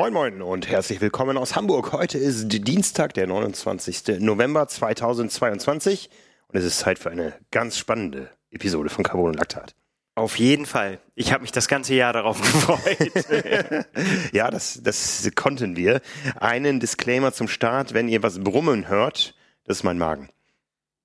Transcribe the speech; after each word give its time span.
Moin 0.00 0.14
Moin 0.14 0.40
und 0.40 0.66
herzlich 0.66 1.02
willkommen 1.02 1.36
aus 1.36 1.56
Hamburg. 1.56 1.92
Heute 1.92 2.16
ist 2.16 2.48
Dienstag, 2.48 3.12
der 3.12 3.26
29. 3.26 4.18
November 4.20 4.66
2022 4.66 6.08
und 6.48 6.58
es 6.58 6.64
ist 6.64 6.78
Zeit 6.78 6.98
für 6.98 7.10
eine 7.10 7.34
ganz 7.50 7.76
spannende 7.76 8.30
Episode 8.50 8.88
von 8.88 9.04
Carbon 9.04 9.26
und 9.26 9.34
Laktat. 9.34 9.74
Auf 10.14 10.38
jeden 10.38 10.64
Fall. 10.64 11.00
Ich 11.16 11.34
habe 11.34 11.42
mich 11.42 11.52
das 11.52 11.68
ganze 11.68 11.92
Jahr 11.92 12.14
darauf 12.14 12.40
gefreut. 12.40 13.84
ja, 14.32 14.50
das, 14.50 14.80
das 14.82 15.30
konnten 15.34 15.76
wir. 15.76 16.00
Einen 16.36 16.80
Disclaimer 16.80 17.34
zum 17.34 17.46
Start, 17.46 17.92
wenn 17.92 18.08
ihr 18.08 18.22
was 18.22 18.42
brummen 18.42 18.88
hört, 18.88 19.34
das 19.64 19.80
ist 19.80 19.84
mein 19.84 19.98
Magen. 19.98 20.30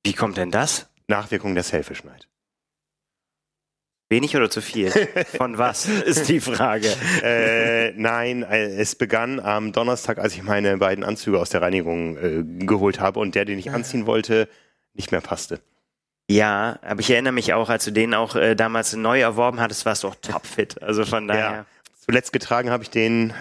Wie 0.05 0.13
kommt 0.13 0.37
denn 0.37 0.51
das? 0.51 0.87
Nachwirkung 1.09 1.53
der 1.53 1.65
Selfish 1.65 2.05
Night. 2.05 2.29
Wenig 4.07 4.35
oder 4.35 4.49
zu 4.49 4.61
viel? 4.61 4.91
Von 5.35 5.57
was 5.57 5.85
ist 6.05 6.29
die 6.29 6.39
Frage? 6.39 6.87
äh, 7.23 7.91
nein, 7.93 8.43
äh, 8.43 8.67
es 8.75 8.95
begann 8.95 9.39
am 9.39 9.71
Donnerstag, 9.71 10.19
als 10.19 10.35
ich 10.35 10.43
meine 10.43 10.77
beiden 10.77 11.03
Anzüge 11.03 11.39
aus 11.39 11.49
der 11.49 11.61
Reinigung 11.61 12.17
äh, 12.17 12.65
geholt 12.65 12.99
habe 12.99 13.19
und 13.19 13.33
der, 13.33 13.45
den 13.45 13.57
ich 13.57 13.71
anziehen 13.71 14.05
wollte, 14.05 14.47
nicht 14.93 15.11
mehr 15.11 15.21
passte. 15.21 15.59
Ja, 16.29 16.79
aber 16.81 17.01
ich 17.01 17.09
erinnere 17.09 17.33
mich 17.33 17.53
auch, 17.53 17.69
als 17.69 17.85
du 17.85 17.91
den 17.91 18.13
auch 18.13 18.35
äh, 18.35 18.55
damals 18.55 18.95
neu 18.95 19.21
erworben 19.21 19.59
hattest, 19.59 19.85
warst 19.85 20.03
du 20.03 20.07
auch 20.07 20.15
topfit. 20.15 20.81
Also 20.81 21.05
von 21.05 21.27
daher. 21.27 21.51
Ja. 21.51 21.65
Zuletzt 22.03 22.33
getragen 22.33 22.69
habe 22.69 22.83
ich 22.83 22.89
den 22.91 23.33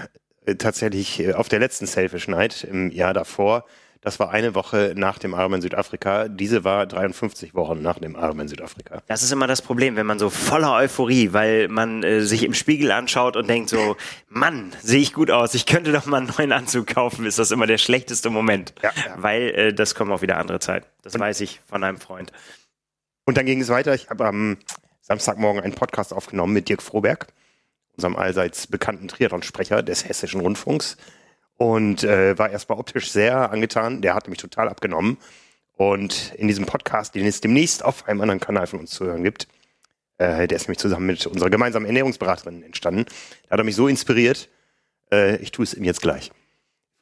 äh, 0.47 0.55
tatsächlich 0.57 1.21
äh, 1.21 1.33
auf 1.33 1.49
der 1.49 1.61
letzten 1.61 1.87
Selfish 1.87 2.29
Night 2.29 2.65
im 2.65 2.91
Jahr 2.91 3.15
davor. 3.15 3.65
Das 4.05 4.21
war 4.21 4.31
eine 4.31 4.55
Woche 4.55 4.93
nach 4.95 5.19
dem 5.19 5.33
Arm 5.33 5.55
in 5.55 5.63
Südafrika. 5.63 6.29
Diese 6.29 6.63
war 6.63 6.85
53 6.85 7.55
Wochen 7.55 7.81
nach 7.81 7.99
dem 7.99 8.17
Arm 8.17 8.39
in 8.39 8.49
Südafrika. 8.49 9.03
Das 9.07 9.23
ist 9.23 9.33
immer 9.33 9.47
das 9.47 9.63
Problem, 9.63 9.97
wenn 9.97 10.05
man 10.05 10.19
so 10.19 10.29
voller 10.29 10.75
Euphorie, 10.75 11.33
weil 11.33 11.69
man 11.69 12.03
äh, 12.03 12.21
sich 12.21 12.43
im 12.43 12.53
Spiegel 12.53 12.93
anschaut 12.93 13.35
und 13.35 13.49
denkt 13.49 13.71
so, 13.71 13.97
Mann, 14.29 14.75
sehe 14.83 15.01
ich 15.01 15.15
gut 15.15 15.31
aus, 15.31 15.55
ich 15.55 15.65
könnte 15.65 15.91
doch 15.91 16.05
mal 16.05 16.19
einen 16.19 16.31
neuen 16.37 16.53
Anzug 16.53 16.89
kaufen, 16.89 17.25
ist 17.25 17.39
das 17.39 17.51
immer 17.51 17.67
der 17.67 17.79
schlechteste 17.79 18.29
Moment. 18.29 18.75
Ja, 18.83 18.93
ja. 18.95 19.15
Weil 19.17 19.43
äh, 19.55 19.73
das 19.73 19.95
kommen 19.95 20.13
auch 20.13 20.21
wieder 20.21 20.37
andere 20.37 20.61
Zeiten. 20.61 20.87
Das 21.01 21.15
und, 21.15 21.23
weiß 21.23 21.41
ich 21.41 21.63
von 21.67 21.83
einem 21.83 21.99
Freund. 21.99 22.31
Und 23.25 23.39
dann 23.39 23.47
ging 23.47 23.63
es 23.63 23.71
weiter. 23.71 23.95
Ich 23.95 24.11
habe 24.11 24.27
am 24.27 24.59
Samstagmorgen 25.01 25.63
einen 25.63 25.75
Podcast 25.75 26.13
aufgenommen 26.13 26.53
mit 26.53 26.69
Dirk 26.69 26.83
Froberg, 26.83 27.29
unserem 27.97 28.17
allseits 28.17 28.67
bekannten 28.67 29.09
Triathlon-Sprecher 29.09 29.83
des 29.83 30.07
Hessischen 30.07 30.43
Rundfunks 30.43 30.99
und 31.57 32.05
äh, 32.05 32.39
war 32.39 32.51
erstmal 32.51 32.79
optisch 32.79 33.11
sehr 33.11 33.51
angetan. 33.51 34.03
Der 34.03 34.15
hat 34.15 34.29
mich 34.29 34.39
total 34.39 34.69
abgenommen. 34.69 35.19
Und 35.77 36.33
in 36.37 36.47
diesem 36.47 36.67
Podcast, 36.67 37.15
den 37.15 37.27
es 37.27 37.41
demnächst 37.41 37.85
auf 37.85 38.07
einem 38.07 38.21
anderen 38.21 38.41
Kanal 38.41 38.67
von 38.67 38.81
uns 38.81 38.91
zu 38.91 39.07
hören 39.07 39.25
gibt, 39.25 39.49
äh, 40.19 40.47
der 40.47 40.57
ist 40.57 40.69
nämlich 40.69 40.79
zusammen 40.79 41.07
mit 41.07 41.27
unserer 41.27 41.51
gemeinsamen 41.51 41.87
Ernährungsberaterin 41.87 42.63
entstanden. 42.63 43.07
Da 43.45 43.53
hat 43.53 43.59
er 43.59 43.65
mich 43.65 43.77
so 43.77 43.89
inspiriert, 43.89 44.49
äh, 45.11 45.37
ich 45.37 45.51
tue 45.51 45.65
es 45.65 45.75
ihm 45.75 45.85
jetzt 45.85 46.03
gleich. 46.03 46.31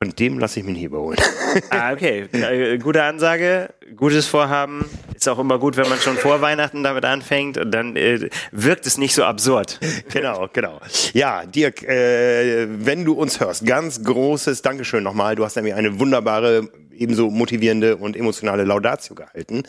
Von 0.03 0.17
dem 0.17 0.41
lasse 0.41 0.59
ich 0.59 0.67
mich 0.67 0.75
nicht 0.75 0.85
überholen. 0.85 1.17
Ah, 1.71 1.93
okay. 1.93 2.23
Äh, 2.33 2.79
gute 2.79 3.03
Ansage, 3.03 3.73
gutes 3.95 4.27
Vorhaben. 4.27 4.85
Ist 5.15 5.29
auch 5.29 5.39
immer 5.39 5.59
gut, 5.59 5.77
wenn 5.77 5.89
man 5.89 5.99
schon 5.99 6.17
vor 6.17 6.41
Weihnachten 6.41 6.83
damit 6.83 7.05
anfängt 7.05 7.57
und 7.59 7.71
dann 7.71 7.95
äh, 7.95 8.31
wirkt 8.51 8.87
es 8.87 8.99
nicht 8.99 9.15
so 9.15 9.23
absurd. 9.23 9.79
Genau, 10.13 10.49
genau. 10.53 10.81
Ja, 11.13 11.45
Dirk, 11.45 11.83
äh, 11.85 12.67
wenn 12.85 13.05
du 13.05 13.13
uns 13.13 13.39
hörst, 13.39 13.65
ganz 13.65 14.03
großes 14.03 14.63
Dankeschön 14.63 15.05
nochmal. 15.05 15.37
Du 15.37 15.45
hast 15.45 15.55
nämlich 15.55 15.75
eine 15.75 16.01
wunderbare, 16.01 16.69
ebenso 16.91 17.31
motivierende 17.31 17.97
und 17.97 18.17
emotionale 18.17 18.65
Laudatio 18.65 19.15
gehalten 19.15 19.63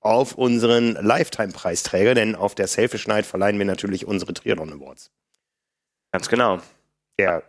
auf 0.00 0.34
unseren 0.34 0.92
Lifetime-Preisträger, 0.92 2.14
denn 2.14 2.36
auf 2.36 2.54
der 2.54 2.68
Selfish 2.68 3.08
Night 3.08 3.26
verleihen 3.26 3.58
wir 3.58 3.66
natürlich 3.66 4.06
unsere 4.06 4.34
Triathlon 4.34 4.72
Awards. 4.72 5.10
Ganz 6.12 6.28
genau. 6.28 6.60
Der 7.18 7.42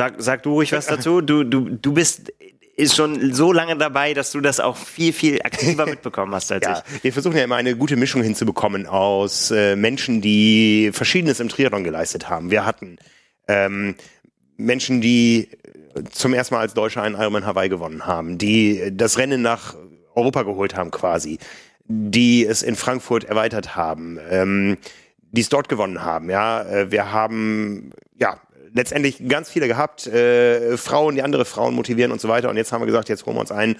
Sag, 0.00 0.14
sag 0.18 0.42
du 0.44 0.52
ruhig 0.52 0.70
was 0.70 0.86
dazu. 0.86 1.20
Du, 1.20 1.42
du, 1.42 1.70
du 1.70 1.92
bist 1.92 2.32
ist 2.76 2.94
schon 2.94 3.34
so 3.34 3.52
lange 3.52 3.76
dabei, 3.76 4.14
dass 4.14 4.30
du 4.30 4.40
das 4.40 4.60
auch 4.60 4.76
viel, 4.76 5.12
viel 5.12 5.42
aktiver 5.42 5.86
mitbekommen 5.90 6.32
hast 6.32 6.52
als 6.52 6.64
ja, 6.64 6.84
ich. 6.94 7.02
Wir 7.02 7.12
versuchen 7.12 7.36
ja 7.36 7.42
immer 7.42 7.56
eine 7.56 7.74
gute 7.74 7.96
Mischung 7.96 8.22
hinzubekommen 8.22 8.86
aus 8.86 9.50
äh, 9.50 9.74
Menschen, 9.74 10.20
die 10.20 10.90
Verschiedenes 10.92 11.40
im 11.40 11.48
Triathlon 11.48 11.82
geleistet 11.82 12.30
haben. 12.30 12.52
Wir 12.52 12.64
hatten 12.64 12.98
ähm, 13.48 13.96
Menschen, 14.56 15.00
die 15.00 15.48
zum 16.12 16.32
ersten 16.32 16.54
Mal 16.54 16.60
als 16.60 16.74
Deutscher 16.74 17.02
einen 17.02 17.16
Ironman 17.16 17.44
Hawaii 17.44 17.68
gewonnen 17.68 18.06
haben, 18.06 18.38
die 18.38 18.92
das 18.92 19.18
Rennen 19.18 19.42
nach 19.42 19.74
Europa 20.14 20.44
geholt 20.44 20.76
haben 20.76 20.92
quasi, 20.92 21.38
die 21.86 22.46
es 22.46 22.62
in 22.62 22.76
Frankfurt 22.76 23.24
erweitert 23.24 23.74
haben, 23.74 24.20
ähm, 24.30 24.76
die 25.32 25.40
es 25.40 25.48
dort 25.48 25.68
gewonnen 25.68 26.04
haben. 26.04 26.30
Ja, 26.30 26.62
äh, 26.62 26.92
wir 26.92 27.10
haben 27.10 27.90
ja 28.16 28.40
letztendlich 28.78 29.28
ganz 29.28 29.50
viele 29.50 29.66
gehabt, 29.66 30.06
äh, 30.06 30.76
Frauen, 30.76 31.16
die 31.16 31.22
andere 31.22 31.44
Frauen 31.44 31.74
motivieren 31.74 32.12
und 32.12 32.20
so 32.20 32.28
weiter. 32.28 32.48
Und 32.48 32.56
jetzt 32.56 32.72
haben 32.72 32.80
wir 32.80 32.86
gesagt, 32.86 33.08
jetzt 33.08 33.26
holen 33.26 33.36
wir 33.36 33.40
uns 33.40 33.52
einen, 33.52 33.76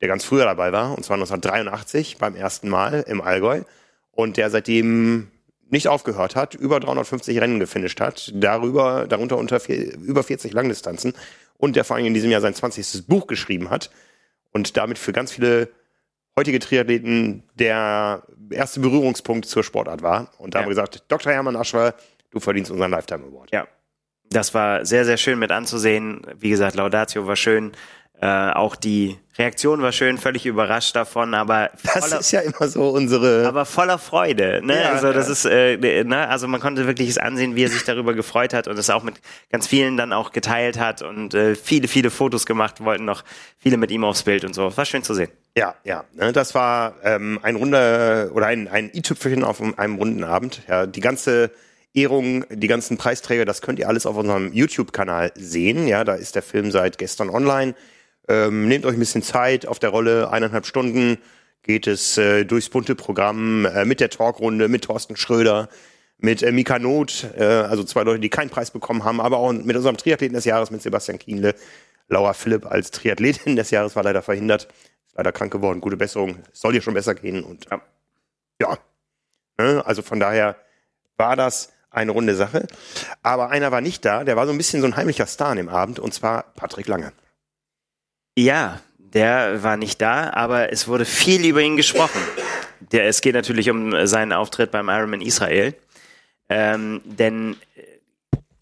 der 0.00 0.08
ganz 0.08 0.24
früher 0.24 0.44
dabei 0.44 0.72
war, 0.72 0.96
und 0.96 1.04
zwar 1.04 1.16
1983 1.16 2.18
beim 2.18 2.34
ersten 2.34 2.68
Mal 2.68 3.04
im 3.06 3.20
Allgäu 3.20 3.62
und 4.10 4.36
der 4.36 4.50
seitdem 4.50 5.28
nicht 5.70 5.88
aufgehört 5.88 6.34
hat, 6.34 6.54
über 6.54 6.80
350 6.80 7.40
Rennen 7.40 7.60
gefinisht 7.60 8.00
hat, 8.00 8.32
darüber, 8.34 9.06
darunter 9.06 9.36
unter 9.36 9.60
vier, 9.60 9.94
über 9.98 10.22
40 10.22 10.52
Langdistanzen 10.52 11.12
und 11.58 11.76
der 11.76 11.84
vor 11.84 11.96
allem 11.96 12.06
in 12.06 12.14
diesem 12.14 12.30
Jahr 12.30 12.40
sein 12.40 12.54
20. 12.54 13.06
Buch 13.06 13.26
geschrieben 13.26 13.68
hat 13.68 13.90
und 14.52 14.78
damit 14.78 14.98
für 14.98 15.12
ganz 15.12 15.32
viele 15.32 15.68
heutige 16.38 16.58
Triathleten 16.58 17.42
der 17.54 18.22
erste 18.50 18.80
Berührungspunkt 18.80 19.44
zur 19.44 19.62
Sportart 19.62 20.02
war. 20.02 20.30
Und 20.38 20.54
da 20.54 20.60
ja. 20.60 20.62
haben 20.62 20.70
wir 20.70 20.74
gesagt, 20.74 21.04
Dr. 21.08 21.32
Hermann 21.32 21.56
Aschwer, 21.56 21.94
du 22.30 22.40
verdienst 22.40 22.70
unseren 22.70 22.92
Lifetime 22.92 23.24
Award. 23.26 23.50
Ja, 23.50 23.66
das 24.30 24.54
war 24.54 24.84
sehr, 24.84 25.04
sehr 25.04 25.16
schön 25.16 25.38
mit 25.38 25.50
anzusehen. 25.50 26.22
Wie 26.38 26.50
gesagt, 26.50 26.76
Laudatio 26.76 27.26
war 27.26 27.36
schön. 27.36 27.72
Äh, 28.20 28.50
auch 28.50 28.74
die 28.74 29.16
Reaktion 29.38 29.80
war 29.80 29.92
schön, 29.92 30.18
völlig 30.18 30.44
überrascht 30.44 30.96
davon, 30.96 31.34
aber 31.34 31.70
das 31.94 32.10
ist 32.10 32.32
ja 32.32 32.40
immer 32.40 32.66
so 32.66 32.88
unsere, 32.88 33.46
aber 33.46 33.64
voller 33.64 33.98
Freude. 33.98 34.60
Ne? 34.64 34.82
Ja, 34.82 34.90
also 34.90 35.12
das 35.12 35.26
ja. 35.26 35.32
ist, 35.32 35.44
äh, 35.84 36.02
ne? 36.02 36.28
also 36.28 36.48
man 36.48 36.60
konnte 36.60 36.88
wirklich 36.88 37.08
es 37.08 37.18
ansehen, 37.18 37.54
wie 37.54 37.62
er 37.62 37.68
sich 37.68 37.84
darüber 37.84 38.14
gefreut 38.14 38.54
hat 38.54 38.66
und 38.66 38.76
es 38.76 38.90
auch 38.90 39.04
mit 39.04 39.14
ganz 39.52 39.68
vielen 39.68 39.96
dann 39.96 40.12
auch 40.12 40.32
geteilt 40.32 40.80
hat 40.80 41.02
und 41.02 41.34
äh, 41.34 41.54
viele, 41.54 41.86
viele 41.86 42.10
Fotos 42.10 42.44
gemacht, 42.44 42.84
wollten 42.84 43.04
noch 43.04 43.22
viele 43.56 43.76
mit 43.76 43.92
ihm 43.92 44.02
aufs 44.02 44.24
Bild 44.24 44.44
und 44.44 44.52
so. 44.52 44.76
War 44.76 44.84
schön 44.84 45.04
zu 45.04 45.14
sehen. 45.14 45.30
Ja, 45.56 45.76
ja. 45.84 46.04
Ne? 46.14 46.32
Das 46.32 46.56
war 46.56 46.96
ähm, 47.04 47.38
ein 47.42 47.54
runder 47.54 48.30
oder 48.32 48.46
ein, 48.46 48.66
ein 48.66 48.90
i-Tüpfelchen 48.92 49.44
auf 49.44 49.62
einem 49.78 49.94
runden 49.94 50.24
Abend. 50.24 50.62
Ja, 50.66 50.86
die 50.86 51.00
ganze 51.00 51.52
Ehrungen, 52.00 52.44
die 52.50 52.66
ganzen 52.66 52.96
Preisträger, 52.96 53.44
das 53.44 53.62
könnt 53.62 53.78
ihr 53.78 53.88
alles 53.88 54.06
auf 54.06 54.16
unserem 54.16 54.52
YouTube-Kanal 54.52 55.32
sehen. 55.34 55.86
Ja, 55.86 56.04
da 56.04 56.14
ist 56.14 56.34
der 56.34 56.42
Film 56.42 56.70
seit 56.70 56.98
gestern 56.98 57.30
online. 57.30 57.74
Ähm, 58.28 58.68
nehmt 58.68 58.84
euch 58.84 58.94
ein 58.94 58.98
bisschen 58.98 59.22
Zeit 59.22 59.66
auf 59.66 59.78
der 59.78 59.90
Rolle, 59.90 60.30
eineinhalb 60.30 60.66
Stunden 60.66 61.18
geht 61.62 61.86
es 61.86 62.16
äh, 62.16 62.44
durchs 62.44 62.68
bunte 62.68 62.94
Programm 62.94 63.66
äh, 63.66 63.84
mit 63.84 64.00
der 64.00 64.10
Talkrunde, 64.10 64.68
mit 64.68 64.84
Thorsten 64.84 65.16
Schröder, 65.16 65.68
mit 66.18 66.42
äh, 66.42 66.52
Mika 66.52 66.78
Not, 66.78 67.26
äh, 67.36 67.44
also 67.44 67.84
zwei 67.84 68.02
Leute, 68.02 68.20
die 68.20 68.30
keinen 68.30 68.50
Preis 68.50 68.70
bekommen 68.70 69.04
haben, 69.04 69.20
aber 69.20 69.38
auch 69.38 69.52
mit 69.52 69.76
unserem 69.76 69.96
Triathleten 69.96 70.34
des 70.34 70.44
Jahres, 70.44 70.70
mit 70.70 70.82
Sebastian 70.82 71.18
Kienle. 71.18 71.54
Laura 72.08 72.32
Philipp 72.32 72.64
als 72.64 72.90
Triathletin 72.90 73.56
des 73.56 73.70
Jahres 73.70 73.94
war 73.94 74.02
leider 74.02 74.22
verhindert, 74.22 74.68
ist 75.06 75.16
leider 75.16 75.30
krank 75.30 75.52
geworden. 75.52 75.80
Gute 75.80 75.98
Besserung, 75.98 76.38
soll 76.52 76.72
dir 76.72 76.80
schon 76.80 76.94
besser 76.94 77.14
gehen 77.14 77.44
und 77.44 77.66
ja, 77.70 77.82
ja. 78.60 78.78
Ne, 79.58 79.84
also 79.84 80.02
von 80.02 80.20
daher 80.20 80.56
war 81.18 81.36
das 81.36 81.72
eine 81.90 82.12
runde 82.12 82.34
Sache. 82.34 82.66
Aber 83.22 83.50
einer 83.50 83.72
war 83.72 83.80
nicht 83.80 84.04
da, 84.04 84.24
der 84.24 84.36
war 84.36 84.46
so 84.46 84.52
ein 84.52 84.58
bisschen 84.58 84.80
so 84.80 84.86
ein 84.86 84.96
heimlicher 84.96 85.26
Star 85.26 85.48
an 85.48 85.56
dem 85.56 85.68
Abend, 85.68 85.98
und 85.98 86.14
zwar 86.14 86.44
Patrick 86.54 86.86
Lange. 86.88 87.12
Ja, 88.36 88.80
der 88.98 89.62
war 89.62 89.76
nicht 89.76 90.00
da, 90.00 90.30
aber 90.30 90.72
es 90.72 90.86
wurde 90.86 91.04
viel 91.04 91.44
über 91.46 91.60
ihn 91.60 91.76
gesprochen. 91.76 92.20
Der, 92.92 93.06
es 93.06 93.20
geht 93.20 93.34
natürlich 93.34 93.70
um 93.70 94.06
seinen 94.06 94.32
Auftritt 94.32 94.70
beim 94.70 94.88
Ironman 94.88 95.22
Israel. 95.22 95.74
Ähm, 96.48 97.00
denn 97.04 97.56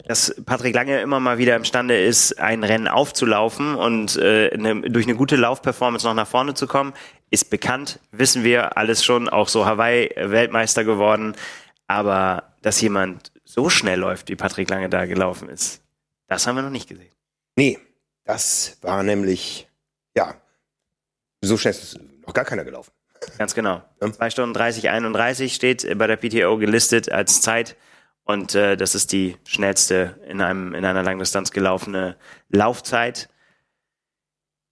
dass 0.07 0.33
Patrick 0.45 0.73
Lange 0.73 1.01
immer 1.01 1.19
mal 1.19 1.37
wieder 1.37 1.55
imstande 1.55 2.01
ist, 2.01 2.39
ein 2.39 2.63
Rennen 2.63 2.87
aufzulaufen 2.87 3.75
und 3.75 4.15
äh, 4.15 4.49
eine, 4.53 4.81
durch 4.89 5.05
eine 5.05 5.15
gute 5.15 5.35
Laufperformance 5.35 6.07
noch 6.07 6.13
nach 6.13 6.27
vorne 6.27 6.53
zu 6.53 6.65
kommen, 6.65 6.93
ist 7.29 7.49
bekannt, 7.49 7.99
wissen 8.11 8.45
wir 8.45 8.77
alles 8.77 9.03
schon, 9.03 9.27
auch 9.27 9.49
so 9.49 9.65
Hawaii 9.65 10.09
Weltmeister 10.15 10.85
geworden. 10.85 11.35
Aber 11.87 12.43
dass 12.67 12.81
jemand 12.81 13.31
so 13.45 13.69
schnell 13.69 13.97
läuft, 13.97 14.27
wie 14.27 14.35
Patrick 14.35 14.69
Lange 14.69 14.89
da 14.89 15.05
gelaufen 15.05 15.47
ist, 15.47 15.81
das 16.27 16.45
haben 16.45 16.57
wir 16.57 16.63
noch 16.63 16.69
nicht 16.69 16.89
gesehen. 16.89 17.13
Nee, 17.55 17.79
das 18.25 18.77
war 18.81 19.03
nämlich, 19.03 19.69
ja, 20.17 20.35
so 21.41 21.55
schnell 21.55 21.71
ist 21.71 21.97
noch 22.25 22.33
gar 22.33 22.43
keiner 22.43 22.65
gelaufen. 22.65 22.91
Ganz 23.37 23.55
genau. 23.55 23.83
Ja. 24.01 24.11
2 24.11 24.29
Stunden 24.31 24.53
30, 24.53 24.89
31 24.89 25.55
steht 25.55 25.97
bei 25.97 26.07
der 26.07 26.17
PTO 26.17 26.57
gelistet 26.57 27.09
als 27.09 27.39
Zeit. 27.39 27.77
Und 28.25 28.53
äh, 28.53 28.75
das 28.75 28.95
ist 28.95 29.13
die 29.13 29.37
schnellste 29.45 30.19
in, 30.27 30.41
einem, 30.41 30.75
in 30.75 30.83
einer 30.83 31.03
Langdistanz 31.03 31.51
gelaufene 31.51 32.17
Laufzeit. 32.49 33.29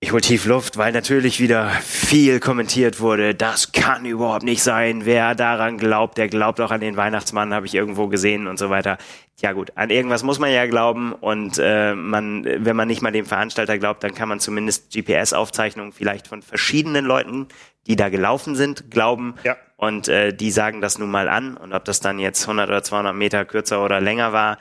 Ich 0.02 0.12
hol 0.12 0.22
tief 0.22 0.46
Luft, 0.46 0.78
weil 0.78 0.92
natürlich 0.92 1.40
wieder 1.40 1.70
viel 1.70 2.40
kommentiert 2.40 3.00
wurde. 3.00 3.34
Das 3.34 3.72
kann 3.72 4.06
überhaupt 4.06 4.44
nicht 4.44 4.62
sein. 4.62 5.06
Wer 5.06 5.36
daran 5.36 5.78
glaubt, 5.78 6.18
der 6.18 6.28
glaubt 6.28 6.60
auch 6.60 6.72
an 6.72 6.82
den 6.82 6.98
Weihnachtsmann, 6.98 7.54
habe 7.54 7.66
ich 7.66 7.74
irgendwo 7.74 8.08
gesehen 8.08 8.48
und 8.48 8.60
so 8.60 8.70
weiter. 8.70 8.98
Ja 9.42 9.54
gut, 9.54 9.72
an 9.76 9.90
irgendwas 9.90 10.22
muss 10.22 10.38
man 10.38 10.52
ja 10.52 10.66
glauben 10.68 11.14
und 11.14 11.60
äh, 11.60 11.96
man, 11.96 12.46
wenn 12.46 12.76
man 12.76 12.88
nicht 12.88 13.02
mal 13.02 13.12
dem 13.12 13.26
Veranstalter 13.26 13.78
glaubt, 13.78 14.04
dann 14.04 14.14
kann 14.14 14.30
man 14.30 14.40
zumindest 14.40 14.92
GPS-Aufzeichnungen 14.94 15.94
vielleicht 15.94 16.28
von 16.28 16.42
verschiedenen 16.42 17.06
Leuten, 17.06 17.48
die 17.88 17.96
da 17.96 18.10
gelaufen 18.10 18.56
sind, 18.56 18.92
glauben. 18.92 19.36
Ja. 19.44 19.56
Und 19.78 20.08
äh, 20.08 20.34
die 20.34 20.52
sagen 20.52 20.82
das 20.82 21.00
nun 21.00 21.10
mal 21.10 21.30
an. 21.30 21.58
Und 21.58 21.74
ob 21.74 21.86
das 21.86 22.00
dann 22.00 22.20
jetzt 22.20 22.44
100 22.44 22.70
oder 22.70 22.84
200 22.84 23.16
Meter 23.16 23.46
kürzer 23.46 23.84
oder 23.84 24.02
länger 24.02 24.34
war, 24.34 24.60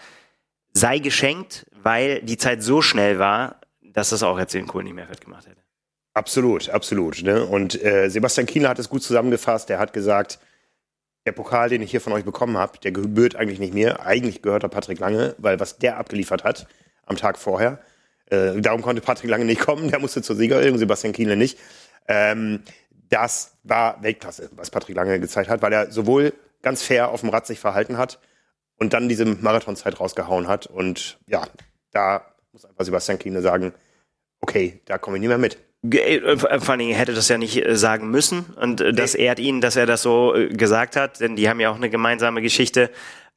sei 0.72 1.00
geschenkt, 1.00 1.66
weil 1.82 2.22
die 2.22 2.38
Zeit 2.38 2.62
so 2.62 2.82
schnell 2.82 3.19
war, 3.19 3.60
dass 3.94 4.11
das 4.11 4.23
auch 4.23 4.38
jetzt 4.38 4.52
den 4.52 4.67
Kohl 4.67 4.85
nicht 4.85 4.94
mehr 4.94 5.06
fett 5.06 5.23
gemacht 5.23 5.46
hätte. 5.46 5.62
Absolut, 6.12 6.69
absolut. 6.69 7.23
Ne? 7.23 7.44
Und 7.44 7.82
äh, 7.82 8.08
Sebastian 8.08 8.46
Kienler 8.46 8.69
hat 8.69 8.79
es 8.79 8.88
gut 8.88 9.02
zusammengefasst. 9.02 9.70
Er 9.70 9.79
hat 9.79 9.93
gesagt, 9.93 10.38
der 11.26 11.32
Pokal, 11.32 11.70
den 11.70 11.82
ich 11.82 11.91
hier 11.91 12.00
von 12.00 12.12
euch 12.12 12.25
bekommen 12.25 12.58
habe, 12.58 12.79
der 12.79 12.93
gebührt 12.93 13.35
eigentlich 13.35 13.58
nicht 13.58 13.75
mir. 13.75 14.05
Eigentlich 14.05 14.43
gehört 14.43 14.62
er 14.62 14.69
Patrick 14.69 15.00
Lange, 15.00 15.35
weil 15.38 15.58
was 15.58 15.79
der 15.79 15.96
abgeliefert 15.96 16.44
hat 16.44 16.67
am 17.06 17.17
Tag 17.17 17.38
vorher, 17.38 17.81
äh, 18.26 18.61
darum 18.61 18.82
konnte 18.82 19.02
Patrick 19.02 19.31
Lange 19.31 19.44
nicht 19.44 19.61
kommen. 19.61 19.91
Der 19.91 19.99
musste 19.99 20.23
zur 20.23 20.37
Siegerehrung, 20.37 20.79
Sebastian 20.79 21.12
Kienle 21.12 21.37
nicht. 21.37 21.58
Ähm, 22.06 22.62
das 23.08 23.56
war 23.62 24.02
Weltklasse, 24.02 24.50
was 24.55 24.70
Patrick 24.70 24.97
Lange 24.97 25.19
gezeigt 25.20 25.49
hat, 25.49 25.62
weil 25.62 25.73
er 25.73 25.90
sowohl 25.90 26.32
ganz 26.62 26.82
fair 26.82 27.11
auf 27.11 27.20
dem 27.20 27.29
Rad 27.31 27.47
sich 27.47 27.58
verhalten 27.58 27.99
hat 27.99 28.19
und 28.79 28.93
dann 28.93 29.08
diese 29.08 29.25
Marathonzeit 29.25 29.99
rausgehauen 29.99 30.49
hat. 30.49 30.67
Und 30.67 31.19
ja, 31.26 31.47
da 31.90 32.25
muss 32.52 32.64
einfach 32.64 32.85
Sebastian 32.85 33.19
Kienle 33.19 33.43
sagen, 33.43 33.73
okay, 34.44 34.81
da 34.85 34.99
komme 34.99 35.17
ich 35.17 35.20
nicht 35.23 35.29
mehr 35.29 35.38
mit. 35.38 35.56
Äh, 35.91 36.37
vor 36.37 36.50
allen 36.50 36.79
Dingen 36.79 36.94
hätte 36.94 37.14
das 37.14 37.29
ja 37.29 37.38
nicht 37.38 37.56
äh, 37.56 37.76
sagen 37.76 38.11
müssen. 38.11 38.44
Und 38.61 38.82
äh, 38.82 38.93
das 38.93 39.14
ehrt 39.14 39.38
ihn, 39.38 39.62
dass 39.62 39.75
er 39.75 39.87
das 39.87 40.02
so 40.02 40.35
gesagt 40.50 40.96
hat, 40.96 41.20
denn 41.20 41.35
die 41.35 41.49
haben 41.49 41.61
ja 41.61 41.70
auch 41.70 41.76
eine 41.76 41.88
gemeinsame 41.88 42.43
Geschichte, 42.43 42.91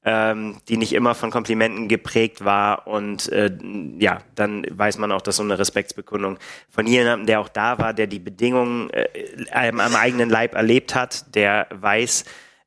ähm, 0.03 0.57
die 0.67 0.75
nicht 0.75 0.91
immer 0.91 1.15
von 1.15 1.31
Komplimenten 1.31 1.87
geprägt 1.87 2.43
war. 2.43 2.87
Und 2.87 3.31
äh, 3.31 3.51
ja, 3.99 4.19
dann 4.35 4.65
weiß 4.69 4.97
man 4.97 5.13
auch, 5.13 5.21
dass 5.21 5.37
so 5.37 5.43
eine 5.43 5.57
Respektsbekundung 5.57 6.39
von 6.69 6.85
jemandem, 6.87 7.25
der 7.25 7.39
auch 7.39 7.49
da 7.49 7.79
war, 7.79 7.93
der 7.93 8.07
die 8.07 8.19
Bedingungen 8.19 8.89
äh, 8.89 9.07
am, 9.51 9.79
am 9.79 9.95
eigenen 9.95 10.29
Leib 10.29 10.55
erlebt 10.55 10.93
hat, 10.93 11.33
der 11.35 11.67
weiß, 11.71 12.25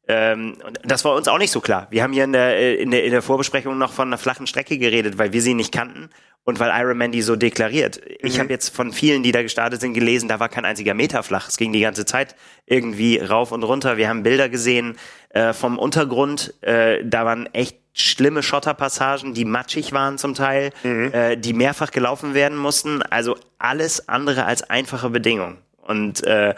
ähm, 0.08 0.56
und 0.66 0.80
das 0.82 1.04
war 1.04 1.14
uns 1.14 1.28
auch 1.28 1.38
nicht 1.38 1.52
so 1.52 1.60
klar. 1.60 1.86
Wir 1.90 2.02
haben 2.02 2.14
hier 2.14 2.24
in 2.24 2.32
der, 2.32 2.78
in, 2.78 2.90
der, 2.90 3.04
in 3.04 3.10
der 3.10 3.22
Vorbesprechung 3.22 3.76
noch 3.76 3.92
von 3.92 4.08
einer 4.08 4.18
flachen 4.18 4.46
Strecke 4.46 4.78
geredet, 4.78 5.18
weil 5.18 5.34
wir 5.34 5.42
sie 5.42 5.54
nicht 5.54 5.72
kannten 5.72 6.08
und 6.44 6.58
weil 6.58 6.70
Iron 6.74 6.98
Man 6.98 7.12
die 7.12 7.22
so 7.22 7.36
deklariert. 7.36 8.00
Ich 8.20 8.36
mhm. 8.36 8.40
habe 8.40 8.50
jetzt 8.50 8.74
von 8.74 8.92
vielen, 8.92 9.22
die 9.22 9.32
da 9.32 9.42
gestartet 9.42 9.80
sind, 9.80 9.94
gelesen, 9.94 10.28
da 10.28 10.40
war 10.40 10.48
kein 10.48 10.64
einziger 10.64 10.94
Meter 10.94 11.22
flach. 11.22 11.48
Es 11.48 11.56
ging 11.56 11.72
die 11.72 11.80
ganze 11.80 12.04
Zeit 12.04 12.34
irgendwie 12.66 13.18
rauf 13.18 13.52
und 13.52 13.62
runter. 13.62 13.96
Wir 13.96 14.08
haben 14.08 14.22
Bilder 14.22 14.48
gesehen 14.48 14.96
äh, 15.30 15.52
vom 15.52 15.78
Untergrund. 15.78 16.54
Äh, 16.62 17.04
da 17.04 17.24
waren 17.24 17.46
echt 17.52 17.76
schlimme 17.92 18.42
Schotterpassagen, 18.42 19.34
die 19.34 19.44
matschig 19.44 19.92
waren 19.92 20.16
zum 20.16 20.34
Teil, 20.34 20.70
mhm. 20.82 21.12
äh, 21.12 21.36
die 21.36 21.52
mehrfach 21.52 21.90
gelaufen 21.90 22.34
werden 22.34 22.56
mussten. 22.56 23.02
Also 23.02 23.36
alles 23.58 24.08
andere 24.08 24.44
als 24.46 24.62
einfache 24.62 25.10
Bedingungen. 25.10 25.58
Und 25.82 26.24
äh, 26.24 26.54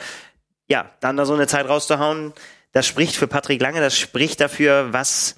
ja, 0.68 0.90
dann 1.00 1.16
da 1.16 1.24
so 1.24 1.34
eine 1.34 1.46
Zeit 1.46 1.68
rauszuhauen, 1.68 2.32
das 2.72 2.86
spricht 2.86 3.16
für 3.16 3.26
Patrick 3.26 3.60
Lange, 3.60 3.80
das 3.80 3.98
spricht 3.98 4.40
dafür, 4.40 4.92
was 4.92 5.36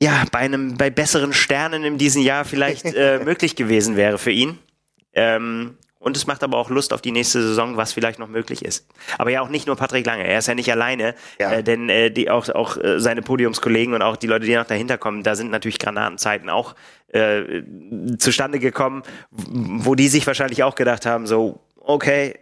ja, 0.00 0.24
bei 0.30 0.38
einem, 0.38 0.76
bei 0.76 0.90
besseren 0.90 1.32
Sternen 1.32 1.84
in 1.84 1.98
diesem 1.98 2.22
Jahr 2.22 2.44
vielleicht 2.44 2.84
äh, 2.94 3.20
möglich 3.24 3.56
gewesen 3.56 3.96
wäre 3.96 4.18
für 4.18 4.30
ihn. 4.30 4.58
Ähm, 5.12 5.76
und 6.00 6.16
es 6.16 6.28
macht 6.28 6.44
aber 6.44 6.58
auch 6.58 6.70
Lust 6.70 6.92
auf 6.92 7.02
die 7.02 7.10
nächste 7.10 7.42
Saison, 7.42 7.76
was 7.76 7.92
vielleicht 7.92 8.20
noch 8.20 8.28
möglich 8.28 8.64
ist. 8.64 8.86
Aber 9.18 9.30
ja 9.30 9.40
auch 9.40 9.48
nicht 9.48 9.66
nur 9.66 9.74
Patrick 9.74 10.06
Lange, 10.06 10.24
er 10.24 10.38
ist 10.38 10.46
ja 10.46 10.54
nicht 10.54 10.70
alleine, 10.70 11.14
ja. 11.40 11.54
Äh, 11.54 11.64
denn 11.64 11.88
äh, 11.88 12.10
die 12.10 12.30
auch, 12.30 12.48
auch 12.50 12.76
äh, 12.76 13.00
seine 13.00 13.20
Podiumskollegen 13.20 13.94
und 13.94 14.02
auch 14.02 14.16
die 14.16 14.28
Leute, 14.28 14.46
die 14.46 14.54
noch 14.54 14.66
dahinter 14.66 14.96
kommen, 14.96 15.24
da 15.24 15.34
sind 15.34 15.50
natürlich 15.50 15.80
Granatenzeiten 15.80 16.48
auch 16.50 16.76
äh, 17.08 17.62
zustande 18.18 18.60
gekommen, 18.60 19.02
wo 19.30 19.96
die 19.96 20.08
sich 20.08 20.26
wahrscheinlich 20.26 20.62
auch 20.62 20.76
gedacht 20.76 21.04
haben, 21.04 21.26
so, 21.26 21.60
okay, 21.76 22.38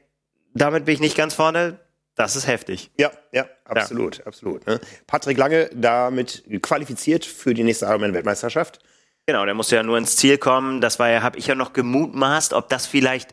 damit 0.52 0.84
bin 0.84 0.94
ich 0.94 1.00
nicht 1.00 1.16
ganz 1.16 1.32
vorne, 1.32 1.78
das 2.14 2.36
ist 2.36 2.46
heftig. 2.46 2.90
Ja, 2.98 3.10
ja, 3.32 3.46
absolut, 3.68 4.18
ja. 4.18 4.26
absolut. 4.26 4.66
Ne? 4.66 4.80
Patrick 5.06 5.38
Lange 5.38 5.70
damit 5.74 6.44
qualifiziert 6.62 7.24
für 7.24 7.54
die 7.54 7.64
nächste 7.64 7.86
Ironman-Weltmeisterschaft. 7.86 8.80
Genau, 9.26 9.44
der 9.44 9.54
musste 9.54 9.76
ja 9.76 9.82
nur 9.82 9.98
ins 9.98 10.16
Ziel 10.16 10.38
kommen. 10.38 10.80
Das 10.80 10.98
war 10.98 11.10
ja, 11.10 11.22
habe 11.22 11.38
ich 11.38 11.48
ja 11.48 11.54
noch 11.54 11.72
gemutmaßt, 11.72 12.52
ob 12.52 12.68
das 12.68 12.86
vielleicht 12.86 13.30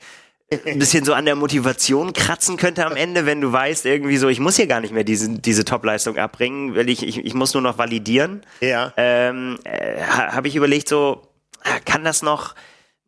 ein 0.65 0.79
bisschen 0.79 1.05
so 1.05 1.13
an 1.13 1.25
der 1.25 1.35
Motivation 1.35 2.13
kratzen 2.13 2.57
könnte 2.57 2.85
am 2.85 2.95
Ende, 2.95 3.25
wenn 3.25 3.41
du 3.41 3.51
weißt, 3.51 3.85
irgendwie 3.85 4.17
so, 4.17 4.27
ich 4.27 4.39
muss 4.39 4.55
hier 4.55 4.67
gar 4.67 4.81
nicht 4.81 4.93
mehr 4.93 5.03
diese, 5.03 5.29
diese 5.29 5.65
Top-Leistung 5.65 6.17
abbringen, 6.17 6.75
weil 6.75 6.89
ich, 6.89 7.03
ich, 7.03 7.23
ich 7.23 7.33
muss 7.33 7.53
nur 7.53 7.63
noch 7.63 7.77
validieren. 7.77 8.41
Ja. 8.59 8.93
Ähm, 8.97 9.59
äh, 9.63 10.01
habe 10.01 10.47
ich 10.47 10.55
überlegt, 10.55 10.87
so, 10.87 11.27
kann 11.85 12.03
das 12.03 12.21
noch 12.21 12.55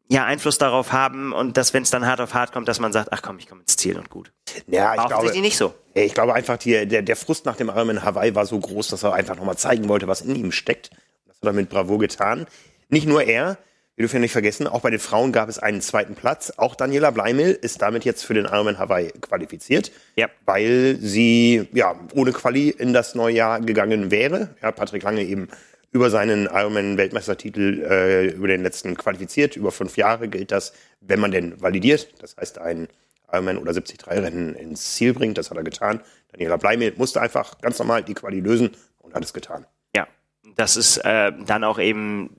ja 0.07 0.25
Einfluss 0.25 0.57
darauf 0.57 0.91
haben 0.91 1.33
und 1.33 1.57
dass, 1.57 1.73
wenn 1.73 1.83
es 1.83 1.89
dann 1.89 2.05
hart 2.05 2.21
auf 2.21 2.33
hart 2.33 2.51
kommt, 2.51 2.67
dass 2.67 2.79
man 2.79 2.93
sagt, 2.93 3.09
ach 3.11 3.21
komm, 3.21 3.39
ich 3.39 3.47
komme 3.47 3.61
ins 3.61 3.75
Ziel 3.75 3.97
und 3.97 4.09
gut. 4.09 4.31
Ja, 4.67 4.93
ich 4.93 4.99
war 4.99 5.07
glaube 5.07 5.39
nicht 5.39 5.57
so. 5.57 5.73
Ich 5.97 6.13
glaube 6.13 6.33
einfach, 6.33 6.57
die, 6.57 6.85
der, 6.85 7.01
der 7.01 7.15
Frust 7.15 7.45
nach 7.45 7.55
dem 7.55 7.69
Ironman 7.69 8.03
Hawaii 8.03 8.35
war 8.35 8.45
so 8.45 8.59
groß, 8.59 8.89
dass 8.89 9.03
er 9.03 9.13
einfach 9.13 9.37
nochmal 9.37 9.57
zeigen 9.57 9.87
wollte, 9.87 10.09
was 10.09 10.21
in 10.21 10.35
ihm 10.35 10.51
steckt. 10.51 10.89
Das 11.25 11.37
hat 11.37 11.45
er 11.45 11.53
mit 11.53 11.69
Bravo 11.69 11.97
getan. 11.97 12.47
Nicht 12.89 13.07
nur 13.07 13.23
er, 13.23 13.57
wir 13.95 14.03
dürfen 14.03 14.17
ja 14.17 14.19
nicht 14.19 14.33
vergessen, 14.33 14.67
auch 14.67 14.81
bei 14.81 14.89
den 14.89 14.99
Frauen 14.99 15.31
gab 15.31 15.47
es 15.47 15.57
einen 15.57 15.79
zweiten 15.79 16.15
Platz. 16.15 16.51
Auch 16.57 16.75
Daniela 16.75 17.11
Bleimel 17.11 17.53
ist 17.53 17.81
damit 17.81 18.03
jetzt 18.03 18.25
für 18.25 18.33
den 18.33 18.43
Ironman 18.43 18.77
Hawaii 18.77 19.09
qualifiziert, 19.21 19.93
ja. 20.17 20.27
weil 20.45 20.97
sie 20.99 21.69
ja 21.71 21.97
ohne 22.13 22.33
Quali 22.33 22.71
in 22.71 22.91
das 22.91 23.15
neue 23.15 23.35
Jahr 23.35 23.61
gegangen 23.61 24.11
wäre. 24.11 24.49
Ja, 24.61 24.73
Patrick 24.73 25.03
Lange 25.03 25.23
eben 25.23 25.47
über 25.93 26.09
seinen 26.09 26.47
Ironman-Weltmeistertitel 26.47 27.85
äh, 27.89 28.25
über 28.31 28.49
den 28.49 28.63
letzten 28.63 28.97
qualifiziert. 28.97 29.55
Über 29.55 29.71
fünf 29.71 29.95
Jahre 29.95 30.27
gilt 30.27 30.51
das, 30.51 30.73
wenn 30.99 31.21
man 31.21 31.31
denn 31.31 31.61
validiert. 31.61 32.09
Das 32.21 32.35
heißt, 32.35 32.59
ein 32.59 32.89
Ironman 33.35 33.57
oder 33.57 33.71
73-Rennen 33.71 34.55
ins 34.55 34.95
Ziel 34.95 35.13
bringt. 35.13 35.37
Das 35.37 35.49
hat 35.49 35.57
er 35.57 35.63
getan. 35.63 36.01
Daniela 36.31 36.57
Bleimel 36.57 36.93
musste 36.97 37.21
einfach 37.21 37.59
ganz 37.59 37.79
normal 37.79 38.03
die 38.03 38.13
Quali 38.13 38.39
lösen 38.39 38.71
und 38.99 39.13
hat 39.13 39.23
es 39.23 39.33
getan. 39.33 39.65
Ja, 39.95 40.07
das 40.55 40.77
ist 40.77 40.97
äh, 40.97 41.31
dann 41.45 41.63
auch 41.63 41.79
eben 41.79 42.29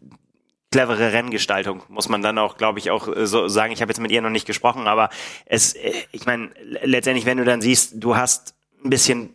clevere 0.71 1.13
Renngestaltung, 1.13 1.83
muss 1.89 2.09
man 2.09 2.23
dann 2.23 2.39
auch, 2.39 2.57
glaube 2.57 2.79
ich, 2.79 2.91
auch 2.91 3.09
äh, 3.09 3.27
so 3.27 3.49
sagen. 3.49 3.73
Ich 3.73 3.81
habe 3.81 3.91
jetzt 3.91 4.01
mit 4.01 4.11
ihr 4.11 4.21
noch 4.21 4.31
nicht 4.31 4.47
gesprochen, 4.47 4.87
aber 4.87 5.11
es, 5.47 5.75
äh, 5.75 5.93
ich 6.13 6.27
meine, 6.27 6.51
letztendlich, 6.83 7.27
wenn 7.27 7.39
du 7.39 7.45
dann 7.45 7.61
siehst, 7.61 7.95
du 7.97 8.17
hast 8.17 8.55
ein 8.85 8.91
bisschen 8.91 9.31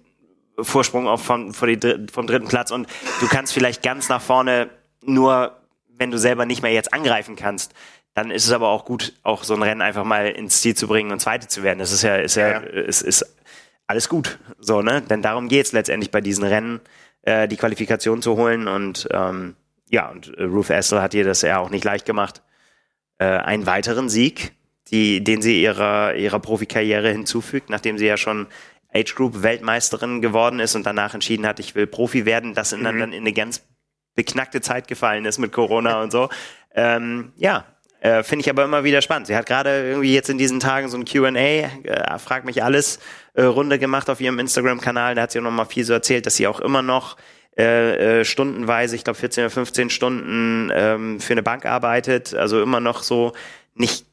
Vorsprung 0.60 1.08
auf 1.08 1.24
von 1.24 1.52
die, 1.52 2.08
vom 2.12 2.28
dritten 2.28 2.48
Platz 2.48 2.72
und 2.72 2.88
du 3.20 3.28
kannst 3.28 3.54
vielleicht 3.54 3.82
ganz 3.82 4.10
nach 4.10 4.22
vorne 4.22 4.70
nur, 5.02 5.58
wenn 5.98 6.12
du 6.12 6.18
selber 6.18 6.46
nicht 6.46 6.62
mehr 6.62 6.72
jetzt 6.72 6.94
angreifen 6.94 7.36
kannst, 7.36 7.74
dann 8.22 8.30
ist 8.30 8.46
es 8.46 8.52
aber 8.52 8.70
auch 8.70 8.86
gut, 8.86 9.14
auch 9.24 9.44
so 9.44 9.56
ein 9.56 9.64
Rennen 9.64 9.82
einfach 9.82 10.04
mal 10.04 10.28
ins 10.28 10.62
Ziel 10.62 10.76
zu 10.76 10.88
bringen 10.88 11.12
und 11.12 11.20
Zweite 11.20 11.48
zu 11.48 11.64
werden. 11.64 11.80
Das 11.80 11.92
ist 11.92 12.04
ja, 12.04 12.18
ist 12.18 12.36
ja, 12.36 12.50
ja. 12.50 12.60
Ist, 12.60 13.02
ist 13.02 13.36
alles 13.88 14.10
gut, 14.10 14.38
so 14.60 14.84
ne? 14.84 15.02
Denn 15.02 15.24
darum 15.24 15.48
geht's 15.48 15.72
letztendlich 15.72 16.12
bei 16.12 16.22
diesen 16.22 16.44
Rennen, 16.44 16.82
äh, 17.24 17.48
die 17.48 17.58
Qualifikation 17.58 18.22
zu 18.22 18.38
holen 18.38 18.68
und 18.68 19.08
ähm, 19.12 19.56
ja 19.90 20.08
und 20.10 20.38
äh, 20.38 20.44
Ruth 20.44 20.70
Essel 20.70 21.02
hat 21.02 21.16
ihr 21.16 21.24
das 21.24 21.42
ja 21.42 21.58
auch 21.58 21.72
nicht 21.72 21.84
leicht 21.84 22.06
gemacht. 22.06 22.44
Äh, 23.18 23.26
einen 23.26 23.66
weiteren 23.66 24.08
Sieg, 24.08 24.54
die, 24.90 25.24
den 25.24 25.42
sie 25.42 25.60
ihrer 25.64 26.14
ihrer 26.14 26.40
Profikarriere 26.40 27.10
hinzufügt, 27.10 27.72
nachdem 27.72 27.98
sie 27.98 28.06
ja 28.06 28.18
schon 28.18 28.46
Age 28.94 29.16
Group 29.16 29.42
Weltmeisterin 29.42 30.22
geworden 30.22 30.60
ist 30.60 30.76
und 30.76 30.86
danach 30.86 31.16
entschieden 31.16 31.48
hat, 31.48 31.60
ich 31.60 31.74
will 31.74 31.88
Profi 31.88 32.26
werden, 32.26 32.54
das 32.54 32.72
in, 32.72 32.82
mhm. 32.82 33.00
dann 33.00 33.14
in 33.14 33.22
eine 33.22 33.34
ganz 33.34 33.64
beknackte 34.14 34.62
Zeit 34.62 34.88
gefallen 34.88 35.26
ist 35.26 35.40
mit 35.40 35.52
Corona 35.52 36.04
und 36.04 36.12
so. 36.12 36.30
Ähm, 36.76 37.34
ja, 37.36 37.66
äh, 38.02 38.24
finde 38.24 38.42
ich 38.42 38.50
aber 38.50 38.64
immer 38.64 38.84
wieder 38.84 39.02
spannend. 39.02 39.28
Sie 39.28 39.36
hat 39.36 39.46
gerade 39.46 39.88
irgendwie 39.88 40.14
jetzt 40.14 40.30
in 40.30 40.38
diesen 40.38 40.60
Tagen 40.60 40.90
so 40.90 40.98
ein 40.98 41.06
Q&A, 41.06 41.30
äh, 41.38 42.20
frag 42.20 42.46
mich 42.46 42.64
alles, 42.64 43.00
äh, 43.36 43.44
Runde 43.44 43.80
gemacht 43.80 44.10
auf 44.10 44.20
ihrem 44.20 44.40
Instagram-Kanal. 44.40 45.16
Da 45.16 45.22
hat 45.22 45.32
sie 45.32 45.40
auch 45.40 45.44
noch 45.44 45.52
mal 45.52 45.66
viel 45.66 45.84
so 45.84 45.94
erzählt, 45.94 46.26
dass 46.26 46.36
sie 46.36 46.48
auch 46.48 46.60
immer 46.60 46.82
noch 46.82 47.16
äh, 47.58 48.22
äh, 48.22 48.26
stundenweise, 48.26 48.96
ich 48.96 49.04
glaube 49.04 49.20
14 49.20 49.44
oder 49.44 49.52
15 49.52 49.90
Stunden 49.92 50.72
ähm, 50.74 51.20
für 51.20 51.34
eine 51.34 51.44
Bank 51.44 51.66
arbeitet. 51.66 52.34
Also 52.34 52.62
immer 52.62 52.80
noch 52.80 53.04
so 53.04 53.34
nicht 53.76 54.06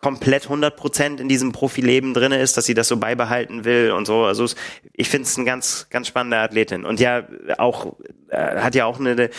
komplett 0.00 0.46
100% 0.46 1.18
in 1.18 1.28
diesem 1.28 1.52
Profileben 1.52 2.14
drinne 2.14 2.40
ist, 2.40 2.56
dass 2.56 2.66
sie 2.66 2.74
das 2.74 2.88
so 2.88 2.98
beibehalten 2.98 3.64
will 3.64 3.92
und 3.92 4.06
so. 4.06 4.24
Also 4.24 4.46
ich 4.92 5.08
finde 5.08 5.26
es 5.26 5.36
eine 5.36 5.46
ganz, 5.46 5.86
ganz 5.88 6.08
spannende 6.08 6.38
Athletin. 6.38 6.84
Und 6.84 7.00
ja, 7.00 7.26
auch, 7.58 7.96
äh, 8.28 8.56
hat 8.60 8.74
ja 8.74 8.84
auch 8.84 8.98
eine, 8.98 9.30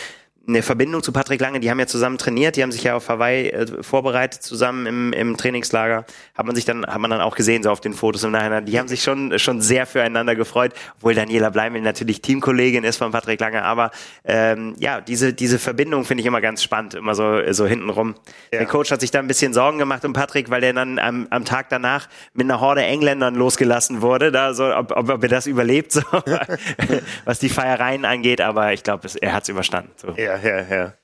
eine 0.46 0.62
Verbindung 0.62 1.02
zu 1.02 1.12
Patrick 1.12 1.40
Lange, 1.40 1.60
die 1.60 1.70
haben 1.70 1.78
ja 1.78 1.86
zusammen 1.86 2.18
trainiert, 2.18 2.56
die 2.56 2.62
haben 2.62 2.72
sich 2.72 2.82
ja 2.82 2.96
auf 2.96 3.08
Hawaii 3.08 3.48
äh, 3.48 3.82
vorbereitet 3.82 4.42
zusammen 4.42 4.86
im, 4.86 5.12
im 5.12 5.36
Trainingslager. 5.36 6.04
Hat 6.34 6.46
man 6.46 6.56
sich 6.56 6.64
dann, 6.64 6.84
hat 6.84 6.98
man 6.98 7.10
dann 7.10 7.20
auch 7.20 7.36
gesehen, 7.36 7.62
so 7.62 7.70
auf 7.70 7.80
den 7.80 7.94
Fotos 7.94 8.24
im 8.24 8.32
Nachhinein. 8.32 8.64
Die 8.64 8.78
haben 8.78 8.88
sich 8.88 9.02
schon, 9.02 9.38
schon 9.38 9.60
sehr 9.60 9.86
füreinander 9.86 10.34
gefreut, 10.34 10.72
obwohl 10.96 11.14
Daniela 11.14 11.50
Bleimel 11.50 11.80
natürlich 11.80 12.22
Teamkollegin 12.22 12.82
ist 12.82 12.96
von 12.96 13.12
Patrick 13.12 13.40
Lange. 13.40 13.62
Aber 13.62 13.92
ähm, 14.24 14.74
ja, 14.78 15.00
diese, 15.00 15.32
diese 15.32 15.58
Verbindung 15.58 16.04
finde 16.04 16.22
ich 16.22 16.26
immer 16.26 16.40
ganz 16.40 16.62
spannend, 16.62 16.94
immer 16.94 17.14
so, 17.14 17.40
so 17.52 17.66
hintenrum. 17.66 18.14
Ja. 18.52 18.58
Der 18.58 18.66
Coach 18.66 18.90
hat 18.90 19.00
sich 19.00 19.12
da 19.12 19.20
ein 19.20 19.28
bisschen 19.28 19.52
Sorgen 19.52 19.78
gemacht 19.78 20.04
um 20.04 20.12
Patrick, 20.12 20.50
weil 20.50 20.64
er 20.64 20.72
dann 20.72 20.98
am, 20.98 21.28
am 21.30 21.44
Tag 21.44 21.68
danach 21.68 22.08
mit 22.34 22.46
einer 22.46 22.60
Horde 22.60 22.82
Engländern 22.82 23.36
losgelassen 23.36 24.02
wurde, 24.02 24.32
da 24.32 24.54
so, 24.54 24.74
ob, 24.74 24.90
ob, 24.96 25.08
ob 25.08 25.22
er 25.22 25.28
das 25.28 25.46
überlebt, 25.46 25.92
so, 25.92 26.02
was 27.24 27.38
die 27.38 27.48
Feiereien 27.48 28.04
angeht. 28.04 28.40
Aber 28.40 28.72
ich 28.72 28.82
glaube, 28.82 29.06
er 29.20 29.32
hat 29.32 29.44
es 29.44 29.48
überstanden. 29.48 29.92
So. 29.96 30.14
Ja, 30.16 30.31
ja, 30.38 30.62
ja. 30.62 30.94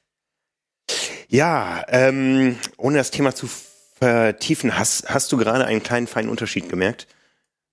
Ja, 1.29 1.85
ähm, 1.89 2.57
ohne 2.79 2.97
das 2.99 3.11
Thema 3.11 3.35
zu 3.35 3.49
vertiefen, 3.99 4.79
hast, 4.79 5.11
hast 5.11 5.31
du 5.33 5.37
gerade 5.37 5.67
einen 5.67 5.83
kleinen 5.83 6.07
feinen 6.07 6.31
Unterschied 6.31 6.69
gemerkt? 6.69 7.07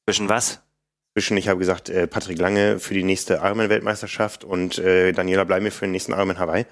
Zwischen 0.05 0.27
was? 0.27 0.62
Zwischen, 1.13 1.38
ich 1.38 1.47
habe 1.47 1.59
gesagt, 1.59 1.89
äh, 1.89 2.07
Patrick 2.07 2.38
Lange 2.38 2.79
für 2.79 2.93
die 2.93 3.03
nächste 3.03 3.35
Ironman-Weltmeisterschaft 3.35 4.43
und 4.43 4.77
äh, 4.77 5.13
Daniela 5.13 5.45
Bleime 5.45 5.71
für 5.71 5.85
den 5.85 5.91
nächsten 5.91 6.12
Ironman 6.12 6.39
Hawaii. 6.39 6.65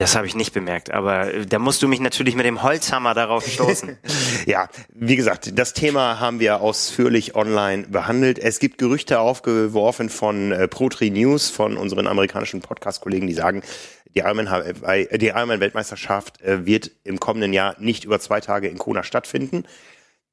Das 0.00 0.14
habe 0.14 0.28
ich 0.28 0.36
nicht 0.36 0.54
bemerkt, 0.54 0.92
aber 0.92 1.34
äh, 1.34 1.44
da 1.44 1.58
musst 1.58 1.82
du 1.82 1.88
mich 1.88 1.98
natürlich 1.98 2.36
mit 2.36 2.46
dem 2.46 2.62
Holzhammer 2.62 3.14
darauf 3.14 3.44
stoßen. 3.44 3.98
ja, 4.46 4.68
wie 4.90 5.16
gesagt, 5.16 5.58
das 5.58 5.72
Thema 5.72 6.20
haben 6.20 6.38
wir 6.38 6.60
ausführlich 6.60 7.34
online 7.34 7.88
behandelt. 7.88 8.38
Es 8.38 8.60
gibt 8.60 8.78
Gerüchte 8.78 9.18
aufgeworfen 9.18 10.08
von 10.08 10.52
äh, 10.52 10.68
Pro3 10.70 11.10
News, 11.10 11.50
von 11.50 11.76
unseren 11.76 12.06
amerikanischen 12.06 12.60
Podcast-Kollegen, 12.60 13.26
die 13.26 13.34
sagen, 13.34 13.64
die 14.14 14.20
Ironman-Weltmeisterschaft 14.20 16.42
äh, 16.42 16.64
wird 16.64 16.92
im 17.02 17.18
kommenden 17.18 17.52
Jahr 17.52 17.74
nicht 17.80 18.04
über 18.04 18.20
zwei 18.20 18.40
Tage 18.40 18.68
in 18.68 18.78
Kona 18.78 19.02
stattfinden. 19.02 19.64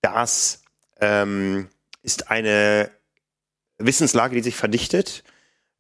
Das 0.01 0.61
ähm, 1.01 1.69
ist 2.03 2.29
eine 2.29 2.91
Wissenslage, 3.79 4.35
die 4.35 4.43
sich 4.43 4.55
verdichtet. 4.55 5.23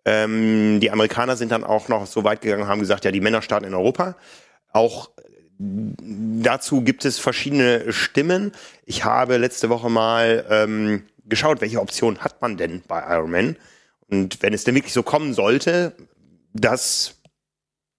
Ähm, 0.05 0.79
die 0.79 0.91
Amerikaner 0.91 1.35
sind 1.35 1.51
dann 1.51 1.63
auch 1.63 1.87
noch 1.87 2.05
so 2.05 2.23
weit 2.23 2.41
gegangen, 2.41 2.67
haben 2.67 2.79
gesagt, 2.79 3.05
ja, 3.05 3.11
die 3.11 3.21
Männer 3.21 3.41
starten 3.41 3.65
in 3.65 3.73
Europa. 3.73 4.15
Auch 4.71 5.09
dazu 5.57 6.81
gibt 6.81 7.05
es 7.05 7.17
verschiedene 7.17 7.91
Stimmen. 7.91 8.51
Ich 8.85 9.03
habe 9.03 9.37
letzte 9.37 9.69
Woche 9.69 9.89
mal 9.89 10.45
ähm, 10.49 11.03
geschaut, 11.25 11.61
welche 11.61 11.81
Optionen 11.81 12.21
hat 12.21 12.41
man 12.41 12.57
denn 12.57 12.83
bei 12.87 13.01
Ironman. 13.01 13.57
Und 14.07 14.41
wenn 14.43 14.53
es 14.53 14.63
denn 14.63 14.75
wirklich 14.75 14.93
so 14.93 15.01
kommen 15.01 15.33
sollte, 15.33 15.95
dass 16.53 17.15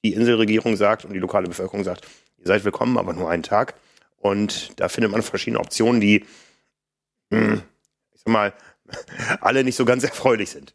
die 0.05 0.13
Inselregierung 0.13 0.77
sagt 0.77 1.05
und 1.05 1.13
die 1.13 1.19
lokale 1.19 1.49
Bevölkerung 1.49 1.83
sagt, 1.83 2.07
ihr 2.39 2.47
seid 2.47 2.65
willkommen, 2.65 2.99
aber 2.99 3.13
nur 3.13 3.29
einen 3.29 3.43
Tag. 3.43 3.75
Und 4.17 4.79
da 4.79 4.89
findet 4.89 5.11
man 5.11 5.23
verschiedene 5.23 5.61
Optionen, 5.61 6.01
die, 6.01 6.25
hm, 7.33 7.63
ich 8.15 8.21
sag 8.21 8.33
mal, 8.33 8.55
alle 9.41 9.65
nicht 9.65 9.77
so 9.77 9.85
ganz 9.85 10.05
erfreulich 10.05 10.51
sind. 10.51 10.75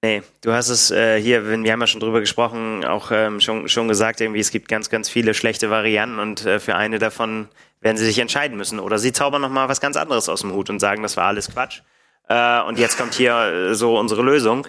Nee, 0.00 0.22
du 0.42 0.52
hast 0.52 0.68
es 0.68 0.92
äh, 0.92 1.20
hier, 1.20 1.44
wir 1.44 1.72
haben 1.72 1.80
ja 1.80 1.86
schon 1.88 2.00
drüber 2.00 2.20
gesprochen, 2.20 2.84
auch 2.84 3.10
ähm, 3.10 3.40
schon, 3.40 3.68
schon 3.68 3.88
gesagt, 3.88 4.20
irgendwie, 4.20 4.38
es 4.38 4.52
gibt 4.52 4.68
ganz, 4.68 4.90
ganz 4.90 5.08
viele 5.08 5.34
schlechte 5.34 5.70
Varianten 5.70 6.20
und 6.20 6.46
äh, 6.46 6.60
für 6.60 6.76
eine 6.76 7.00
davon 7.00 7.48
werden 7.80 7.96
sie 7.96 8.04
sich 8.04 8.20
entscheiden 8.20 8.56
müssen. 8.56 8.78
Oder 8.78 8.98
sie 8.98 9.12
zaubern 9.12 9.42
nochmal 9.42 9.68
was 9.68 9.80
ganz 9.80 9.96
anderes 9.96 10.28
aus 10.28 10.42
dem 10.42 10.52
Hut 10.52 10.70
und 10.70 10.78
sagen, 10.78 11.02
das 11.02 11.16
war 11.16 11.24
alles 11.24 11.50
Quatsch. 11.50 11.82
Äh, 12.28 12.60
und 12.62 12.78
jetzt 12.78 12.96
kommt 12.96 13.14
hier 13.14 13.34
äh, 13.34 13.74
so 13.74 13.98
unsere 13.98 14.22
Lösung. 14.22 14.66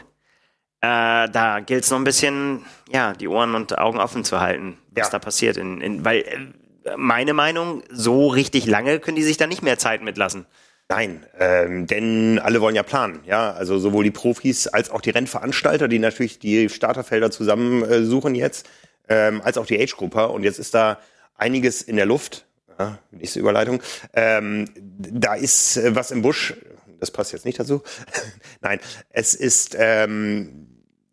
Äh, 0.82 1.30
da 1.30 1.60
gilt 1.60 1.84
es 1.84 1.92
noch 1.92 1.98
ein 1.98 2.06
bisschen, 2.06 2.66
ja, 2.90 3.14
die 3.14 3.28
Ohren 3.28 3.54
und 3.54 3.78
Augen 3.78 4.00
offen 4.00 4.24
zu 4.24 4.40
halten, 4.40 4.78
was 4.92 5.08
ja. 5.08 5.12
da 5.12 5.20
passiert. 5.20 5.58
In, 5.58 5.82
in, 5.82 6.06
weil 6.06 6.22
äh, 6.22 6.96
meine 6.96 7.34
Meinung, 7.34 7.84
so 7.92 8.28
richtig 8.28 8.66
lange 8.66 9.00
können 9.00 9.18
die 9.18 9.24
sich 9.24 9.38
da 9.38 9.46
nicht 9.46 9.62
mehr 9.62 9.78
Zeit 9.78 10.02
mitlassen. 10.02 10.48
Nein, 10.92 11.24
ähm, 11.38 11.86
denn 11.86 12.40
alle 12.40 12.62
wollen 12.62 12.76
ja 12.76 12.82
planen, 12.82 13.20
ja. 13.26 13.52
Also 13.52 13.78
sowohl 13.78 14.04
die 14.04 14.12
Profis 14.12 14.66
als 14.66 14.90
auch 14.90 15.02
die 15.02 15.12
Rennveranstalter, 15.12 15.88
die 15.88 16.00
natürlich 16.00 16.40
die 16.40 16.68
Starterfelder 16.68 17.30
zusammensuchen 17.30 18.34
äh, 18.34 18.40
jetzt, 18.40 18.68
ähm, 19.08 19.40
als 19.44 19.60
auch 19.60 19.68
die 19.68 19.80
Age-Grupper. 19.80 20.32
Und 20.32 20.42
jetzt 20.44 20.58
ist 20.58 20.74
da 20.74 21.00
einiges 21.36 21.84
in 21.84 21.96
der 21.96 22.08
Luft. 22.08 22.48
Ja, 22.80 22.98
nächste 23.12 23.40
Überleitung. 23.40 23.84
Ähm, 24.14 24.66
da 24.76 25.36
ist 25.36 25.78
äh, 25.78 25.96
was 25.96 26.10
im 26.10 26.24
Busch. 26.24 26.56
Das 27.00 27.12
passt 27.12 27.34
jetzt 27.34 27.46
nicht 27.46 27.60
dazu. 27.60 27.84
Nein, 28.62 28.80
es 29.12 29.36
ist 29.36 29.76
ähm, 29.78 30.70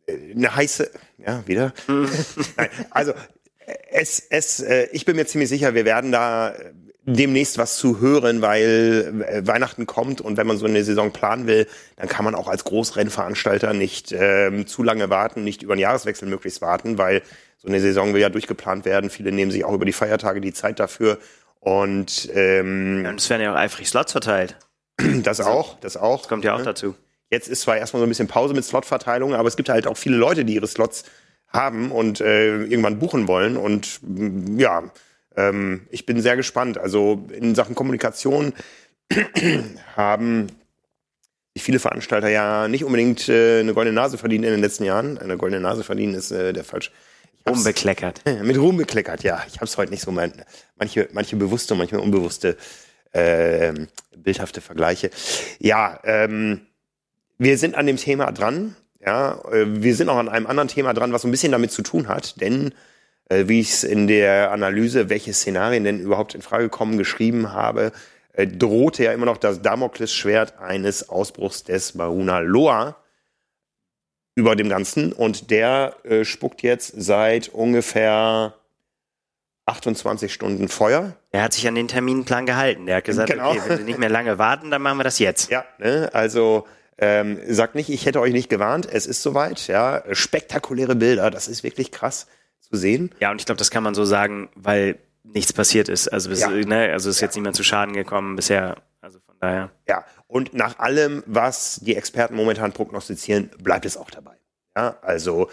eine 0.08 0.56
heiße. 0.56 0.90
Ja, 1.18 1.46
wieder. 1.46 1.74
Nein, 2.56 2.70
also 2.88 3.12
es, 3.90 4.20
es, 4.30 4.60
äh, 4.60 4.88
ich 4.92 5.04
bin 5.04 5.16
mir 5.16 5.26
ziemlich 5.26 5.50
sicher, 5.50 5.74
wir 5.74 5.84
werden 5.84 6.12
da 6.12 6.54
demnächst 7.06 7.56
was 7.56 7.76
zu 7.76 8.00
hören, 8.00 8.42
weil 8.42 9.24
äh, 9.26 9.46
Weihnachten 9.46 9.86
kommt 9.86 10.20
und 10.20 10.36
wenn 10.36 10.46
man 10.46 10.58
so 10.58 10.66
eine 10.66 10.82
Saison 10.82 11.12
planen 11.12 11.46
will, 11.46 11.66
dann 11.96 12.08
kann 12.08 12.24
man 12.24 12.34
auch 12.34 12.48
als 12.48 12.64
Großrennveranstalter 12.64 13.72
nicht 13.72 14.12
ähm, 14.12 14.66
zu 14.66 14.82
lange 14.82 15.08
warten, 15.08 15.44
nicht 15.44 15.62
über 15.62 15.76
den 15.76 15.80
Jahreswechsel 15.80 16.28
möglichst 16.28 16.60
warten, 16.60 16.98
weil 16.98 17.22
so 17.58 17.68
eine 17.68 17.80
Saison 17.80 18.12
will 18.12 18.20
ja 18.20 18.28
durchgeplant 18.28 18.84
werden. 18.84 19.08
Viele 19.08 19.30
nehmen 19.30 19.52
sich 19.52 19.64
auch 19.64 19.72
über 19.72 19.84
die 19.84 19.92
Feiertage 19.92 20.40
die 20.40 20.52
Zeit 20.52 20.80
dafür 20.80 21.18
und 21.60 22.28
ähm, 22.34 23.04
ja, 23.04 23.10
und 23.10 23.20
es 23.20 23.30
werden 23.30 23.42
ja 23.42 23.52
auch 23.52 23.58
eifrig 23.58 23.88
Slots 23.88 24.12
verteilt. 24.12 24.56
Das 25.22 25.40
also, 25.40 25.50
auch, 25.50 25.80
das 25.80 25.96
auch. 25.96 26.20
Das 26.20 26.28
kommt 26.28 26.44
ja 26.44 26.54
auch 26.54 26.58
ne? 26.58 26.64
dazu. 26.64 26.96
Jetzt 27.30 27.48
ist 27.48 27.62
zwar 27.62 27.76
erstmal 27.76 28.00
so 28.00 28.06
ein 28.06 28.08
bisschen 28.08 28.28
Pause 28.28 28.54
mit 28.54 28.64
Slotverteilung, 28.64 29.34
aber 29.34 29.48
es 29.48 29.56
gibt 29.56 29.68
halt 29.68 29.86
auch 29.86 29.96
viele 29.96 30.16
Leute, 30.16 30.44
die 30.44 30.54
ihre 30.54 30.66
Slots 30.66 31.04
haben 31.48 31.90
und 31.90 32.20
äh, 32.20 32.62
irgendwann 32.62 32.98
buchen 32.98 33.28
wollen 33.28 33.56
und 33.56 34.00
ja, 34.56 34.84
ähm, 35.36 35.86
ich 35.90 36.06
bin 36.06 36.20
sehr 36.20 36.36
gespannt. 36.36 36.78
Also 36.78 37.26
in 37.32 37.54
Sachen 37.54 37.74
Kommunikation 37.74 38.52
haben 39.96 40.48
viele 41.56 41.78
Veranstalter 41.78 42.28
ja 42.28 42.68
nicht 42.68 42.84
unbedingt 42.84 43.28
äh, 43.28 43.60
eine 43.60 43.74
goldene 43.74 43.94
Nase 43.94 44.18
verdient 44.18 44.44
in 44.44 44.50
den 44.50 44.60
letzten 44.60 44.84
Jahren. 44.84 45.18
Eine 45.18 45.36
goldene 45.36 45.60
Nase 45.60 45.84
verdienen 45.84 46.14
ist 46.14 46.30
äh, 46.30 46.52
der 46.52 46.64
falsch. 46.64 46.90
Ruhm 47.48 47.62
bekleckert. 47.62 48.22
Mit 48.42 48.58
Ruhm 48.58 48.76
bekleckert, 48.76 49.22
ja. 49.22 49.44
Ich 49.46 49.56
habe 49.56 49.66
es 49.66 49.76
heute 49.76 49.92
nicht 49.92 50.02
so. 50.02 50.10
Mein, 50.10 50.32
manche, 50.76 51.08
manche 51.12 51.36
bewusste 51.36 51.74
und 51.74 51.78
manchmal 51.78 52.00
unbewusste 52.00 52.56
äh, 53.12 53.72
bildhafte 54.16 54.60
Vergleiche. 54.60 55.10
Ja, 55.58 56.00
ähm, 56.04 56.66
wir 57.38 57.56
sind 57.58 57.74
an 57.74 57.86
dem 57.86 57.96
Thema 57.96 58.32
dran. 58.32 58.74
Ja, 59.00 59.40
äh, 59.52 59.64
wir 59.82 59.94
sind 59.94 60.08
auch 60.08 60.16
an 60.16 60.28
einem 60.28 60.46
anderen 60.46 60.68
Thema 60.68 60.92
dran, 60.92 61.12
was 61.12 61.22
so 61.22 61.28
ein 61.28 61.30
bisschen 61.30 61.52
damit 61.52 61.70
zu 61.70 61.82
tun 61.82 62.08
hat, 62.08 62.40
denn 62.40 62.74
wie 63.28 63.60
ich 63.60 63.72
es 63.72 63.84
in 63.84 64.06
der 64.06 64.52
Analyse, 64.52 65.08
welche 65.08 65.32
Szenarien 65.32 65.84
denn 65.84 66.00
überhaupt 66.00 66.34
in 66.34 66.42
Frage 66.42 66.68
kommen, 66.68 66.96
geschrieben 66.96 67.52
habe, 67.52 67.92
äh, 68.32 68.46
drohte 68.46 69.04
ja 69.04 69.12
immer 69.12 69.26
noch 69.26 69.38
das 69.38 69.62
Damoklesschwert 69.62 70.58
eines 70.60 71.08
Ausbruchs 71.08 71.64
des 71.64 71.94
Mauna 71.94 72.38
Loa 72.38 72.96
über 74.36 74.54
dem 74.54 74.68
Ganzen. 74.68 75.12
Und 75.12 75.50
der 75.50 75.96
äh, 76.04 76.24
spuckt 76.24 76.62
jetzt 76.62 76.92
seit 76.96 77.48
ungefähr 77.48 78.54
28 79.64 80.32
Stunden 80.32 80.68
Feuer. 80.68 81.16
Er 81.32 81.42
hat 81.42 81.52
sich 81.52 81.66
an 81.66 81.74
den 81.74 81.88
Terminplan 81.88 82.46
gehalten. 82.46 82.86
Der 82.86 82.96
hat 82.96 83.04
gesagt, 83.04 83.30
genau. 83.30 83.50
okay, 83.50 83.62
wenn 83.66 83.78
Sie 83.78 83.84
nicht 83.84 83.98
mehr 83.98 84.08
lange 84.08 84.38
warten, 84.38 84.70
dann 84.70 84.82
machen 84.82 84.98
wir 84.98 85.04
das 85.04 85.18
jetzt. 85.18 85.50
Ja, 85.50 85.64
ne? 85.78 86.10
also 86.12 86.66
ähm, 86.98 87.40
sagt 87.48 87.74
nicht, 87.74 87.88
ich 87.88 88.06
hätte 88.06 88.20
euch 88.20 88.32
nicht 88.32 88.48
gewarnt, 88.48 88.86
es 88.90 89.06
ist 89.06 89.22
soweit. 89.22 89.66
Ja, 89.66 90.04
spektakuläre 90.12 90.94
Bilder, 90.94 91.30
das 91.30 91.48
ist 91.48 91.64
wirklich 91.64 91.90
krass 91.90 92.28
zu 92.68 92.76
sehen. 92.76 93.10
Ja, 93.20 93.30
und 93.30 93.40
ich 93.40 93.46
glaube, 93.46 93.58
das 93.58 93.70
kann 93.70 93.82
man 93.82 93.94
so 93.94 94.04
sagen, 94.04 94.48
weil 94.54 94.98
nichts 95.22 95.52
passiert 95.52 95.88
ist. 95.88 96.08
Also, 96.08 96.30
bis, 96.30 96.40
ja. 96.40 96.50
ne, 96.50 96.90
also 96.92 97.10
ist 97.10 97.20
jetzt 97.20 97.36
niemand 97.36 97.56
zu 97.56 97.64
Schaden 97.64 97.94
gekommen 97.94 98.36
bisher. 98.36 98.76
Also 99.00 99.18
von 99.24 99.36
daher. 99.40 99.70
Ja, 99.88 100.04
und 100.26 100.54
nach 100.54 100.78
allem, 100.78 101.22
was 101.26 101.80
die 101.82 101.94
Experten 101.94 102.34
momentan 102.34 102.72
prognostizieren, 102.72 103.50
bleibt 103.62 103.86
es 103.86 103.96
auch 103.96 104.10
dabei. 104.10 104.36
Ja, 104.76 104.96
also 105.02 105.48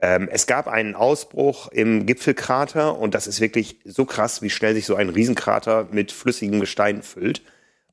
ähm, 0.00 0.28
es 0.30 0.46
gab 0.46 0.68
einen 0.68 0.94
Ausbruch 0.94 1.68
im 1.68 2.04
Gipfelkrater 2.04 2.98
und 2.98 3.14
das 3.14 3.26
ist 3.26 3.40
wirklich 3.40 3.80
so 3.84 4.04
krass, 4.04 4.42
wie 4.42 4.50
schnell 4.50 4.74
sich 4.74 4.84
so 4.84 4.94
ein 4.94 5.08
Riesenkrater 5.08 5.88
mit 5.90 6.12
flüssigem 6.12 6.60
Gestein 6.60 7.02
füllt. 7.02 7.42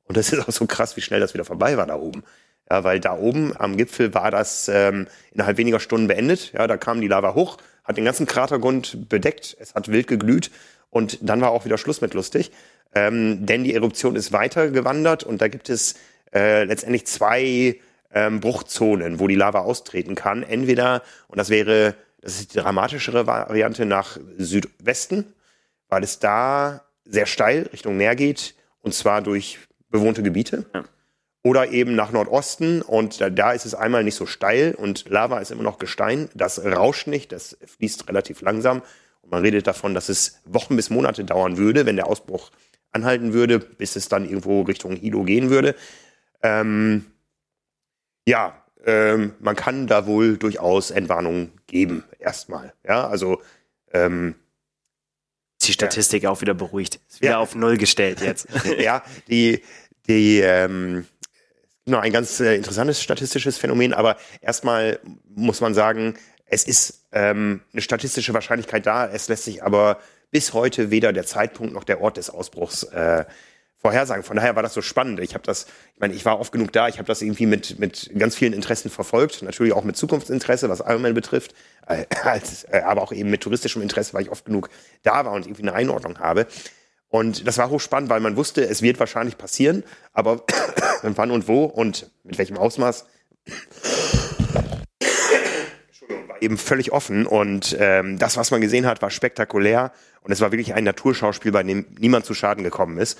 Und 0.06 0.18
das 0.18 0.34
ist 0.34 0.48
auch 0.48 0.52
so 0.52 0.66
krass, 0.66 0.98
wie 0.98 1.02
schnell 1.02 1.22
das 1.22 1.34
wieder 1.34 1.46
vorbei 1.46 1.78
war 1.78 1.88
da 1.88 1.96
oben. 1.96 2.24
Ja, 2.70 2.84
weil 2.84 3.00
da 3.00 3.16
oben 3.16 3.56
am 3.58 3.78
Gipfel 3.78 4.14
war 4.14 4.32
das 4.32 4.68
ähm, 4.68 5.08
innerhalb 5.32 5.58
weniger 5.58 5.80
Stunden 5.80 6.08
beendet. 6.08 6.52
Ja, 6.54 6.68
da 6.68 6.78
kam 6.78 7.02
die 7.02 7.08
Lava 7.08 7.36
hoch, 7.36 7.58
hat 7.84 7.98
den 7.98 8.06
ganzen 8.06 8.26
Kratergrund 8.26 9.10
bedeckt, 9.10 9.58
es 9.60 9.76
hat 9.76 9.90
wild 9.90 10.08
geglüht 10.08 10.52
und 10.90 11.18
dann 11.22 11.42
war 11.42 11.52
auch 11.52 11.66
wieder 11.66 11.78
Schluss 11.78 12.02
mit 12.02 12.14
lustig. 12.14 12.52
Ähm, 12.96 13.46
denn 13.46 13.64
die 13.64 13.74
Eruption 13.74 14.16
ist 14.16 14.32
weiter 14.32 14.70
gewandert 14.70 15.24
und 15.24 15.42
da 15.42 15.48
gibt 15.48 15.70
es 15.70 15.96
äh, 16.34 16.64
letztendlich 16.64 17.08
zwei 17.08 17.80
ähm, 18.14 18.40
Bruchzonen, 18.40 19.20
wo 19.20 19.28
die 19.28 19.36
Lava 19.36 19.60
austreten 19.60 20.16
kann. 20.16 20.44
Entweder, 20.44 21.02
und 21.28 21.38
das 21.38 21.50
wäre, 21.50 21.96
das 22.22 22.40
ist 22.40 22.54
die 22.54 22.60
dramatischere 22.60 23.26
Variante 23.26 23.86
nach 23.86 24.20
Südwesten, 24.38 25.34
weil 25.90 26.04
es 26.04 26.20
da 26.20 26.82
sehr 27.06 27.26
steil 27.26 27.70
Richtung 27.74 27.98
Meer 27.98 28.16
geht 28.16 28.56
und 28.82 28.94
zwar 28.94 29.22
durch 29.22 29.60
bewohnte 29.90 30.24
Gebiete. 30.24 30.66
Ja. 30.74 30.84
Oder 31.44 31.70
eben 31.70 31.96
nach 31.96 32.12
Nordosten 32.12 32.82
und 32.82 33.20
da, 33.20 33.30
da 33.30 33.52
ist 33.52 33.66
es 33.66 33.76
einmal 33.76 34.04
nicht 34.04 34.16
so 34.16 34.26
steil 34.26 34.74
und 34.76 35.10
Lava 35.10 35.40
ist 35.40 35.52
immer 35.52 35.64
noch 35.64 35.78
Gestein. 35.78 36.30
Das 36.34 36.64
rauscht 36.64 37.08
nicht, 37.08 37.34
das 37.34 37.58
fließt 37.78 38.08
relativ 38.08 38.42
langsam. 38.42 38.82
Und 39.22 39.32
man 39.32 39.42
redet 39.42 39.68
davon, 39.68 39.94
dass 39.94 40.10
es 40.10 40.40
Wochen 40.46 40.76
bis 40.78 40.90
Monate 40.90 41.26
dauern 41.26 41.58
würde, 41.58 41.86
wenn 41.86 41.98
der 41.98 42.08
Ausbruch 42.08 42.52
anhalten 42.92 43.34
würde, 43.34 43.60
bis 43.60 43.96
es 43.98 44.08
dann 44.08 44.26
irgendwo 44.26 44.62
Richtung 44.62 44.96
Hilo 44.96 45.24
gehen 45.24 45.50
würde. 45.50 45.76
Ähm, 46.42 47.06
ja, 48.26 48.64
ähm, 48.86 49.34
man 49.40 49.56
kann 49.56 49.88
da 49.88 50.06
wohl 50.06 50.38
durchaus 50.38 50.92
Entwarnungen 50.92 51.52
geben, 51.68 52.06
erstmal. 52.20 52.74
Ja, 52.86 53.08
also 53.08 53.42
ähm, 53.92 54.36
ist 55.60 55.68
die 55.68 55.74
Statistik 55.74 56.24
ja. 56.24 56.30
auch 56.30 56.42
wieder 56.42 56.54
beruhigt. 56.54 57.00
Ist 57.10 57.22
wieder 57.22 57.32
ja. 57.32 57.40
auf 57.40 57.56
Null 57.56 57.78
gestellt 57.78 58.22
jetzt. 58.22 58.48
ja, 58.80 59.04
die, 59.30 59.62
die 60.08 60.40
ähm, 60.40 61.06
noch 61.86 62.00
ein 62.00 62.12
ganz 62.12 62.40
äh, 62.40 62.56
interessantes 62.56 63.02
statistisches 63.02 63.58
Phänomen, 63.58 63.94
aber 63.94 64.18
erstmal 64.42 65.00
muss 65.36 65.62
man 65.62 65.74
sagen, 65.74 66.16
es 66.46 66.64
ist 66.64 67.06
ähm, 67.12 67.62
eine 67.72 67.82
statistische 67.82 68.34
Wahrscheinlichkeit 68.34 68.86
da, 68.86 69.08
es 69.08 69.28
lässt 69.28 69.46
sich 69.46 69.64
aber 69.64 70.00
bis 70.32 70.54
heute 70.54 70.92
weder 70.92 71.14
der 71.14 71.26
Zeitpunkt 71.26 71.74
noch 71.74 71.84
der 71.84 72.02
Ort 72.02 72.18
des 72.18 72.30
Ausbruchs 72.30 72.84
äh, 72.84 73.26
vorhersagen. 73.84 74.24
Von 74.24 74.38
daher 74.38 74.56
war 74.56 74.64
das 74.64 74.74
so 74.74 74.82
spannend. 74.82 75.20
Ich 75.20 75.34
habe 75.34 75.44
das, 75.44 75.68
ich 75.94 76.00
meine, 76.00 76.14
ich 76.14 76.26
war 76.26 76.40
oft 76.40 76.52
genug 76.52 76.72
da, 76.72 76.88
ich 76.88 76.98
habe 76.98 77.08
das 77.08 77.22
irgendwie 77.22 77.46
mit, 77.46 77.80
mit 77.80 78.10
ganz 78.18 78.36
vielen 78.36 78.54
Interessen 78.54 78.90
verfolgt, 78.90 79.42
natürlich 79.42 79.74
auch 79.74 79.84
mit 79.84 79.98
Zukunftsinteresse, 79.98 80.70
was 80.70 80.80
Ironman 80.80 81.14
betrifft, 81.14 81.54
äh, 81.88 82.06
als, 82.24 82.64
äh, 82.64 82.82
aber 82.86 83.02
auch 83.02 83.12
eben 83.12 83.30
mit 83.30 83.42
touristischem 83.42 83.82
Interesse, 83.82 84.14
weil 84.14 84.24
ich 84.24 84.32
oft 84.32 84.46
genug 84.46 84.70
da 85.04 85.26
war 85.26 85.34
und 85.34 85.46
irgendwie 85.46 85.64
eine 85.64 85.74
Einordnung 85.74 86.18
habe. 86.20 86.48
Und 87.10 87.46
das 87.46 87.60
war 87.60 87.70
hochspannend, 87.70 88.10
weil 88.10 88.22
man 88.22 88.38
wusste, 88.38 88.66
es 88.66 88.82
wird 88.82 89.00
wahrscheinlich 89.00 89.38
passieren, 89.38 89.84
aber 90.14 90.44
wann 91.04 91.32
und 91.32 91.48
wo 91.48 91.66
und 91.66 92.10
mit 92.24 92.38
welchem 92.38 92.58
Ausmaß 92.58 93.06
war 96.28 96.42
eben 96.42 96.58
völlig 96.58 96.92
offen. 96.92 97.26
Und 97.26 97.76
ähm, 97.80 98.18
das, 98.18 98.38
was 98.38 98.52
man 98.52 98.62
gesehen 98.62 98.86
hat, 98.86 99.02
war 99.02 99.10
spektakulär. 99.10 99.92
Und 100.22 100.32
es 100.32 100.42
war 100.42 100.52
wirklich 100.52 100.74
ein 100.74 100.84
Naturschauspiel, 100.84 101.52
bei 101.52 101.64
dem 101.64 101.86
niemand 102.00 102.26
zu 102.26 102.34
Schaden 102.34 102.64
gekommen 102.64 102.98
ist. 102.98 103.20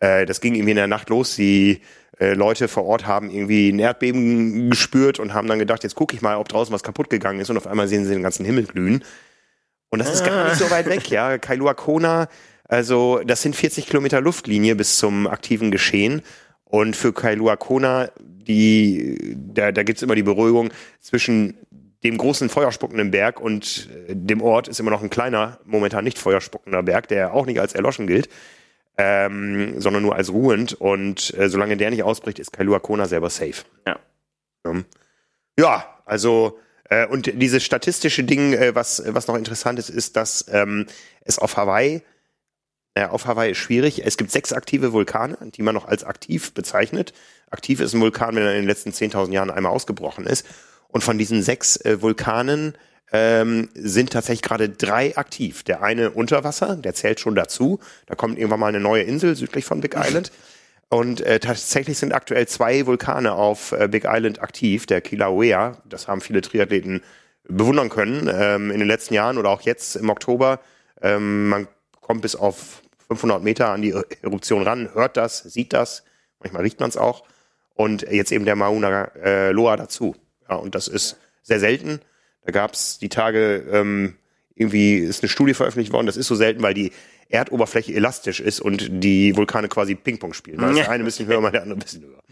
Äh, 0.00 0.26
das 0.26 0.40
ging 0.40 0.54
irgendwie 0.54 0.70
in 0.70 0.76
der 0.76 0.86
Nacht 0.86 1.10
los. 1.10 1.36
Die 1.36 1.82
äh, 2.18 2.32
Leute 2.32 2.68
vor 2.68 2.86
Ort 2.86 3.06
haben 3.06 3.30
irgendwie 3.30 3.68
ein 3.70 3.78
Erdbeben 3.78 4.70
gespürt 4.70 5.18
und 5.18 5.34
haben 5.34 5.48
dann 5.48 5.58
gedacht, 5.58 5.82
jetzt 5.82 5.94
gucke 5.94 6.16
ich 6.16 6.22
mal, 6.22 6.36
ob 6.36 6.48
draußen 6.48 6.72
was 6.72 6.82
kaputt 6.82 7.10
gegangen 7.10 7.40
ist. 7.40 7.50
Und 7.50 7.58
auf 7.58 7.66
einmal 7.66 7.88
sehen 7.88 8.04
sie 8.04 8.14
den 8.14 8.22
ganzen 8.22 8.44
Himmel 8.46 8.64
glühen. 8.64 9.04
Und 9.90 9.98
das 10.00 10.12
ist 10.12 10.24
gar 10.24 10.44
nicht 10.44 10.58
so 10.58 10.70
weit 10.70 10.86
weg, 10.86 11.08
ja. 11.10 11.38
Kailua 11.38 11.74
Kona 11.74 12.28
also 12.68 13.22
das 13.24 13.40
sind 13.40 13.56
40 13.56 13.86
Kilometer 13.86 14.20
Luftlinie 14.20 14.76
bis 14.76 14.98
zum 14.98 15.26
aktiven 15.26 15.70
Geschehen. 15.70 16.22
Und 16.68 16.96
für 16.96 17.12
Kailua 17.12 17.56
Kona, 17.56 18.10
die, 18.20 19.36
da, 19.36 19.72
da 19.72 19.82
gibt's 19.82 20.02
immer 20.02 20.14
die 20.14 20.22
Beruhigung 20.22 20.70
zwischen 21.00 21.56
dem 22.04 22.16
großen 22.16 22.48
feuerspuckenden 22.48 23.10
Berg 23.10 23.40
und 23.40 23.88
äh, 24.06 24.14
dem 24.14 24.40
Ort 24.40 24.68
ist 24.68 24.78
immer 24.78 24.90
noch 24.90 25.02
ein 25.02 25.10
kleiner, 25.10 25.58
momentan 25.64 26.04
nicht 26.04 26.18
feuerspuckender 26.18 26.82
Berg, 26.82 27.08
der 27.08 27.34
auch 27.34 27.46
nicht 27.46 27.60
als 27.60 27.72
erloschen 27.72 28.06
gilt, 28.06 28.28
ähm, 28.96 29.80
sondern 29.80 30.02
nur 30.02 30.14
als 30.14 30.30
ruhend. 30.30 30.74
Und 30.74 31.34
äh, 31.36 31.48
solange 31.48 31.76
der 31.76 31.90
nicht 31.90 32.02
ausbricht, 32.02 32.38
ist 32.38 32.52
Kailua 32.52 32.78
Kona 32.78 33.06
selber 33.06 33.30
safe. 33.30 33.64
Ja. 33.86 33.98
Ja, 35.58 35.86
also 36.04 36.58
äh, 36.84 37.06
und 37.06 37.40
dieses 37.40 37.64
statistische 37.64 38.24
Ding, 38.24 38.52
äh, 38.52 38.74
was, 38.74 39.02
was 39.06 39.26
noch 39.26 39.36
interessant 39.36 39.78
ist, 39.78 39.88
ist, 39.88 40.16
dass 40.16 40.44
ähm, 40.52 40.86
es 41.22 41.38
auf 41.38 41.56
Hawaii 41.56 42.02
naja, 42.98 43.08
äh, 43.08 43.10
auf 43.10 43.26
Hawaii 43.26 43.52
ist 43.52 43.58
schwierig. 43.58 44.04
Es 44.04 44.16
gibt 44.16 44.30
sechs 44.30 44.52
aktive 44.52 44.92
Vulkane, 44.92 45.38
die 45.54 45.62
man 45.62 45.74
noch 45.74 45.86
als 45.86 46.04
aktiv 46.04 46.52
bezeichnet. 46.52 47.12
Aktiv 47.50 47.80
ist 47.80 47.94
ein 47.94 48.00
Vulkan, 48.00 48.34
wenn 48.34 48.42
er 48.42 48.52
in 48.52 48.62
den 48.62 48.66
letzten 48.66 48.90
10.000 48.90 49.32
Jahren 49.32 49.50
einmal 49.50 49.72
ausgebrochen 49.72 50.26
ist. 50.26 50.46
Und 50.88 51.04
von 51.04 51.18
diesen 51.18 51.42
sechs 51.42 51.76
äh, 51.84 52.02
Vulkanen 52.02 52.74
ähm, 53.12 53.68
sind 53.74 54.10
tatsächlich 54.12 54.42
gerade 54.42 54.68
drei 54.68 55.16
aktiv. 55.16 55.62
Der 55.62 55.82
eine 55.82 56.10
unter 56.10 56.44
Wasser, 56.44 56.76
der 56.76 56.94
zählt 56.94 57.20
schon 57.20 57.34
dazu. 57.34 57.78
Da 58.06 58.14
kommt 58.14 58.38
irgendwann 58.38 58.60
mal 58.60 58.66
eine 58.66 58.80
neue 58.80 59.02
Insel 59.02 59.36
südlich 59.36 59.64
von 59.64 59.80
Big 59.80 59.94
Island. 59.96 60.32
Und 60.90 61.20
äh, 61.20 61.38
tatsächlich 61.38 61.98
sind 61.98 62.12
aktuell 62.14 62.48
zwei 62.48 62.86
Vulkane 62.86 63.32
auf 63.32 63.72
äh, 63.72 63.88
Big 63.88 64.04
Island 64.06 64.42
aktiv. 64.42 64.86
Der 64.86 65.00
Kilauea, 65.02 65.78
das 65.86 66.08
haben 66.08 66.20
viele 66.20 66.40
Triathleten 66.40 67.02
bewundern 67.44 67.88
können 67.88 68.30
ähm, 68.32 68.70
in 68.70 68.78
den 68.78 68.88
letzten 68.88 69.14
Jahren 69.14 69.38
oder 69.38 69.50
auch 69.50 69.62
jetzt 69.62 69.96
im 69.96 70.10
Oktober. 70.10 70.60
Ähm, 71.00 71.48
man 71.48 71.68
kommt 72.00 72.22
bis 72.22 72.34
auf 72.36 72.82
500 73.08 73.42
Meter 73.42 73.70
an 73.70 73.82
die 73.82 73.94
Eruption 74.22 74.62
ran, 74.62 74.90
hört 74.94 75.16
das, 75.16 75.38
sieht 75.38 75.72
das, 75.72 76.04
manchmal 76.40 76.62
riecht 76.62 76.80
man 76.80 76.90
es 76.90 76.96
auch. 76.96 77.24
Und 77.74 78.02
jetzt 78.02 78.32
eben 78.32 78.44
der 78.44 78.56
Mauna 78.56 79.04
äh, 79.22 79.50
Loa 79.50 79.76
dazu. 79.76 80.16
Ja, 80.48 80.56
und 80.56 80.74
das 80.74 80.88
ist 80.88 81.16
sehr 81.42 81.60
selten. 81.60 82.00
Da 82.44 82.52
gab 82.52 82.72
es 82.72 82.98
die 82.98 83.08
Tage, 83.08 83.64
ähm, 83.72 84.16
irgendwie 84.54 84.98
ist 84.98 85.22
eine 85.22 85.28
Studie 85.28 85.54
veröffentlicht 85.54 85.92
worden, 85.92 86.06
das 86.06 86.16
ist 86.16 86.26
so 86.26 86.34
selten, 86.34 86.62
weil 86.62 86.74
die 86.74 86.92
Erdoberfläche 87.28 87.94
elastisch 87.94 88.40
ist 88.40 88.60
und 88.60 88.88
die 88.90 89.36
Vulkane 89.36 89.68
quasi 89.68 89.94
Ping-Pong 89.94 90.32
spielen. 90.32 90.58
Da 90.58 90.70
ist 90.70 90.78
der 90.78 90.90
eine 90.90 91.04
ein 91.04 91.06
bisschen 91.06 91.26
höher, 91.26 91.40
mal 91.40 91.50
der 91.52 91.62
andere 91.62 91.78
ein 91.78 91.82
bisschen 91.82 92.02
höher. 92.02 92.22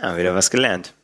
Ja, 0.00 0.16
wieder 0.16 0.34
was 0.34 0.50
gelernt. 0.50 0.94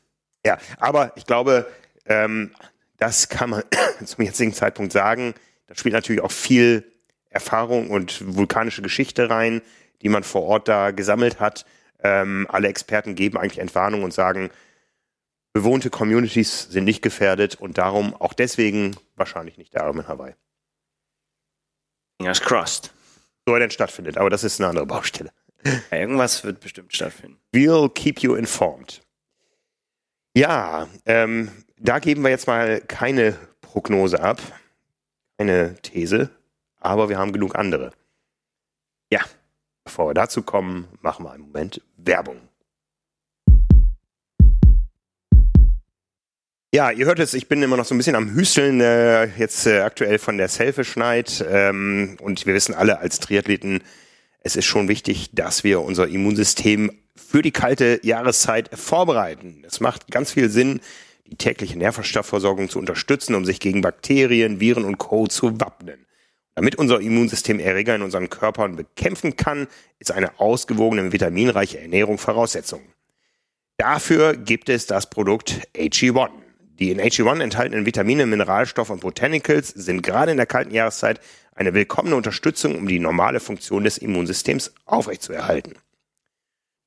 Ja, 0.46 0.58
aber 0.78 1.12
ich 1.16 1.26
glaube, 1.26 1.66
ähm, 2.06 2.52
das 2.98 3.28
kann 3.28 3.50
man 3.50 3.62
zum 4.04 4.24
jetzigen 4.24 4.54
Zeitpunkt 4.54 4.92
sagen. 4.92 5.34
Da 5.66 5.74
spielt 5.74 5.94
natürlich 5.94 6.22
auch 6.22 6.32
viel 6.32 6.84
Erfahrung 7.30 7.90
und 7.90 8.36
vulkanische 8.36 8.82
Geschichte 8.82 9.30
rein, 9.30 9.62
die 10.02 10.08
man 10.08 10.24
vor 10.24 10.42
Ort 10.42 10.68
da 10.68 10.90
gesammelt 10.90 11.40
hat. 11.40 11.64
Ähm, 12.02 12.46
alle 12.50 12.68
Experten 12.68 13.14
geben 13.14 13.38
eigentlich 13.38 13.58
Entwarnung 13.58 14.02
und 14.02 14.12
sagen, 14.12 14.50
bewohnte 15.52 15.90
Communities 15.90 16.68
sind 16.70 16.84
nicht 16.84 17.02
gefährdet 17.02 17.56
und 17.56 17.78
darum 17.78 18.14
auch 18.14 18.32
deswegen 18.32 18.96
wahrscheinlich 19.16 19.58
nicht 19.58 19.74
der 19.74 19.84
Arm 19.84 19.98
in 19.98 20.08
Hawaii. 20.08 20.34
Fingers 22.18 22.40
crossed. 22.40 22.92
So 23.46 23.54
er 23.54 23.60
denn 23.60 23.70
stattfindet, 23.70 24.18
aber 24.18 24.30
das 24.30 24.44
ist 24.44 24.60
eine 24.60 24.68
andere 24.68 24.86
Baustelle. 24.86 25.32
Ja, 25.64 25.98
irgendwas 25.98 26.44
wird 26.44 26.60
bestimmt 26.60 26.94
stattfinden. 26.94 27.38
We'll 27.54 27.92
keep 27.92 28.20
you 28.20 28.34
informed. 28.34 29.02
Ja, 30.34 30.88
ähm, 31.06 31.50
da 31.76 31.98
geben 31.98 32.22
wir 32.22 32.30
jetzt 32.30 32.46
mal 32.46 32.80
keine 32.80 33.36
Prognose 33.60 34.22
ab, 34.22 34.40
keine 35.38 35.74
These, 35.82 36.30
aber 36.80 37.08
wir 37.08 37.18
haben 37.18 37.32
genug 37.32 37.54
andere. 37.54 37.92
Ja, 39.12 39.20
bevor 39.84 40.08
wir 40.08 40.14
dazu 40.14 40.42
kommen, 40.42 40.88
machen 41.00 41.24
wir 41.24 41.32
einen 41.32 41.44
Moment 41.44 41.82
Werbung. 41.96 42.40
Ja, 46.72 46.92
ihr 46.92 47.06
hört 47.06 47.18
es, 47.18 47.34
ich 47.34 47.48
bin 47.48 47.62
immer 47.62 47.76
noch 47.76 47.84
so 47.84 47.94
ein 47.94 47.98
bisschen 47.98 48.14
am 48.14 48.32
Hüsteln, 48.32 48.80
äh, 48.80 49.24
jetzt 49.36 49.66
äh, 49.66 49.80
aktuell 49.80 50.20
von 50.20 50.38
der 50.38 50.46
Selfish 50.46 50.94
Night. 50.94 51.44
Ähm, 51.48 52.16
und 52.20 52.46
wir 52.46 52.54
wissen 52.54 52.76
alle 52.76 53.00
als 53.00 53.18
Triathleten, 53.18 53.82
es 54.42 54.54
ist 54.54 54.66
schon 54.66 54.88
wichtig, 54.88 55.30
dass 55.32 55.64
wir 55.64 55.80
unser 55.80 56.06
Immunsystem 56.06 56.92
für 57.16 57.42
die 57.42 57.50
kalte 57.50 57.98
Jahreszeit 58.04 58.70
vorbereiten. 58.72 59.64
Es 59.66 59.80
macht 59.80 60.12
ganz 60.12 60.30
viel 60.30 60.48
Sinn, 60.48 60.80
die 61.26 61.36
tägliche 61.36 61.76
Nährstoffversorgung 61.76 62.68
zu 62.68 62.78
unterstützen, 62.78 63.34
um 63.34 63.44
sich 63.44 63.58
gegen 63.58 63.80
Bakterien, 63.80 64.60
Viren 64.60 64.84
und 64.84 64.98
Co. 64.98 65.26
zu 65.26 65.60
wappnen. 65.60 66.06
Damit 66.54 66.76
unser 66.76 67.00
Immunsystem 67.00 67.60
Erreger 67.60 67.94
in 67.94 68.02
unseren 68.02 68.28
Körpern 68.28 68.76
bekämpfen 68.76 69.36
kann, 69.36 69.68
ist 69.98 70.12
eine 70.12 70.38
ausgewogene, 70.40 71.12
vitaminreiche 71.12 71.80
Ernährung 71.80 72.18
Voraussetzung. 72.18 72.82
Dafür 73.78 74.36
gibt 74.36 74.68
es 74.68 74.86
das 74.86 75.08
Produkt 75.08 75.66
AG1. 75.74 76.30
Die 76.78 76.90
in 76.90 77.00
AG1 77.00 77.42
enthaltenen 77.42 77.86
Vitamine, 77.86 78.26
Mineralstoffe 78.26 78.90
und 78.90 79.00
Botanicals 79.00 79.68
sind 79.68 80.02
gerade 80.02 80.32
in 80.32 80.38
der 80.38 80.46
kalten 80.46 80.74
Jahreszeit 80.74 81.20
eine 81.54 81.74
willkommene 81.74 82.16
Unterstützung, 82.16 82.76
um 82.76 82.88
die 82.88 82.98
normale 82.98 83.38
Funktion 83.40 83.84
des 83.84 83.98
Immunsystems 83.98 84.72
aufrechtzuerhalten. 84.86 85.74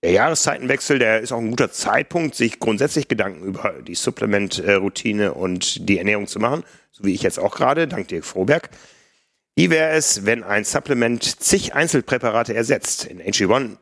Der 0.04 0.12
Jahreszeitenwechsel, 0.12 1.00
der 1.00 1.22
ist 1.22 1.32
auch 1.32 1.38
ein 1.38 1.50
guter 1.50 1.72
Zeitpunkt, 1.72 2.36
sich 2.36 2.60
grundsätzlich 2.60 3.08
Gedanken 3.08 3.44
über 3.44 3.76
die 3.88 3.96
Supplement-Routine 3.96 5.34
und 5.34 5.88
die 5.88 5.98
Ernährung 5.98 6.28
zu 6.28 6.40
machen, 6.40 6.64
so 6.92 7.06
wie 7.06 7.14
ich 7.14 7.22
jetzt 7.22 7.40
auch 7.40 7.56
gerade, 7.56 7.88
dank 7.88 8.10
Dirk 8.10 8.26
Froberg. 8.26 8.70
Wie 9.56 9.70
wäre 9.70 9.92
es, 9.92 10.26
wenn 10.26 10.44
ein 10.44 10.64
Supplement 10.64 11.24
zig 11.24 11.76
Einzelpräparate 11.76 12.56
ersetzt? 12.56 13.06
In 13.06 13.22
AG1 13.22 13.78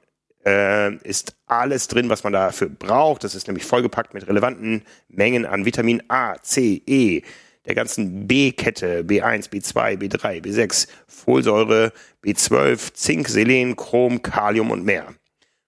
äh, 0.45 0.95
ist 0.97 1.37
alles 1.45 1.87
drin, 1.87 2.09
was 2.09 2.25
man 2.25 2.33
dafür 2.33 2.67
braucht. 2.67 3.23
Das 3.23 3.35
ist 3.35 3.47
nämlich 3.47 3.65
vollgepackt 3.65 4.13
mit 4.13 4.27
relevanten 4.27 4.83
Mengen 5.07 5.45
an 5.45 5.63
Vitamin 5.63 6.03
A, 6.09 6.35
C, 6.41 6.81
E, 6.85 7.21
der 7.65 7.75
ganzen 7.75 8.27
B-Kette, 8.27 9.03
B1, 9.03 9.49
B2, 9.49 9.97
B3, 9.97 10.43
B6, 10.43 10.89
Folsäure, 11.07 11.93
B12, 12.21 12.93
Zink, 12.93 13.29
Selen, 13.29 13.77
Chrom, 13.77 14.21
Kalium 14.21 14.71
und 14.71 14.83
mehr. 14.83 15.05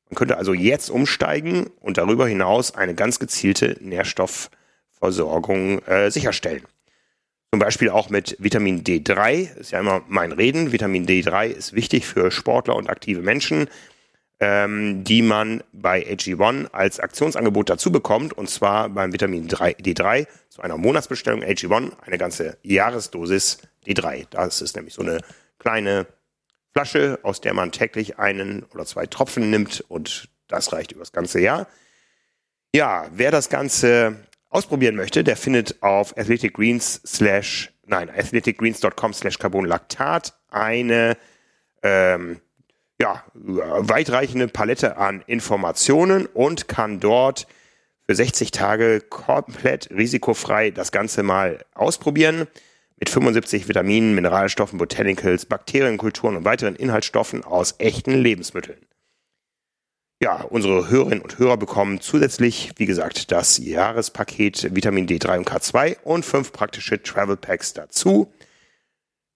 Man 0.10 0.16
könnte 0.16 0.38
also 0.38 0.54
jetzt 0.54 0.90
umsteigen 0.90 1.68
und 1.80 1.98
darüber 1.98 2.28
hinaus 2.28 2.76
eine 2.76 2.94
ganz 2.94 3.20
gezielte 3.20 3.78
Nährstoffversorgung 3.80 5.80
äh, 5.84 6.12
sicherstellen. 6.12 6.64
Zum 7.54 7.60
Beispiel 7.60 7.92
auch 7.92 8.10
mit 8.10 8.36
Vitamin 8.40 8.84
D3, 8.84 9.58
ist 9.58 9.70
ja 9.70 9.80
immer 9.80 10.02
mein 10.08 10.32
Reden. 10.32 10.72
Vitamin 10.72 11.06
D3 11.06 11.50
ist 11.50 11.74
wichtig 11.74 12.08
für 12.08 12.32
Sportler 12.32 12.76
und 12.76 12.90
aktive 12.90 13.22
Menschen. 13.22 13.68
ähm, 14.40 15.04
die 15.04 15.22
man 15.22 15.62
bei 15.72 16.04
AG1 16.04 16.72
als 16.72 17.00
Aktionsangebot 17.00 17.70
dazu 17.70 17.92
bekommt, 17.92 18.34
und 18.34 18.50
zwar 18.50 18.90
beim 18.90 19.14
Vitamin 19.14 19.48
3, 19.48 19.74
D3 19.74 20.26
zu 20.50 20.64
einer 20.64 20.78
Monatsbestellung 20.78 21.44
AG1 21.44 21.92
eine 22.02 22.18
ganze 22.18 22.58
Jahresdosis 22.64 23.60
D3. 23.86 24.26
Das 24.32 24.60
ist 24.64 24.76
nämlich 24.76 24.96
so 24.96 25.04
eine 25.04 25.20
kleine 25.60 26.08
Flasche, 26.72 27.20
aus 27.22 27.40
der 27.40 27.54
man 27.54 27.72
täglich 27.72 28.18
einen 28.18 28.64
oder 28.74 28.88
zwei 28.88 29.06
Tropfen 29.06 29.52
nimmt 29.52 29.82
und 29.90 30.28
das 30.48 30.74
reicht 30.74 30.92
über 30.92 31.02
das 31.02 31.12
ganze 31.12 31.40
Jahr. 31.40 31.68
Ja, 32.74 33.06
wer 33.14 33.30
das 33.30 33.50
Ganze 33.50 34.18
ausprobieren 34.54 34.96
möchte, 34.96 35.24
der 35.24 35.36
findet 35.36 35.82
auf 35.82 36.18
athleticgreens 36.18 37.02
slash, 37.06 37.74
nein, 37.86 38.10
athleticgreens.com 38.10 39.14
slash 39.14 39.40
carbonlactat 39.40 40.34
eine 40.50 41.18
ähm, 41.82 42.40
ja, 43.02 43.24
weitreichende 43.34 44.48
Palette 44.48 44.98
an 44.98 45.24
Informationen 45.28 46.26
und 46.28 46.68
kann 46.68 47.00
dort 47.00 47.48
für 48.06 48.16
60 48.16 48.52
Tage 48.52 49.02
komplett 49.02 49.90
risikofrei 49.90 50.72
das 50.72 50.92
Ganze 50.92 51.24
mal 51.24 51.66
ausprobieren. 51.74 52.48
Mit 52.98 53.10
75 53.10 53.68
Vitaminen, 53.68 54.16
Mineralstoffen, 54.16 54.78
Botanicals, 54.78 55.46
Bakterienkulturen 55.46 56.38
und 56.38 56.46
weiteren 56.46 56.76
Inhaltsstoffen 56.76 57.44
aus 57.44 57.76
echten 57.80 58.14
Lebensmitteln. 58.14 58.80
Ja, 60.24 60.42
unsere 60.42 60.90
Hörerinnen 60.90 61.20
und 61.20 61.38
Hörer 61.38 61.58
bekommen 61.58 62.00
zusätzlich, 62.00 62.72
wie 62.78 62.86
gesagt, 62.86 63.34
das 63.34 63.58
Jahrespaket 63.58 64.74
Vitamin 64.74 65.06
D3 65.06 65.40
und 65.40 65.50
K2 65.50 65.98
und 66.02 66.24
fünf 66.24 66.54
praktische 66.54 67.04
Travel 67.04 67.36
Packs 67.36 67.74
dazu. 67.74 68.32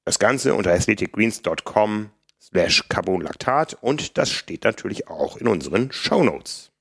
Das 0.06 0.18
Ganze 0.18 0.54
unter 0.54 0.72
athleticgreens.com 0.72 2.12
slash 2.42 2.88
Carbonlaktat 2.88 3.78
und 3.82 4.18
das 4.18 4.32
steht 4.32 4.64
natürlich 4.64 5.10
auch 5.10 5.36
in 5.36 5.50
unseren 5.50 5.92
Show 5.92 6.24
Notes. 6.24 6.72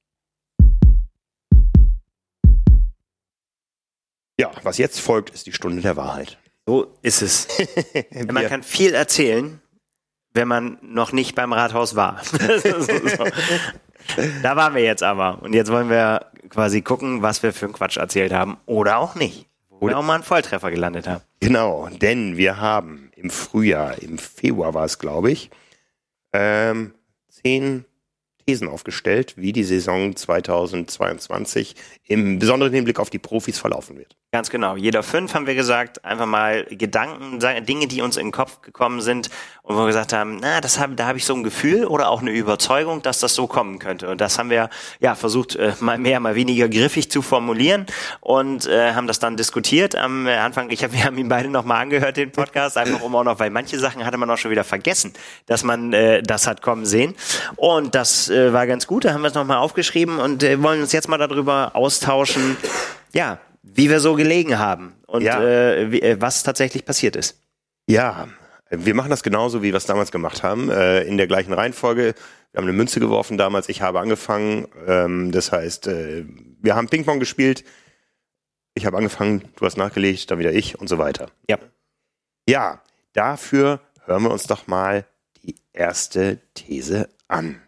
Ja, 4.38 4.52
was 4.62 4.78
jetzt 4.78 5.00
folgt, 5.00 5.30
ist 5.30 5.48
die 5.48 5.52
Stunde 5.52 5.82
der 5.82 5.96
Wahrheit. 5.96 6.38
So 6.64 6.96
ist 7.02 7.22
es. 7.22 7.48
man 8.30 8.46
kann 8.46 8.62
viel 8.62 8.94
erzählen, 8.94 9.60
wenn 10.32 10.46
man 10.46 10.78
noch 10.80 11.10
nicht 11.10 11.34
beim 11.34 11.52
Rathaus 11.52 11.96
war. 11.96 12.22
Da 14.42 14.56
waren 14.56 14.74
wir 14.74 14.82
jetzt 14.82 15.02
aber. 15.02 15.42
Und 15.42 15.54
jetzt 15.54 15.70
wollen 15.70 15.90
wir 15.90 16.26
quasi 16.48 16.82
gucken, 16.82 17.22
was 17.22 17.42
wir 17.42 17.52
für 17.52 17.66
einen 17.66 17.74
Quatsch 17.74 17.96
erzählt 17.96 18.32
haben. 18.32 18.56
Oder 18.66 18.98
auch 18.98 19.14
nicht. 19.14 19.46
Wo 19.68 19.76
Oder 19.86 19.94
wir 19.94 19.98
auch 19.98 20.04
mal 20.04 20.14
einen 20.14 20.22
Volltreffer 20.22 20.70
gelandet 20.70 21.06
haben. 21.06 21.22
Genau, 21.40 21.88
denn 21.90 22.36
wir 22.36 22.60
haben 22.60 23.10
im 23.16 23.30
Frühjahr, 23.30 24.00
im 24.02 24.18
Februar 24.18 24.74
war 24.74 24.84
es, 24.84 24.98
glaube 24.98 25.30
ich, 25.30 25.50
ähm, 26.32 26.94
zehn 27.28 27.84
Thesen 28.46 28.68
aufgestellt, 28.68 29.34
wie 29.36 29.52
die 29.52 29.64
Saison 29.64 30.14
2022 30.14 31.74
im 32.04 32.38
besonderen 32.38 32.72
Hinblick 32.72 33.00
auf 33.00 33.10
die 33.10 33.18
Profis 33.18 33.58
verlaufen 33.58 33.98
wird. 33.98 34.14
Ganz 34.32 34.50
genau. 34.50 34.76
Jeder 34.76 35.02
fünf 35.02 35.34
haben 35.34 35.46
wir 35.46 35.54
gesagt, 35.54 36.04
einfach 36.04 36.26
mal 36.26 36.64
Gedanken, 36.66 37.40
Dinge, 37.64 37.86
die 37.86 38.02
uns 38.02 38.16
in 38.16 38.26
den 38.26 38.32
Kopf 38.32 38.60
gekommen 38.60 39.00
sind 39.00 39.30
und 39.62 39.76
wo 39.76 39.80
wir 39.80 39.86
gesagt 39.86 40.12
haben, 40.12 40.38
na, 40.40 40.60
das 40.60 40.78
haben, 40.78 40.94
da 40.94 41.06
habe 41.06 41.18
ich 41.18 41.24
so 41.24 41.34
ein 41.34 41.42
Gefühl 41.42 41.86
oder 41.86 42.08
auch 42.08 42.20
eine 42.20 42.30
Überzeugung, 42.30 43.02
dass 43.02 43.18
das 43.18 43.34
so 43.34 43.46
kommen 43.46 43.78
könnte. 43.78 44.08
Und 44.08 44.20
das 44.20 44.38
haben 44.38 44.50
wir 44.50 44.68
ja 45.00 45.14
versucht, 45.14 45.56
äh, 45.56 45.72
mal 45.80 45.98
mehr, 45.98 46.20
mal 46.20 46.34
weniger 46.34 46.68
griffig 46.68 47.10
zu 47.10 47.22
formulieren 47.22 47.86
und 48.20 48.66
äh, 48.66 48.92
haben 48.92 49.06
das 49.06 49.18
dann 49.18 49.36
diskutiert 49.36 49.96
am 49.96 50.26
Anfang. 50.26 50.70
Ich 50.70 50.84
hab, 50.84 50.92
wir 50.92 51.04
haben 51.04 51.18
ihn 51.18 51.28
beide 51.28 51.48
nochmal 51.48 51.82
angehört, 51.82 52.16
den 52.16 52.30
Podcast, 52.30 52.76
einfach 52.76 53.00
um 53.00 53.16
auch 53.16 53.24
noch, 53.24 53.38
weil 53.38 53.50
manche 53.50 53.78
Sachen 53.78 54.04
hatte 54.04 54.18
man 54.18 54.30
auch 54.30 54.38
schon 54.38 54.50
wieder 54.50 54.64
vergessen, 54.64 55.14
dass 55.46 55.64
man 55.64 55.92
äh, 55.92 56.22
das 56.22 56.46
hat 56.46 56.62
kommen 56.62 56.84
sehen. 56.84 57.14
Und 57.56 57.94
das 57.94 58.28
äh, 58.36 58.52
war 58.52 58.66
ganz 58.66 58.86
gut. 58.86 59.04
Da 59.04 59.12
haben 59.12 59.22
wir 59.22 59.28
es 59.28 59.34
nochmal 59.34 59.58
aufgeschrieben 59.58 60.18
und 60.18 60.42
äh, 60.42 60.62
wollen 60.62 60.80
uns 60.80 60.92
jetzt 60.92 61.08
mal 61.08 61.18
darüber 61.18 61.74
austauschen. 61.74 62.56
Ja, 63.12 63.38
wie 63.62 63.90
wir 63.90 64.00
so 64.00 64.14
gelegen 64.14 64.58
haben 64.58 64.94
und 65.06 65.22
ja. 65.22 65.42
äh, 65.42 65.90
wie, 65.90 66.02
äh, 66.02 66.20
was 66.20 66.42
tatsächlich 66.42 66.84
passiert 66.84 67.16
ist. 67.16 67.40
Ja, 67.86 68.28
wir 68.70 68.94
machen 68.94 69.10
das 69.10 69.22
genauso, 69.22 69.62
wie 69.62 69.72
wir 69.72 69.76
es 69.76 69.86
damals 69.86 70.10
gemacht 70.10 70.42
haben, 70.42 70.70
äh, 70.70 71.02
in 71.02 71.16
der 71.16 71.26
gleichen 71.26 71.52
Reihenfolge. 71.52 72.14
Wir 72.52 72.58
haben 72.58 72.68
eine 72.68 72.76
Münze 72.76 73.00
geworfen 73.00 73.38
damals, 73.38 73.68
ich 73.68 73.82
habe 73.82 74.00
angefangen. 74.00 74.66
Ähm, 74.86 75.32
das 75.32 75.52
heißt, 75.52 75.86
äh, 75.88 76.24
wir 76.60 76.74
haben 76.74 76.88
Ping-Pong 76.88 77.20
gespielt. 77.20 77.64
Ich 78.74 78.86
habe 78.86 78.96
angefangen, 78.96 79.44
du 79.56 79.64
hast 79.64 79.76
nachgelegt, 79.76 80.30
dann 80.30 80.38
wieder 80.38 80.52
ich 80.52 80.78
und 80.78 80.88
so 80.88 80.98
weiter. 80.98 81.30
Ja. 81.48 81.58
Ja, 82.48 82.82
dafür 83.12 83.80
hören 84.04 84.22
wir 84.22 84.30
uns 84.30 84.44
doch 84.44 84.66
mal 84.66 85.06
die 85.42 85.56
erste 85.72 86.38
These 86.54 87.08
an. 87.28 87.60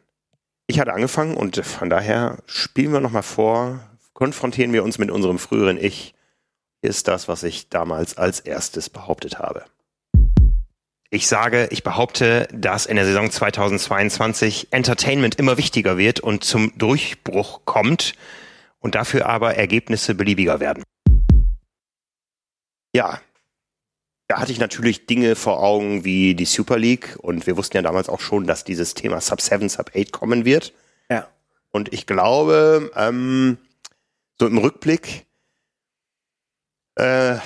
Ich 0.71 0.79
hatte 0.79 0.93
angefangen 0.93 1.35
und 1.35 1.65
von 1.65 1.89
daher 1.89 2.37
spielen 2.45 2.93
wir 2.93 3.01
nochmal 3.01 3.23
vor, 3.23 3.81
konfrontieren 4.13 4.75
wir 4.75 4.85
uns 4.85 4.99
mit 4.99 5.11
unserem 5.11 5.39
früheren 5.39 5.83
Ich, 5.83 6.15
ist 6.83 7.09
das, 7.09 7.27
was 7.27 7.43
ich 7.43 7.71
damals 7.71 8.19
als 8.19 8.41
erstes 8.41 8.91
behauptet 8.91 9.39
habe. 9.39 9.65
Ich 11.09 11.27
sage, 11.27 11.69
ich 11.71 11.85
behaupte, 11.85 12.49
dass 12.53 12.85
in 12.85 12.97
der 12.97 13.07
Saison 13.07 13.31
2022 13.31 14.69
Entertainment 14.71 15.37
immer 15.37 15.57
wichtiger 15.57 15.97
wird 15.97 16.21
und 16.21 16.45
zum 16.45 16.77
Durchbruch 16.77 17.63
kommt 17.65 18.13
und 18.79 18.95
dafür 18.95 19.25
aber 19.25 19.55
Ergebnisse 19.55 20.15
beliebiger 20.15 20.61
werden. 20.61 20.85
Ja, 22.95 23.23
da 24.29 24.39
hatte 24.39 24.53
ich 24.53 24.61
natürlich 24.61 25.07
Dinge 25.07 25.35
vor 25.35 25.63
Augen 25.63 26.05
wie 26.05 26.35
die 26.35 26.45
Super 26.45 26.79
League 26.79 27.17
und 27.19 27.47
wir 27.47 27.57
wussten 27.57 27.79
ja 27.79 27.83
damals 27.83 28.11
auch 28.11 28.21
schon, 28.21 28.47
dass 28.47 28.63
dieses 28.63 28.93
Thema 28.93 29.23
Sub 29.23 29.41
7, 29.41 29.71
Sub 29.71 29.91
8 29.97 30.13
kommen 30.13 30.45
wird. 30.45 30.75
Ja. 31.11 31.29
Und 31.71 31.95
ich 31.95 32.07
glaube, 32.07 32.91
ähm, 32.95 33.57
so 34.39 34.47
im 34.47 34.59
Rückblick 34.59 35.27
äh, 36.97 37.37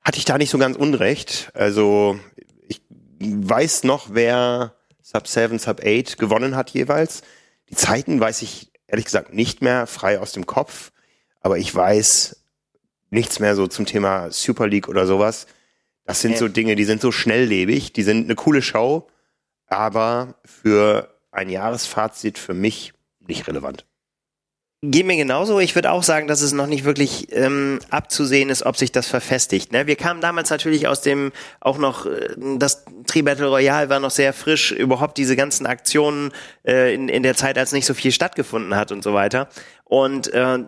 hatte 0.00 0.18
ich 0.18 0.24
da 0.24 0.38
nicht 0.38 0.50
so 0.50 0.58
ganz 0.58 0.76
unrecht. 0.76 1.50
Also 1.54 2.20
ich 2.68 2.80
weiß 3.18 3.82
noch, 3.82 4.08
wer 4.12 4.76
Sub 5.02 5.26
7, 5.26 5.58
Sub 5.58 5.80
8 5.84 6.18
gewonnen 6.18 6.54
hat 6.54 6.70
jeweils. 6.70 7.22
Die 7.68 7.74
Zeiten 7.74 8.20
weiß 8.20 8.42
ich 8.42 8.70
ehrlich 8.86 9.06
gesagt 9.06 9.34
nicht 9.34 9.60
mehr 9.60 9.88
frei 9.88 10.20
aus 10.20 10.30
dem 10.30 10.46
Kopf, 10.46 10.92
aber 11.40 11.58
ich 11.58 11.74
weiß 11.74 12.44
nichts 13.10 13.40
mehr 13.40 13.56
so 13.56 13.66
zum 13.66 13.86
Thema 13.86 14.30
Super 14.30 14.68
League 14.68 14.88
oder 14.88 15.06
sowas. 15.06 15.48
Das 16.12 16.20
sind 16.20 16.36
so 16.36 16.46
Dinge, 16.46 16.76
die 16.76 16.84
sind 16.84 17.00
so 17.00 17.10
schnelllebig, 17.10 17.94
die 17.94 18.02
sind 18.02 18.26
eine 18.26 18.34
coole 18.34 18.60
Show, 18.60 19.08
aber 19.66 20.34
für 20.44 21.08
ein 21.30 21.48
Jahresfazit 21.48 22.36
für 22.36 22.52
mich 22.52 22.92
nicht 23.26 23.48
relevant. 23.48 23.86
Geht 24.82 25.06
mir 25.06 25.16
genauso. 25.16 25.58
Ich 25.58 25.74
würde 25.74 25.90
auch 25.90 26.02
sagen, 26.02 26.26
dass 26.26 26.42
es 26.42 26.52
noch 26.52 26.66
nicht 26.66 26.84
wirklich 26.84 27.28
ähm, 27.32 27.78
abzusehen 27.88 28.50
ist, 28.50 28.66
ob 28.66 28.76
sich 28.76 28.92
das 28.92 29.06
verfestigt. 29.06 29.72
Ne? 29.72 29.86
Wir 29.86 29.96
kamen 29.96 30.20
damals 30.20 30.50
natürlich 30.50 30.86
aus 30.86 31.00
dem, 31.00 31.32
auch 31.60 31.78
noch, 31.78 32.04
äh, 32.04 32.34
das 32.58 32.84
Tri-Battle 33.06 33.46
Royale 33.46 33.88
war 33.88 33.98
noch 33.98 34.10
sehr 34.10 34.34
frisch, 34.34 34.70
überhaupt 34.70 35.16
diese 35.16 35.34
ganzen 35.34 35.64
Aktionen 35.64 36.32
äh, 36.66 36.94
in, 36.94 37.08
in 37.08 37.22
der 37.22 37.36
Zeit, 37.36 37.56
als 37.56 37.72
nicht 37.72 37.86
so 37.86 37.94
viel 37.94 38.12
stattgefunden 38.12 38.76
hat 38.76 38.92
und 38.92 39.02
so 39.02 39.14
weiter. 39.14 39.48
Und 39.84 40.30
äh, 40.34 40.58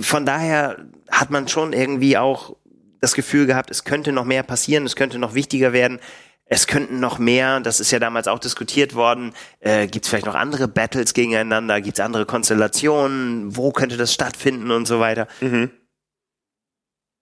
von 0.00 0.26
daher 0.26 0.78
hat 1.12 1.30
man 1.30 1.46
schon 1.46 1.72
irgendwie 1.72 2.18
auch 2.18 2.56
das 3.04 3.14
Gefühl 3.14 3.46
gehabt, 3.46 3.70
es 3.70 3.84
könnte 3.84 4.12
noch 4.12 4.24
mehr 4.24 4.42
passieren, 4.42 4.84
es 4.86 4.96
könnte 4.96 5.18
noch 5.18 5.34
wichtiger 5.34 5.72
werden 5.72 6.00
es 6.46 6.66
könnten 6.66 7.00
noch 7.00 7.18
mehr, 7.18 7.60
das 7.60 7.80
ist 7.80 7.90
ja 7.90 7.98
damals 7.98 8.28
auch 8.28 8.38
diskutiert 8.38 8.94
worden, 8.94 9.32
äh, 9.60 9.86
gibt 9.86 10.04
es 10.04 10.10
vielleicht 10.10 10.26
noch 10.26 10.34
andere 10.34 10.68
Battles 10.68 11.14
gegeneinander, 11.14 11.80
gibt 11.80 11.98
es 11.98 12.04
andere 12.04 12.26
Konstellationen, 12.26 13.56
wo 13.56 13.72
könnte 13.72 13.96
das 13.96 14.12
stattfinden 14.12 14.70
und 14.70 14.86
so 14.86 15.00
weiter. 15.00 15.26
Mhm. 15.40 15.70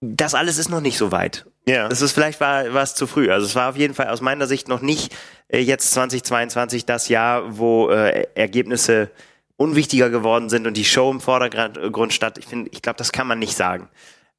Das 0.00 0.34
alles 0.34 0.58
ist 0.58 0.68
noch 0.68 0.80
nicht 0.80 0.98
so 0.98 1.12
weit. 1.12 1.46
Ja. 1.66 1.88
Das 1.88 2.02
ist 2.02 2.10
vielleicht 2.10 2.40
war, 2.40 2.74
war 2.74 2.82
es 2.82 2.96
zu 2.96 3.06
früh. 3.06 3.30
Also 3.30 3.46
es 3.46 3.54
war 3.54 3.70
auf 3.70 3.76
jeden 3.76 3.94
Fall 3.94 4.08
aus 4.08 4.20
meiner 4.20 4.48
Sicht 4.48 4.66
noch 4.66 4.80
nicht 4.80 5.14
äh, 5.46 5.60
jetzt 5.60 5.92
2022 5.92 6.84
das 6.84 7.08
Jahr, 7.08 7.56
wo 7.56 7.90
äh, 7.90 8.26
Ergebnisse 8.34 9.10
unwichtiger 9.56 10.10
geworden 10.10 10.48
sind 10.48 10.66
und 10.66 10.76
die 10.76 10.84
Show 10.84 11.08
im 11.12 11.20
Vordergrund 11.20 12.12
statt. 12.12 12.38
Ich 12.38 12.46
finde, 12.46 12.70
ich 12.72 12.82
glaube, 12.82 12.96
das 12.96 13.12
kann 13.12 13.28
man 13.28 13.38
nicht 13.38 13.56
sagen. 13.56 13.88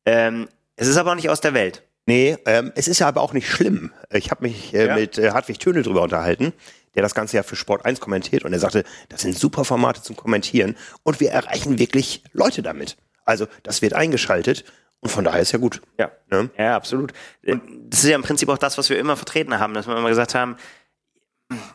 Ähm, 0.06 0.49
es 0.75 0.88
ist 0.88 0.97
aber 0.97 1.12
auch 1.12 1.15
nicht 1.15 1.29
aus 1.29 1.41
der 1.41 1.53
Welt. 1.53 1.83
Nee, 2.05 2.38
ähm, 2.45 2.71
es 2.75 2.88
ist 2.88 2.99
ja 2.99 3.07
aber 3.07 3.21
auch 3.21 3.33
nicht 3.33 3.49
schlimm. 3.49 3.91
Ich 4.12 4.29
habe 4.29 4.43
mich 4.43 4.73
äh, 4.73 4.88
ja. 4.88 4.95
mit 4.95 5.17
äh, 5.17 5.31
Hartwig 5.31 5.59
Töne 5.59 5.83
drüber 5.83 6.01
unterhalten, 6.01 6.51
der 6.95 7.01
das 7.01 7.15
Ganze 7.15 7.38
ja 7.38 7.43
für 7.43 7.55
Sport 7.55 7.86
1 7.86 7.99
kommentiert 8.01 8.43
und 8.43 8.51
er 8.51 8.59
sagte, 8.59 8.83
das 9.09 9.21
sind 9.21 9.38
super 9.38 9.63
Formate 9.63 10.01
zum 10.01 10.15
Kommentieren 10.15 10.75
und 11.03 11.19
wir 11.19 11.31
erreichen 11.31 11.79
wirklich 11.79 12.23
Leute 12.33 12.62
damit. 12.62 12.97
Also 13.23 13.47
das 13.63 13.81
wird 13.81 13.93
eingeschaltet 13.93 14.65
und 14.99 15.09
von 15.09 15.23
daher 15.23 15.41
ist 15.41 15.53
ja 15.53 15.59
gut. 15.59 15.81
Ja, 15.97 16.12
ne? 16.29 16.49
ja 16.57 16.75
absolut. 16.75 17.13
Das 17.41 18.03
ist 18.03 18.09
ja 18.09 18.15
im 18.15 18.21
Prinzip 18.21 18.49
auch 18.49 18.57
das, 18.57 18.77
was 18.77 18.89
wir 18.89 18.97
immer 18.97 19.15
vertreten 19.15 19.57
haben, 19.59 19.73
dass 19.73 19.88
wir 19.88 19.97
immer 19.97 20.09
gesagt 20.09 20.36
haben, 20.36 20.57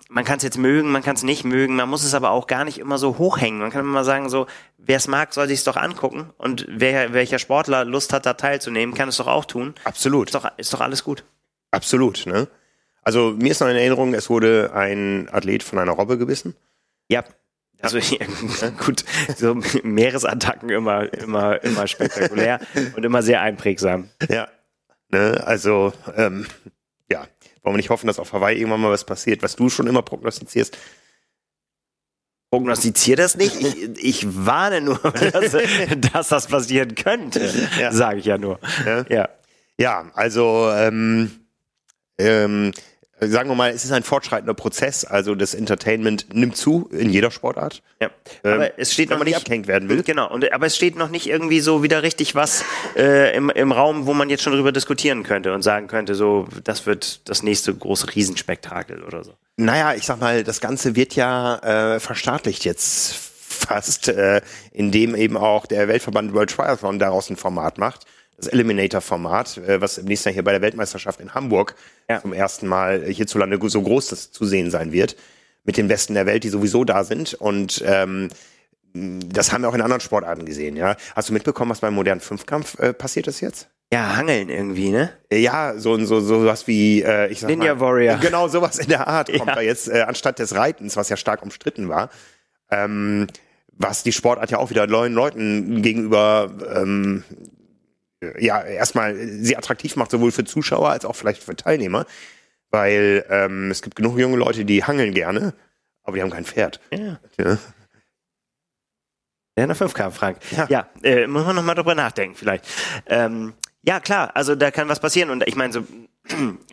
man 0.08 0.24
kann 0.24 0.38
es 0.38 0.42
jetzt 0.42 0.58
mögen, 0.58 0.90
man 0.90 1.02
kann 1.02 1.16
es 1.16 1.22
nicht 1.22 1.44
mögen, 1.44 1.76
man 1.76 1.88
muss 1.88 2.04
es 2.04 2.14
aber 2.14 2.30
auch 2.30 2.46
gar 2.46 2.64
nicht 2.64 2.78
immer 2.78 2.98
so 2.98 3.18
hochhängen. 3.18 3.60
Man 3.60 3.70
kann 3.70 3.82
immer 3.84 4.04
sagen, 4.04 4.28
so, 4.28 4.46
wer 4.76 4.96
es 4.96 5.08
mag, 5.08 5.32
soll 5.32 5.48
sich 5.48 5.58
es 5.58 5.64
doch 5.64 5.76
angucken 5.76 6.30
und 6.38 6.66
wer, 6.68 7.12
welcher 7.12 7.38
Sportler 7.38 7.84
Lust 7.84 8.12
hat, 8.12 8.26
da 8.26 8.34
teilzunehmen, 8.34 8.94
kann 8.94 9.08
es 9.08 9.18
doch 9.18 9.26
auch 9.26 9.44
tun. 9.44 9.74
Absolut. 9.84 10.28
Ist 10.28 10.34
doch, 10.34 10.50
ist 10.56 10.72
doch 10.72 10.80
alles 10.80 11.04
gut. 11.04 11.24
Absolut, 11.70 12.26
ne? 12.26 12.48
Also 13.02 13.34
mir 13.38 13.52
ist 13.52 13.60
noch 13.60 13.68
in 13.68 13.76
Erinnerung, 13.76 14.14
es 14.14 14.28
wurde 14.28 14.72
ein 14.74 15.28
Athlet 15.30 15.62
von 15.62 15.78
einer 15.78 15.92
Robbe 15.92 16.18
gebissen. 16.18 16.54
Ja. 17.08 17.24
Also 17.80 18.00
gut, 18.84 19.04
so 19.36 19.54
Meeresattacken 19.84 20.68
immer, 20.68 21.12
immer, 21.12 21.62
immer 21.62 21.86
spektakulär 21.86 22.60
und 22.96 23.04
immer 23.04 23.22
sehr 23.22 23.40
einprägsam. 23.40 24.08
Ja. 24.28 24.48
Ne, 25.10 25.42
also, 25.46 25.92
ähm, 26.16 26.46
ja, 26.64 26.77
wollen 27.68 27.74
wir 27.74 27.78
nicht 27.82 27.90
hoffen, 27.90 28.06
dass 28.06 28.18
auf 28.18 28.32
Hawaii 28.32 28.56
irgendwann 28.56 28.80
mal 28.80 28.90
was 28.90 29.04
passiert, 29.04 29.42
was 29.42 29.54
du 29.54 29.68
schon 29.68 29.86
immer 29.86 30.00
prognostizierst. 30.00 30.78
Prognostiziere 32.50 33.18
das 33.18 33.36
nicht. 33.36 33.60
Ich, 33.60 34.04
ich 34.04 34.46
warne 34.46 34.80
nur, 34.80 34.98
dass, 35.32 35.54
dass 36.12 36.28
das 36.28 36.46
passieren 36.46 36.94
könnte, 36.94 37.52
ja. 37.78 37.92
sage 37.92 38.20
ich 38.20 38.24
ja 38.24 38.38
nur. 38.38 38.58
Ja, 38.86 39.04
ja. 39.10 39.28
ja 39.78 40.10
also 40.14 40.70
ähm, 40.74 41.30
ähm, 42.16 42.72
sagen 43.20 43.48
wir 43.48 43.56
mal, 43.56 43.70
es 43.70 43.84
ist 43.84 43.92
ein 43.92 44.02
fortschreitender 44.02 44.54
Prozess. 44.54 45.04
Also 45.04 45.34
das 45.34 45.54
Entertainment 45.54 46.26
nimmt 46.32 46.56
zu 46.56 46.88
in 46.92 47.10
jeder 47.10 47.30
Sportart. 47.30 47.82
Ja. 48.00 48.10
Ähm, 48.44 48.52
aber 48.52 48.66
ähm, 48.66 48.72
es 48.76 48.92
steht 48.92 49.10
noch 49.10 49.22
nicht 49.24 49.36
abgehängt 49.36 49.66
werden 49.66 49.88
will. 49.88 50.02
Genau. 50.02 50.30
Und 50.30 50.50
aber 50.52 50.66
es 50.66 50.76
steht 50.76 50.96
noch 50.96 51.10
nicht 51.10 51.28
irgendwie 51.28 51.60
so 51.60 51.82
wieder 51.82 52.02
richtig 52.02 52.34
was 52.34 52.64
äh, 52.96 53.34
im, 53.36 53.50
im 53.50 53.72
Raum, 53.72 54.06
wo 54.06 54.14
man 54.14 54.30
jetzt 54.30 54.42
schon 54.42 54.52
drüber 54.52 54.72
diskutieren 54.72 55.22
könnte 55.22 55.52
und 55.52 55.62
sagen 55.62 55.88
könnte, 55.88 56.14
so 56.14 56.46
das 56.64 56.86
wird 56.86 57.28
das 57.28 57.42
nächste 57.42 57.74
große 57.74 58.14
Riesenspektakel 58.14 59.02
oder 59.02 59.24
so. 59.24 59.34
Naja, 59.56 59.94
ich 59.94 60.04
sag 60.04 60.20
mal, 60.20 60.44
das 60.44 60.60
Ganze 60.60 60.94
wird 60.94 61.16
ja 61.16 61.94
äh, 61.94 62.00
verstaatlicht 62.00 62.64
jetzt 62.64 63.14
fast, 63.14 64.08
äh, 64.08 64.40
indem 64.72 65.14
eben 65.16 65.36
auch 65.36 65.66
der 65.66 65.88
Weltverband 65.88 66.32
World 66.32 66.50
Triathlon 66.50 66.98
daraus 66.98 67.28
ein 67.30 67.36
Format 67.36 67.78
macht 67.78 68.06
das 68.38 68.46
Eliminator-Format, 68.46 69.58
äh, 69.58 69.80
was 69.80 69.98
im 69.98 70.06
nächsten 70.06 70.28
Jahr 70.28 70.34
hier 70.34 70.44
bei 70.44 70.52
der 70.52 70.62
Weltmeisterschaft 70.62 71.20
in 71.20 71.34
Hamburg 71.34 71.74
ja. 72.08 72.22
zum 72.22 72.32
ersten 72.32 72.66
Mal 72.66 73.04
hierzulande 73.04 73.58
so 73.68 73.82
groß 73.82 74.08
das 74.08 74.30
zu 74.30 74.46
sehen 74.46 74.70
sein 74.70 74.92
wird, 74.92 75.16
mit 75.64 75.76
den 75.76 75.88
Besten 75.88 76.14
der 76.14 76.24
Welt, 76.24 76.44
die 76.44 76.48
sowieso 76.48 76.84
da 76.84 77.04
sind. 77.04 77.34
Und 77.34 77.82
ähm, 77.84 78.28
das 78.94 79.52
haben 79.52 79.62
wir 79.62 79.68
auch 79.68 79.74
in 79.74 79.82
anderen 79.82 80.00
Sportarten 80.00 80.46
gesehen, 80.46 80.76
ja. 80.76 80.96
Hast 81.14 81.28
du 81.28 81.32
mitbekommen, 81.32 81.70
was 81.70 81.80
beim 81.80 81.94
modernen 81.94 82.20
Fünfkampf 82.20 82.78
äh, 82.78 82.94
passiert 82.94 83.26
ist 83.26 83.40
jetzt? 83.40 83.68
Ja, 83.92 84.16
Hangeln 84.16 84.50
irgendwie, 84.50 84.90
ne? 84.90 85.10
Äh, 85.30 85.38
ja, 85.38 85.74
so 85.76 85.98
so 86.04 86.20
so 86.20 86.44
was 86.44 86.66
wie 86.66 87.02
äh, 87.02 87.28
ich 87.28 87.40
sag 87.40 87.50
Ninja 87.50 87.74
mal, 87.74 87.80
Warrior. 87.80 88.16
Genau, 88.20 88.48
sowas 88.48 88.78
in 88.78 88.88
der 88.88 89.08
Art 89.08 89.28
kommt 89.32 89.48
ja. 89.48 89.54
da 89.56 89.60
jetzt 89.60 89.88
äh, 89.88 90.02
anstatt 90.02 90.38
des 90.38 90.54
Reitens, 90.54 90.96
was 90.96 91.08
ja 91.08 91.16
stark 91.16 91.42
umstritten 91.42 91.88
war. 91.88 92.10
Ähm, 92.70 93.26
was 93.72 94.02
die 94.02 94.12
Sportart 94.12 94.50
ja 94.50 94.58
auch 94.58 94.70
wieder 94.70 94.86
neuen 94.86 95.14
Leuten 95.14 95.82
gegenüber 95.82 96.50
ähm, 96.74 97.24
ja 98.38 98.62
erstmal 98.62 99.16
sehr 99.16 99.58
attraktiv 99.58 99.96
macht, 99.96 100.10
sowohl 100.10 100.32
für 100.32 100.44
Zuschauer 100.44 100.90
als 100.90 101.04
auch 101.04 101.16
vielleicht 101.16 101.42
für 101.42 101.56
Teilnehmer. 101.56 102.06
Weil 102.70 103.24
ähm, 103.30 103.70
es 103.70 103.80
gibt 103.82 103.96
genug 103.96 104.18
junge 104.18 104.36
Leute, 104.36 104.64
die 104.64 104.84
hangeln 104.84 105.14
gerne, 105.14 105.54
aber 106.02 106.16
die 106.16 106.22
haben 106.22 106.30
kein 106.30 106.44
Pferd. 106.44 106.80
Ja. 106.90 107.18
ja. 107.38 107.58
Ja, 109.56 109.64
eine 109.64 109.74
5K, 109.74 110.10
Frank. 110.12 110.38
Ja, 110.52 110.66
ja 110.68 110.88
äh, 111.02 111.26
muss 111.26 111.44
man 111.44 111.56
nochmal 111.56 111.74
drüber 111.74 111.96
nachdenken, 111.96 112.36
vielleicht. 112.36 112.64
Ähm, 113.06 113.54
ja, 113.82 113.98
klar, 113.98 114.30
also 114.36 114.54
da 114.54 114.70
kann 114.70 114.88
was 114.88 115.00
passieren. 115.00 115.30
Und 115.30 115.48
ich 115.48 115.56
meine, 115.56 115.72
so 115.72 115.80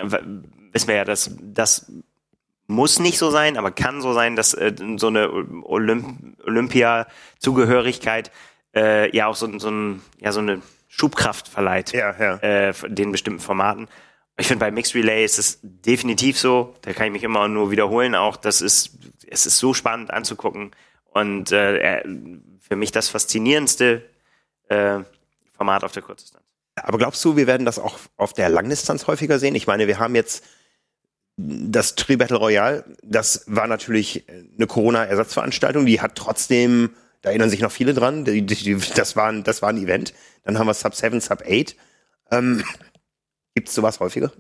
wissen 0.72 0.88
wir 0.88 0.96
ja, 0.96 1.06
dass 1.06 1.32
das 1.42 1.92
muss 2.68 3.00
nicht 3.00 3.18
so 3.18 3.32
sein, 3.32 3.58
aber 3.58 3.72
kann 3.72 4.02
so 4.02 4.14
sein, 4.14 4.36
dass 4.36 4.54
äh, 4.54 4.74
so 4.98 5.08
eine 5.08 5.32
Olymp 5.32 6.38
Olympia-Zugehörigkeit 6.44 8.32
äh, 8.76 9.16
ja 9.16 9.28
auch 9.28 9.36
so, 9.36 9.58
so, 9.58 9.70
ein, 9.70 10.02
ja, 10.20 10.32
so 10.32 10.42
eine 10.42 10.62
Schubkraft 10.98 11.48
verleiht 11.48 11.92
ja, 11.92 12.16
ja. 12.18 12.38
Äh, 12.38 12.74
den 12.88 13.12
bestimmten 13.12 13.42
Formaten. 13.42 13.88
Ich 14.38 14.48
finde 14.48 14.60
bei 14.60 14.72
Mixed 14.72 14.96
Relay 14.96 15.24
ist 15.26 15.40
es 15.40 15.60
definitiv 15.62 16.40
so. 16.40 16.76
Da 16.82 16.94
kann 16.94 17.08
ich 17.08 17.12
mich 17.14 17.24
immer 17.24 17.48
nur 17.48 17.72
wiederholen. 17.72 18.16
Auch 18.16 18.38
das 18.38 18.62
ist 18.62 18.98
es 19.28 19.46
ist 19.46 19.58
so 19.58 19.74
spannend 19.74 20.12
anzugucken 20.12 20.72
und 21.06 21.52
äh, 21.52 22.04
für 22.60 22.76
mich 22.76 22.92
das 22.92 23.10
faszinierendste 23.10 24.04
äh, 24.70 25.00
Format 25.54 25.84
auf 25.84 25.92
der 25.92 26.04
Kurzdistanz. 26.04 26.46
Aber 26.76 26.98
glaubst 26.98 27.24
du, 27.24 27.36
wir 27.36 27.48
werden 27.48 27.66
das 27.66 27.80
auch 27.80 27.98
auf 28.18 28.34
der 28.34 28.50
Langdistanz 28.50 29.08
häufiger 29.08 29.40
sehen? 29.40 29.56
Ich 29.56 29.68
meine, 29.68 29.88
wir 29.88 30.00
haben 30.00 30.16
jetzt 30.16 30.44
das 31.38 31.96
Tri 31.96 32.18
Battle 32.18 32.38
Royale. 32.38 32.86
Das 33.04 33.44
war 33.48 33.68
natürlich 33.68 34.26
eine 34.30 34.68
Corona-Ersatzveranstaltung. 34.68 35.86
Die 35.86 36.02
hat 36.02 36.16
trotzdem 36.16 36.92
da 37.26 37.32
erinnern 37.32 37.50
sich 37.50 37.62
noch 37.62 37.72
viele 37.72 37.96
dran. 37.96 38.24
Die, 38.24 38.46
die, 38.46 38.78
das, 38.96 39.16
war 39.16 39.30
ein, 39.30 39.44
das 39.44 39.64
war 39.64 39.70
ein 39.70 39.78
Event. 39.78 40.14
Dann 40.44 40.60
haben 40.60 40.68
wir 40.68 40.76
Sub 40.76 40.94
7, 40.94 41.20
Sub 41.20 41.42
8. 41.42 41.76
Ähm, 42.30 42.64
Gibt 43.56 43.68
es 43.68 43.74
sowas 43.74 44.00
häufiger? 44.00 44.32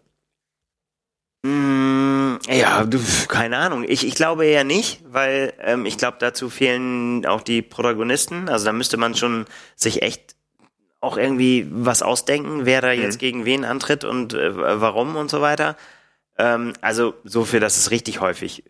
Mm, 1.41 2.35
ja, 2.47 2.85
du, 2.85 2.99
keine 3.27 3.57
Ahnung. 3.57 3.85
Ich, 3.87 4.05
ich 4.05 4.13
glaube 4.13 4.45
eher 4.45 4.63
nicht, 4.63 5.01
weil 5.07 5.53
ähm, 5.61 5.87
ich 5.87 5.97
glaube, 5.97 6.17
dazu 6.19 6.47
fehlen 6.51 7.25
auch 7.25 7.41
die 7.41 7.63
Protagonisten. 7.63 8.49
Also 8.49 8.65
da 8.65 8.73
müsste 8.73 8.97
man 8.97 9.15
schon 9.15 9.45
sich 9.75 10.03
echt 10.03 10.35
auch 11.01 11.17
irgendwie 11.17 11.67
was 11.71 12.03
ausdenken, 12.03 12.65
wer 12.67 12.81
da 12.81 12.93
mhm. 12.93 13.01
jetzt 13.01 13.17
gegen 13.17 13.45
wen 13.45 13.65
antritt 13.65 14.03
und 14.03 14.35
äh, 14.35 14.55
warum 14.55 15.15
und 15.15 15.31
so 15.31 15.41
weiter. 15.41 15.75
Ähm, 16.37 16.73
also 16.81 17.15
so 17.23 17.45
viel, 17.45 17.59
dass 17.59 17.77
es 17.77 17.89
richtig 17.89 18.21
häufig 18.21 18.63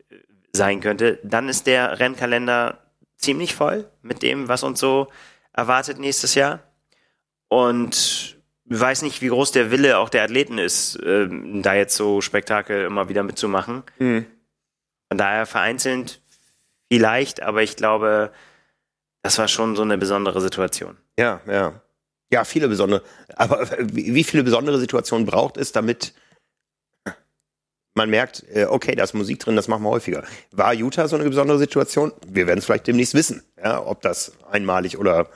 sein 0.53 0.79
könnte. 0.79 1.19
Dann 1.23 1.49
ist 1.49 1.67
der 1.67 1.99
Rennkalender 1.99 2.84
ziemlich 3.17 3.55
voll 3.55 3.89
mit 4.01 4.21
dem, 4.21 4.47
was 4.47 4.63
uns 4.63 4.79
so 4.79 5.07
erwartet 5.53 5.99
nächstes 5.99 6.35
Jahr. 6.35 6.63
Und 7.47 8.37
weiß 8.65 9.03
nicht, 9.03 9.21
wie 9.21 9.27
groß 9.27 9.51
der 9.51 9.71
Wille 9.71 9.97
auch 9.99 10.09
der 10.09 10.23
Athleten 10.23 10.57
ist, 10.57 10.95
äh, 10.97 11.27
da 11.29 11.75
jetzt 11.75 11.95
so 11.95 12.21
Spektakel 12.21 12.85
immer 12.85 13.09
wieder 13.09 13.23
mitzumachen. 13.23 13.83
Mhm. 13.99 14.25
Von 15.09 15.17
daher 15.17 15.45
vereinzelt 15.45 16.21
vielleicht, 16.91 17.41
aber 17.41 17.61
ich 17.61 17.75
glaube, 17.75 18.31
das 19.21 19.37
war 19.37 19.47
schon 19.47 19.75
so 19.75 19.83
eine 19.83 19.97
besondere 19.97 20.41
Situation. 20.41 20.97
Ja, 21.17 21.41
ja. 21.47 21.81
Ja, 22.31 22.43
viele 22.43 22.67
besondere. 22.67 23.03
Aber 23.35 23.67
wie 23.79 24.23
viele 24.23 24.43
besondere 24.43 24.79
Situationen 24.79 25.27
braucht 25.27 25.57
es, 25.57 25.71
damit 25.71 26.13
man 27.95 28.09
merkt, 28.09 28.43
äh, 28.53 28.65
okay, 28.65 28.93
da 28.95 29.03
ist 29.03 29.13
Musik 29.13 29.39
drin, 29.39 29.55
das 29.55 29.67
machen 29.67 29.83
wir 29.83 29.89
häufiger. 29.89 30.23
War 30.51 30.73
Utah 30.73 31.07
so 31.07 31.15
eine 31.15 31.27
besondere 31.27 31.57
Situation? 31.57 32.11
Wir 32.27 32.45
werden 32.45 32.59
es 32.59 32.65
vielleicht 32.65 32.87
demnächst 32.87 33.13
wissen, 33.13 33.43
ja, 33.61 33.81
ob 33.83 34.01
das 34.01 34.33
einmalig 34.51 34.97
oder 34.97 35.27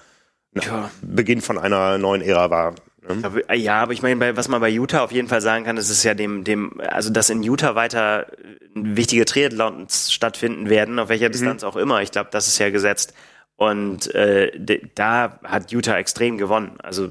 ja. 0.53 0.91
Beginn 1.01 1.41
von 1.41 1.57
einer 1.57 1.97
neuen 1.97 2.21
Ära 2.21 2.49
war. 2.49 2.75
Aber, 3.23 3.55
ja, 3.55 3.81
aber 3.81 3.93
ich 3.93 4.01
meine, 4.03 4.35
was 4.37 4.49
man 4.49 4.61
bei 4.61 4.69
Utah 4.69 5.01
auf 5.01 5.11
jeden 5.11 5.29
Fall 5.29 5.41
sagen 5.41 5.65
kann, 5.65 5.77
ist 5.77 5.89
es 5.89 6.03
ja 6.03 6.13
dem, 6.13 6.43
dem, 6.43 6.79
also 6.81 7.09
dass 7.09 7.29
in 7.29 7.41
Utah 7.41 7.73
weiter 7.73 8.27
wichtige 8.75 9.25
Triathlons 9.25 10.11
stattfinden 10.11 10.69
werden, 10.69 10.99
auf 10.99 11.09
welcher 11.09 11.29
mhm. 11.29 11.31
Distanz 11.31 11.63
auch 11.63 11.75
immer. 11.75 12.01
Ich 12.01 12.11
glaube, 12.11 12.29
das 12.31 12.47
ist 12.47 12.59
ja 12.59 12.69
gesetzt. 12.69 13.13
Und 13.55 14.13
äh, 14.13 14.51
da 14.95 15.39
hat 15.43 15.71
Utah 15.71 15.97
extrem 15.97 16.37
gewonnen. 16.37 16.77
Also 16.83 17.09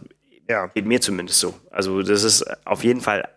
ja. 0.48 0.66
geht 0.68 0.86
mir 0.86 1.00
zumindest 1.00 1.40
so. 1.40 1.54
Also 1.70 2.02
das 2.02 2.22
ist 2.22 2.44
auf 2.64 2.84
jeden 2.84 3.00
Fall 3.00 3.28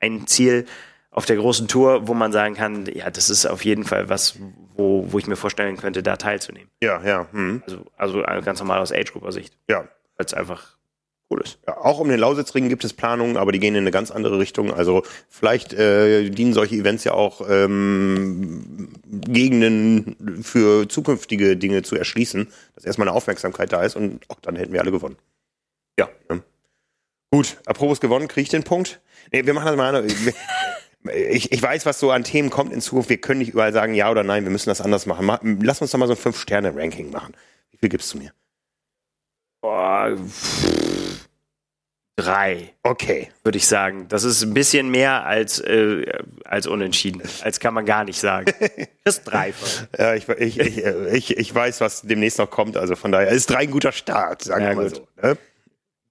ein 0.00 0.26
Ziel, 0.26 0.66
auf 1.12 1.26
der 1.26 1.36
großen 1.36 1.68
Tour, 1.68 2.08
wo 2.08 2.14
man 2.14 2.32
sagen 2.32 2.54
kann, 2.54 2.86
ja, 2.86 3.10
das 3.10 3.30
ist 3.30 3.46
auf 3.46 3.64
jeden 3.64 3.84
Fall 3.84 4.08
was, 4.08 4.38
wo, 4.74 5.04
wo 5.12 5.18
ich 5.18 5.26
mir 5.26 5.36
vorstellen 5.36 5.76
könnte, 5.76 6.02
da 6.02 6.16
teilzunehmen. 6.16 6.70
Ja, 6.82 7.02
ja. 7.04 7.28
Hm. 7.32 7.62
Also, 7.96 8.22
also 8.22 8.42
ganz 8.42 8.58
normal 8.58 8.80
aus 8.80 8.92
Age-Grouper-Sicht. 8.92 9.56
Ja. 9.68 9.88
Weil 10.16 10.26
es 10.26 10.34
einfach 10.34 10.78
cool 11.30 11.42
ist. 11.42 11.58
Ja, 11.66 11.76
auch 11.76 11.98
um 11.98 12.08
den 12.08 12.18
Lausitzring 12.18 12.70
gibt 12.70 12.84
es 12.84 12.94
Planungen, 12.94 13.36
aber 13.36 13.52
die 13.52 13.58
gehen 13.58 13.74
in 13.74 13.82
eine 13.82 13.90
ganz 13.90 14.10
andere 14.10 14.38
Richtung. 14.38 14.72
Also 14.72 15.02
vielleicht 15.28 15.74
äh, 15.74 16.30
dienen 16.30 16.54
solche 16.54 16.76
Events 16.76 17.04
ja 17.04 17.12
auch 17.12 17.46
ähm, 17.48 18.94
Gegenden 19.04 20.42
für 20.42 20.88
zukünftige 20.88 21.58
Dinge 21.58 21.82
zu 21.82 21.94
erschließen, 21.94 22.48
dass 22.74 22.84
erstmal 22.84 23.08
eine 23.08 23.16
Aufmerksamkeit 23.16 23.70
da 23.72 23.82
ist 23.82 23.96
und 23.96 24.20
auch 24.28 24.40
dann 24.40 24.56
hätten 24.56 24.72
wir 24.72 24.80
alle 24.80 24.92
gewonnen. 24.92 25.16
Ja. 25.98 26.08
ja. 26.30 26.40
Gut, 27.30 27.58
apropos 27.66 28.00
gewonnen, 28.00 28.28
kriege 28.28 28.42
ich 28.42 28.48
den 28.48 28.64
Punkt? 28.64 29.00
Nee, 29.30 29.44
wir 29.44 29.54
machen 29.54 29.66
das 29.66 29.76
mal 29.76 30.06
ich, 31.10 31.52
ich 31.52 31.62
weiß, 31.62 31.86
was 31.86 31.98
so 31.98 32.10
an 32.10 32.24
Themen 32.24 32.50
kommt 32.50 32.72
in 32.72 32.80
Zukunft. 32.80 33.08
Wir 33.10 33.18
können 33.18 33.40
nicht 33.40 33.50
überall 33.50 33.72
sagen 33.72 33.94
ja 33.94 34.10
oder 34.10 34.22
nein, 34.22 34.44
wir 34.44 34.50
müssen 34.50 34.68
das 34.68 34.80
anders 34.80 35.06
machen. 35.06 35.58
Lass 35.62 35.80
uns 35.80 35.90
doch 35.90 35.98
mal 35.98 36.06
so 36.06 36.14
ein 36.14 36.18
Fünf-Sterne-Ranking 36.18 37.10
machen. 37.10 37.34
Wie 37.70 37.78
viel 37.78 37.88
gibst 37.88 38.12
du 38.14 38.18
mir? 38.18 38.32
Boah, 39.60 40.16
drei. 42.16 42.74
Okay. 42.82 43.30
Würde 43.42 43.58
ich 43.58 43.66
sagen. 43.66 44.06
Das 44.08 44.24
ist 44.24 44.42
ein 44.42 44.54
bisschen 44.54 44.90
mehr 44.90 45.24
als, 45.24 45.58
äh, 45.60 46.04
als 46.44 46.66
unentschieden. 46.66 47.22
Als 47.42 47.60
kann 47.60 47.74
man 47.74 47.86
gar 47.86 48.04
nicht 48.04 48.20
sagen. 48.20 48.52
Das 49.04 49.18
ist 49.18 49.24
drei. 49.24 49.52
ja, 49.98 50.14
ich, 50.14 50.28
ich, 50.28 50.60
ich, 50.60 50.78
ich, 50.86 51.36
ich 51.36 51.52
weiß, 51.52 51.80
was 51.80 52.02
demnächst 52.02 52.38
noch 52.38 52.48
kommt. 52.48 52.76
Also 52.76 52.94
von 52.94 53.10
daher 53.10 53.30
ist 53.30 53.50
drei 53.50 53.62
ein 53.62 53.70
guter 53.72 53.90
Start, 53.90 54.42
sagen 54.42 54.62
ja, 54.62 54.70
wir 54.70 54.76
mal 54.76 54.88
gut. 54.90 54.94
so. 54.94 55.08
Ne? 55.20 55.36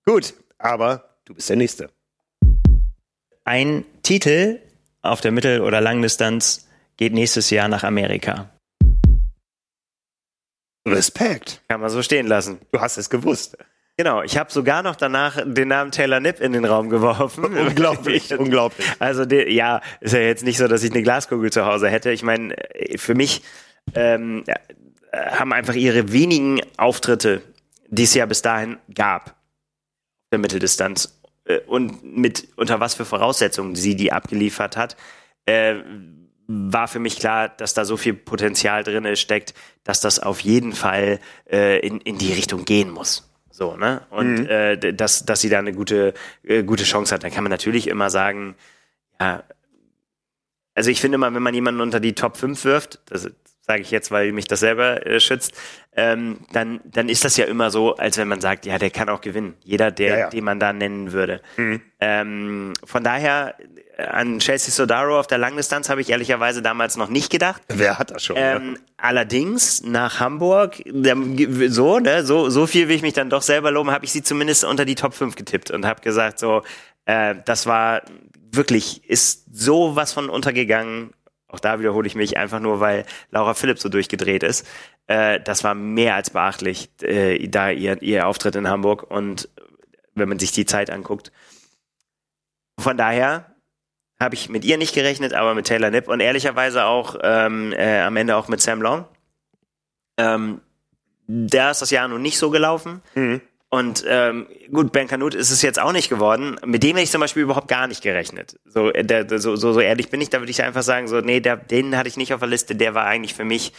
Gut, 0.06 0.34
aber 0.58 1.16
du 1.24 1.34
bist 1.34 1.48
der 1.48 1.56
Nächste. 1.56 1.90
Ein 3.46 3.86
Titel, 4.04 4.60
auf 5.02 5.22
der 5.22 5.32
Mittel- 5.32 5.62
oder 5.62 5.82
Langdistanz 5.82 6.68
geht 6.98 7.14
nächstes 7.14 7.50
Jahr 7.50 7.68
nach 7.68 7.84
Amerika. 7.84 8.50
Respekt. 10.88 11.62
Kann 11.68 11.82
man 11.82 11.90
so 11.90 12.02
stehen 12.02 12.28
lassen. 12.28 12.60
Du 12.72 12.80
hast 12.80 12.98
es 12.98 13.10
gewusst. 13.10 13.58
Genau, 13.98 14.24
ich 14.24 14.38
habe 14.38 14.52
sogar 14.52 14.82
noch 14.82 14.96
danach 14.96 15.38
den 15.46 15.68
Namen 15.68 15.92
Taylor 15.92 16.20
Nipp 16.20 16.40
in 16.40 16.54
den 16.54 16.66
Raum 16.66 16.90
geworfen. 16.90 17.46
unglaublich, 17.58 18.34
unglaublich. 18.38 18.86
Also 19.00 19.26
die, 19.26 19.52
ja, 19.54 19.82
ist 20.00 20.14
ja 20.14 20.22
jetzt 20.22 20.44
nicht 20.44 20.58
so, 20.58 20.68
dass 20.68 20.84
ich 20.84 20.92
eine 20.92 21.04
Glaskugel 21.04 21.52
zu 21.52 21.66
Hause 21.66 21.90
hätte. 21.90 22.12
Ich 22.12 22.24
meine, 22.24 22.56
für 22.96 23.14
mich 23.14 23.44
ähm, 23.94 24.44
haben 25.14 25.54
einfach 25.54 25.76
ihre 25.76 26.12
wenigen 26.12 26.62
Auftritte, 26.78 27.42
die 27.90 28.04
es 28.04 28.14
ja 28.14 28.26
bis 28.26 28.42
dahin 28.42 28.78
gab, 28.96 29.36
der 30.32 30.40
Mitteldistanz 30.40 31.21
und 31.68 32.04
mit 32.04 32.48
unter 32.56 32.80
was 32.80 32.94
für 32.94 33.06
Voraussetzungen 33.06 33.76
sie 33.76 33.96
die 33.96 34.12
abgeliefert 34.12 34.78
hat, 34.78 34.96
äh, 35.46 35.76
war 36.48 36.88
für 36.88 37.00
mich 37.00 37.18
klar, 37.18 37.50
dass 37.50 37.74
da 37.74 37.86
so 37.86 37.98
viel 37.98 38.14
Potenzial 38.14 38.84
drin 38.84 39.16
steckt, 39.16 39.54
dass 39.84 40.02
das 40.02 40.20
auf 40.20 40.42
jeden 40.42 40.74
Fall 40.74 41.20
äh, 41.50 41.80
in, 41.80 42.02
in 42.02 42.18
die 42.18 42.34
Richtung 42.34 42.66
gehen 42.66 42.90
muss. 42.90 43.30
So, 43.50 43.76
ne? 43.76 44.02
Und 44.10 44.42
mhm. 44.42 44.46
äh, 44.48 44.94
dass, 44.94 45.26
dass 45.26 45.42
sie 45.42 45.50
da 45.50 45.60
eine 45.60 45.74
gute, 45.74 46.14
äh, 46.44 46.64
gute 46.64 46.84
Chance 46.84 47.14
hat. 47.14 47.24
Dann 47.24 47.32
kann 47.32 47.44
man 47.44 47.52
natürlich 47.52 47.88
immer 47.88 48.10
sagen, 48.10 48.56
ja, 49.20 49.44
also 50.74 50.90
ich 50.90 51.02
finde 51.02 51.16
immer, 51.16 51.34
wenn 51.34 51.44
man 51.44 51.54
jemanden 51.54 51.82
unter 51.82 52.00
die 52.00 52.16
Top 52.16 52.38
5 52.38 52.64
wirft, 52.66 53.00
das 53.06 53.30
sage 53.72 53.84
ich 53.84 53.92
jetzt, 53.92 54.12
weil 54.12 54.34
mich 54.34 54.46
das 54.46 54.60
selber 54.60 55.06
äh, 55.08 55.22
schützt, 55.22 55.54
ähm, 55.96 56.42
dann, 56.52 56.82
dann 56.84 57.08
ist 57.08 57.24
das 57.24 57.38
ja 57.38 57.46
immer 57.46 57.72
so, 57.72 57.96
als 57.96 58.18
wenn 58.18 58.28
man 58.28 58.42
sagt, 58.42 58.66
ja, 58.66 58.78
der 58.78 58.90
kann 58.90 59.08
auch 59.08 59.22
gewinnen. 59.22 59.56
Jeder, 59.64 59.92
der, 59.92 60.10
ja, 60.10 60.18
ja. 60.20 60.30
den 60.30 60.44
man 60.44 60.60
da 60.60 60.74
nennen 60.74 61.14
würde. 61.14 61.42
Mhm. 61.56 61.82
Ähm, 62.02 62.74
von 62.84 63.02
daher 63.02 63.56
äh, 63.96 64.04
an 64.04 64.40
Chelsea 64.40 64.74
Sodaro 64.74 65.18
auf 65.18 65.28
der 65.28 65.38
Langdistanz 65.38 65.90
habe 65.90 66.02
ich 66.02 66.10
ehrlicherweise 66.10 66.62
damals 66.62 66.98
noch 66.98 67.08
nicht 67.08 67.32
gedacht. 67.32 67.62
Wer 67.70 67.98
hat 67.98 68.12
das 68.12 68.26
schon? 68.26 68.36
Ähm, 68.38 68.74
ja. 68.76 68.82
Allerdings 68.98 69.84
nach 69.84 70.20
Hamburg, 70.20 70.84
so, 71.70 72.00
ne, 72.00 72.26
so, 72.26 72.50
so 72.50 72.68
viel 72.68 72.90
will 72.90 72.98
ich 72.98 73.02
mich 73.04 73.14
dann 73.14 73.30
doch 73.30 73.42
selber 73.42 73.72
loben, 73.72 73.92
habe 73.92 74.04
ich 74.04 74.12
sie 74.12 74.22
zumindest 74.22 74.66
unter 74.66 74.84
die 74.84 74.96
Top 74.96 75.14
5 75.14 75.36
getippt 75.36 75.72
und 75.72 75.86
habe 75.86 76.02
gesagt, 76.02 76.40
so, 76.40 76.64
äh, 77.06 77.36
das 77.46 77.68
war 77.68 78.02
wirklich, 78.52 79.10
ist 79.10 79.46
so 79.54 79.96
was 79.96 80.12
von 80.12 80.30
untergegangen. 80.30 81.12
Auch 81.52 81.60
da 81.60 81.80
wiederhole 81.80 82.08
ich 82.08 82.16
mich 82.16 82.38
einfach 82.38 82.60
nur, 82.60 82.80
weil 82.80 83.06
Laura 83.30 83.54
Philipp 83.54 83.80
so 83.80 83.90
durchgedreht 83.90 84.44
ist. 84.44 84.68
Äh, 85.08 85.40
das 85.42 85.64
war 85.64 85.76
mehr 85.76 86.16
als 86.16 86.30
beachtlich, 86.30 86.90
äh, 87.02 87.48
da 87.48 87.70
ihr, 87.70 88.02
ihr 88.02 88.28
Auftritt 88.28 88.56
in 88.56 88.68
Hamburg 88.68 89.04
und 89.10 89.50
wenn 90.16 90.30
man 90.30 90.40
sich 90.40 90.52
die 90.52 90.66
Zeit 90.66 90.90
anguckt. 90.90 91.32
Von 92.80 92.98
daher 92.98 93.56
habe 94.20 94.36
ich 94.36 94.50
mit 94.50 94.64
ihr 94.64 94.78
nicht 94.78 94.94
gerechnet, 94.94 95.34
aber 95.34 95.54
mit 95.56 95.68
Taylor 95.68 95.90
Nipp 95.90 96.08
und 96.08 96.20
ehrlicherweise 96.20 96.86
auch 96.86 97.16
ähm, 97.22 97.74
äh, 97.74 98.02
am 98.02 98.16
Ende 98.16 98.36
auch 98.36 98.48
mit 98.48 98.62
Sam 98.62 98.82
Long. 98.82 99.06
Ähm, 100.18 100.62
da 101.28 101.72
ist 101.72 101.82
das 101.82 101.92
Jahr 101.92 102.08
nun 102.08 102.22
nicht 102.22 102.38
so 102.38 102.50
gelaufen. 102.50 103.02
Mhm. 103.16 103.42
Und 103.74 104.04
ähm, 104.06 104.48
gut, 104.70 104.92
Ben 104.92 105.08
Kanut 105.08 105.34
ist 105.34 105.50
es 105.50 105.62
jetzt 105.62 105.80
auch 105.80 105.94
nicht 105.94 106.10
geworden. 106.10 106.58
Mit 106.66 106.84
dem 106.84 106.98
hätte 106.98 107.06
ich 107.06 107.12
zum 107.12 107.22
Beispiel 107.22 107.44
überhaupt 107.44 107.70
gar 107.70 107.88
nicht 107.88 108.04
gerechnet. 108.04 108.60
So, 108.66 108.92
äh, 108.92 109.06
der, 109.06 109.40
so, 109.40 109.56
so, 109.56 109.72
so 109.72 109.80
ehrlich 109.80 110.10
bin 110.10 110.20
ich, 110.20 110.30
da 110.30 110.40
würde 110.40 110.52
ich 110.52 110.62
einfach 110.62 110.84
sagen, 110.84 111.08
so, 111.08 111.22
nee, 111.22 111.40
der, 111.40 111.56
den 111.56 111.96
hatte 111.96 112.10
ich 112.10 112.18
nicht 112.18 112.34
auf 112.34 112.42
der 112.42 112.50
Liste. 112.50 112.76
Der 112.76 112.94
war 112.96 113.06
eigentlich 113.06 113.34
für 113.34 113.46
mich 113.46 113.72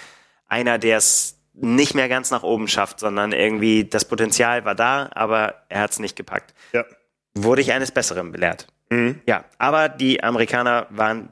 einer, 0.49 0.79
der 0.79 0.97
es 0.97 1.39
nicht 1.53 1.95
mehr 1.95 2.09
ganz 2.09 2.31
nach 2.31 2.43
oben 2.43 2.69
schafft, 2.69 3.01
sondern 3.01 3.33
irgendwie 3.33 3.85
das 3.85 4.07
Potenzial 4.07 4.65
war 4.65 4.75
da, 4.75 5.11
aber 5.15 5.67
er 5.69 5.83
hat 5.83 5.91
es 5.91 5.99
nicht 5.99 6.17
gepackt. 6.17 6.55
Ja. 6.73 6.87
Wurde 7.35 7.61
ich 7.61 7.73
eines 7.73 7.91
Besseren 7.91 8.33
belehrt. 8.33 8.69
Mhm. 8.89 9.21
Ja, 9.27 9.45
aber 9.59 9.91
die 9.91 10.25
Amerikaner 10.25 10.87
waren 10.89 11.29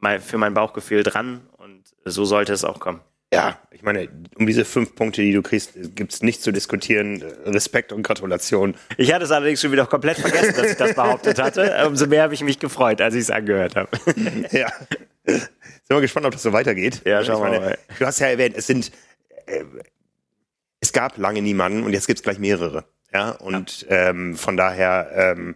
mal 0.00 0.18
für 0.18 0.38
mein 0.38 0.54
Bauchgefühl 0.54 1.02
dran 1.02 1.46
und 1.58 1.82
so 2.06 2.24
sollte 2.24 2.54
es 2.54 2.64
auch 2.64 2.80
kommen. 2.80 3.00
Ja, 3.32 3.58
ich 3.70 3.82
meine, 3.82 4.08
um 4.36 4.46
diese 4.46 4.64
fünf 4.64 4.94
Punkte, 4.94 5.20
die 5.20 5.32
du 5.32 5.42
kriegst, 5.42 5.74
gibt 5.94 6.14
es 6.14 6.22
nichts 6.22 6.42
zu 6.42 6.50
diskutieren. 6.50 7.22
Respekt 7.44 7.92
und 7.92 8.02
Gratulation. 8.02 8.74
Ich 8.96 9.12
hatte 9.12 9.24
es 9.24 9.30
allerdings 9.30 9.60
schon 9.60 9.70
wieder 9.70 9.86
komplett 9.86 10.16
vergessen, 10.16 10.54
dass 10.56 10.70
ich 10.70 10.76
das 10.76 10.94
behauptet 10.94 11.38
hatte. 11.38 11.76
Umso 11.86 12.06
mehr 12.06 12.22
habe 12.22 12.32
ich 12.32 12.42
mich 12.42 12.58
gefreut, 12.58 13.02
als 13.02 13.14
ich 13.14 13.22
es 13.22 13.30
angehört 13.30 13.76
habe. 13.76 13.90
Ja. 14.50 14.72
Sind 15.26 15.50
wir 15.88 16.00
gespannt, 16.00 16.24
ob 16.24 16.32
das 16.32 16.42
so 16.42 16.54
weitergeht. 16.54 17.02
Ja, 17.04 17.22
schauen 17.22 17.52
wir 17.52 17.60
mal. 17.60 17.78
Du 17.98 18.06
hast 18.06 18.18
ja 18.18 18.28
erwähnt, 18.28 18.56
es 18.56 18.66
sind, 18.66 18.90
äh, 19.44 19.64
es 20.80 20.92
gab 20.92 21.18
lange 21.18 21.42
niemanden 21.42 21.82
und 21.82 21.92
jetzt 21.92 22.06
gibt 22.06 22.20
es 22.20 22.22
gleich 22.22 22.38
mehrere. 22.38 22.84
Ja, 23.12 23.32
und 23.32 23.82
ja. 23.82 24.08
Ähm, 24.08 24.36
von 24.36 24.56
daher, 24.56 25.10
ähm, 25.14 25.54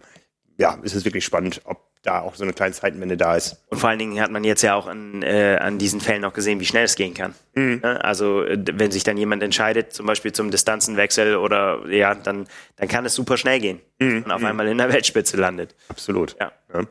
ja, 0.57 0.79
ist 0.83 0.93
es 0.93 1.05
wirklich 1.05 1.25
spannend, 1.25 1.61
ob 1.65 1.92
da 2.03 2.19
auch 2.19 2.35
so 2.35 2.43
eine 2.43 2.53
kleine 2.53 2.73
Zeitenwende 2.73 3.17
da 3.17 3.35
ist. 3.35 3.63
Und 3.69 3.79
vor 3.79 3.89
allen 3.89 3.99
Dingen 3.99 4.19
hat 4.19 4.29
man 4.29 4.43
jetzt 4.43 4.61
ja 4.61 4.75
auch 4.75 4.87
an, 4.87 5.23
äh, 5.23 5.57
an 5.59 5.79
diesen 5.79 6.01
Fällen 6.01 6.25
auch 6.25 6.33
gesehen, 6.33 6.59
wie 6.59 6.65
schnell 6.65 6.83
es 6.83 6.95
gehen 6.95 7.13
kann. 7.13 7.33
Mhm. 7.55 7.79
Also 7.81 8.43
äh, 8.43 8.57
wenn 8.73 8.91
sich 8.91 9.03
dann 9.03 9.17
jemand 9.17 9.41
entscheidet, 9.41 9.93
zum 9.93 10.05
Beispiel 10.05 10.33
zum 10.33 10.51
Distanzenwechsel 10.51 11.37
oder 11.37 11.87
ja, 11.87 12.13
dann, 12.13 12.47
dann 12.75 12.87
kann 12.89 13.05
es 13.05 13.15
super 13.15 13.37
schnell 13.37 13.59
gehen 13.59 13.79
mhm. 13.99 14.23
und 14.23 14.31
auf 14.31 14.41
mhm. 14.41 14.47
einmal 14.47 14.67
in 14.67 14.77
der 14.77 14.91
Weltspitze 14.91 15.37
landet. 15.37 15.75
Absolut. 15.87 16.35
Ja. 16.39 16.51
ja. 16.73 16.81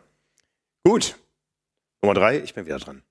Gut. 0.84 1.16
Nummer 2.02 2.14
drei, 2.14 2.38
ich 2.38 2.54
bin 2.54 2.64
wieder 2.64 2.78
dran. 2.78 3.02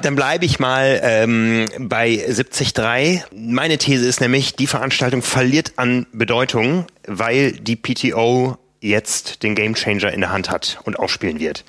Dann 0.00 0.16
bleibe 0.16 0.46
ich 0.46 0.58
mal 0.58 1.00
ähm, 1.02 1.66
bei 1.78 2.14
70.3. 2.14 3.24
Meine 3.34 3.76
These 3.76 4.06
ist 4.06 4.20
nämlich, 4.20 4.56
die 4.56 4.66
Veranstaltung 4.66 5.22
verliert 5.22 5.74
an 5.76 6.06
Bedeutung, 6.12 6.86
weil 7.06 7.52
die 7.52 7.76
PTO 7.76 8.56
jetzt 8.82 9.42
den 9.42 9.54
Gamechanger 9.54 10.12
in 10.12 10.20
der 10.20 10.32
Hand 10.32 10.50
hat 10.50 10.80
und 10.84 10.98
ausspielen 10.98 11.38
wird. 11.38 11.64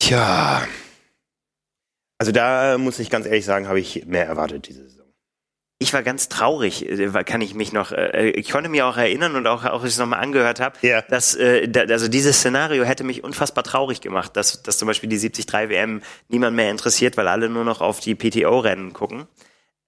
Tja. 0.00 0.66
Also 2.18 2.32
da 2.32 2.76
muss 2.78 2.98
ich 2.98 3.10
ganz 3.10 3.26
ehrlich 3.26 3.44
sagen, 3.44 3.68
habe 3.68 3.80
ich 3.80 4.06
mehr 4.06 4.26
erwartet 4.26 4.68
diese 4.68 4.84
Saison. 4.84 5.06
Ich 5.78 5.92
war 5.92 6.02
ganz 6.02 6.28
traurig, 6.28 6.88
äh, 6.88 7.24
kann 7.24 7.40
ich 7.40 7.54
mich 7.54 7.72
noch, 7.72 7.92
äh, 7.92 8.30
ich 8.30 8.50
konnte 8.50 8.68
mich 8.68 8.82
auch 8.82 8.96
erinnern 8.96 9.34
und 9.36 9.46
auch, 9.46 9.64
auch 9.64 9.82
als 9.82 9.84
ich 9.84 9.90
es 9.90 9.98
nochmal 9.98 10.20
angehört 10.20 10.60
habe, 10.60 10.76
ja. 10.82 11.02
dass, 11.02 11.34
äh, 11.34 11.68
also 11.88 12.08
dieses 12.08 12.38
Szenario 12.38 12.84
hätte 12.84 13.04
mich 13.04 13.24
unfassbar 13.24 13.64
traurig 13.64 14.00
gemacht, 14.00 14.36
dass, 14.36 14.62
dass 14.62 14.78
zum 14.78 14.86
Beispiel 14.86 15.08
die 15.08 15.18
73 15.18 15.52
WM 15.68 16.02
niemand 16.28 16.56
mehr 16.56 16.70
interessiert, 16.70 17.16
weil 17.16 17.28
alle 17.28 17.48
nur 17.48 17.64
noch 17.64 17.80
auf 17.80 18.00
die 18.00 18.14
PTO-Rennen 18.14 18.92
gucken. 18.92 19.26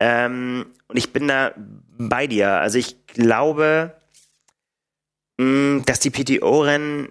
Ähm, 0.00 0.66
und 0.88 0.96
ich 0.96 1.12
bin 1.12 1.28
da 1.28 1.52
bei 1.98 2.26
dir. 2.26 2.50
Also 2.60 2.78
ich 2.78 3.06
glaube, 3.06 3.94
dass 5.38 6.00
die 6.00 6.10
PTO-Rennen 6.10 7.10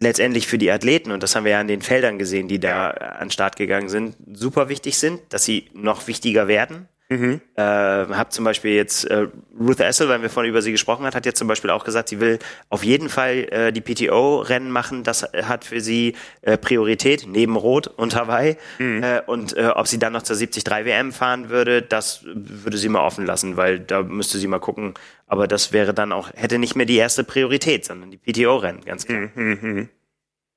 letztendlich 0.00 0.46
für 0.46 0.58
die 0.58 0.70
Athleten, 0.70 1.12
und 1.12 1.22
das 1.22 1.36
haben 1.36 1.44
wir 1.44 1.52
ja 1.52 1.60
an 1.60 1.68
den 1.68 1.82
Feldern 1.82 2.18
gesehen, 2.18 2.48
die 2.48 2.58
da 2.58 2.90
an 2.90 3.26
den 3.26 3.30
Start 3.30 3.56
gegangen 3.56 3.88
sind, 3.88 4.16
super 4.32 4.68
wichtig 4.68 4.98
sind, 4.98 5.20
dass 5.28 5.44
sie 5.44 5.70
noch 5.74 6.06
wichtiger 6.06 6.48
werden. 6.48 6.88
Mhm. 7.10 7.40
Äh, 7.56 7.62
hab 7.62 8.32
zum 8.32 8.44
Beispiel 8.44 8.72
jetzt 8.72 9.04
äh, 9.04 9.26
Ruth 9.58 9.80
Essel, 9.80 10.08
weil 10.08 10.22
wir 10.22 10.30
vorhin 10.30 10.48
über 10.48 10.62
sie 10.62 10.70
gesprochen 10.70 11.04
hat, 11.04 11.16
hat 11.16 11.26
jetzt 11.26 11.38
zum 11.38 11.48
Beispiel 11.48 11.70
auch 11.70 11.84
gesagt, 11.84 12.08
sie 12.08 12.20
will 12.20 12.38
auf 12.68 12.84
jeden 12.84 13.08
Fall 13.08 13.48
äh, 13.50 13.72
die 13.72 13.80
PTO-Rennen 13.80 14.70
machen. 14.70 15.02
Das 15.02 15.24
hat 15.24 15.64
für 15.64 15.80
sie 15.80 16.14
äh, 16.42 16.56
Priorität 16.56 17.26
neben 17.26 17.56
Rot 17.56 17.88
und 17.88 18.14
Hawaii. 18.14 18.56
Mhm. 18.78 19.02
Äh, 19.02 19.22
und 19.26 19.56
äh, 19.56 19.66
ob 19.74 19.88
sie 19.88 19.98
dann 19.98 20.12
noch 20.12 20.22
zur 20.22 20.36
73 20.36 20.64
WM 20.64 21.12
fahren 21.12 21.50
würde, 21.50 21.82
das 21.82 22.24
würde 22.24 22.78
sie 22.78 22.88
mal 22.88 23.04
offen 23.04 23.26
lassen, 23.26 23.56
weil 23.56 23.80
da 23.80 24.02
müsste 24.02 24.38
sie 24.38 24.46
mal 24.46 24.60
gucken. 24.60 24.94
Aber 25.26 25.48
das 25.48 25.72
wäre 25.72 25.92
dann 25.92 26.12
auch 26.12 26.30
hätte 26.36 26.60
nicht 26.60 26.76
mehr 26.76 26.86
die 26.86 26.96
erste 26.96 27.24
Priorität, 27.24 27.84
sondern 27.84 28.12
die 28.12 28.18
PTO-Rennen, 28.18 28.84
ganz 28.84 29.04
klar. 29.04 29.30
Mhm. 29.34 29.58
mhm. 29.60 29.88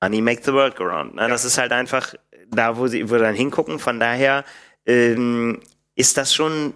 Money 0.04 0.22
makes 0.22 0.46
the 0.46 0.54
world 0.54 0.76
go 0.76 0.84
round. 0.84 1.16
Ja. 1.16 1.28
Das 1.30 1.46
ist 1.46 1.58
halt 1.58 1.72
einfach 1.72 2.14
da, 2.52 2.78
wo 2.78 2.88
sie 2.88 3.10
wo 3.10 3.18
dann 3.18 3.36
hingucken. 3.36 3.80
Von 3.80 4.00
daher 4.00 4.44
ähm, 4.86 5.62
ist 5.96 6.18
das 6.18 6.34
schon, 6.34 6.74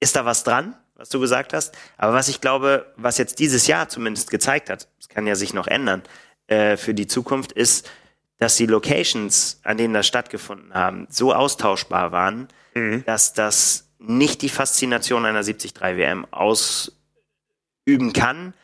ist 0.00 0.16
da 0.16 0.24
was 0.24 0.44
dran, 0.44 0.76
was 0.94 1.08
du 1.08 1.20
gesagt 1.20 1.52
hast? 1.52 1.76
Aber 1.96 2.12
was 2.12 2.28
ich 2.28 2.40
glaube, 2.40 2.92
was 2.96 3.18
jetzt 3.18 3.38
dieses 3.38 3.66
Jahr 3.66 3.88
zumindest 3.88 4.30
gezeigt 4.30 4.70
hat, 4.70 4.88
es 4.98 5.08
kann 5.08 5.26
ja 5.26 5.34
sich 5.34 5.54
noch 5.54 5.66
ändern, 5.66 6.02
äh, 6.48 6.76
für 6.76 6.94
die 6.94 7.06
Zukunft 7.06 7.52
ist, 7.52 7.90
dass 8.38 8.56
die 8.56 8.66
Locations, 8.66 9.60
an 9.64 9.76
denen 9.76 9.94
das 9.94 10.06
stattgefunden 10.06 10.74
haben, 10.74 11.06
so 11.10 11.34
austauschbar 11.34 12.12
waren, 12.12 12.48
mhm. 12.74 13.04
dass 13.04 13.32
das 13.32 13.88
nicht 13.98 14.42
die 14.42 14.48
Faszination 14.48 15.24
einer 15.24 15.42
73 15.42 15.80
WM 15.80 16.26
ausüben 16.30 18.12
kann, 18.12 18.54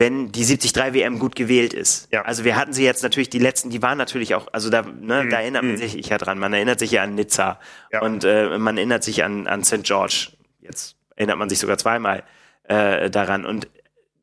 wenn 0.00 0.32
die 0.32 0.46
73 0.46 0.94
WM 0.94 1.18
gut 1.18 1.36
gewählt 1.36 1.74
ist. 1.74 2.08
Ja. 2.10 2.22
Also 2.22 2.42
wir 2.42 2.56
hatten 2.56 2.72
sie 2.72 2.82
jetzt 2.82 3.02
natürlich, 3.02 3.28
die 3.28 3.38
letzten, 3.38 3.68
die 3.68 3.82
waren 3.82 3.98
natürlich 3.98 4.34
auch, 4.34 4.48
also 4.50 4.70
da, 4.70 4.80
ne, 4.80 5.24
mhm. 5.24 5.30
da 5.30 5.40
erinnert 5.40 5.62
man 5.62 5.72
mhm. 5.72 5.76
sich 5.76 5.94
ja 6.08 6.16
dran, 6.16 6.38
man 6.38 6.54
erinnert 6.54 6.78
sich 6.78 6.92
ja 6.92 7.02
an 7.02 7.14
Nizza 7.14 7.60
ja. 7.92 8.00
und 8.00 8.24
äh, 8.24 8.58
man 8.58 8.78
erinnert 8.78 9.04
sich 9.04 9.22
an, 9.22 9.46
an 9.46 9.62
St. 9.62 9.82
George. 9.82 10.28
Jetzt 10.62 10.96
erinnert 11.16 11.36
man 11.36 11.50
sich 11.50 11.58
sogar 11.58 11.76
zweimal 11.76 12.22
äh, 12.62 13.10
daran. 13.10 13.44
Und 13.44 13.68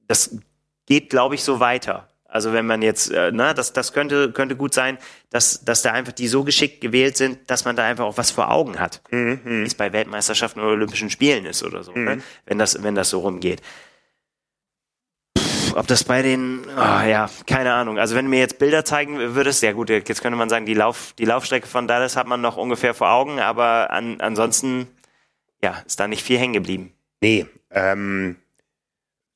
das 0.08 0.40
geht, 0.88 1.12
glaube 1.12 1.36
ich, 1.36 1.44
so 1.44 1.60
weiter. 1.60 2.10
Also 2.26 2.54
wenn 2.54 2.66
man 2.66 2.82
jetzt, 2.82 3.12
äh, 3.12 3.32
ne, 3.32 3.54
das, 3.54 3.72
das 3.72 3.94
könnte, 3.94 4.32
könnte 4.32 4.56
gut 4.56 4.74
sein, 4.74 4.98
dass, 5.30 5.64
dass 5.64 5.84
da 5.84 5.92
einfach 5.92 6.14
die 6.14 6.28
so 6.28 6.44
geschickt 6.44 6.82
gewählt 6.82 7.18
sind, 7.18 7.52
dass 7.52 7.66
man 7.66 7.76
da 7.76 7.86
einfach 7.86 8.06
auch 8.06 8.18
was 8.18 8.32
vor 8.32 8.50
Augen 8.50 8.80
hat. 8.80 9.04
Mhm. 9.12 9.42
Wie 9.44 9.62
es 9.62 9.76
bei 9.76 9.94
Weltmeisterschaften 9.94 10.60
oder 10.60 10.72
Olympischen 10.72 11.12
Spielen 11.12 11.46
ist 11.46 11.64
oder 11.64 11.84
so, 11.84 11.92
ne? 11.92 12.00
mhm. 12.00 12.06
ne? 12.06 12.22
wenn, 12.48 12.58
das, 12.58 12.82
wenn 12.82 12.96
das 12.96 13.12
so 13.12 13.20
rumgeht 13.20 13.62
ob 15.76 15.88
das 15.88 16.04
bei 16.04 16.22
den, 16.22 16.62
oh, 16.66 16.80
ja, 16.80 17.30
keine 17.46 17.74
Ahnung. 17.74 18.00
Also 18.00 18.16
wenn 18.16 18.26
du 18.26 18.30
mir 18.30 18.40
jetzt 18.40 18.60
Bilder 18.60 18.86
zeigen 18.86 19.36
würdest, 19.36 19.62
ja 19.64 19.72
gut, 19.72 19.90
jetzt 19.90 20.22
könnte 20.22 20.38
man 20.38 20.50
sagen, 20.50 20.66
die, 20.66 20.74
Lauf, 20.74 21.14
die 21.18 21.26
Laufstrecke 21.26 21.68
von 21.68 21.88
Dallas 21.88 22.16
hat 22.16 22.28
man 22.28 22.42
noch 22.42 22.58
ungefähr 22.58 22.94
vor 22.94 23.10
Augen, 23.12 23.40
aber 23.40 23.92
an, 23.92 24.22
ansonsten, 24.22 24.88
ja, 25.62 25.82
ist 25.86 26.00
da 26.00 26.08
nicht 26.08 26.24
viel 26.24 26.38
hängen 26.38 26.54
geblieben. 26.54 26.94
Nee, 27.22 27.46
ähm, 27.72 28.36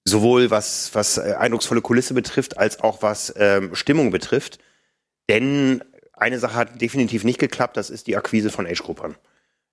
sowohl 0.05 0.51
was, 0.51 0.91
was 0.93 1.17
äh, 1.17 1.35
eindrucksvolle 1.37 1.81
Kulisse 1.81 2.13
betrifft, 2.13 2.57
als 2.57 2.79
auch 2.79 3.01
was 3.01 3.33
ähm, 3.37 3.75
Stimmung 3.75 4.11
betrifft. 4.11 4.59
Denn 5.29 5.83
eine 6.13 6.39
Sache 6.39 6.55
hat 6.55 6.81
definitiv 6.81 7.23
nicht 7.23 7.39
geklappt, 7.39 7.77
das 7.77 7.89
ist 7.89 8.07
die 8.07 8.17
Akquise 8.17 8.49
von 8.49 8.67
Age-Gruppern. 8.67 9.15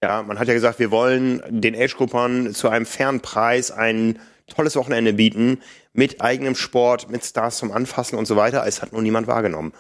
Ja, 0.03 0.23
man 0.23 0.39
hat 0.39 0.49
ja 0.49 0.55
gesagt, 0.55 0.79
wir 0.79 0.91
wollen 0.91 1.43
den 1.49 1.75
Age-Gruppern 1.75 2.55
zu 2.55 2.69
einem 2.69 2.87
fairen 2.87 3.21
Preis 3.21 3.71
ein 3.71 4.19
tolles 4.49 4.77
Wochenende 4.77 5.13
bieten, 5.13 5.61
mit 5.93 6.21
eigenem 6.21 6.55
Sport, 6.55 7.11
mit 7.11 7.25
Stars 7.25 7.59
zum 7.59 7.73
Anfassen 7.73 8.19
und 8.19 8.27
so 8.27 8.37
weiter. 8.37 8.67
Es 8.67 8.83
hat 8.83 8.93
nur 8.93 9.03
niemand 9.03 9.27
wahrgenommen. 9.27 9.73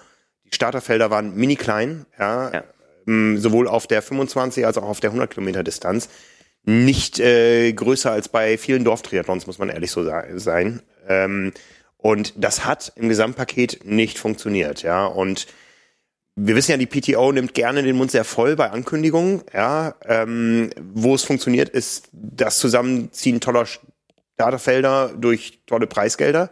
Die 0.44 0.54
Starterfelder 0.54 1.10
waren 1.10 1.34
mini 1.34 1.56
klein, 1.56 2.06
ja, 2.18 2.52
Ja. 2.52 2.64
ähm, 3.06 3.38
sowohl 3.38 3.68
auf 3.68 3.86
der 3.86 4.02
25 4.02 4.64
als 4.66 4.78
auch 4.78 4.84
auf 4.84 5.00
der 5.00 5.10
100 5.10 5.30
Kilometer 5.30 5.62
Distanz. 5.62 6.08
Nicht 6.64 7.18
äh, 7.18 7.72
größer 7.72 8.10
als 8.10 8.28
bei 8.28 8.58
vielen 8.58 8.84
Dorftriathlons, 8.84 9.46
muss 9.46 9.58
man 9.58 9.68
ehrlich 9.68 9.90
so 9.90 10.04
sein. 10.36 10.82
Ähm, 11.08 11.52
und 11.96 12.32
das 12.36 12.64
hat 12.64 12.92
im 12.96 13.08
Gesamtpaket 13.08 13.80
nicht 13.84 14.18
funktioniert, 14.18 14.82
ja. 14.82 15.06
Und 15.06 15.46
wir 16.36 16.54
wissen 16.54 16.70
ja, 16.70 16.76
die 16.76 16.86
PTO 16.86 17.32
nimmt 17.32 17.52
gerne 17.54 17.82
den 17.82 17.96
Mund 17.96 18.12
sehr 18.12 18.24
voll 18.24 18.54
bei 18.54 18.70
Ankündigungen. 18.70 19.42
Ja, 19.52 19.94
ähm, 20.06 20.70
wo 20.80 21.14
es 21.14 21.24
funktioniert, 21.24 21.68
ist 21.68 22.08
das 22.12 22.58
Zusammenziehen 22.58 23.40
toller 23.40 23.66
Starterfelder 24.38 25.14
durch 25.18 25.58
tolle 25.66 25.88
Preisgelder. 25.88 26.48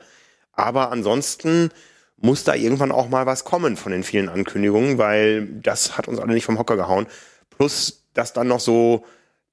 Aber 0.51 0.91
ansonsten 0.91 1.70
muss 2.16 2.43
da 2.43 2.55
irgendwann 2.55 2.91
auch 2.91 3.09
mal 3.09 3.26
was 3.26 3.45
kommen 3.45 3.76
von 3.76 3.93
den 3.93 4.03
vielen 4.03 4.28
Ankündigungen, 4.28 4.99
weil 4.99 5.47
das 5.47 5.97
hat 5.97 6.09
uns 6.09 6.18
alle 6.18 6.34
nicht 6.34 6.45
vom 6.45 6.59
Hocker 6.59 6.74
gehauen. 6.74 7.07
Plus, 7.51 8.03
dass 8.12 8.32
dann 8.32 8.49
noch 8.49 8.59
so 8.59 9.05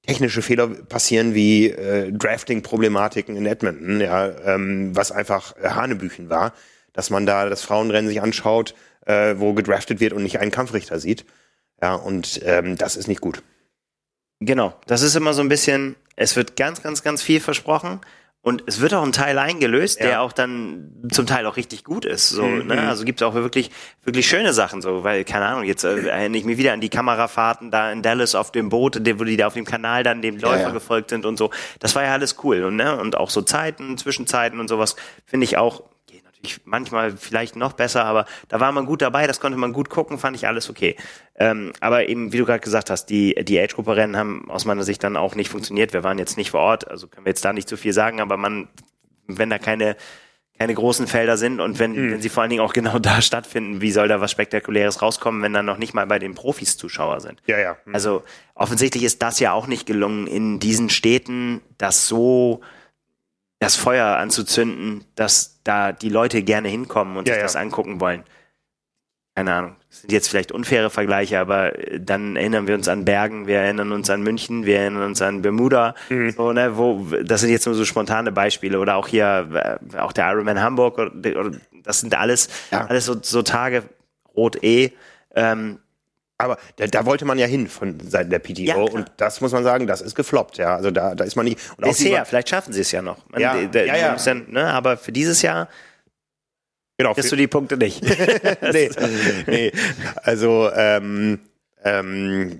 technische 0.02 0.42
Fehler 0.42 0.66
passieren 0.66 1.34
wie 1.34 1.70
äh, 1.70 2.10
Drafting-Problematiken 2.10 3.36
in 3.36 3.46
Edmonton, 3.46 4.00
ja, 4.00 4.30
ähm, 4.44 4.96
was 4.96 5.12
einfach 5.12 5.56
äh, 5.56 5.68
Hanebüchen 5.68 6.28
war, 6.28 6.54
dass 6.92 7.10
man 7.10 7.26
da 7.26 7.48
das 7.48 7.62
Frauenrennen 7.62 8.08
sich 8.08 8.20
anschaut, 8.20 8.74
äh, 9.06 9.36
wo 9.38 9.54
gedraftet 9.54 10.00
wird 10.00 10.12
und 10.12 10.24
nicht 10.24 10.40
einen 10.40 10.50
Kampfrichter 10.50 10.98
sieht. 10.98 11.24
Ja, 11.80 11.94
und 11.94 12.40
ähm, 12.44 12.76
das 12.76 12.96
ist 12.96 13.06
nicht 13.06 13.20
gut. 13.20 13.42
Genau, 14.40 14.74
das 14.86 15.02
ist 15.02 15.14
immer 15.14 15.34
so 15.34 15.40
ein 15.40 15.48
bisschen, 15.48 15.94
es 16.16 16.34
wird 16.34 16.56
ganz, 16.56 16.82
ganz, 16.82 17.04
ganz 17.04 17.22
viel 17.22 17.40
versprochen 17.40 18.00
und 18.44 18.62
es 18.66 18.80
wird 18.80 18.92
auch 18.92 19.02
ein 19.02 19.12
Teil 19.12 19.38
eingelöst, 19.38 19.98
Ja. 20.00 20.06
der 20.06 20.22
auch 20.22 20.32
dann 20.32 20.92
zum 21.10 21.26
Teil 21.26 21.46
auch 21.46 21.56
richtig 21.56 21.82
gut 21.82 22.04
ist. 22.04 22.28
So, 22.28 22.44
Mhm. 22.44 22.66
ne? 22.68 22.88
Also 22.88 23.04
gibt 23.04 23.20
es 23.22 23.26
auch 23.26 23.32
wirklich, 23.34 23.70
wirklich 24.04 24.28
schöne 24.28 24.52
Sachen, 24.52 24.82
so, 24.82 25.02
weil, 25.02 25.24
keine 25.24 25.46
Ahnung, 25.46 25.64
jetzt 25.64 25.82
äh, 25.82 26.06
erinnere 26.06 26.38
ich 26.38 26.44
mich 26.44 26.58
wieder 26.58 26.74
an 26.74 26.82
die 26.82 26.90
Kamerafahrten 26.90 27.70
da 27.70 27.90
in 27.90 28.02
Dallas 28.02 28.34
auf 28.34 28.52
dem 28.52 28.68
Boot, 28.68 29.00
wo 29.18 29.24
die 29.24 29.38
da 29.38 29.46
auf 29.46 29.54
dem 29.54 29.64
Kanal 29.64 30.02
dann 30.02 30.20
dem 30.20 30.36
Läufer 30.36 30.60
ja. 30.60 30.70
gefolgt 30.70 31.08
sind 31.08 31.24
und 31.24 31.38
so. 31.38 31.50
Das 31.80 31.96
war 31.96 32.04
ja 32.04 32.12
alles 32.12 32.36
cool. 32.44 32.64
Und, 32.64 32.76
ne? 32.76 32.96
und 32.98 33.16
auch 33.16 33.30
so 33.30 33.40
Zeiten, 33.40 33.96
Zwischenzeiten 33.96 34.60
und 34.60 34.68
sowas, 34.68 34.94
finde 35.24 35.44
ich 35.44 35.56
auch, 35.56 35.82
natürlich 36.44 36.60
manchmal 36.66 37.16
vielleicht 37.16 37.56
noch 37.56 37.72
besser, 37.72 38.04
aber 38.04 38.26
da 38.48 38.60
war 38.60 38.72
man 38.72 38.86
gut 38.86 39.02
dabei, 39.02 39.26
das 39.26 39.40
konnte 39.40 39.58
man 39.58 39.72
gut 39.72 39.90
gucken, 39.90 40.18
fand 40.18 40.36
ich 40.36 40.46
alles 40.46 40.70
okay. 40.70 40.96
Ähm, 41.36 41.72
aber 41.80 42.08
eben, 42.08 42.32
wie 42.32 42.38
du 42.38 42.44
gerade 42.44 42.60
gesagt 42.60 42.90
hast, 42.90 43.06
die, 43.06 43.34
die 43.44 43.58
Age-Gruppe-Rennen 43.58 44.16
haben 44.16 44.50
aus 44.50 44.64
meiner 44.64 44.84
Sicht 44.84 45.02
dann 45.02 45.16
auch 45.16 45.34
nicht 45.34 45.48
funktioniert. 45.48 45.92
Wir 45.92 46.04
waren 46.04 46.18
jetzt 46.18 46.36
nicht 46.36 46.50
vor 46.50 46.60
Ort, 46.60 46.88
also 46.88 47.08
können 47.08 47.26
wir 47.26 47.30
jetzt 47.30 47.44
da 47.44 47.52
nicht 47.52 47.68
zu 47.68 47.76
viel 47.76 47.92
sagen, 47.92 48.20
aber 48.20 48.36
man, 48.36 48.68
wenn 49.26 49.50
da 49.50 49.58
keine, 49.58 49.96
keine 50.58 50.74
großen 50.74 51.06
Felder 51.08 51.36
sind 51.36 51.60
und 51.60 51.78
wenn, 51.78 51.92
Mhm. 51.92 52.12
wenn 52.12 52.20
sie 52.22 52.28
vor 52.28 52.42
allen 52.42 52.50
Dingen 52.50 52.62
auch 52.62 52.72
genau 52.72 52.98
da 52.98 53.20
stattfinden, 53.20 53.80
wie 53.80 53.90
soll 53.90 54.06
da 54.08 54.20
was 54.20 54.30
Spektakuläres 54.30 55.02
rauskommen, 55.02 55.42
wenn 55.42 55.52
dann 55.52 55.66
noch 55.66 55.78
nicht 55.78 55.94
mal 55.94 56.06
bei 56.06 56.18
den 56.18 56.34
Profis 56.34 56.76
Zuschauer 56.76 57.20
sind? 57.20 57.42
Ja, 57.46 57.58
ja. 57.58 57.76
Hm. 57.84 57.94
Also 57.94 58.22
offensichtlich 58.54 59.02
ist 59.02 59.22
das 59.22 59.40
ja 59.40 59.52
auch 59.52 59.66
nicht 59.66 59.86
gelungen, 59.86 60.26
in 60.26 60.60
diesen 60.60 60.90
Städten 60.90 61.60
das 61.78 62.06
so 62.06 62.60
das 63.64 63.76
Feuer 63.76 64.16
anzuzünden, 64.16 65.04
dass 65.14 65.60
da 65.64 65.92
die 65.92 66.08
Leute 66.10 66.42
gerne 66.42 66.68
hinkommen 66.68 67.16
und 67.16 67.26
Ja, 67.28 67.34
sich 67.34 67.40
ja. 67.40 67.44
das 67.44 67.56
angucken 67.56 68.00
wollen. 68.00 68.22
Keine 69.36 69.52
Ahnung. 69.52 69.76
Das 69.90 70.00
sind 70.02 70.12
jetzt 70.12 70.28
vielleicht 70.28 70.52
unfaire 70.52 70.90
Vergleiche, 70.90 71.40
aber 71.40 71.76
äh, 71.76 71.98
dann 72.00 72.36
erinnern 72.36 72.68
wir 72.68 72.74
uns 72.76 72.86
an 72.86 73.04
Bergen, 73.04 73.48
wir 73.48 73.58
erinnern 73.58 73.90
uns 73.90 74.08
an 74.08 74.22
München, 74.22 74.64
wir 74.64 74.78
erinnern 74.78 75.02
uns 75.04 75.20
an 75.22 75.42
Bermuda. 75.42 75.94
Mhm. 76.08 76.30
So, 76.30 76.52
ne, 76.52 76.76
wo, 76.76 77.04
das 77.24 77.40
sind 77.40 77.50
jetzt 77.50 77.66
nur 77.66 77.74
so 77.74 77.84
spontane 77.84 78.30
Beispiele. 78.30 78.78
Oder 78.78 78.94
auch 78.94 79.08
hier, 79.08 79.78
äh, 79.92 79.98
auch 79.98 80.12
der 80.12 80.30
Ironman 80.30 80.60
Hamburg, 80.60 80.98
oder, 80.98 81.10
oder, 81.40 81.50
das 81.82 82.00
sind 82.00 82.14
alles, 82.16 82.48
Ja. 82.70 82.86
alles 82.86 83.06
so, 83.06 83.16
so 83.20 83.42
Tage, 83.42 83.82
Rot 84.36 84.62
eh. 84.62 84.92
Ähm, 85.34 85.80
Aber 86.44 86.58
da, 86.76 86.86
da 86.86 87.06
wollte 87.06 87.24
man 87.24 87.38
ja 87.38 87.46
hin 87.46 87.66
von 87.68 87.98
Seiten 88.00 88.30
der 88.30 88.38
PTO 88.38 88.62
Ja, 88.62 88.76
und 88.76 89.10
das 89.16 89.40
muss 89.40 89.52
man 89.52 89.64
sagen, 89.64 89.86
das 89.86 90.00
ist 90.00 90.14
gefloppt, 90.14 90.58
ja. 90.58 90.76
Also 90.76 90.90
da, 90.90 91.14
da 91.14 91.24
ist 91.24 91.36
man 91.36 91.44
nicht. 91.46 91.58
Und 91.76 91.84
Bisher, 91.84 92.24
vielleicht 92.24 92.48
schaffen 92.50 92.72
sie 92.72 92.80
es 92.82 92.92
ja 92.92 93.02
noch. 93.02 93.18
Man, 93.30 93.40
Ja, 93.40 93.56
die- 93.56 93.78
ja, 93.78 93.96
ja. 93.96 94.16
Dann, 94.16 94.46
ne, 94.50 94.66
aber 94.72 94.96
für 94.96 95.12
dieses 95.12 95.42
Jahr 95.42 95.68
genau, 96.98 97.14
kriegst 97.14 97.32
du 97.32 97.36
die 97.36 97.46
Punkte 97.48 97.76
nicht. 97.76 98.02
nee, 98.72 98.90
nee. 99.46 99.72
Also 100.22 100.70
ähm, 100.74 101.40
ähm, 101.84 102.58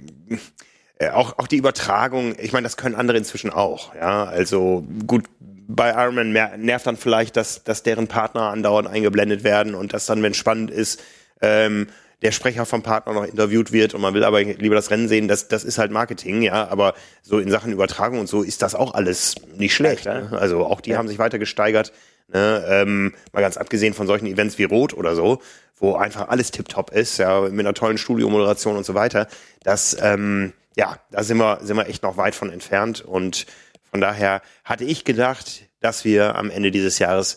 äh, 0.99 1.11
auch, 1.11 1.39
auch 1.39 1.47
die 1.47 1.57
Übertragung, 1.57 2.35
ich 2.39 2.53
meine, 2.53 2.65
das 2.65 2.77
können 2.77 2.95
andere 2.95 3.17
inzwischen 3.19 3.51
auch, 3.51 3.95
ja. 3.95 4.25
Also 4.25 4.87
gut, 5.07 5.25
bei 5.67 5.91
Ironman 5.93 6.33
nervt 6.63 6.87
dann 6.87 6.97
vielleicht, 6.97 7.37
dass, 7.37 7.65
dass 7.65 7.83
deren 7.83 8.07
Partner 8.07 8.51
andauernd 8.51 8.87
eingeblendet 8.89 9.45
werden 9.45 9.75
und 9.75 9.93
dass 9.93 10.07
dann, 10.07 10.23
wenn 10.23 10.33
es 10.33 10.37
spannend 10.37 10.71
ist, 10.71 11.03
ähm, 11.41 11.89
der 12.25 12.33
Sprecher 12.33 12.65
vom 12.65 12.83
Partner 12.83 13.13
noch 13.13 13.25
interviewt 13.25 13.71
wird 13.71 13.93
und 13.93 14.01
man 14.01 14.15
will 14.15 14.25
aber 14.25 14.43
lieber 14.43 14.75
das 14.75 14.91
Rennen 14.91 15.09
sehen, 15.09 15.29
das, 15.29 15.47
das 15.49 15.63
ist 15.63 15.77
halt 15.77 15.93
Marketing, 15.93 16.41
ja, 16.41 16.67
aber 16.69 16.95
so 17.23 17.39
in 17.39 17.51
Sachen 17.51 17.71
Übertragung 17.71 18.19
und 18.19 18.29
so 18.29 18.43
ist 18.43 18.63
das 18.63 18.75
auch 18.75 18.95
alles 18.95 19.35
nicht 19.57 19.75
schlecht. 19.75 20.07
ne? 20.07 20.31
Also 20.33 20.65
auch 20.65 20.81
die 20.81 20.97
haben 20.97 21.07
sich 21.07 21.19
weiter 21.19 21.39
gesteigert. 21.39 21.93
Ne? 22.29 22.65
Ähm, 22.67 23.15
mal 23.33 23.43
ganz 23.43 23.59
abgesehen 23.59 23.93
von 23.93 24.07
solchen 24.07 24.27
Events 24.27 24.57
wie 24.57 24.65
Rot 24.65 24.95
oder 24.95 25.15
so, 25.15 25.43
wo 25.77 25.97
einfach 25.97 26.29
alles 26.29 26.51
tipptopp 26.51 26.93
ist, 26.93 27.19
ja, 27.19 27.43
mit 27.43 27.61
einer 27.61 27.75
tollen 27.75 27.99
Studiomoderation 27.99 28.79
und 28.79 28.87
so 28.87 28.95
weiter. 28.95 29.29
Das, 29.63 29.95
ähm, 30.01 30.55
ja, 30.77 30.97
da 31.11 31.23
sind 31.23 31.37
wir, 31.37 31.59
sind 31.63 31.77
wir 31.77 31.89
echt 31.89 32.03
noch 32.03 32.17
weit 32.17 32.35
von 32.35 32.51
entfernt. 32.51 33.03
Und 33.03 33.45
von 33.91 34.01
daher 34.01 34.41
hatte 34.65 34.85
ich 34.85 35.05
gedacht, 35.05 35.67
dass 35.81 36.07
wir 36.07 36.37
am 36.37 36.49
Ende 36.49 36.71
dieses 36.71 36.99
Jahres 36.99 37.37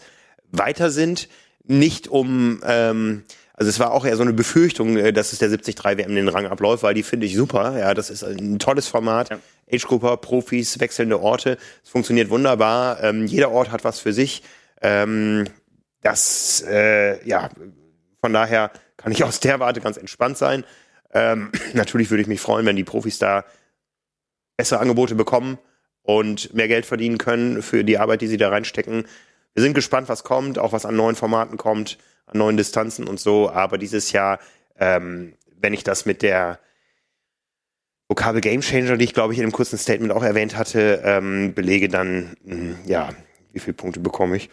weiter 0.49 0.91
sind. 0.91 1.27
Nicht 1.65 2.07
um, 2.07 2.61
ähm, 2.65 3.25
also 3.57 3.69
es 3.69 3.79
war 3.79 3.91
auch 3.91 4.05
eher 4.05 4.15
so 4.15 4.21
eine 4.21 4.33
Befürchtung, 4.33 4.97
äh, 4.97 5.11
dass 5.11 5.33
es 5.33 5.39
der 5.39 5.49
73 5.49 5.83
WM 5.83 6.15
den 6.15 6.29
Rang 6.29 6.45
abläuft, 6.45 6.83
weil 6.83 6.93
die 6.93 7.01
finde 7.01 7.25
ich 7.25 7.35
super. 7.35 7.77
Ja, 7.77 7.95
das 7.95 8.11
ist 8.11 8.23
ein 8.23 8.59
tolles 8.59 8.87
Format. 8.87 9.31
Ja. 9.31 9.39
Age-Grupper, 9.71 10.17
Profis, 10.17 10.79
wechselnde 10.79 11.19
Orte. 11.19 11.57
Es 11.83 11.89
funktioniert 11.89 12.29
wunderbar. 12.29 13.03
Ähm, 13.03 13.25
jeder 13.25 13.51
Ort 13.51 13.71
hat 13.71 13.83
was 13.83 13.99
für 13.99 14.13
sich. 14.13 14.43
Ähm, 14.81 15.45
das, 16.03 16.63
äh, 16.67 17.27
ja, 17.27 17.49
von 18.21 18.31
daher 18.31 18.71
kann 18.95 19.11
ich 19.11 19.23
aus 19.23 19.39
der 19.39 19.59
Warte 19.59 19.81
ganz 19.81 19.97
entspannt 19.97 20.37
sein. 20.37 20.63
Ähm, 21.11 21.51
natürlich 21.73 22.11
würde 22.11 22.21
ich 22.21 22.27
mich 22.27 22.39
freuen, 22.39 22.65
wenn 22.67 22.75
die 22.75 22.83
Profis 22.83 23.17
da 23.17 23.43
bessere 24.55 24.79
Angebote 24.79 25.15
bekommen 25.15 25.57
und 26.03 26.53
mehr 26.53 26.67
Geld 26.67 26.85
verdienen 26.85 27.17
können 27.17 27.63
für 27.63 27.83
die 27.83 27.97
Arbeit, 27.97 28.21
die 28.21 28.27
sie 28.27 28.37
da 28.37 28.49
reinstecken. 28.49 29.05
Wir 29.55 29.63
sind 29.63 29.73
gespannt, 29.73 30.09
was 30.09 30.23
kommt, 30.23 30.59
auch 30.59 30.73
was 30.73 30.85
an 30.85 30.95
neuen 30.95 31.15
Formaten 31.15 31.57
kommt, 31.57 31.97
an 32.27 32.37
neuen 32.37 32.57
Distanzen 32.57 33.07
und 33.07 33.19
so. 33.19 33.49
Aber 33.49 33.77
dieses 33.77 34.11
Jahr, 34.11 34.39
ähm, 34.79 35.33
wenn 35.59 35.73
ich 35.73 35.83
das 35.83 36.05
mit 36.05 36.21
der 36.21 36.59
Vokabel 38.07 38.41
Game 38.41 38.61
Changer, 38.61 38.97
die 38.97 39.05
ich 39.05 39.13
glaube 39.13 39.33
ich 39.33 39.39
in 39.39 39.43
einem 39.45 39.51
kurzen 39.51 39.77
Statement 39.77 40.13
auch 40.13 40.23
erwähnt 40.23 40.55
hatte, 40.57 41.01
ähm, 41.03 41.53
belege, 41.53 41.89
dann, 41.89 42.37
mh, 42.43 42.75
ja, 42.85 43.09
wie 43.51 43.59
viele 43.59 43.73
Punkte 43.73 43.99
bekomme 43.99 44.37
ich? 44.37 44.49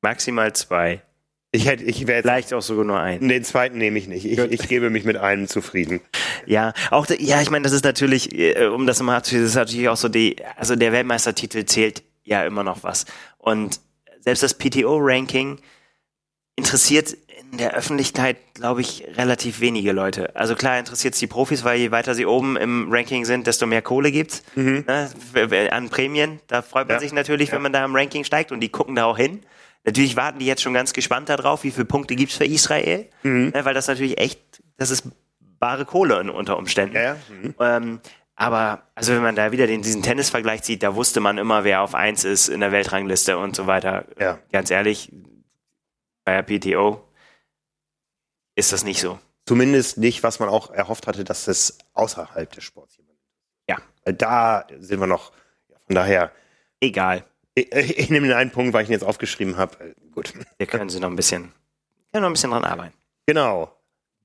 Maximal 0.00 0.52
zwei. 0.52 1.02
Ich 1.50 1.66
hätte, 1.66 1.82
ich 1.84 2.06
wäre 2.06 2.22
Vielleicht 2.22 2.52
auch 2.52 2.60
sogar 2.60 2.84
nur 2.84 3.00
ein. 3.00 3.26
den 3.26 3.42
zweiten 3.42 3.78
nehme 3.78 3.98
ich 3.98 4.06
nicht. 4.06 4.26
Ich, 4.26 4.38
ich 4.38 4.68
gebe 4.68 4.90
mich 4.90 5.04
mit 5.04 5.16
einem 5.16 5.48
zufrieden. 5.48 6.00
Ja, 6.44 6.74
auch, 6.90 7.06
ja, 7.18 7.40
ich 7.40 7.50
meine, 7.50 7.62
das 7.62 7.72
ist 7.72 7.84
natürlich, 7.84 8.34
äh, 8.38 8.66
um 8.66 8.86
das 8.86 8.98
nochmal 8.98 9.16
abzuschließen, 9.16 9.44
das 9.44 9.50
ist 9.52 9.56
natürlich 9.56 9.88
auch 9.88 9.96
so 9.96 10.08
die, 10.08 10.36
also 10.56 10.76
der 10.76 10.92
Weltmeistertitel 10.92 11.64
zählt 11.64 12.02
ja 12.22 12.44
immer 12.44 12.64
noch 12.64 12.82
was. 12.82 13.06
Und 13.38 13.80
selbst 14.20 14.42
das 14.42 14.54
PTO-Ranking 14.54 15.58
interessiert 16.56 17.16
in 17.52 17.58
der 17.58 17.74
Öffentlichkeit, 17.74 18.36
glaube 18.54 18.80
ich, 18.80 19.04
relativ 19.16 19.60
wenige 19.60 19.92
Leute. 19.92 20.34
Also 20.36 20.54
klar 20.54 20.78
interessiert 20.78 21.14
es 21.14 21.20
die 21.20 21.26
Profis, 21.26 21.64
weil 21.64 21.78
je 21.78 21.90
weiter 21.92 22.14
sie 22.14 22.26
oben 22.26 22.56
im 22.56 22.88
Ranking 22.92 23.24
sind, 23.24 23.46
desto 23.46 23.66
mehr 23.66 23.80
Kohle 23.80 24.10
gibt's 24.10 24.42
ne, 24.54 25.10
w- 25.32 25.50
w- 25.50 25.70
an 25.70 25.88
Prämien. 25.88 26.40
Da 26.48 26.60
freut 26.62 26.88
man 26.88 26.96
Ja. 26.96 27.00
sich 27.00 27.12
natürlich, 27.12 27.52
wenn 27.52 27.62
man 27.62 27.72
da 27.72 27.84
im 27.84 27.94
Ranking 27.94 28.24
steigt 28.24 28.52
und 28.52 28.60
die 28.60 28.68
gucken 28.68 28.96
da 28.96 29.04
auch 29.04 29.16
hin. 29.16 29.40
Natürlich 29.84 30.16
warten 30.16 30.40
die 30.40 30.46
jetzt 30.46 30.60
schon 30.60 30.74
ganz 30.74 30.92
gespannt 30.92 31.28
darauf, 31.30 31.64
wie 31.64 31.70
viele 31.70 31.86
Punkte 31.86 32.16
gibt's 32.16 32.36
für 32.36 32.44
Israel, 32.44 33.08
ne, 33.22 33.52
weil 33.64 33.72
das 33.74 33.86
natürlich 33.86 34.18
echt, 34.18 34.40
das 34.76 34.90
ist 34.90 35.04
bare 35.60 35.84
Kohle 35.86 36.30
unter 36.32 36.58
Umständen. 36.58 36.96
Ja, 36.96 37.02
ja. 37.02 37.16
Mhm. 37.42 37.54
Ähm, 37.60 38.00
aber, 38.40 38.84
also 38.94 39.12
wenn 39.14 39.22
man 39.22 39.34
da 39.34 39.50
wieder 39.50 39.66
den, 39.66 39.82
diesen 39.82 40.00
Tennisvergleich 40.00 40.62
sieht, 40.62 40.84
da 40.84 40.94
wusste 40.94 41.18
man 41.18 41.38
immer, 41.38 41.64
wer 41.64 41.82
auf 41.82 41.96
eins 41.96 42.22
ist 42.22 42.46
in 42.48 42.60
der 42.60 42.70
Weltrangliste 42.70 43.36
und 43.36 43.56
so 43.56 43.66
weiter. 43.66 44.04
Ja. 44.16 44.38
Ganz 44.52 44.70
ehrlich, 44.70 45.12
bei 46.24 46.40
der 46.40 46.58
PTO 46.58 47.02
ist 48.54 48.72
das 48.72 48.84
nicht 48.84 49.00
so. 49.00 49.18
Zumindest 49.44 49.98
nicht, 49.98 50.22
was 50.22 50.38
man 50.38 50.48
auch 50.48 50.70
erhofft 50.70 51.08
hatte, 51.08 51.24
dass 51.24 51.48
es 51.48 51.78
außerhalb 51.94 52.52
des 52.52 52.62
Sports 52.62 52.96
jemand. 52.96 53.18
Ja. 53.68 53.78
Weil 54.04 54.14
Da 54.14 54.68
sind 54.78 55.00
wir 55.00 55.08
noch. 55.08 55.32
Von 55.86 55.96
daher, 55.96 56.30
Egal. 56.80 57.24
ich, 57.54 57.72
ich 57.72 58.08
nehme 58.08 58.28
den 58.28 58.36
einen 58.36 58.52
Punkt, 58.52 58.72
weil 58.72 58.84
ich 58.84 58.88
ihn 58.88 58.92
jetzt 58.92 59.02
aufgeschrieben 59.02 59.56
habe. 59.56 59.96
Gut. 60.12 60.32
Wir 60.58 60.66
können 60.68 60.90
sie 60.90 61.00
noch 61.00 61.10
ein 61.10 61.16
bisschen, 61.16 61.52
können 62.12 62.22
noch 62.22 62.30
ein 62.30 62.34
bisschen 62.34 62.52
dran 62.52 62.64
arbeiten. 62.64 62.94
Genau. 63.26 63.74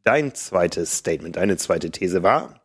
Dein 0.04 0.36
zweites 0.36 0.98
Statement, 1.00 1.36
deine 1.36 1.58
zweite 1.58 1.90
These 1.90 2.22
war. 2.22 2.63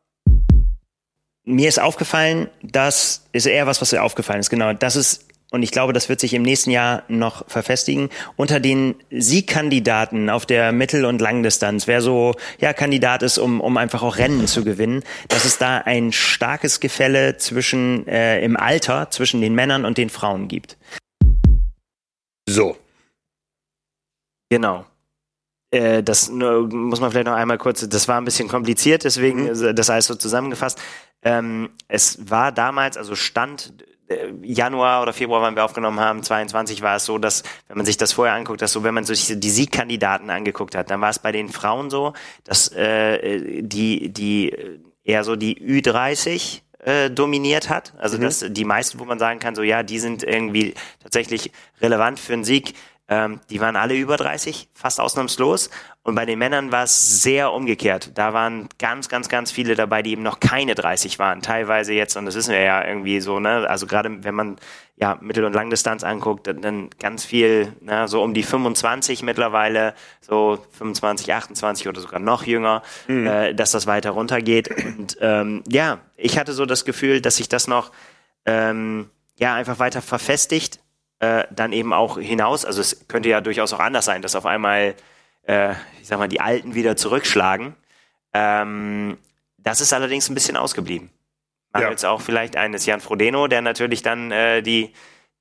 Mir 1.49 1.69
ist 1.69 1.81
aufgefallen, 1.81 2.49
das 2.63 3.25
ist 3.33 3.47
eher 3.47 3.67
was, 3.67 3.81
was 3.81 3.93
mir 3.93 4.03
aufgefallen 4.03 4.41
ist, 4.41 4.51
genau. 4.51 4.73
Das 4.73 4.97
ist 4.97 5.25
und 5.51 5.63
ich 5.63 5.71
glaube, 5.71 5.95
das 5.95 6.11
wird 6.11 6.21
sich 6.21 6.35
im 6.35 6.43
nächsten 6.43 6.71
Jahr 6.71 7.05
noch 7.09 7.49
verfestigen. 7.49 8.11
Unter 8.37 8.61
den 8.61 8.97
Siegkandidaten 9.11 10.29
auf 10.29 10.45
der 10.45 10.73
Mittel- 10.73 11.07
und 11.07 11.23
Langdistanz, 11.23 11.87
wer 11.87 12.03
so 12.03 12.35
ja 12.61 12.75
Kandidat 12.75 13.23
ist, 13.23 13.39
um, 13.39 13.63
um 13.63 13.79
einfach 13.79 14.03
auch 14.03 14.19
Rennen 14.19 14.47
zu 14.47 14.63
gewinnen, 14.63 15.03
dass 15.29 15.47
es 15.47 15.57
da 15.57 15.79
ein 15.79 16.13
starkes 16.13 16.81
Gefälle 16.81 17.39
zwischen 17.39 18.07
äh, 18.07 18.45
im 18.45 18.59
Alter 18.59 19.11
zwischen 19.11 19.41
den 19.41 19.55
Männern 19.55 19.87
und 19.87 19.97
den 19.97 20.11
Frauen 20.11 20.49
gibt. 20.49 20.77
So. 22.47 22.77
Genau. 24.51 24.85
Äh, 25.71 26.03
das 26.03 26.31
muss 26.31 27.01
man 27.01 27.11
vielleicht 27.11 27.27
noch 27.27 27.35
einmal 27.35 27.59
kurz, 27.59 27.87
das 27.89 28.09
war 28.09 28.19
ein 28.19 28.25
bisschen 28.25 28.49
kompliziert, 28.49 29.05
deswegen 29.05 29.45
mhm. 29.45 29.75
das 29.75 29.89
heißt 29.89 30.09
so 30.09 30.15
zusammengefasst. 30.15 30.79
Ähm, 31.23 31.71
es 31.89 32.31
war 32.31 32.53
damals, 32.53 32.97
also 32.97 33.15
Stand 33.15 33.73
äh, 34.09 34.33
Januar 34.43 35.03
oder 35.03 35.13
Februar, 35.13 35.43
wann 35.43 35.57
wir 35.57 35.65
aufgenommen 35.65 36.01
haben, 36.01 36.23
22 36.23 36.83
war 36.83 36.97
es 36.97 37.05
so, 37.05 37.19
dass, 37.19 37.43
wenn 37.67 37.77
man 37.77 37.87
sich 37.87 37.97
das 37.97 38.13
vorher 38.13 38.35
anguckt, 38.35 38.63
dass 38.63 38.73
so, 38.73 38.83
wenn 38.85 38.95
man 38.95 39.05
sich 39.05 39.33
die 39.39 39.51
Siegkandidaten 39.51 40.31
angeguckt 40.31 40.75
hat, 40.75 40.91
dann 40.91 41.01
war 41.01 41.11
es 41.11 41.19
bei 41.19 41.33
den 41.33 41.49
Frauen 41.49 41.91
so, 41.91 42.15
dass 42.45 42.73
äh, 42.73 43.63
die, 43.63 44.09
die 44.11 44.57
eher 45.05 45.25
so 45.25 45.37
die 45.37 45.59
Ü30 45.61 46.61
äh, 46.79 47.11
dominiert 47.11 47.69
hat. 47.69 47.95
Also 47.99 48.19
mhm. 48.19 48.23
dass 48.23 48.45
die 48.49 48.65
meisten, 48.65 48.99
wo 48.99 49.05
man 49.05 49.19
sagen 49.19 49.41
kann, 49.41 49.55
so 49.55 49.63
ja, 49.63 49.83
die 49.83 49.99
sind 49.99 50.23
irgendwie 50.23 50.75
tatsächlich 51.03 51.51
relevant 51.81 52.19
für 52.19 52.33
einen 52.33 52.45
Sieg. 52.45 52.75
Ähm, 53.11 53.41
die 53.49 53.61
waren 53.61 53.77
alle 53.77 53.95
über 53.97 54.17
30, 54.17 54.69
fast 54.75 55.01
ausnahmslos. 55.01 55.71
Und 56.03 56.15
bei 56.15 56.27
den 56.27 56.39
Männern 56.39 56.73
war 56.73 56.85
es 56.85 57.23
sehr 57.23 57.53
umgekehrt. 57.53 58.13
Da 58.15 58.35
waren 58.35 58.69
ganz, 58.79 59.09
ganz, 59.09 59.29
ganz 59.29 59.51
viele 59.51 59.75
dabei, 59.75 60.03
die 60.03 60.13
eben 60.13 60.23
noch 60.23 60.41
keine 60.41 60.75
30 60.75 61.19
waren. 61.19 61.41
Teilweise 61.41 61.95
jetzt, 61.95 62.17
und 62.17 62.27
das 62.27 62.35
wissen 62.35 62.53
wir 62.53 62.61
ja 62.61 62.85
irgendwie 62.85 63.21
so, 63.21 63.41
ne? 63.41 63.69
Also 63.69 63.87
gerade 63.87 64.25
wenn 64.25 64.35
man 64.35 64.57
ja 64.97 65.17
Mittel- 65.21 65.45
und 65.45 65.55
Langdistanz 65.55 66.05
anguckt, 66.05 66.47
dann, 66.47 66.61
dann 66.61 66.91
ganz 66.99 67.25
viel, 67.25 67.73
ne? 67.81 68.09
so 68.09 68.23
um 68.23 68.35
die 68.35 68.43
25 68.43 69.23
mittlerweile, 69.23 69.95
so 70.21 70.59
25, 70.73 71.33
28 71.33 71.89
oder 71.89 72.01
sogar 72.01 72.21
noch 72.21 72.45
jünger, 72.45 72.83
mhm. 73.07 73.27
äh, 73.27 73.55
dass 73.55 73.71
das 73.71 73.87
weiter 73.87 74.11
runtergeht. 74.11 74.71
Und 74.85 75.17
ähm, 75.21 75.63
ja, 75.69 76.01
ich 76.17 76.39
hatte 76.39 76.53
so 76.53 76.67
das 76.67 76.85
Gefühl, 76.85 77.21
dass 77.21 77.37
sich 77.37 77.49
das 77.49 77.69
noch 77.69 77.93
ähm, 78.45 79.09
ja 79.39 79.55
einfach 79.55 79.79
weiter 79.79 80.03
verfestigt 80.03 80.81
äh, 81.21 81.45
dann 81.51 81.73
eben 81.73 81.93
auch 81.93 82.19
hinaus. 82.19 82.65
Also 82.65 82.81
es 82.81 83.09
könnte 83.09 83.29
ja 83.29 83.41
durchaus 83.41 83.73
auch 83.73 83.81
anders 83.81 84.05
sein, 84.05 84.23
dass 84.23 84.37
auf 84.37 84.47
einmal, 84.47 84.95
äh, 85.47 85.73
ich 86.01 86.07
sag 86.09 86.19
mal, 86.19 86.29
die 86.29 86.41
Alten 86.41 86.75
wieder 86.75 86.97
zurückschlagen. 86.97 87.75
Ähm, 88.33 89.19
das 89.59 89.81
ist 89.81 89.93
allerdings 89.93 90.29
ein 90.29 90.35
bisschen 90.35 90.57
ausgeblieben. 90.57 91.11
Mangels 91.73 92.03
ja. 92.03 92.11
auch 92.11 92.21
vielleicht 92.21 92.57
eines 92.57 92.87
Jan 92.87 93.01
Frodeno, 93.01 93.47
der 93.47 93.63
natürlich 93.63 94.03
dann 94.03 94.31
äh, 94.31 94.63
die, 94.63 94.93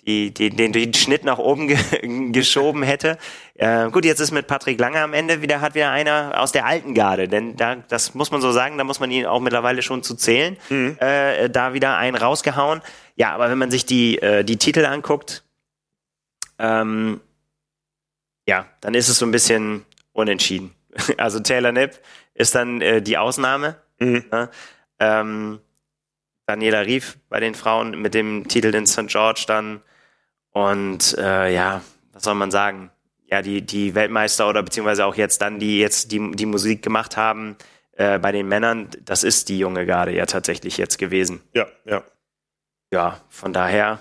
die, 0.05 0.33
die, 0.33 0.49
den, 0.49 0.71
den 0.71 0.93
Schnitt 0.93 1.23
nach 1.23 1.37
oben 1.37 1.67
ge 1.67 1.77
geschoben 2.31 2.83
hätte. 2.83 3.17
Äh, 3.55 3.89
gut, 3.91 4.05
jetzt 4.05 4.19
ist 4.19 4.31
mit 4.31 4.47
Patrick 4.47 4.79
Lange 4.79 4.99
am 5.01 5.13
Ende 5.13 5.41
wieder, 5.41 5.61
hat 5.61 5.75
wieder 5.75 5.91
einer 5.91 6.33
aus 6.41 6.51
der 6.51 6.65
alten 6.65 6.93
Garde, 6.93 7.27
denn 7.27 7.55
da, 7.55 7.75
das 7.75 8.13
muss 8.13 8.31
man 8.31 8.41
so 8.41 8.51
sagen, 8.51 8.77
da 8.77 8.83
muss 8.83 8.99
man 8.99 9.11
ihn 9.11 9.25
auch 9.25 9.39
mittlerweile 9.39 9.81
schon 9.81 10.03
zu 10.03 10.15
zählen, 10.15 10.57
mhm. 10.69 10.97
äh, 10.99 11.49
da 11.49 11.73
wieder 11.73 11.97
einen 11.97 12.17
rausgehauen. 12.17 12.81
Ja, 13.15 13.33
aber 13.33 13.49
wenn 13.49 13.57
man 13.57 13.71
sich 13.71 13.85
die, 13.85 14.21
äh, 14.21 14.43
die 14.43 14.57
Titel 14.57 14.85
anguckt, 14.85 15.43
ähm, 16.59 17.21
ja, 18.47 18.65
dann 18.81 18.93
ist 18.93 19.09
es 19.09 19.19
so 19.19 19.25
ein 19.25 19.31
bisschen 19.31 19.85
unentschieden. 20.13 20.73
Also 21.17 21.39
Taylor 21.39 21.71
Nipp 21.71 21.99
ist 22.33 22.55
dann 22.55 22.81
äh, 22.81 23.01
die 23.01 23.17
Ausnahme. 23.17 23.75
Mhm. 23.99 24.25
Ne? 24.31 24.49
Ähm, 24.99 25.59
Daniela 26.47 26.81
Rief 26.81 27.19
bei 27.29 27.39
den 27.39 27.53
Frauen 27.53 28.01
mit 28.01 28.13
dem 28.13 28.47
Titel 28.47 28.73
in 28.73 28.87
St. 28.87 29.07
George 29.07 29.43
dann. 29.47 29.81
Und 30.51 31.15
äh, 31.17 31.53
ja, 31.53 31.81
was 32.13 32.23
soll 32.23 32.35
man 32.35 32.49
sagen? 32.49 32.89
Ja, 33.29 33.41
die, 33.41 33.61
die 33.61 33.93
Weltmeister 33.93 34.49
oder 34.49 34.63
beziehungsweise 34.63 35.05
auch 35.05 35.15
jetzt 35.15 35.41
dann, 35.41 35.59
die 35.59 35.79
jetzt 35.79 36.11
die, 36.11 36.31
die 36.31 36.45
Musik 36.45 36.81
gemacht 36.81 37.17
haben 37.17 37.57
äh, 37.91 38.17
bei 38.17 38.31
den 38.31 38.47
Männern, 38.47 38.89
das 39.01 39.23
ist 39.23 39.49
die 39.49 39.59
junge 39.59 39.85
Garde 39.85 40.13
ja 40.13 40.25
tatsächlich 40.25 40.77
jetzt 40.77 40.97
gewesen. 40.97 41.41
Ja, 41.53 41.67
ja. 41.85 42.03
Ja, 42.91 43.21
von 43.27 43.51
daher 43.51 43.99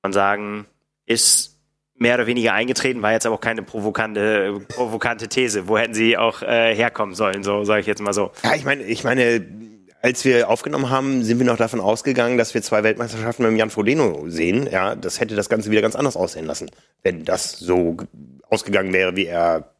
kann 0.00 0.10
man 0.10 0.12
sagen, 0.12 0.66
ist 1.06 1.58
mehr 1.94 2.14
oder 2.14 2.26
weniger 2.26 2.52
eingetreten, 2.52 3.02
war 3.02 3.12
jetzt 3.12 3.26
aber 3.26 3.36
auch 3.36 3.40
keine 3.40 3.62
provokante, 3.62 4.60
provokante 4.68 5.28
These. 5.28 5.68
Wo 5.68 5.78
hätten 5.78 5.94
sie 5.94 6.16
auch 6.16 6.42
äh, 6.42 6.74
herkommen 6.74 7.14
sollen, 7.14 7.44
so 7.44 7.64
sage 7.64 7.80
ich 7.80 7.86
jetzt 7.86 8.02
mal 8.02 8.12
so. 8.12 8.32
Ja, 8.42 8.54
ich 8.54 8.64
meine, 8.64 8.82
ich 8.82 9.04
meine, 9.04 9.46
als 10.02 10.24
wir 10.24 10.50
aufgenommen 10.50 10.90
haben, 10.90 11.22
sind 11.22 11.38
wir 11.38 11.46
noch 11.46 11.56
davon 11.56 11.80
ausgegangen, 11.80 12.36
dass 12.36 12.54
wir 12.54 12.62
zwei 12.62 12.82
Weltmeisterschaften 12.82 13.48
mit 13.48 13.58
Jan 13.58 13.70
Frodeno 13.70 14.24
sehen. 14.26 14.68
Ja, 14.70 14.96
das 14.96 15.20
hätte 15.20 15.36
das 15.36 15.48
Ganze 15.48 15.70
wieder 15.70 15.80
ganz 15.80 15.94
anders 15.94 16.16
aussehen 16.16 16.44
lassen, 16.44 16.70
wenn 17.02 17.24
das 17.24 17.52
so 17.52 17.96
ausgegangen 18.48 18.92
wäre, 18.92 19.14
wie 19.14 19.26
er 19.26 19.72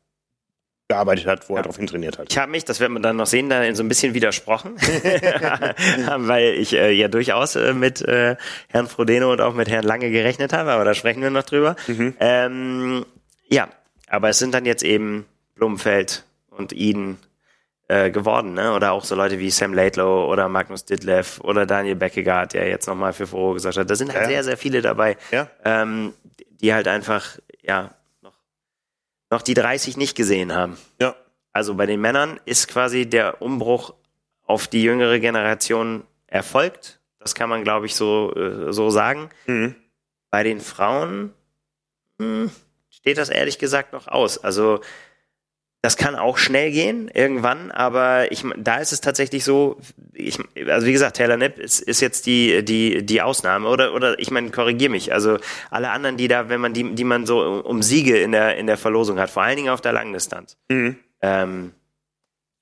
gearbeitet 0.92 1.26
hat, 1.26 1.48
wo 1.48 1.54
ja. 1.54 1.60
er 1.60 1.62
darauf 1.64 1.76
hintrainiert 1.76 2.18
hat. 2.18 2.26
Ich 2.30 2.38
habe 2.38 2.50
mich, 2.50 2.64
das 2.64 2.80
wird 2.80 2.90
man 2.90 3.02
dann 3.02 3.16
noch 3.16 3.26
sehen, 3.26 3.48
da 3.48 3.74
so 3.74 3.82
ein 3.82 3.88
bisschen 3.88 4.14
widersprochen, 4.14 4.76
weil 6.16 6.54
ich 6.54 6.74
äh, 6.74 6.92
ja 6.92 7.08
durchaus 7.08 7.56
äh, 7.56 7.72
mit 7.72 8.02
äh, 8.02 8.36
Herrn 8.68 8.86
Frodeno 8.86 9.32
und 9.32 9.40
auch 9.40 9.54
mit 9.54 9.68
Herrn 9.68 9.84
Lange 9.84 10.10
gerechnet 10.10 10.52
habe, 10.52 10.70
aber 10.72 10.84
da 10.84 10.94
sprechen 10.94 11.22
wir 11.22 11.30
noch 11.30 11.44
drüber. 11.44 11.76
Mhm. 11.86 12.14
Ähm, 12.20 13.06
ja, 13.48 13.68
aber 14.08 14.28
es 14.28 14.38
sind 14.38 14.52
dann 14.52 14.66
jetzt 14.66 14.82
eben 14.82 15.24
Blumenfeld 15.54 16.24
und 16.50 16.72
Eden 16.72 17.18
äh, 17.88 18.10
geworden, 18.10 18.54
ne? 18.54 18.74
Oder 18.74 18.92
auch 18.92 19.04
so 19.04 19.14
Leute 19.14 19.38
wie 19.38 19.50
Sam 19.50 19.72
Laidlow 19.74 20.30
oder 20.30 20.48
Magnus 20.48 20.84
Ditlev 20.84 21.40
oder 21.40 21.66
Daniel 21.66 21.96
Beckegaard, 21.96 22.52
der 22.54 22.68
jetzt 22.68 22.86
nochmal 22.86 23.12
für 23.12 23.26
Foro 23.26 23.54
gesagt 23.54 23.76
hat. 23.76 23.90
Da 23.90 23.96
sind 23.96 24.12
halt 24.12 24.24
ja. 24.24 24.28
sehr, 24.28 24.44
sehr 24.44 24.56
viele 24.56 24.82
dabei, 24.82 25.16
ja. 25.30 25.48
ähm, 25.64 26.12
die 26.60 26.74
halt 26.74 26.88
einfach, 26.88 27.38
ja, 27.62 27.90
noch 29.32 29.42
die 29.42 29.54
30 29.54 29.96
nicht 29.96 30.14
gesehen 30.14 30.54
haben. 30.54 30.76
Ja. 31.00 31.16
Also 31.52 31.74
bei 31.74 31.86
den 31.86 32.00
Männern 32.00 32.38
ist 32.44 32.68
quasi 32.68 33.06
der 33.06 33.42
Umbruch 33.42 33.94
auf 34.44 34.68
die 34.68 34.82
jüngere 34.82 35.18
Generation 35.20 36.04
erfolgt. 36.26 37.00
Das 37.18 37.34
kann 37.34 37.48
man, 37.48 37.64
glaube 37.64 37.86
ich, 37.86 37.94
so, 37.94 38.32
äh, 38.34 38.72
so 38.72 38.90
sagen. 38.90 39.30
Mhm. 39.46 39.74
Bei 40.30 40.42
den 40.42 40.60
Frauen 40.60 41.32
hm, 42.18 42.50
steht 42.90 43.18
das 43.18 43.30
ehrlich 43.30 43.58
gesagt 43.58 43.92
noch 43.92 44.06
aus. 44.06 44.38
Also 44.38 44.80
das 45.82 45.96
kann 45.96 46.14
auch 46.14 46.38
schnell 46.38 46.70
gehen 46.70 47.08
irgendwann, 47.08 47.72
aber 47.72 48.30
ich, 48.30 48.44
da 48.56 48.76
ist 48.76 48.92
es 48.92 49.00
tatsächlich 49.00 49.42
so, 49.42 49.80
ich, 50.12 50.38
also 50.68 50.86
wie 50.86 50.92
gesagt, 50.92 51.16
Taylor 51.16 51.36
Nipp 51.36 51.58
ist, 51.58 51.80
ist 51.80 52.00
jetzt 52.00 52.26
die, 52.26 52.64
die, 52.64 53.04
die 53.04 53.20
Ausnahme 53.20 53.68
oder, 53.68 53.92
oder 53.92 54.16
ich 54.20 54.30
meine, 54.30 54.50
korrigier 54.52 54.90
mich. 54.90 55.12
Also 55.12 55.38
alle 55.70 55.90
anderen, 55.90 56.16
die 56.16 56.28
da, 56.28 56.48
wenn 56.48 56.60
man 56.60 56.72
die, 56.72 56.94
die 56.94 57.02
man 57.02 57.26
so 57.26 57.60
um 57.64 57.82
Siege 57.82 58.16
in 58.16 58.30
der, 58.30 58.56
in 58.58 58.68
der 58.68 58.76
Verlosung 58.76 59.18
hat, 59.18 59.28
vor 59.28 59.42
allen 59.42 59.56
Dingen 59.56 59.70
auf 59.70 59.80
der 59.80 59.92
Langdistanz, 59.92 60.56
mhm. 60.68 61.00
ähm, 61.20 61.72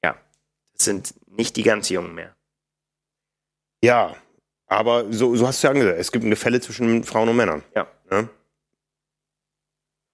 ja, 0.02 0.16
das 0.72 0.86
sind 0.86 1.14
nicht 1.26 1.56
die 1.56 1.62
ganz 1.62 1.90
Jungen 1.90 2.14
mehr. 2.14 2.34
Ja, 3.84 4.16
aber 4.66 5.12
so, 5.12 5.36
so 5.36 5.46
hast 5.46 5.62
du 5.62 5.66
ja 5.66 5.72
angesagt, 5.72 5.98
es 5.98 6.10
gibt 6.10 6.24
eine 6.24 6.36
Fälle 6.36 6.60
zwischen 6.62 7.04
Frauen 7.04 7.28
und 7.28 7.36
Männern. 7.36 7.62
Ja. 7.76 7.86
ja? 8.10 8.22
Kann 8.22 8.28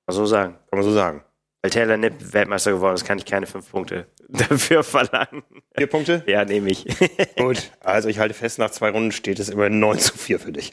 man 0.07 0.17
so 0.17 0.27
sagen. 0.27 0.55
Kann 0.55 0.79
man 0.79 0.83
so 0.83 0.93
sagen. 0.93 1.23
Weil 1.67 1.71
Taylor 1.71 1.97
Nipp 1.97 2.33
Weltmeister 2.33 2.71
geworden 2.71 2.95
ist, 2.95 3.05
kann 3.05 3.19
ich 3.19 3.25
keine 3.25 3.49
fünf 3.49 3.73
Punkte 3.73 4.07
dafür 4.29 4.85
verlangen. 4.85 5.43
Vier 5.77 5.89
Punkte? 5.89 6.23
Ja, 6.29 6.45
nehme 6.45 6.71
ich. 6.71 6.87
gut, 7.37 7.73
also 7.81 8.09
ich 8.09 8.21
halte 8.21 8.35
fest, 8.35 8.61
nach 8.61 8.71
zwei 8.71 8.91
Runden 8.91 9.11
steht 9.11 9.41
es 9.41 9.49
immer 9.49 9.69
9 9.69 9.99
zu 9.99 10.17
4 10.17 10.39
für 10.39 10.53
dich. 10.53 10.73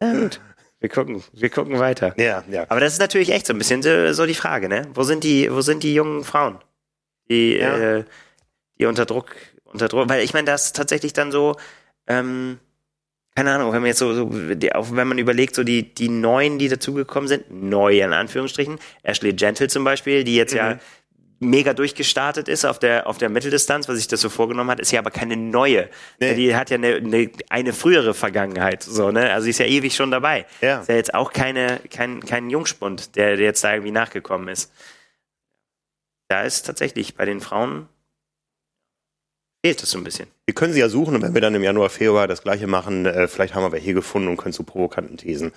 Ja, 0.00 0.14
gut. 0.14 0.40
Wir 0.78 0.88
gucken, 0.88 1.24
wir 1.32 1.50
gucken 1.50 1.80
weiter. 1.80 2.14
Ja, 2.16 2.44
ja. 2.48 2.64
Aber 2.68 2.78
das 2.78 2.92
ist 2.92 3.00
natürlich 3.00 3.30
echt 3.30 3.44
so 3.44 3.52
ein 3.52 3.58
bisschen 3.58 3.82
so, 4.14 4.24
die 4.24 4.36
Frage, 4.36 4.68
ne? 4.68 4.86
Wo 4.94 5.02
sind 5.02 5.24
die, 5.24 5.52
wo 5.52 5.62
sind 5.62 5.82
die 5.82 5.94
jungen 5.94 6.22
Frauen? 6.22 6.60
Die, 7.28 7.56
ja. 7.56 7.96
äh, 7.96 8.04
die 8.78 8.86
unter 8.86 9.06
Druck, 9.06 9.34
unter 9.64 9.88
Druck, 9.88 10.08
weil 10.08 10.22
ich 10.22 10.32
meine, 10.32 10.46
das 10.46 10.66
ist 10.66 10.76
tatsächlich 10.76 11.12
dann 11.12 11.32
so, 11.32 11.56
ähm, 12.06 12.60
keine 13.40 13.54
Ahnung, 13.54 13.72
wenn 13.72 13.80
man 13.80 13.86
jetzt 13.86 14.00
so, 14.00 14.12
so 14.12 14.30
auch 14.74 14.88
wenn 14.92 15.08
man 15.08 15.16
überlegt, 15.16 15.54
so 15.54 15.64
die, 15.64 15.94
die 15.94 16.10
Neuen, 16.10 16.58
die 16.58 16.68
dazugekommen 16.68 17.26
sind, 17.26 17.50
neu 17.50 18.02
in 18.02 18.12
Anführungsstrichen, 18.12 18.78
Ashley 19.02 19.32
Gentle 19.32 19.66
zum 19.68 19.82
Beispiel, 19.82 20.24
die 20.24 20.36
jetzt 20.36 20.52
mhm. 20.52 20.58
ja 20.58 20.78
mega 21.38 21.72
durchgestartet 21.72 22.48
ist 22.48 22.66
auf 22.66 22.78
der, 22.78 23.06
auf 23.06 23.16
der 23.16 23.30
Mitteldistanz, 23.30 23.88
was 23.88 23.96
sich 23.96 24.08
das 24.08 24.20
so 24.20 24.28
vorgenommen 24.28 24.68
hat, 24.68 24.78
ist 24.78 24.90
ja 24.92 25.00
aber 25.00 25.10
keine 25.10 25.38
neue. 25.38 25.88
Nee. 26.18 26.34
Die 26.34 26.54
hat 26.54 26.68
ja 26.68 26.74
eine, 26.76 26.96
eine, 26.96 27.30
eine 27.48 27.72
frühere 27.72 28.12
Vergangenheit, 28.12 28.82
so, 28.82 29.10
ne? 29.10 29.32
Also 29.32 29.44
sie 29.44 29.50
ist 29.50 29.58
ja 29.58 29.64
ewig 29.64 29.96
schon 29.96 30.10
dabei. 30.10 30.44
Ja. 30.60 30.80
Ist 30.80 30.90
ja 30.90 30.96
jetzt 30.96 31.14
auch 31.14 31.32
keine, 31.32 31.80
kein, 31.90 32.20
kein 32.20 32.50
Jungspund, 32.50 33.16
der, 33.16 33.36
der 33.36 33.46
jetzt 33.46 33.64
da 33.64 33.72
irgendwie 33.72 33.90
nachgekommen 33.90 34.48
ist. 34.48 34.70
Da 36.28 36.42
ist 36.42 36.66
tatsächlich 36.66 37.14
bei 37.14 37.24
den 37.24 37.40
Frauen 37.40 37.88
fehlt 39.64 39.82
es 39.82 39.90
so 39.90 39.98
ein 39.98 40.04
bisschen. 40.04 40.28
Wir 40.46 40.54
können 40.54 40.72
sie 40.72 40.80
ja 40.80 40.88
suchen 40.88 41.14
und 41.14 41.22
wenn 41.22 41.34
wir 41.34 41.40
dann 41.40 41.54
im 41.54 41.62
Januar, 41.62 41.90
Februar 41.90 42.26
das 42.26 42.42
gleiche 42.42 42.66
machen, 42.66 43.06
äh, 43.06 43.28
vielleicht 43.28 43.54
haben 43.54 43.70
wir 43.70 43.78
hier 43.78 43.94
gefunden 43.94 44.28
und 44.28 44.36
können 44.36 44.52
zu 44.52 44.64
provokanten 44.64 45.16
Thesen, 45.16 45.52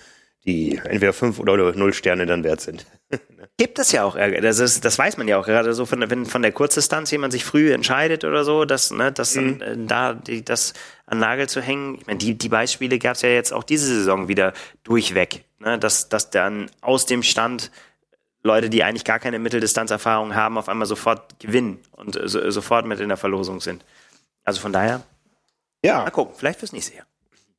die 0.46 0.78
entweder 0.84 1.14
fünf 1.14 1.40
oder 1.40 1.56
null 1.74 1.94
Sterne 1.94 2.26
dann 2.26 2.44
wert 2.44 2.62
sind. 2.62 2.86
gibt 3.58 3.80
es 3.80 3.92
ja 3.92 4.04
auch, 4.04 4.18
das, 4.18 4.60
ist, 4.60 4.84
das 4.84 4.98
weiß 4.98 5.18
man 5.18 5.28
ja 5.28 5.38
auch, 5.38 5.46
gerade 5.46 5.74
so, 5.74 5.86
von, 5.86 6.10
wenn 6.10 6.26
von 6.26 6.42
der 6.42 6.52
Kurzdistanz 6.52 7.12
jemand 7.12 7.34
sich 7.34 7.46
früh 7.46 7.72
entscheidet 7.72 8.24
oder 8.24 8.44
so, 8.44 8.66
dass, 8.66 8.92
ne, 8.92 9.12
dass 9.12 9.36
mhm. 9.36 9.60
dann, 9.60 9.84
äh, 9.84 9.88
da 9.88 10.14
die, 10.14 10.44
das 10.44 10.74
an 11.06 11.20
Nagel 11.20 11.48
zu 11.48 11.62
hängen. 11.62 11.98
Ich 12.00 12.08
meine, 12.08 12.20
die, 12.20 12.38
die 12.38 12.50
Beispiele 12.50 13.00
gab 13.00 13.16
es 13.16 13.22
ja 13.22 13.30
jetzt 13.30 13.54
auch 13.54 13.64
diese 13.64 13.86
Saison 13.86 14.28
wieder 14.28 14.54
durchweg, 14.84 15.46
ne, 15.60 15.78
dass, 15.78 16.10
dass 16.10 16.30
dann 16.30 16.70
aus 16.82 17.06
dem 17.06 17.24
Stand 17.24 17.72
Leute, 18.44 18.70
die 18.70 18.84
eigentlich 18.84 19.06
gar 19.06 19.20
keine 19.20 19.40
Mitteldistanzerfahrung 19.40 20.36
haben, 20.36 20.58
auf 20.58 20.68
einmal 20.68 20.88
sofort 20.88 21.40
gewinnen 21.40 21.80
und 21.92 22.20
so, 22.26 22.50
sofort 22.52 22.86
mit 22.86 23.00
in 23.00 23.08
der 23.08 23.18
Verlosung 23.18 23.62
sind. 23.62 23.86
Also 24.44 24.60
von 24.60 24.74
daher, 24.74 25.04
ja. 25.84 26.04
mal 26.04 26.12
gucken, 26.12 26.36
vielleicht 26.38 26.60
fürs 26.60 26.74
nächste 26.74 26.96
Jahr. 26.96 27.06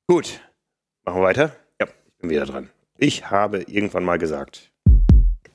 Gut, 0.07 0.41
machen 1.05 1.21
wir 1.21 1.25
weiter. 1.25 1.57
Ja, 1.81 1.87
ich 1.87 2.19
bin 2.19 2.31
wieder 2.31 2.47
dran. 2.47 2.71
Ich 2.99 3.31
habe 3.31 3.63
irgendwann 3.63 4.05
mal 4.05 4.19
gesagt, 4.19 4.71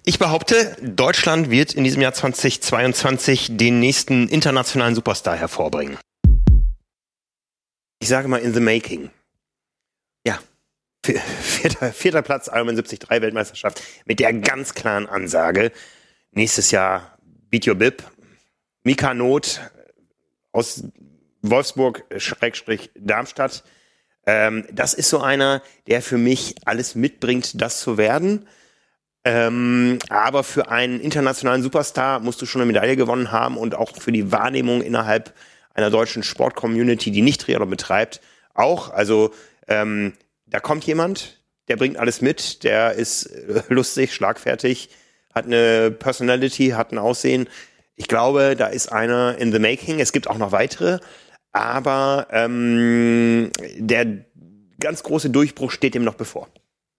ich 0.10 0.18
behaupte, 0.18 0.76
Deutschland 0.82 1.52
wird 1.52 1.74
in 1.74 1.84
diesem 1.84 2.02
Jahr 2.02 2.14
2022 2.14 3.58
den 3.58 3.80
nächsten 3.80 4.28
internationalen 4.28 4.96
Superstar 4.96 5.36
hervorbringen. 5.36 6.00
Ich 8.00 8.08
sage 8.08 8.28
mal 8.28 8.38
in 8.38 8.54
the 8.54 8.60
making. 8.60 9.12
Ja. 10.26 10.40
Vierter, 11.04 11.94
vierter 11.94 12.22
Platz, 12.22 12.48
Ironman 12.48 12.76
73 12.76 13.08
Weltmeisterschaft 13.08 13.84
mit 14.06 14.20
der 14.20 14.34
ganz 14.34 14.74
klaren 14.74 15.08
Ansage. 15.08 15.72
Nächstes 16.32 16.72
Jahr 16.72 17.18
Beat 17.52 17.68
Your 17.68 17.76
Bib. 17.76 18.04
Mika 18.84 19.14
Not 19.14 19.60
aus 20.54 20.86
Wolfsburg, 21.42 22.04
Schrägstrich 22.18 22.92
Darmstadt. 22.96 23.64
Ähm, 24.26 24.66
das 24.72 24.94
ist 24.94 25.10
so 25.10 25.22
einer, 25.22 25.62
der 25.88 26.02
für 26.02 26.18
mich 26.18 26.56
alles 26.66 26.96
mitbringt, 26.96 27.62
das 27.62 27.80
zu 27.80 27.98
werden. 27.98 28.48
Ähm, 29.26 30.00
aber 30.10 30.44
für 30.44 30.70
einen 30.70 31.02
internationalen 31.02 31.62
Superstar 31.62 32.20
musst 32.20 32.42
du 32.42 32.46
schon 32.46 32.62
eine 32.62 32.68
Medaille 32.68 32.96
gewonnen 32.96 33.32
haben 33.32 33.58
und 33.58 33.76
auch 33.76 33.96
für 33.96 34.12
die 34.12 34.32
Wahrnehmung 34.32 34.82
innerhalb 34.82 35.34
einer 35.74 35.90
deutschen 35.90 36.24
Sportcommunity, 36.24 37.12
die 37.12 37.22
nicht 37.22 37.42
Triathlon 37.42 37.70
betreibt, 37.70 38.22
auch. 38.54 38.90
Also 38.90 39.32
ähm, 39.68 40.14
da 40.46 40.60
kommt 40.60 40.86
jemand, 40.86 41.42
der 41.68 41.76
bringt 41.76 41.98
alles 41.98 42.22
mit, 42.22 42.64
der 42.64 42.94
ist 42.94 43.26
äh, 43.26 43.62
lustig, 43.70 44.14
schlagfertig, 44.14 44.90
hat 45.34 45.46
eine 45.46 45.92
Personality, 45.92 46.70
hat 46.70 46.92
ein 46.92 46.98
Aussehen. 46.98 47.48
Ich 47.96 48.08
glaube, 48.08 48.56
da 48.56 48.68
ist 48.68 48.92
einer 48.92 49.38
in 49.38 49.52
the 49.52 49.60
making. 49.60 50.00
Es 50.00 50.12
gibt 50.12 50.30
auch 50.30 50.38
noch 50.38 50.52
weitere, 50.52 51.00
aber 51.52 52.28
ähm, 52.32 53.52
der 53.78 54.26
ganz 54.80 55.04
große 55.04 55.30
Durchbruch 55.30 55.72
steht 55.72 55.95
dem 55.95 56.04
noch 56.04 56.16
bevor. 56.16 56.47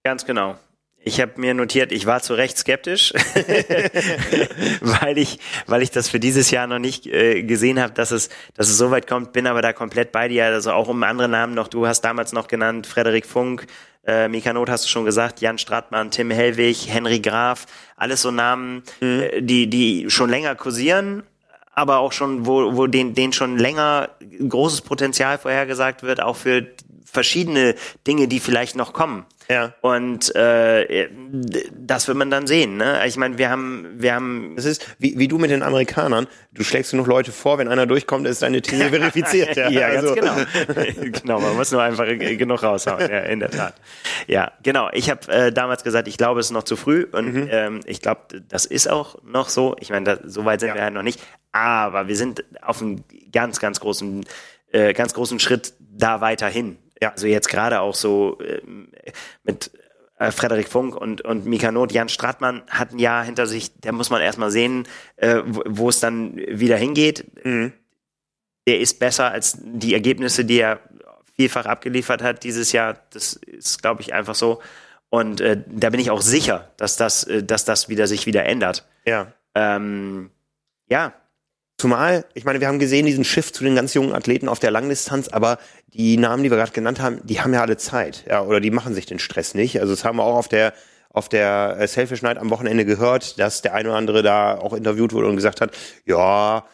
Ganz 0.05 0.25
genau. 0.25 0.57
Ich 1.03 1.19
habe 1.19 1.33
mir 1.37 1.55
notiert, 1.55 1.93
ich 1.93 2.05
war 2.05 2.21
zu 2.21 2.35
Recht 2.35 2.59
skeptisch, 2.59 3.15
weil 4.83 5.17
ich, 5.17 5.39
weil 5.67 5.81
ich 5.81 5.91
das 5.91 6.11
für 6.11 6.21
dieses 6.21 6.51
Jahr 6.51 6.67
noch 6.67 6.79
nicht 6.79 7.07
äh, 7.07 7.43
gesehen 7.43 7.81
habe, 7.81 7.95
dass 7.95 8.11
es, 8.11 8.29
dass 8.53 8.69
es 8.69 8.77
so 8.77 8.91
weit 8.91 9.07
kommt. 9.07 9.33
Bin 9.33 9.47
aber 9.47 9.63
da 9.63 9.73
komplett 9.73 10.13
bei 10.13 10.29
dir. 10.29 10.45
Also 10.45 10.73
auch 10.73 10.89
um 10.89 11.03
andere 11.03 11.29
Namen 11.29 11.55
noch. 11.55 11.69
Du 11.69 11.87
hast 11.87 12.03
damals 12.03 12.35
noch 12.35 12.49
genannt 12.49 12.87
Frederik 12.87 13.25
Funk, 13.25 13.67
äh, 14.05 14.29
Mika 14.29 14.53
Not 14.53 14.69
hast 14.69 14.85
du 14.85 14.89
schon 14.89 15.07
gesagt, 15.07 15.41
Jan 15.41 15.57
Stratmann, 15.57 16.11
Tim 16.11 16.31
Hellwig, 16.31 16.89
Henry 16.89 17.21
Graf, 17.21 17.67
alles 17.97 18.23
so 18.23 18.31
Namen, 18.31 18.83
mhm. 19.01 19.21
äh, 19.21 19.41
die 19.41 19.69
die 19.69 20.11
schon 20.11 20.29
länger 20.29 20.55
kursieren, 20.55 21.23
aber 21.81 21.99
auch 21.99 22.13
schon, 22.13 22.47
wo, 22.47 22.77
wo 22.77 22.87
den, 22.87 23.15
denen 23.15 23.33
schon 23.33 23.59
länger 23.59 24.11
großes 24.47 24.83
Potenzial 24.83 25.39
vorhergesagt 25.39 26.03
wird, 26.03 26.23
auch 26.23 26.37
für 26.37 26.67
verschiedene 27.05 27.75
Dinge, 28.07 28.29
die 28.29 28.39
vielleicht 28.39 28.77
noch 28.77 28.93
kommen. 28.93 29.25
Ja. 29.51 29.75
Und 29.81 30.35
äh, 30.37 31.09
das 31.77 32.07
wird 32.07 32.17
man 32.17 32.31
dann 32.31 32.47
sehen. 32.47 32.77
Ne? 32.77 33.01
Ich 33.07 33.17
meine, 33.17 33.37
wir 33.37 33.51
haben, 33.51 33.97
wir 33.97 34.15
haben. 34.15 34.53
Das 34.55 34.65
ist 34.65 34.87
wie, 34.99 35.19
wie 35.19 35.27
du 35.27 35.39
mit 35.39 35.51
den 35.51 35.65
Amerikanern. 35.65 36.29
Du 36.53 36.63
schlägst 36.63 36.93
genug 36.93 37.09
Leute 37.09 37.33
vor, 37.33 37.59
wenn 37.59 37.67
einer 37.67 37.87
durchkommt, 37.87 38.27
ist 38.29 38.43
deine 38.43 38.63
These 38.63 38.85
verifiziert. 38.91 39.57
Ja, 39.57 39.69
ja 39.69 39.87
also. 39.89 40.15
ganz 40.15 40.47
genau. 40.55 41.11
genau, 41.23 41.41
man 41.41 41.57
muss 41.57 41.73
nur 41.73 41.83
einfach 41.83 42.07
genug 42.07 42.63
raushauen. 42.63 43.01
Ja, 43.11 43.21
in 43.21 43.41
der 43.41 43.51
Tat. 43.51 43.75
Ja, 44.29 44.53
genau. 44.63 44.89
Ich 44.93 45.11
habe 45.11 45.27
äh, 45.33 45.53
damals 45.53 45.83
gesagt, 45.83 46.07
ich 46.07 46.17
glaube, 46.17 46.39
es 46.39 46.47
ist 46.47 46.53
noch 46.53 46.63
zu 46.63 46.77
früh 46.77 47.07
und 47.11 47.35
mhm. 47.35 47.49
ähm, 47.51 47.81
ich 47.87 48.01
glaube, 48.01 48.41
das 48.49 48.67
ist 48.67 48.89
auch 48.89 49.17
noch 49.25 49.49
so. 49.49 49.75
Ich 49.81 49.91
meine, 49.91 50.21
so 50.25 50.45
weit 50.45 50.61
sind 50.61 50.69
ja. 50.69 50.75
wir 50.77 50.83
halt 50.83 50.95
noch 50.95 51.03
nicht. 51.03 51.21
Aber 51.51 52.07
wir 52.07 52.17
sind 52.17 52.45
auf 52.63 52.81
einem 52.81 53.03
ganz, 53.33 53.59
ganz 53.59 53.81
großen, 53.81 54.25
äh, 54.71 54.93
ganz 54.93 55.13
großen 55.13 55.41
Schritt 55.41 55.75
da 55.81 56.21
weiterhin. 56.21 56.79
Ja. 57.01 57.13
Also 57.13 57.27
jetzt 57.27 57.49
gerade 57.49 57.81
auch 57.81 57.95
so 57.95 58.39
äh, 58.41 58.61
mit 59.43 59.71
äh, 60.19 60.31
Frederik 60.31 60.69
Funk 60.69 60.95
und, 60.95 61.23
und 61.23 61.47
Mika 61.47 61.73
Not, 61.73 61.93
Jan 61.93 62.09
Stratmann 62.09 62.63
hat 62.69 62.93
ein 62.93 62.99
Jahr 62.99 63.25
hinter 63.25 63.47
sich, 63.47 63.73
da 63.81 63.91
muss 63.93 64.11
man 64.11 64.21
erstmal 64.21 64.51
sehen, 64.51 64.87
äh, 65.17 65.41
wo, 65.45 65.89
es 65.89 66.01
dann 66.01 66.37
wieder 66.37 66.77
hingeht. 66.77 67.27
Mhm. 67.45 67.73
Der 68.67 68.81
ist 68.81 68.99
besser 68.99 69.31
als 69.31 69.59
die 69.63 69.95
Ergebnisse, 69.95 70.45
die 70.45 70.61
er 70.61 70.81
vielfach 71.35 71.65
abgeliefert 71.65 72.23
hat 72.23 72.45
dieses 72.45 72.73
Jahr. 72.73 72.99
Das 73.11 73.33
ist, 73.33 73.81
glaube 73.81 74.03
ich, 74.03 74.13
einfach 74.13 74.35
so. 74.35 74.61
Und 75.09 75.41
äh, 75.41 75.63
da 75.67 75.89
bin 75.89 75.99
ich 75.99 76.11
auch 76.11 76.21
sicher, 76.21 76.71
dass 76.77 76.97
das, 76.97 77.25
äh, 77.25 77.43
dass 77.43 77.65
das 77.65 77.89
wieder 77.89 78.07
sich 78.07 78.27
wieder 78.27 78.45
ändert. 78.45 78.87
Ja. 79.07 79.33
Ähm, 79.55 80.31
ja, 80.89 81.15
Zumal, 81.81 82.27
ich 82.35 82.45
meine, 82.45 82.61
wir 82.61 82.69
haben 82.69 82.79
gesehen 82.79 83.07
diesen 83.07 83.25
Shift 83.25 83.55
zu 83.55 83.65
den 83.65 83.75
ganz 83.75 83.95
jungen 83.95 84.13
Athleten 84.13 84.51
auf 84.51 84.59
der 84.59 84.71
Langdistanz, 84.71 85.29
aber 85.29 85.59
die 85.95 86.19
Namen, 86.19 86.43
die 86.43 86.51
wir 86.51 86.59
gerade 86.59 86.73
genannt 86.73 87.01
haben, 87.01 87.23
die 87.25 87.41
haben 87.41 87.55
ja 87.55 87.63
alle 87.63 87.79
Zeit, 87.79 88.25
ja, 88.29 88.43
oder 88.43 88.61
die 88.61 88.71
machen 88.71 88.93
sich 88.93 89.07
den 89.07 89.19
Stress 89.19 89.55
nicht. 89.55 89.81
Also 89.81 89.95
das 89.95 90.05
haben 90.05 90.19
wir 90.19 90.25
auch 90.25 90.37
auf 90.37 90.49
der 90.49 90.75
auf 91.09 91.31
der 91.31 91.79
äh, 91.81 91.89
Selfish 91.89 92.21
Night 92.21 92.37
am 92.37 92.51
Wochenende 92.51 92.85
gehört, 92.85 93.39
dass 93.39 93.63
der 93.63 93.73
eine 93.73 93.89
oder 93.89 93.97
andere 93.97 94.23
da 94.23 94.59
auch 94.59 94.75
interviewt 94.75 95.15
wurde 95.15 95.29
und 95.29 95.37
gesagt 95.37 95.63
hat, 95.63 95.75
ja, 96.05 96.67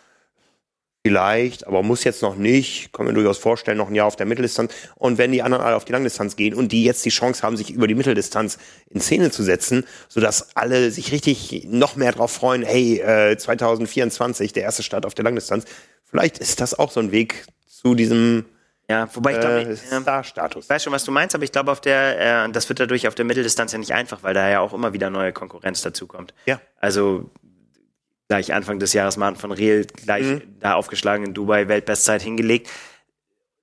Vielleicht, 1.07 1.69
aber 1.69 1.85
muss 1.85 2.03
jetzt 2.03 2.21
noch 2.21 2.35
nicht. 2.35 2.93
Kann 2.93 3.07
mir 3.07 3.13
durchaus 3.13 3.39
vorstellen, 3.39 3.79
noch 3.79 3.87
ein 3.87 3.95
Jahr 3.95 4.09
auf 4.09 4.17
der 4.17 4.27
Mitteldistanz. 4.27 4.75
Und 4.97 5.19
wenn 5.19 5.31
die 5.31 5.41
anderen 5.41 5.63
alle 5.63 5.77
auf 5.77 5.85
die 5.85 5.93
Langdistanz 5.93 6.35
gehen 6.35 6.53
und 6.53 6.73
die 6.73 6.83
jetzt 6.83 7.05
die 7.05 7.11
Chance 7.11 7.45
haben, 7.45 7.57
sich 7.57 7.71
über 7.71 7.87
die 7.87 7.95
Mitteldistanz 7.95 8.59
in 8.91 9.01
Szene 9.01 9.31
zu 9.31 9.45
setzen, 9.45 9.85
sodass 10.09 10.57
alle 10.57 10.91
sich 10.91 11.13
richtig 11.13 11.65
noch 11.71 11.95
mehr 11.95 12.11
drauf 12.11 12.33
freuen, 12.33 12.63
hey, 12.65 12.99
äh, 12.99 13.37
2024, 13.37 14.53
der 14.53 14.65
erste 14.65 14.83
Start 14.83 15.07
auf 15.07 15.15
der 15.15 15.25
Langdistanz. 15.25 15.65
Vielleicht 16.03 16.39
ist 16.39 16.61
das 16.61 16.77
auch 16.77 16.91
so 16.91 16.99
ein 16.99 17.13
Weg 17.13 17.47
zu 17.69 17.95
diesem 17.95 18.47
ja, 18.89 19.09
wobei 19.15 19.33
ich 19.33 19.41
glaube, 19.41 19.61
äh, 19.61 19.77
Star-Status. 19.77 20.65
Ich 20.65 20.71
weiß 20.71 20.85
schon, 20.85 20.93
was 20.93 21.05
du 21.05 21.13
meinst, 21.13 21.35
aber 21.35 21.45
ich 21.45 21.51
glaube, 21.53 21.73
auf 21.73 21.81
der, 21.81 22.47
äh, 22.47 22.51
das 22.51 22.69
wird 22.69 22.81
dadurch 22.81 23.07
auf 23.07 23.15
der 23.15 23.25
Mitteldistanz 23.25 23.73
ja 23.73 23.79
nicht 23.79 23.93
einfach, 23.93 24.23
weil 24.23 24.35
da 24.35 24.49
ja 24.49 24.61
auch 24.61 24.73
immer 24.73 24.93
wieder 24.93 25.11
neue 25.11 25.33
Konkurrenz 25.33 25.83
dazukommt. 25.83 26.35
Ja. 26.47 26.61
Also 26.79 27.31
gleich 28.29 28.53
Anfang 28.53 28.79
des 28.79 28.93
Jahres 28.93 29.16
Martin 29.16 29.41
von 29.41 29.53
Riel 29.53 29.87
gleich 29.87 30.24
mhm. 30.24 30.43
da 30.61 30.74
aufgeschlagen 30.74 31.27
in 31.27 31.35
Dubai 31.35 31.68
Weltbestzeit 31.68 32.22
hingelegt. 32.22 32.68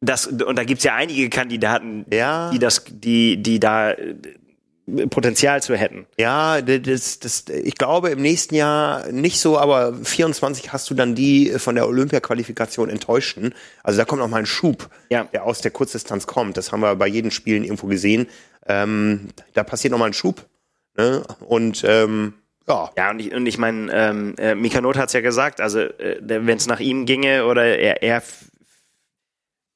Das, 0.02 0.28
und 0.28 0.58
da 0.58 0.64
gibt's 0.64 0.84
ja 0.84 0.96
einige 0.96 1.30
Kandidaten, 1.30 2.06
ja. 2.12 2.52
die 2.52 2.60
das, 2.60 2.84
die, 2.90 3.42
die 3.42 3.60
da 3.60 3.92
äh, 3.92 4.16
Potenzial 5.10 5.64
zu 5.64 5.78
hätten. 5.78 6.06
Ja, 6.20 6.62
das, 6.62 7.20
das, 7.20 7.46
ich 7.48 7.76
glaube 7.76 8.10
im 8.10 8.22
nächsten 8.22 8.54
Jahr 8.54 9.10
nicht 9.14 9.40
so, 9.40 9.58
aber 9.58 9.94
24 10.04 10.74
hast 10.74 10.90
du 10.90 10.94
dann 10.94 11.16
die 11.16 11.52
von 11.58 11.76
der 11.76 11.88
Olympia-Qualifikation 11.88 12.90
enttäuschten. 12.90 13.54
Also 13.82 13.98
da 13.98 14.04
kommt 14.04 14.20
noch 14.20 14.28
mal 14.28 14.40
ein 14.40 14.46
Schub, 14.46 14.90
ja. 15.10 15.24
der 15.24 15.46
aus 15.46 15.62
der 15.62 15.72
Kurzdistanz 15.72 16.28
kommt. 16.28 16.58
Das 16.58 16.74
haben 16.74 16.82
wir 16.82 16.98
bei 16.98 17.08
jedem 17.08 17.32
Spielen 17.32 17.64
irgendwo 17.64 17.88
gesehen. 17.88 18.28
Ähm, 18.68 19.30
da 19.54 19.64
passiert 19.64 19.92
noch 19.92 20.00
mal 20.00 20.08
ein 20.08 20.14
Schub. 20.14 20.46
Ne? 20.98 21.24
Und 21.40 21.86
ähm, 21.88 22.34
ja. 22.68 22.92
Ja, 22.98 23.12
und 23.12 23.20
ich, 23.20 23.34
und 23.34 23.46
ich 23.46 23.58
meine, 23.58 23.92
ähm, 23.92 24.36
äh, 24.38 24.56
Mikanot 24.56 24.98
hat 24.98 25.08
es 25.08 25.14
ja 25.14 25.22
gesagt, 25.22 25.62
also 25.62 25.80
äh, 25.80 26.18
wenn 26.22 26.58
es 26.58 26.68
nach 26.68 26.80
ihm 26.80 27.06
ginge 27.06 27.46
oder 27.46 27.66
er, 27.78 28.02
er, 28.02 28.24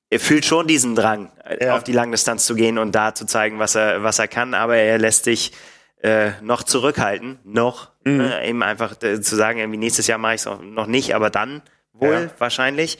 er 0.10 0.20
fühlt 0.20 0.46
schon 0.46 0.68
diesen 0.68 0.96
Drang, 0.96 1.32
äh, 1.44 1.66
ja. 1.66 1.76
auf 1.76 1.84
die 1.84 1.92
Langdistanz 1.92 2.46
zu 2.46 2.56
gehen 2.56 2.78
und 2.78 2.94
da 2.94 3.14
zu 3.14 3.26
zeigen, 3.26 3.60
was 3.60 3.76
er, 3.76 4.04
was 4.04 4.20
er 4.20 4.28
kann, 4.28 4.54
aber 4.54 4.78
er 4.78 4.98
lässt 4.98 5.26
sich 5.26 5.52
äh, 6.02 6.32
noch 6.42 6.64
zurückhalten, 6.64 7.40
noch, 7.44 7.92
mhm. 8.04 8.22
äh, 8.22 8.50
eben 8.50 8.64
einfach 8.64 8.96
zu 8.98 9.36
sagen, 9.36 9.60
irgendwie 9.60 9.80
nächstes 9.80 10.08
Jahr 10.08 10.18
mache 10.18 10.36
ich 10.36 10.46
es 10.46 10.50
noch 10.62 10.88
nicht, 10.88 11.16
aber 11.16 11.30
dann 11.30 11.62
wohl 11.94 12.30
ja. 12.30 12.40
wahrscheinlich. 12.40 12.98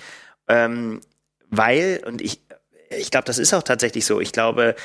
Ähm, 0.48 1.02
weil, 1.50 2.02
und 2.06 2.22
ich, 2.22 2.42
ich 2.90 3.12
glaube, 3.12 3.26
das 3.26 3.38
ist 3.38 3.54
auch 3.54 3.64
tatsächlich 3.64 4.06
so, 4.06 4.20
ich 4.20 4.32
glaube, 4.32 4.76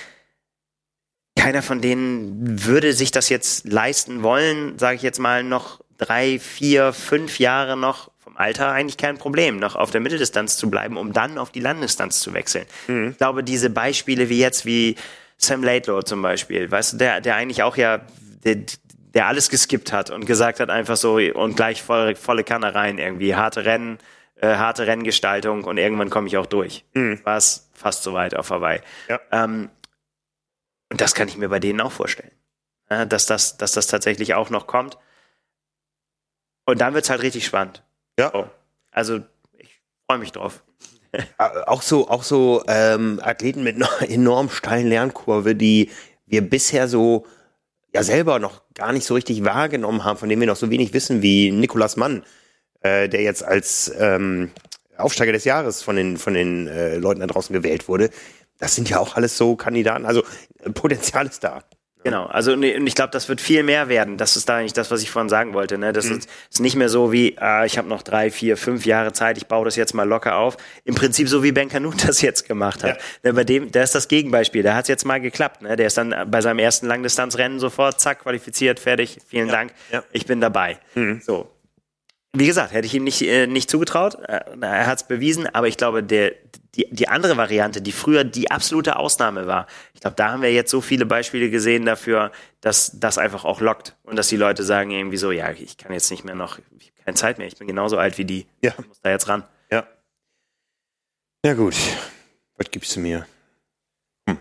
keiner 1.36 1.62
von 1.62 1.80
denen 1.80 2.64
würde 2.64 2.92
sich 2.92 3.10
das 3.10 3.28
jetzt 3.28 3.66
leisten 3.66 4.22
wollen, 4.22 4.78
sage 4.78 4.96
ich 4.96 5.02
jetzt 5.02 5.18
mal, 5.18 5.42
noch 5.42 5.80
drei, 5.98 6.38
vier, 6.38 6.92
fünf 6.92 7.38
Jahre 7.38 7.76
noch 7.76 8.10
vom 8.18 8.36
Alter 8.36 8.70
eigentlich 8.70 8.96
kein 8.96 9.18
Problem, 9.18 9.58
noch 9.58 9.74
auf 9.74 9.90
der 9.90 10.00
Mitteldistanz 10.00 10.56
zu 10.56 10.70
bleiben, 10.70 10.96
um 10.96 11.12
dann 11.12 11.38
auf 11.38 11.50
die 11.50 11.60
Landdistanz 11.60 12.20
zu 12.20 12.34
wechseln. 12.34 12.66
Mhm. 12.86 13.10
Ich 13.12 13.18
glaube, 13.18 13.42
diese 13.42 13.70
Beispiele 13.70 14.28
wie 14.28 14.38
jetzt, 14.38 14.64
wie 14.66 14.96
Sam 15.38 15.62
Laidlaw 15.62 16.04
zum 16.04 16.22
Beispiel, 16.22 16.70
weißt 16.70 16.94
du, 16.94 16.96
der, 16.98 17.20
der 17.20 17.36
eigentlich 17.36 17.62
auch 17.62 17.76
ja, 17.76 18.00
der, 18.44 18.58
der 19.14 19.26
alles 19.26 19.48
geskippt 19.48 19.92
hat 19.92 20.10
und 20.10 20.26
gesagt 20.26 20.60
hat 20.60 20.70
einfach 20.70 20.96
so 20.96 21.16
und 21.16 21.56
gleich 21.56 21.82
volle, 21.82 22.14
volle 22.14 22.44
Kanne 22.44 22.74
rein 22.74 22.98
irgendwie, 22.98 23.34
harte 23.34 23.64
Rennen, 23.64 23.98
äh, 24.40 24.56
harte 24.56 24.86
Renngestaltung 24.86 25.64
und 25.64 25.78
irgendwann 25.78 26.10
komme 26.10 26.28
ich 26.28 26.36
auch 26.36 26.46
durch. 26.46 26.84
Mhm. 26.94 27.20
War 27.24 27.36
es 27.36 27.70
fast 27.74 28.02
so 28.02 28.12
weit 28.12 28.36
auf 28.36 28.50
Hawaii. 28.50 28.80
Ja. 29.08 29.20
Ähm, 29.30 29.68
und 30.92 31.00
das 31.00 31.14
kann 31.14 31.26
ich 31.26 31.38
mir 31.38 31.48
bei 31.48 31.58
denen 31.58 31.80
auch 31.80 31.90
vorstellen. 31.90 32.32
Ja, 32.90 33.06
dass, 33.06 33.24
das, 33.24 33.56
dass 33.56 33.72
das 33.72 33.86
tatsächlich 33.86 34.34
auch 34.34 34.50
noch 34.50 34.66
kommt. 34.66 34.98
Und 36.66 36.82
dann 36.82 36.92
wird's 36.92 37.08
halt 37.08 37.22
richtig 37.22 37.46
spannend. 37.46 37.82
Ja. 38.18 38.30
So. 38.30 38.46
Also, 38.90 39.20
ich 39.56 39.80
freue 40.06 40.18
mich 40.18 40.32
drauf. 40.32 40.62
Äh, 41.12 41.22
Auch 41.66 41.80
so, 41.80 42.08
auch 42.08 42.22
so 42.22 42.62
ähm, 42.68 43.20
Athleten 43.22 43.62
mit 43.62 43.76
einer 43.76 43.88
enorm 44.10 44.50
steilen 44.50 44.86
Lernkurve, 44.86 45.54
die 45.54 45.90
wir 46.26 46.42
bisher 46.42 46.88
so 46.88 47.26
ja 47.94 48.02
selber 48.02 48.38
noch 48.38 48.60
gar 48.74 48.92
nicht 48.92 49.06
so 49.06 49.14
richtig 49.14 49.44
wahrgenommen 49.44 50.04
haben, 50.04 50.18
von 50.18 50.28
denen 50.28 50.40
wir 50.40 50.46
noch 50.46 50.56
so 50.56 50.70
wenig 50.70 50.92
wissen, 50.92 51.22
wie 51.22 51.50
Nikolas 51.50 51.96
Mann, 51.96 52.22
äh, 52.80 53.08
der 53.08 53.22
jetzt 53.22 53.42
als 53.42 53.90
ähm, 53.98 54.50
Aufsteiger 54.98 55.32
des 55.32 55.44
Jahres 55.44 55.82
von 55.82 55.96
den, 55.96 56.18
von 56.18 56.34
den 56.34 56.68
äh, 56.68 56.98
Leuten 56.98 57.20
da 57.20 57.26
draußen 57.26 57.54
gewählt 57.54 57.88
wurde. 57.88 58.10
Das 58.62 58.76
sind 58.76 58.88
ja 58.88 59.00
auch 59.00 59.16
alles 59.16 59.36
so 59.36 59.56
Kandidaten, 59.56 60.06
also 60.06 60.22
äh, 60.60 60.70
Potenzial 60.70 61.26
ist 61.26 61.42
da. 61.42 61.64
Genau, 62.04 62.26
also 62.26 62.52
und 62.52 62.62
ich 62.62 62.94
glaube, 62.94 63.10
das 63.10 63.28
wird 63.28 63.40
viel 63.40 63.64
mehr 63.64 63.88
werden. 63.88 64.16
Das 64.18 64.36
ist 64.36 64.48
da 64.48 64.56
eigentlich 64.56 64.72
das, 64.72 64.92
was 64.92 65.02
ich 65.02 65.10
vorhin 65.10 65.28
sagen 65.28 65.52
wollte. 65.52 65.78
Ne? 65.78 65.92
Das 65.92 66.04
ist, 66.06 66.28
ist 66.50 66.60
nicht 66.60 66.76
mehr 66.76 66.88
so 66.88 67.10
wie, 67.12 67.38
ah, 67.38 67.64
ich 67.64 67.76
habe 67.76 67.88
noch 67.88 68.02
drei, 68.02 68.30
vier, 68.30 68.56
fünf 68.56 68.86
Jahre 68.86 69.12
Zeit, 69.12 69.36
ich 69.36 69.46
baue 69.46 69.64
das 69.64 69.74
jetzt 69.74 69.94
mal 69.94 70.04
locker 70.08 70.36
auf. 70.36 70.56
Im 70.84 70.94
Prinzip 70.94 71.28
so 71.28 71.42
wie 71.42 71.50
Ben 71.50 71.68
Kanut 71.68 72.06
das 72.08 72.20
jetzt 72.20 72.46
gemacht 72.46 72.84
hat. 72.84 73.00
Ne, 73.24 73.32
bei 73.32 73.44
dem, 73.44 73.72
der 73.72 73.82
ist 73.82 73.96
das 73.96 74.06
Gegenbeispiel. 74.06 74.62
Der 74.62 74.74
hat 74.76 74.82
es 74.84 74.88
jetzt 74.88 75.04
mal 75.04 75.20
geklappt. 75.20 75.62
Ne? 75.62 75.74
Der 75.74 75.88
ist 75.88 75.96
dann 75.96 76.14
bei 76.28 76.40
seinem 76.40 76.60
ersten 76.60 76.86
Langdistanzrennen 76.86 77.58
sofort, 77.58 78.00
zack, 78.00 78.20
qualifiziert, 78.22 78.78
fertig, 78.80 79.18
vielen 79.26 79.48
Dank, 79.48 79.72
ja. 79.92 80.04
ich 80.12 80.26
bin 80.26 80.40
dabei. 80.40 80.78
So. 81.20 81.50
Wie 82.32 82.46
gesagt, 82.46 82.72
hätte 82.72 82.86
ich 82.86 82.94
ihm 82.94 83.04
nicht, 83.04 83.22
äh, 83.22 83.46
nicht 83.46 83.68
zugetraut. 83.70 84.16
Äh, 84.26 84.40
Er 84.60 84.86
hat 84.86 84.98
es 85.02 85.06
bewiesen, 85.06 85.46
aber 85.52 85.68
ich 85.68 85.76
glaube, 85.76 86.02
der, 86.02 86.32
die, 86.74 86.88
die 86.90 87.08
andere 87.08 87.36
Variante, 87.36 87.82
die 87.82 87.92
früher 87.92 88.24
die 88.24 88.50
absolute 88.50 88.96
Ausnahme 88.96 89.46
war, 89.46 89.66
ich 89.94 90.00
glaube, 90.00 90.16
da 90.16 90.30
haben 90.32 90.42
wir 90.42 90.52
jetzt 90.52 90.70
so 90.70 90.80
viele 90.80 91.04
Beispiele 91.06 91.50
gesehen 91.50 91.84
dafür, 91.84 92.32
dass 92.60 92.98
das 92.98 93.18
einfach 93.18 93.44
auch 93.44 93.60
lockt 93.60 93.96
und 94.04 94.16
dass 94.16 94.28
die 94.28 94.36
Leute 94.36 94.62
sagen 94.62 94.90
irgendwie 94.90 95.18
so, 95.18 95.30
ja, 95.32 95.50
ich 95.50 95.76
kann 95.76 95.92
jetzt 95.92 96.10
nicht 96.10 96.24
mehr 96.24 96.34
noch, 96.34 96.58
ich 96.78 96.86
habe 96.92 97.02
keine 97.04 97.14
Zeit 97.16 97.38
mehr, 97.38 97.46
ich 97.46 97.56
bin 97.56 97.66
genauso 97.66 97.98
alt 97.98 98.16
wie 98.18 98.24
die, 98.24 98.46
Ja. 98.62 98.72
ich 98.78 98.86
muss 98.88 99.00
da 99.00 99.10
jetzt 99.10 99.28
ran. 99.28 99.44
Ja. 99.70 99.86
Ja 101.44 101.54
gut. 101.54 101.74
Was 102.56 102.70
gibst 102.70 102.94
du 102.96 103.00
mir? 103.00 103.26
Hm. 104.28 104.38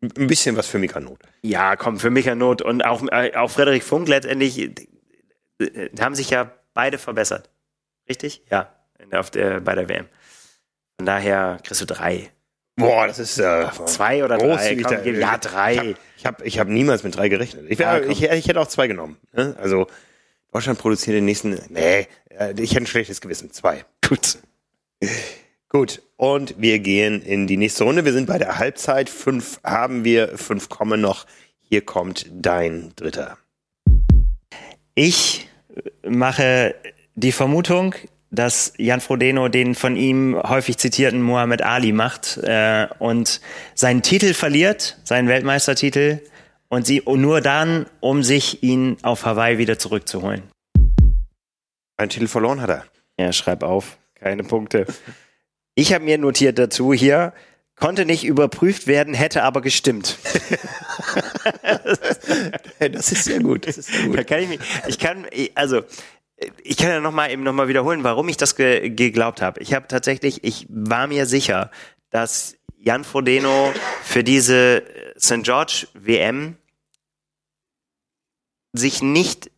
Ein 0.00 0.26
bisschen 0.28 0.56
was 0.56 0.66
für 0.66 0.78
Mikanot. 0.78 1.18
Ja, 1.42 1.76
komm, 1.76 1.98
für 1.98 2.10
Micha 2.10 2.34
Not 2.34 2.62
und 2.62 2.84
auch, 2.84 3.02
äh, 3.10 3.34
auch 3.34 3.50
Frederik 3.50 3.82
Funk 3.82 4.06
letztendlich 4.08 4.58
äh, 4.58 5.64
äh, 5.64 5.90
haben 6.00 6.14
sich 6.14 6.30
ja 6.30 6.52
beide 6.74 6.98
verbessert. 6.98 7.50
Richtig? 8.08 8.42
Ja, 8.50 8.72
der, 9.10 9.60
bei 9.60 9.74
der 9.74 9.88
WM. 9.88 10.06
Von 10.98 11.06
daher 11.06 11.58
kriegst 11.62 11.80
du 11.80 11.86
drei. 11.86 12.28
Boah, 12.76 13.06
das 13.06 13.18
ist 13.20 13.38
äh, 13.38 13.66
Zwei 13.86 14.24
oder 14.24 14.36
drei? 14.36 14.74
Komm, 14.82 14.82
Da- 14.82 15.04
ja, 15.04 15.38
drei. 15.38 15.94
Ich 16.16 16.26
habe 16.26 16.44
ich 16.44 16.58
hab, 16.58 16.68
niemals 16.68 17.02
mit 17.04 17.16
drei 17.16 17.28
gerechnet. 17.28 17.66
Ich, 17.68 17.78
wär, 17.78 17.86
Ja, 17.94 18.00
komm. 18.00 18.10
ich, 18.10 18.22
ich 18.24 18.48
hätte 18.48 18.60
auch 18.60 18.66
zwei 18.68 18.88
genommen. 18.88 19.16
Ne? 19.32 19.56
Also 19.60 19.86
Deutschland 20.52 20.78
produziert 20.78 21.16
den 21.16 21.24
nächsten. 21.24 21.60
Nee, 21.68 22.08
äh, 22.30 22.52
ich 22.60 22.72
hätte 22.72 22.82
ein 22.84 22.86
schlechtes 22.86 23.20
Gewissen. 23.20 23.52
Zwei. 23.52 23.84
Gut. 24.08 24.38
Gut. 25.68 26.02
Und 26.16 26.54
wir 26.58 26.78
gehen 26.80 27.22
in 27.22 27.46
die 27.46 27.56
nächste 27.56 27.84
Runde. 27.84 28.04
Wir 28.04 28.12
sind 28.12 28.26
bei 28.26 28.38
der 28.38 28.58
Halbzeit. 28.58 29.08
Fünf 29.08 29.60
haben 29.62 30.04
wir, 30.04 30.36
fünf 30.36 30.68
kommen 30.68 31.00
noch. 31.00 31.26
Hier 31.60 31.82
kommt 31.84 32.26
dein 32.32 32.92
dritter. 32.96 33.38
Ich 34.94 35.48
mache 36.04 36.74
die 37.14 37.30
Vermutung, 37.32 37.94
dass 38.30 38.72
Jan 38.76 39.00
Frodeno 39.00 39.48
den 39.48 39.74
von 39.74 39.96
ihm 39.96 40.38
häufig 40.42 40.76
zitierten 40.76 41.22
Muhammad 41.22 41.62
Ali 41.62 41.92
macht 41.92 42.38
äh, 42.38 42.86
und 42.98 43.40
seinen 43.74 44.02
Titel 44.02 44.34
verliert, 44.34 44.98
seinen 45.04 45.28
Weltmeistertitel, 45.28 46.20
und 46.68 46.86
sie 46.86 47.02
nur 47.06 47.40
dann, 47.40 47.86
um 48.00 48.22
sich 48.22 48.62
ihn 48.62 48.98
auf 49.02 49.24
Hawaii 49.24 49.56
wieder 49.56 49.78
zurückzuholen. 49.78 50.42
Einen 51.96 52.10
Titel 52.10 52.28
verloren 52.28 52.60
hat 52.60 52.70
er. 52.70 52.84
Ja, 53.18 53.32
schreib 53.32 53.62
auf, 53.62 53.98
keine 54.14 54.44
Punkte. 54.44 54.86
Ich 55.74 55.92
habe 55.92 56.04
mir 56.04 56.18
notiert 56.18 56.58
dazu 56.58 56.92
hier, 56.92 57.32
konnte 57.76 58.04
nicht 58.04 58.24
überprüft 58.24 58.88
werden, 58.88 59.14
hätte 59.14 59.44
aber 59.44 59.60
gestimmt. 59.60 60.18
Das 62.80 63.12
ist 63.12 63.24
sehr 63.24 63.38
gut. 63.38 63.66
Das 63.66 63.78
ist 63.78 63.86
sehr 63.92 64.08
Da 64.08 64.16
gut. 64.16 64.26
kann 64.26 64.40
ich 64.40 64.48
mich, 64.48 64.60
ich 64.88 64.98
kann, 64.98 65.26
also, 65.54 65.82
ich 66.62 66.76
kann 66.76 66.88
ja 66.88 67.00
nochmal 67.00 67.30
eben 67.30 67.42
nochmal 67.42 67.68
wiederholen, 67.68 68.04
warum 68.04 68.28
ich 68.28 68.36
das 68.36 68.56
ge 68.56 68.90
geglaubt 68.90 69.42
habe. 69.42 69.60
Ich 69.60 69.74
habe 69.74 69.88
tatsächlich, 69.88 70.44
ich 70.44 70.66
war 70.68 71.06
mir 71.06 71.26
sicher, 71.26 71.70
dass 72.10 72.56
Jan 72.78 73.04
Frodeno 73.04 73.72
für 74.02 74.22
diese 74.22 74.84
St. 75.18 75.42
George 75.42 75.88
WM 75.94 76.56
sich 78.72 79.02
nicht 79.02 79.50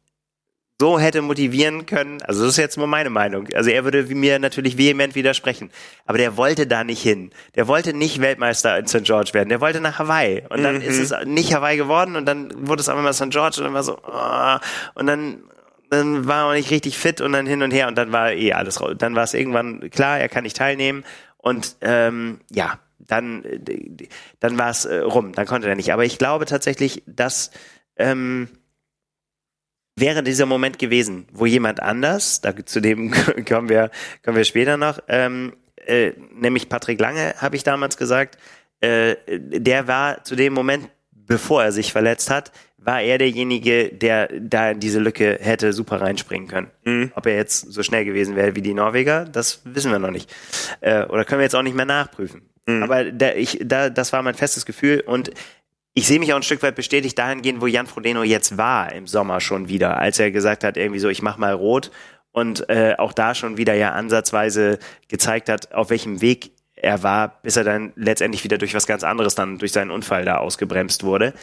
so 0.81 0.99
hätte 0.99 1.21
motivieren 1.21 1.85
können, 1.85 2.23
also 2.23 2.41
das 2.41 2.53
ist 2.53 2.57
jetzt 2.57 2.79
nur 2.79 2.87
meine 2.87 3.11
Meinung. 3.11 3.47
Also 3.55 3.69
er 3.69 3.85
würde 3.85 4.03
mir 4.15 4.39
natürlich 4.39 4.79
vehement 4.79 5.15
widersprechen, 5.15 5.71
aber 6.07 6.17
der 6.17 6.39
wollte 6.39 6.67
da 6.67 6.85
nicht 6.85 7.03
hin. 7.03 7.33
Der 7.55 7.69
wollte 7.69 7.93
nicht 7.93 8.23
Weltmeister 8.23 8.79
in 8.79 8.87
St. 8.87 9.05
George 9.05 9.35
werden. 9.35 9.51
Der 9.51 9.61
wollte 9.61 9.83
nach 9.83 9.99
Hawaii 9.99 10.43
und 10.49 10.63
dann 10.63 10.81
ist 10.81 10.99
es 10.99 11.15
nicht 11.27 11.53
Hawaii 11.53 11.77
geworden 11.77 12.17
und 12.17 12.25
dann 12.25 12.67
wurde 12.67 12.81
es 12.81 12.89
auf 12.89 12.97
einmal 12.97 13.13
St. 13.13 13.29
George 13.29 13.57
und 13.59 13.65
dann 13.65 13.75
war 13.75 13.83
so 13.83 13.99
ah, 14.05 14.61
und 14.95 15.07
dann 15.07 15.43
dann 15.91 16.27
war 16.27 16.51
er 16.51 16.57
nicht 16.57 16.71
richtig 16.71 16.97
fit 16.97 17.21
und 17.21 17.33
dann 17.33 17.47
hin 17.47 17.63
und 17.63 17.73
her 17.73 17.89
und 17.89 17.97
dann 17.99 18.13
war 18.13 18.33
eh 18.33 18.53
alles. 18.53 18.81
Dann 18.99 19.15
war 19.15 19.25
es 19.25 19.35
irgendwann 19.35 19.91
klar, 19.91 20.19
er 20.19 20.29
kann 20.29 20.45
nicht 20.45 20.57
teilnehmen 20.57 21.05
und 21.37 21.77
ähm, 21.81 22.41
ja, 22.51 22.79
dann 22.99 23.45
dann 24.39 24.59
war 24.59 24.71
es 24.71 24.85
äh, 24.85 24.99
rum, 24.99 25.33
dann 25.33 25.47
konnte 25.47 25.69
er 25.69 25.75
nicht. 25.75 25.93
Aber 25.93 26.05
ich 26.05 26.19
glaube 26.19 26.47
tatsächlich, 26.47 27.03
dass 27.07 27.51
ähm, 27.97 28.49
wäre 29.97 30.23
dieser 30.23 30.47
Moment 30.47 30.79
gewesen, 30.79 31.27
wo 31.33 31.47
jemand 31.47 31.81
anders, 31.83 32.41
da, 32.41 32.55
zu 32.65 32.81
dem 32.81 33.11
kommen 33.49 33.69
wir, 33.69 33.91
kommen 34.25 34.37
wir 34.37 34.45
später 34.45 34.77
noch, 34.77 35.01
ähm, 35.09 35.55
äh, 35.77 36.13
nämlich 36.33 36.69
Patrick 36.69 37.01
Lange, 37.01 37.35
habe 37.39 37.57
ich 37.57 37.63
damals 37.63 37.97
gesagt, 37.97 38.39
äh, 38.81 39.17
der 39.29 39.89
war 39.89 40.25
zu 40.25 40.37
dem 40.37 40.53
Moment, 40.53 40.89
bevor 41.11 41.63
er 41.63 41.73
sich 41.73 41.93
verletzt 41.93 42.31
hat, 42.31 42.53
war 42.83 43.03
er 43.03 43.19
derjenige, 43.19 43.91
der 43.91 44.29
da 44.41 44.71
in 44.71 44.81
diese 44.81 45.01
Lücke 45.01 45.39
hätte 45.41 45.73
super 45.73 46.01
reinspringen 46.01 46.49
können. 46.49 46.71
Ob 47.15 47.27
er 47.27 47.37
jetzt 47.37 47.73
so 47.73 47.83
schnell 47.83 48.05
gewesen 48.05 48.37
wäre 48.37 48.57
wie 48.57 48.63
die 48.63 48.75
Norweger, 48.75 49.25
das 49.27 49.63
wissen 49.65 49.93
wir 49.93 49.99
noch 49.99 50.11
nicht. 50.11 50.35
Äh, 50.81 51.05
oder 51.05 51.25
können 51.25 51.41
wir 51.41 51.45
jetzt 51.45 51.57
auch 51.57 51.63
nicht 51.63 51.77
mehr 51.77 51.85
nachprüfen. 51.85 52.43
Aber 52.83 53.05
da, 53.05 53.33
ich, 53.33 53.59
da, 53.63 53.91
das 53.91 54.13
war 54.13 54.23
mein 54.23 54.35
festes 54.35 54.65
Gefühl 54.65 55.01
und 55.01 55.31
ich 55.93 56.07
sehe 56.07 56.21
mich 56.21 56.33
auch 56.33 56.37
ein 56.37 56.43
Stück 56.43 56.63
weit 56.63 56.77
bestätigt 56.77 57.19
dahingehend, 57.19 57.61
wo 57.61 57.67
Jan 57.67 57.87
Frodeno 57.87 58.23
jetzt 58.23 58.57
war 58.57 58.93
im 58.93 59.07
Sommer 59.07 59.41
schon 59.41 59.69
wieder, 59.69 59.99
als 59.99 60.19
er 60.19 60.31
gesagt 60.31 60.63
hat, 60.63 60.77
irgendwie 60.77 61.01
so, 61.01 61.09
ich 61.09 61.21
mach 61.21 61.37
mal 61.37 61.53
rot 61.53 61.91
und 62.33 62.69
äh, 62.69 62.95
auch 62.97 63.13
da 63.13 63.35
schon 63.35 63.57
wieder 63.57 63.75
ja 63.75 63.93
ansatzweise 63.93 64.79
gezeigt 65.09 65.49
hat, 65.49 65.73
auf 65.73 65.91
welchem 65.91 66.21
Weg 66.21 66.53
er 66.75 67.03
war, 67.03 67.41
bis 67.43 67.57
er 67.57 67.65
dann 67.65 67.93
letztendlich 67.97 68.45
wieder 68.45 68.57
durch 68.57 68.75
was 68.75 68.87
ganz 68.87 69.05
anderes 69.05 69.35
dann 69.35 69.59
durch 69.59 69.73
seinen 69.73 69.91
Unfall 69.91 70.25
da 70.25 70.39
ausgebremst 70.39 71.03
wurde. 71.03 71.35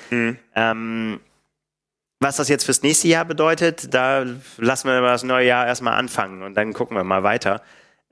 Ähm, 0.55 1.19
was 2.19 2.37
das 2.37 2.49
jetzt 2.49 2.63
fürs 2.63 2.81
nächste 2.81 3.07
Jahr 3.07 3.25
bedeutet, 3.25 3.93
da 3.93 4.25
lassen 4.57 4.87
wir 4.87 5.01
das 5.01 5.23
neue 5.23 5.47
Jahr 5.47 5.67
erstmal 5.67 5.93
anfangen 5.93 6.41
und 6.41 6.55
dann 6.55 6.73
gucken 6.73 6.97
wir 6.97 7.03
mal 7.03 7.23
weiter. 7.23 7.61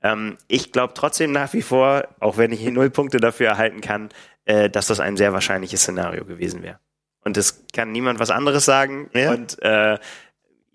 Ähm, 0.02 0.36
ich 0.48 0.72
glaube 0.72 0.94
trotzdem 0.94 1.32
nach 1.32 1.52
wie 1.52 1.62
vor, 1.62 2.06
auch 2.20 2.36
wenn 2.36 2.52
ich 2.52 2.60
hier 2.60 2.72
null 2.72 2.90
Punkte 2.90 3.18
dafür 3.18 3.48
erhalten 3.48 3.80
kann, 3.80 4.10
äh, 4.44 4.70
dass 4.70 4.86
das 4.86 5.00
ein 5.00 5.16
sehr 5.16 5.32
wahrscheinliches 5.32 5.82
Szenario 5.82 6.24
gewesen 6.24 6.62
wäre. 6.62 6.78
Und 7.24 7.36
es 7.36 7.64
kann 7.72 7.90
niemand 7.90 8.20
was 8.20 8.30
anderes 8.30 8.64
sagen. 8.64 9.10
Ja. 9.12 9.32
Und 9.32 9.60
äh, 9.62 9.98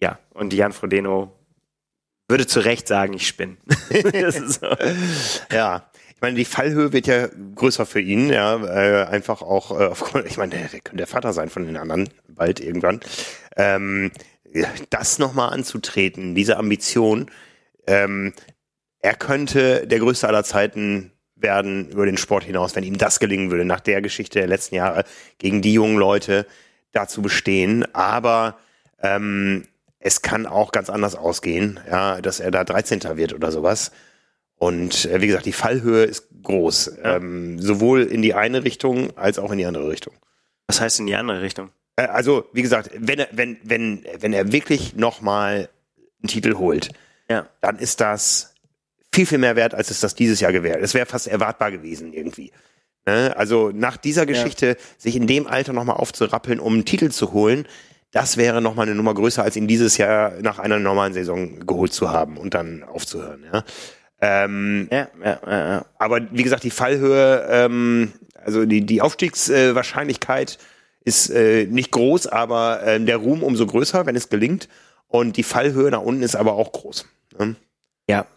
ja, 0.01 0.19
und 0.33 0.53
Jan 0.53 0.73
Frodeno 0.73 1.31
würde 2.27 2.47
zu 2.47 2.59
Recht 2.59 2.87
sagen, 2.87 3.13
ich 3.13 3.27
spinne. 3.27 3.57
so. 4.47 4.67
Ja. 5.51 5.90
Ich 6.21 6.23
meine, 6.23 6.37
die 6.37 6.45
Fallhöhe 6.45 6.93
wird 6.93 7.07
ja 7.07 7.29
größer 7.55 7.87
für 7.87 7.99
ihn, 7.99 8.29
ja, 8.29 8.63
äh, 8.63 9.07
einfach 9.07 9.41
auch 9.41 9.71
äh, 9.71 9.85
aufgrund, 9.85 10.27
ich 10.27 10.37
meine, 10.37 10.51
der, 10.51 10.67
der 10.67 10.81
könnte 10.81 10.97
der 10.97 11.07
Vater 11.07 11.33
sein 11.33 11.49
von 11.49 11.65
den 11.65 11.77
anderen, 11.77 12.09
bald 12.27 12.59
irgendwann. 12.59 12.99
Ähm, 13.57 14.11
das 14.91 15.17
nochmal 15.17 15.51
anzutreten, 15.51 16.35
diese 16.35 16.57
Ambition, 16.57 17.31
ähm, 17.87 18.33
er 18.99 19.15
könnte 19.15 19.87
der 19.87 19.97
größte 19.97 20.27
aller 20.27 20.43
Zeiten 20.43 21.11
werden 21.35 21.89
über 21.89 22.05
den 22.05 22.17
Sport 22.17 22.43
hinaus, 22.43 22.75
wenn 22.75 22.83
ihm 22.83 22.99
das 22.99 23.19
gelingen 23.19 23.49
würde, 23.49 23.65
nach 23.65 23.79
der 23.79 24.03
Geschichte 24.03 24.37
der 24.37 24.47
letzten 24.47 24.75
Jahre 24.75 25.05
gegen 25.39 25.63
die 25.63 25.73
jungen 25.73 25.97
Leute 25.97 26.45
da 26.91 27.07
zu 27.07 27.23
bestehen. 27.23 27.83
Aber 27.95 28.59
ähm, 29.01 29.65
es 29.97 30.21
kann 30.21 30.45
auch 30.45 30.71
ganz 30.71 30.91
anders 30.91 31.15
ausgehen, 31.15 31.79
ja, 31.89 32.21
dass 32.21 32.39
er 32.39 32.51
da 32.51 32.63
13. 32.63 33.17
wird 33.17 33.33
oder 33.33 33.51
sowas. 33.51 33.91
Und 34.61 35.05
äh, 35.05 35.21
wie 35.21 35.25
gesagt, 35.27 35.47
die 35.47 35.53
Fallhöhe 35.53 36.03
ist 36.03 36.27
groß, 36.43 36.91
ähm, 37.03 37.59
sowohl 37.59 38.03
in 38.03 38.21
die 38.21 38.35
eine 38.35 38.63
Richtung 38.63 39.17
als 39.17 39.39
auch 39.39 39.51
in 39.51 39.57
die 39.57 39.65
andere 39.65 39.89
Richtung. 39.89 40.13
Was 40.67 40.79
heißt 40.79 40.99
in 40.99 41.07
die 41.07 41.15
andere 41.15 41.41
Richtung? 41.41 41.71
Äh, 41.95 42.03
also 42.03 42.45
wie 42.53 42.61
gesagt, 42.61 42.91
wenn 42.95 43.17
er 43.17 43.27
wenn 43.31 43.57
wenn 43.63 44.05
wenn 44.19 44.33
er 44.33 44.51
wirklich 44.51 44.95
noch 44.95 45.19
mal 45.21 45.67
einen 46.21 46.27
Titel 46.27 46.57
holt, 46.59 46.89
Ja. 47.27 47.47
dann 47.61 47.79
ist 47.79 48.01
das 48.01 48.53
viel 49.11 49.25
viel 49.25 49.39
mehr 49.39 49.55
wert, 49.55 49.73
als 49.73 49.89
es 49.89 49.99
das 49.99 50.13
dieses 50.13 50.39
Jahr 50.41 50.51
gewährt. 50.51 50.79
Es 50.83 50.93
wäre 50.93 51.07
fast 51.07 51.25
erwartbar 51.25 51.71
gewesen 51.71 52.13
irgendwie. 52.13 52.51
Ne? 53.07 53.35
Also 53.35 53.71
nach 53.73 53.97
dieser 53.97 54.27
Geschichte 54.27 54.77
sich 54.99 55.15
in 55.15 55.25
dem 55.25 55.47
Alter 55.47 55.73
noch 55.73 55.85
mal 55.85 55.93
aufzurappeln, 55.93 56.59
um 56.59 56.73
einen 56.73 56.85
Titel 56.85 57.09
zu 57.09 57.33
holen, 57.33 57.67
das 58.11 58.37
wäre 58.37 58.61
nochmal 58.61 58.85
eine 58.85 58.93
Nummer 58.93 59.15
größer, 59.15 59.41
als 59.41 59.55
ihn 59.55 59.67
dieses 59.67 59.97
Jahr 59.97 60.33
nach 60.41 60.59
einer 60.59 60.77
normalen 60.77 61.13
Saison 61.13 61.65
geholt 61.65 61.93
zu 61.93 62.11
haben 62.11 62.37
und 62.37 62.53
dann 62.53 62.83
aufzuhören. 62.83 63.43
Ja, 63.51 63.63
ähm, 64.21 64.87
ja, 64.91 65.07
ja, 65.23 65.39
ja, 65.45 65.69
ja. 65.69 65.85
Aber 65.97 66.21
wie 66.31 66.43
gesagt, 66.43 66.63
die 66.63 66.71
Fallhöhe, 66.71 67.47
ähm, 67.49 68.13
also 68.35 68.65
die, 68.65 68.85
die 68.85 69.01
Aufstiegswahrscheinlichkeit 69.01 70.57
ist 71.03 71.29
äh, 71.29 71.65
nicht 71.65 71.91
groß, 71.91 72.27
aber 72.27 72.83
äh, 72.83 72.99
der 72.99 73.17
Ruhm 73.17 73.43
umso 73.43 73.65
größer, 73.65 74.05
wenn 74.05 74.15
es 74.15 74.29
gelingt. 74.29 74.69
Und 75.07 75.37
die 75.37 75.43
Fallhöhe 75.43 75.91
nach 75.91 76.01
unten 76.01 76.23
ist 76.23 76.35
aber 76.35 76.53
auch 76.53 76.71
groß. 76.71 77.05
Ne? 77.37 77.55
Ja, 78.07 78.27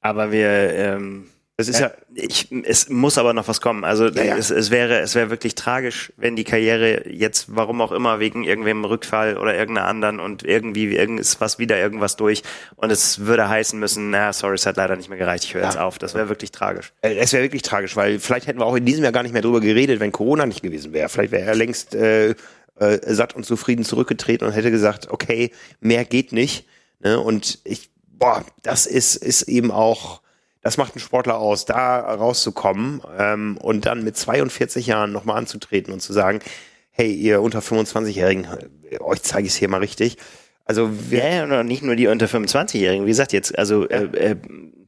aber 0.00 0.32
wir 0.32 0.48
ähm, 0.48 1.28
das 1.58 1.66
ist 1.66 1.80
ja, 1.80 1.90
ich, 2.14 2.52
es 2.66 2.88
muss 2.88 3.18
aber 3.18 3.32
noch 3.32 3.48
was 3.48 3.60
kommen. 3.60 3.82
Also 3.82 4.06
ja, 4.06 4.22
ja. 4.22 4.36
Es, 4.36 4.50
es 4.50 4.70
wäre, 4.70 5.00
es 5.00 5.16
wäre 5.16 5.28
wirklich 5.28 5.56
tragisch, 5.56 6.12
wenn 6.16 6.36
die 6.36 6.44
Karriere 6.44 7.10
jetzt, 7.10 7.46
warum 7.48 7.80
auch 7.80 7.90
immer, 7.90 8.20
wegen 8.20 8.44
irgendwem 8.44 8.84
Rückfall 8.84 9.36
oder 9.36 9.56
irgendeiner 9.56 9.88
anderen 9.88 10.20
und 10.20 10.44
irgendwie 10.44 10.94
ist 10.94 11.40
was 11.40 11.58
wieder 11.58 11.76
irgendwas 11.76 12.14
durch 12.14 12.44
und 12.76 12.92
es 12.92 13.26
würde 13.26 13.48
heißen 13.48 13.76
müssen, 13.76 14.10
na 14.10 14.32
sorry, 14.32 14.54
es 14.54 14.66
hat 14.66 14.76
leider 14.76 14.94
nicht 14.94 15.08
mehr 15.08 15.18
gereicht, 15.18 15.42
ich 15.42 15.54
höre 15.54 15.62
ja. 15.62 15.66
jetzt 15.66 15.78
auf. 15.78 15.98
Das 15.98 16.14
wäre 16.14 16.28
wirklich 16.28 16.52
tragisch. 16.52 16.92
Äh, 17.02 17.16
es 17.16 17.32
wäre 17.32 17.42
wirklich 17.42 17.62
tragisch, 17.62 17.96
weil 17.96 18.20
vielleicht 18.20 18.46
hätten 18.46 18.60
wir 18.60 18.66
auch 18.66 18.76
in 18.76 18.84
diesem 18.84 19.02
Jahr 19.02 19.12
gar 19.12 19.24
nicht 19.24 19.32
mehr 19.32 19.42
drüber 19.42 19.60
geredet, 19.60 19.98
wenn 19.98 20.12
Corona 20.12 20.46
nicht 20.46 20.62
gewesen 20.62 20.92
wäre. 20.92 21.08
Vielleicht 21.08 21.32
wäre 21.32 21.44
er 21.44 21.56
längst 21.56 21.92
äh, 21.96 22.36
äh, 22.76 22.98
satt 23.02 23.34
und 23.34 23.44
zufrieden 23.44 23.84
zurückgetreten 23.84 24.46
und 24.46 24.52
hätte 24.52 24.70
gesagt, 24.70 25.10
okay, 25.10 25.50
mehr 25.80 26.04
geht 26.04 26.30
nicht. 26.30 26.68
Ne? 27.00 27.18
Und 27.18 27.58
ich, 27.64 27.90
boah, 28.12 28.44
das 28.62 28.86
ist, 28.86 29.16
ist 29.16 29.42
eben 29.42 29.72
auch 29.72 30.20
das 30.68 30.76
macht 30.76 30.94
einen 30.94 31.00
Sportler 31.00 31.38
aus, 31.38 31.64
da 31.64 31.98
rauszukommen 31.98 33.00
ähm, 33.18 33.56
und 33.56 33.86
dann 33.86 34.04
mit 34.04 34.18
42 34.18 34.86
Jahren 34.86 35.12
nochmal 35.12 35.38
anzutreten 35.38 35.94
und 35.94 36.00
zu 36.00 36.12
sagen, 36.12 36.40
hey, 36.90 37.10
ihr 37.10 37.40
unter 37.40 37.60
25-Jährigen, 37.60 38.46
euch 39.00 39.22
zeige 39.22 39.46
ich 39.46 39.54
es 39.54 39.56
hier 39.56 39.70
mal 39.70 39.78
richtig. 39.78 40.18
Also 40.66 40.90
wir 41.10 41.20
ja, 41.20 41.46
ja, 41.46 41.62
nicht 41.62 41.82
nur 41.82 41.96
die 41.96 42.06
unter 42.06 42.26
25-Jährigen, 42.26 43.06
wie 43.06 43.10
gesagt 43.10 43.32
jetzt, 43.32 43.58
also 43.58 43.88
äh, 43.88 44.04
äh, 44.14 44.36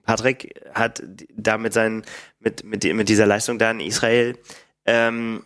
Patrick 0.04 0.60
hat 0.74 1.02
da 1.34 1.56
mit 1.56 1.72
seinen, 1.72 2.02
mit, 2.40 2.62
mit, 2.62 2.84
mit 2.84 3.08
dieser 3.08 3.24
Leistung 3.24 3.58
da 3.58 3.70
in 3.70 3.80
Israel, 3.80 4.36
ähm, 4.84 5.44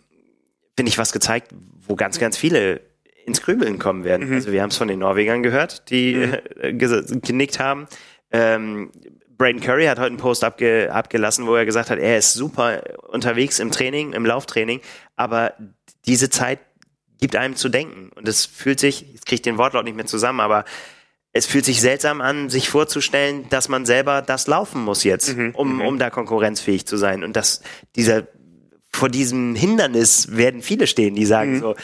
finde 0.74 0.88
ich, 0.88 0.98
was 0.98 1.12
gezeigt, 1.12 1.54
wo 1.86 1.94
ganz, 1.94 2.18
ganz 2.18 2.36
viele 2.36 2.80
ins 3.24 3.40
Grübeln 3.40 3.78
kommen 3.78 4.02
werden. 4.02 4.30
Mhm. 4.30 4.34
Also 4.34 4.50
wir 4.50 4.62
haben 4.62 4.70
es 4.70 4.76
von 4.78 4.88
den 4.88 4.98
Norwegern 4.98 5.44
gehört, 5.44 5.90
die 5.90 6.14
mhm. 6.16 6.34
äh, 6.60 6.72
genickt 6.72 7.60
haben. 7.60 7.86
Ähm, 8.32 8.90
Braden 9.36 9.60
Curry 9.60 9.86
hat 9.86 9.98
heute 9.98 10.08
einen 10.08 10.16
Post 10.16 10.44
abge, 10.44 10.90
abgelassen, 10.92 11.46
wo 11.46 11.54
er 11.54 11.64
gesagt 11.64 11.90
hat, 11.90 11.98
er 11.98 12.18
ist 12.18 12.34
super 12.34 12.82
unterwegs 13.08 13.58
im 13.58 13.70
Training, 13.70 14.12
im 14.12 14.24
Lauftraining, 14.24 14.80
aber 15.16 15.54
diese 16.06 16.30
Zeit 16.30 16.60
gibt 17.20 17.36
einem 17.36 17.56
zu 17.56 17.68
denken. 17.68 18.10
Und 18.14 18.28
es 18.28 18.46
fühlt 18.46 18.80
sich, 18.80 19.00
jetzt 19.12 19.26
kriege 19.26 19.36
ich 19.36 19.42
den 19.42 19.58
Wortlaut 19.58 19.84
nicht 19.84 19.96
mehr 19.96 20.06
zusammen, 20.06 20.40
aber 20.40 20.64
es 21.32 21.46
fühlt 21.46 21.64
sich 21.64 21.80
seltsam 21.80 22.20
an, 22.20 22.48
sich 22.48 22.68
vorzustellen, 22.68 23.48
dass 23.48 23.68
man 23.68 23.86
selber 23.86 24.22
das 24.22 24.46
laufen 24.46 24.84
muss 24.84 25.02
jetzt, 25.02 25.36
mhm, 25.36 25.50
um, 25.54 25.74
mhm. 25.76 25.80
um 25.80 25.98
da 25.98 26.10
konkurrenzfähig 26.10 26.86
zu 26.86 26.96
sein. 26.96 27.24
Und 27.24 27.34
dass 27.34 27.60
dieser, 27.96 28.28
vor 28.92 29.08
diesem 29.08 29.56
Hindernis 29.56 30.36
werden 30.36 30.62
viele 30.62 30.86
stehen, 30.86 31.16
die 31.16 31.26
sagen 31.26 31.54
mhm. 31.54 31.60
so, 31.60 31.74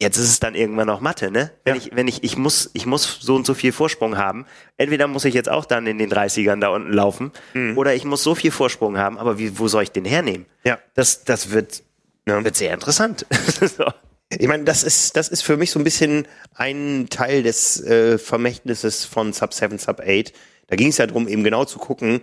Jetzt 0.00 0.16
ist 0.16 0.28
es 0.28 0.40
dann 0.40 0.54
irgendwann 0.56 0.88
noch 0.88 1.00
Mathe, 1.00 1.30
ne? 1.30 1.52
Wenn 1.64 1.76
ja. 1.76 1.80
ich, 1.80 1.94
wenn 1.94 2.08
ich, 2.08 2.24
ich 2.24 2.36
muss, 2.36 2.70
ich 2.74 2.84
muss 2.84 3.18
so 3.20 3.36
und 3.36 3.46
so 3.46 3.54
viel 3.54 3.70
Vorsprung 3.70 4.16
haben. 4.16 4.44
Entweder 4.76 5.06
muss 5.06 5.24
ich 5.24 5.34
jetzt 5.34 5.48
auch 5.48 5.64
dann 5.64 5.86
in 5.86 5.98
den 5.98 6.10
30ern 6.10 6.60
da 6.60 6.68
unten 6.68 6.92
laufen, 6.92 7.32
mhm. 7.54 7.78
oder 7.78 7.94
ich 7.94 8.04
muss 8.04 8.22
so 8.22 8.34
viel 8.34 8.50
Vorsprung 8.50 8.98
haben, 8.98 9.18
aber 9.18 9.38
wie, 9.38 9.58
wo 9.58 9.68
soll 9.68 9.84
ich 9.84 9.92
den 9.92 10.04
hernehmen? 10.04 10.46
Ja. 10.64 10.78
Das, 10.94 11.24
das 11.24 11.50
wird, 11.50 11.84
ja. 12.26 12.42
wird 12.42 12.56
sehr 12.56 12.74
interessant. 12.74 13.24
so. 13.60 13.84
Ich 14.30 14.48
meine, 14.48 14.64
das 14.64 14.82
ist, 14.82 15.16
das 15.16 15.28
ist 15.28 15.42
für 15.42 15.56
mich 15.56 15.70
so 15.70 15.78
ein 15.78 15.84
bisschen 15.84 16.26
ein 16.54 17.06
Teil 17.08 17.44
des 17.44 17.80
äh, 17.84 18.18
Vermächtnisses 18.18 19.04
von 19.04 19.32
Sub 19.32 19.54
7, 19.54 19.78
Sub 19.78 20.00
8. 20.00 20.32
Da 20.66 20.76
ging 20.76 20.88
es 20.88 20.98
ja 20.98 21.06
darum, 21.06 21.28
eben 21.28 21.44
genau 21.44 21.64
zu 21.66 21.78
gucken, 21.78 22.22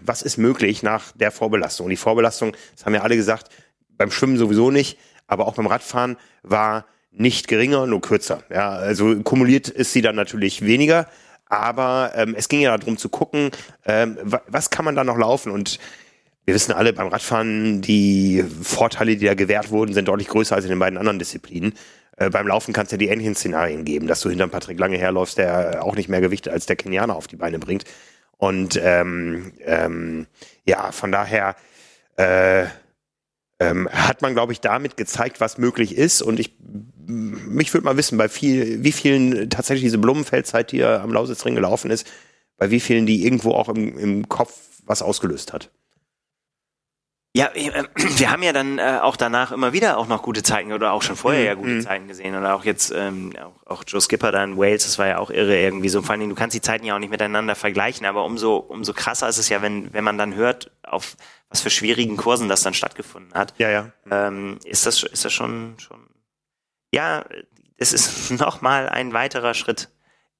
was 0.00 0.22
ist 0.22 0.38
möglich 0.38 0.82
nach 0.82 1.12
der 1.12 1.30
Vorbelastung. 1.30 1.86
Und 1.86 1.90
die 1.90 1.96
Vorbelastung, 1.96 2.56
das 2.74 2.84
haben 2.84 2.94
ja 2.94 3.02
alle 3.02 3.16
gesagt, 3.16 3.48
beim 3.96 4.10
Schwimmen 4.10 4.38
sowieso 4.38 4.70
nicht, 4.70 4.98
aber 5.26 5.46
auch 5.46 5.54
beim 5.54 5.66
Radfahren 5.66 6.16
war 6.42 6.86
nicht 7.10 7.48
geringer, 7.48 7.86
nur 7.86 8.00
kürzer. 8.00 8.42
Ja, 8.50 8.70
also 8.70 9.20
kumuliert 9.22 9.68
ist 9.68 9.92
sie 9.92 10.02
dann 10.02 10.16
natürlich 10.16 10.62
weniger, 10.62 11.06
aber 11.46 12.12
ähm, 12.16 12.34
es 12.36 12.48
ging 12.48 12.60
ja 12.60 12.76
darum 12.76 12.98
zu 12.98 13.08
gucken, 13.08 13.50
ähm, 13.84 14.18
was 14.46 14.70
kann 14.70 14.84
man 14.84 14.96
da 14.96 15.04
noch 15.04 15.18
laufen 15.18 15.52
und 15.52 15.78
wir 16.44 16.54
wissen 16.54 16.72
alle 16.72 16.92
beim 16.92 17.08
Radfahren, 17.08 17.80
die 17.80 18.44
Vorteile, 18.62 19.16
die 19.16 19.24
da 19.24 19.34
gewährt 19.34 19.70
wurden, 19.70 19.94
sind 19.94 20.08
deutlich 20.08 20.28
größer 20.28 20.54
als 20.54 20.66
in 20.66 20.70
den 20.70 20.78
beiden 20.78 20.98
anderen 20.98 21.18
Disziplinen. 21.18 21.72
Äh, 22.16 22.30
beim 22.30 22.46
Laufen 22.46 22.74
kannst 22.74 22.92
du 22.92 22.96
ja 22.96 22.98
die 22.98 23.08
ähnlichen 23.08 23.34
Szenarien 23.34 23.84
geben, 23.84 24.06
dass 24.06 24.20
du 24.20 24.28
hinter 24.28 24.46
Patrick 24.48 24.78
Lange 24.78 24.98
herläufst, 24.98 25.38
der 25.38 25.82
auch 25.82 25.96
nicht 25.96 26.08
mehr 26.08 26.20
Gewicht 26.20 26.48
als 26.48 26.66
der 26.66 26.76
Kenianer 26.76 27.16
auf 27.16 27.28
die 27.28 27.36
Beine 27.36 27.58
bringt. 27.58 27.84
Und 28.36 28.78
ähm, 28.82 29.52
ähm, 29.64 30.26
ja, 30.66 30.92
von 30.92 31.10
daher 31.10 31.56
äh, 32.16 32.66
ähm, 33.70 33.88
hat 33.90 34.22
man, 34.22 34.34
glaube 34.34 34.52
ich, 34.52 34.60
damit 34.60 34.96
gezeigt, 34.96 35.40
was 35.40 35.58
möglich 35.58 35.96
ist. 35.96 36.22
Und 36.22 36.40
ich, 36.40 36.56
mich 37.06 37.72
würde 37.72 37.84
mal 37.84 37.96
wissen, 37.96 38.18
bei 38.18 38.28
viel, 38.28 38.82
wie 38.82 38.92
vielen 38.92 39.50
tatsächlich 39.50 39.84
diese 39.84 39.98
Blumenfeldzeit, 39.98 40.72
die 40.72 40.84
am 40.84 41.12
Lausitzring 41.12 41.54
gelaufen 41.54 41.90
ist, 41.90 42.06
bei 42.56 42.70
wie 42.70 42.80
vielen 42.80 43.06
die 43.06 43.24
irgendwo 43.24 43.52
auch 43.52 43.68
im, 43.68 43.98
im 43.98 44.28
Kopf 44.28 44.52
was 44.86 45.02
ausgelöst 45.02 45.52
hat. 45.52 45.70
Ja, 47.36 47.50
äh, 47.54 47.84
wir 47.96 48.30
haben 48.30 48.44
ja 48.44 48.52
dann 48.52 48.78
äh, 48.78 49.00
auch 49.02 49.16
danach 49.16 49.50
immer 49.50 49.72
wieder 49.72 49.98
auch 49.98 50.06
noch 50.06 50.22
gute 50.22 50.44
Zeiten 50.44 50.72
oder 50.72 50.92
auch 50.92 51.02
schon 51.02 51.16
vorher 51.16 51.40
mhm. 51.40 51.46
ja 51.46 51.54
gute 51.54 51.70
mhm. 51.70 51.80
Zeiten 51.80 52.06
gesehen 52.06 52.36
oder 52.36 52.54
auch 52.54 52.64
jetzt 52.64 52.92
ähm, 52.94 53.32
auch, 53.42 53.78
auch 53.78 53.84
Joe 53.84 54.00
Skipper 54.00 54.30
da 54.30 54.44
in 54.44 54.56
Wales, 54.56 54.84
das 54.84 55.00
war 55.00 55.08
ja 55.08 55.18
auch 55.18 55.30
irre 55.30 55.58
irgendwie 55.60 55.88
so. 55.88 56.00
Vor 56.00 56.14
allem, 56.14 56.28
du 56.28 56.36
kannst 56.36 56.54
die 56.54 56.60
Zeiten 56.60 56.86
ja 56.86 56.94
auch 56.94 57.00
nicht 57.00 57.10
miteinander 57.10 57.56
vergleichen, 57.56 58.06
aber 58.06 58.24
umso 58.24 58.56
umso 58.56 58.92
krasser 58.92 59.28
ist 59.28 59.38
es 59.38 59.48
ja, 59.48 59.62
wenn 59.62 59.92
wenn 59.92 60.04
man 60.04 60.16
dann 60.16 60.36
hört, 60.36 60.70
auf 60.84 61.16
was 61.54 61.60
für 61.60 61.70
schwierigen 61.70 62.16
Kursen 62.16 62.48
das 62.48 62.62
dann 62.62 62.74
stattgefunden 62.74 63.32
hat. 63.34 63.54
Ja, 63.58 63.70
ja. 63.70 63.92
Ähm, 64.10 64.58
ist 64.64 64.86
das 64.86 65.04
ist 65.04 65.24
das 65.24 65.32
schon 65.32 65.76
schon 65.78 66.00
ja, 66.92 67.24
es 67.76 67.92
ist 67.92 68.30
noch 68.40 68.60
mal 68.60 68.88
ein 68.88 69.12
weiterer 69.12 69.54
Schritt 69.54 69.88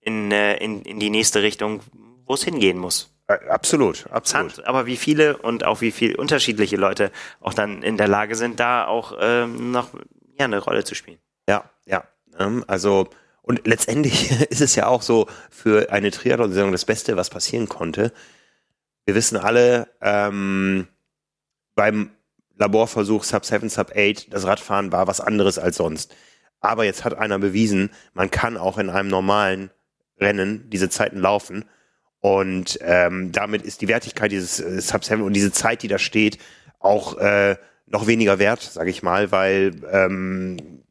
in 0.00 0.32
äh, 0.32 0.56
in 0.56 0.82
in 0.82 0.98
die 0.98 1.10
nächste 1.10 1.42
Richtung, 1.42 1.82
wo 2.26 2.34
es 2.34 2.42
hingehen 2.42 2.78
muss. 2.78 3.14
Äh, 3.28 3.38
absolut, 3.48 4.08
absolut. 4.10 4.64
Aber 4.64 4.86
wie 4.86 4.96
viele 4.96 5.36
und 5.36 5.64
auch 5.64 5.80
wie 5.80 5.92
viel 5.92 6.16
unterschiedliche 6.16 6.76
Leute 6.76 7.12
auch 7.40 7.54
dann 7.54 7.84
in 7.84 7.96
der 7.96 8.08
Lage 8.08 8.34
sind, 8.34 8.58
da 8.58 8.86
auch 8.86 9.16
ähm, 9.20 9.70
noch 9.70 9.94
ja, 10.36 10.46
eine 10.46 10.58
Rolle 10.58 10.82
zu 10.82 10.96
spielen. 10.96 11.18
Ja, 11.48 11.70
ja. 11.86 12.02
Ähm, 12.40 12.64
also 12.66 13.08
und 13.40 13.68
letztendlich 13.68 14.32
ist 14.50 14.60
es 14.60 14.74
ja 14.74 14.88
auch 14.88 15.02
so 15.02 15.28
für 15.48 15.92
eine 15.92 16.10
Triathlon-Saison 16.10 16.72
das 16.72 16.84
Beste, 16.84 17.16
was 17.16 17.30
passieren 17.30 17.68
konnte. 17.68 18.12
Wir 19.04 19.14
wissen 19.14 19.36
alle, 19.36 19.88
ähm, 20.00 20.88
beim 21.74 22.10
Laborversuch 22.56 23.24
Sub 23.24 23.44
7, 23.44 23.68
Sub 23.68 23.92
8, 23.96 24.32
das 24.32 24.46
Radfahren 24.46 24.92
war 24.92 25.06
was 25.06 25.20
anderes 25.20 25.58
als 25.58 25.76
sonst. 25.76 26.14
Aber 26.60 26.84
jetzt 26.84 27.04
hat 27.04 27.14
einer 27.14 27.38
bewiesen, 27.38 27.90
man 28.12 28.30
kann 28.30 28.56
auch 28.56 28.78
in 28.78 28.90
einem 28.90 29.08
normalen 29.08 29.70
Rennen 30.18 30.70
diese 30.70 30.88
Zeiten 30.88 31.18
laufen 31.18 31.64
und 32.24 32.78
ähm, 32.80 33.32
damit 33.32 33.60
ist 33.60 33.82
die 33.82 33.88
Wertigkeit 33.88 34.32
dieses 34.32 34.58
äh, 34.58 34.80
Sub-7 34.80 35.20
und 35.20 35.34
diese 35.34 35.52
Zeit, 35.52 35.82
die 35.82 35.88
da 35.88 35.98
steht, 35.98 36.38
auch 36.78 37.18
äh, 37.18 37.56
noch 37.86 38.06
weniger 38.06 38.38
wert, 38.38 38.62
sage 38.62 38.88
ich 38.88 39.02
mal, 39.02 39.30
weil 39.30 39.72
ähm, 39.92 40.82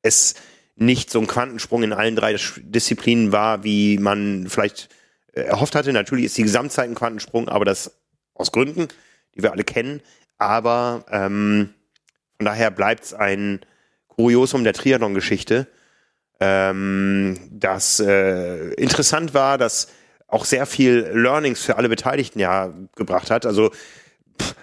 es 0.00 0.36
nicht 0.74 1.10
so 1.10 1.20
ein 1.20 1.26
Quantensprung 1.26 1.82
in 1.82 1.92
allen 1.92 2.16
drei 2.16 2.34
Disziplinen 2.60 3.30
war, 3.30 3.62
wie 3.62 3.98
man 3.98 4.46
vielleicht 4.48 4.88
äh, 5.34 5.42
erhofft 5.42 5.74
hatte. 5.74 5.92
Natürlich 5.92 6.24
ist 6.24 6.38
die 6.38 6.44
Gesamtzeit 6.44 6.88
ein 6.88 6.94
Quantensprung, 6.94 7.50
aber 7.50 7.66
das 7.66 7.98
aus 8.32 8.50
Gründen, 8.50 8.88
die 9.38 9.42
wir 9.42 9.52
alle 9.52 9.64
kennen. 9.64 10.02
Aber 10.36 11.04
ähm, 11.10 11.70
von 12.36 12.46
daher 12.46 12.70
bleibt 12.70 13.04
es 13.04 13.14
ein 13.14 13.60
Kuriosum 14.08 14.64
der 14.64 14.74
Triathlon-Geschichte, 14.74 15.68
ähm, 16.40 17.38
das 17.50 18.00
äh, 18.00 18.72
interessant 18.74 19.34
war, 19.34 19.58
dass 19.58 19.88
auch 20.28 20.44
sehr 20.44 20.66
viel 20.66 21.10
Learnings 21.12 21.62
für 21.62 21.76
alle 21.76 21.88
Beteiligten 21.88 22.38
ja 22.38 22.72
gebracht 22.94 23.30
hat. 23.30 23.46
Also 23.46 23.70
pff, 24.40 24.54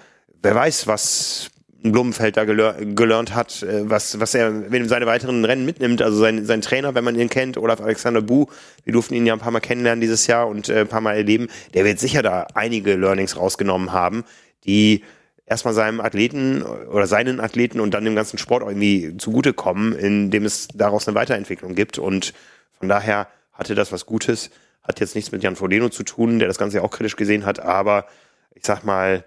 wer 0.42 0.56
weiß, 0.56 0.88
was 0.88 1.50
Blumenfeld 1.92 2.38
da 2.38 2.46
gelernt 2.46 3.36
hat, 3.36 3.62
äh, 3.64 3.90
was, 3.90 4.20
was 4.20 4.36
er 4.36 4.72
wenn 4.72 4.88
seine 4.88 5.06
weiteren 5.06 5.44
Rennen 5.44 5.66
mitnimmt. 5.66 6.02
Also 6.02 6.20
sein, 6.20 6.46
sein 6.46 6.62
Trainer, 6.62 6.96
wenn 6.96 7.04
man 7.04 7.20
ihn 7.20 7.30
kennt, 7.30 7.58
Olaf 7.58 7.82
Alexander 7.82 8.22
Bu, 8.22 8.48
wir 8.84 8.94
durften 8.94 9.14
ihn 9.14 9.26
ja 9.26 9.34
ein 9.34 9.40
paar 9.40 9.52
Mal 9.52 9.60
kennenlernen 9.60 10.02
dieses 10.02 10.28
Jahr 10.28 10.48
und 10.48 10.70
äh, 10.70 10.82
ein 10.82 10.88
paar 10.88 11.02
Mal 11.02 11.16
erleben, 11.16 11.48
der 11.74 11.84
wird 11.84 12.00
sicher 12.00 12.22
da 12.22 12.48
einige 12.54 12.96
Learnings 12.96 13.38
rausgenommen 13.38 13.92
haben, 13.92 14.24
die 14.66 15.04
erstmal 15.46 15.74
seinem 15.74 16.02
Athleten 16.02 16.64
oder 16.64 17.08
seinen 17.08 17.40
Athleten 17.40 17.80
und 17.80 17.94
dann 17.94 18.06
dem 18.06 18.16
ganzen 18.16 18.38
Sport 18.38 18.64
irgendwie 18.64 19.16
zugutekommen, 19.18 19.94
indem 19.94 20.46
es 20.46 20.68
daraus 20.74 21.08
eine 21.08 21.16
Weiterentwicklung 21.16 21.76
gibt. 21.76 22.00
Und 22.00 22.34
von 22.72 22.90
daher 22.90 23.28
hatte 23.54 23.76
das 23.76 23.92
was 23.92 24.06
Gutes. 24.06 24.50
Hat 24.82 25.00
jetzt 25.00 25.16
nichts 25.16 25.32
mit 25.32 25.44
Jan 25.44 25.56
Frodeno 25.56 25.90
zu 25.90 26.04
tun, 26.04 26.40
der 26.40 26.48
das 26.48 26.58
Ganze 26.58 26.78
ja 26.78 26.84
auch 26.84 26.92
kritisch 26.92 27.16
gesehen 27.16 27.46
hat, 27.46 27.60
aber 27.60 28.08
ich 28.54 28.66
sag 28.66 28.84
mal, 28.84 29.24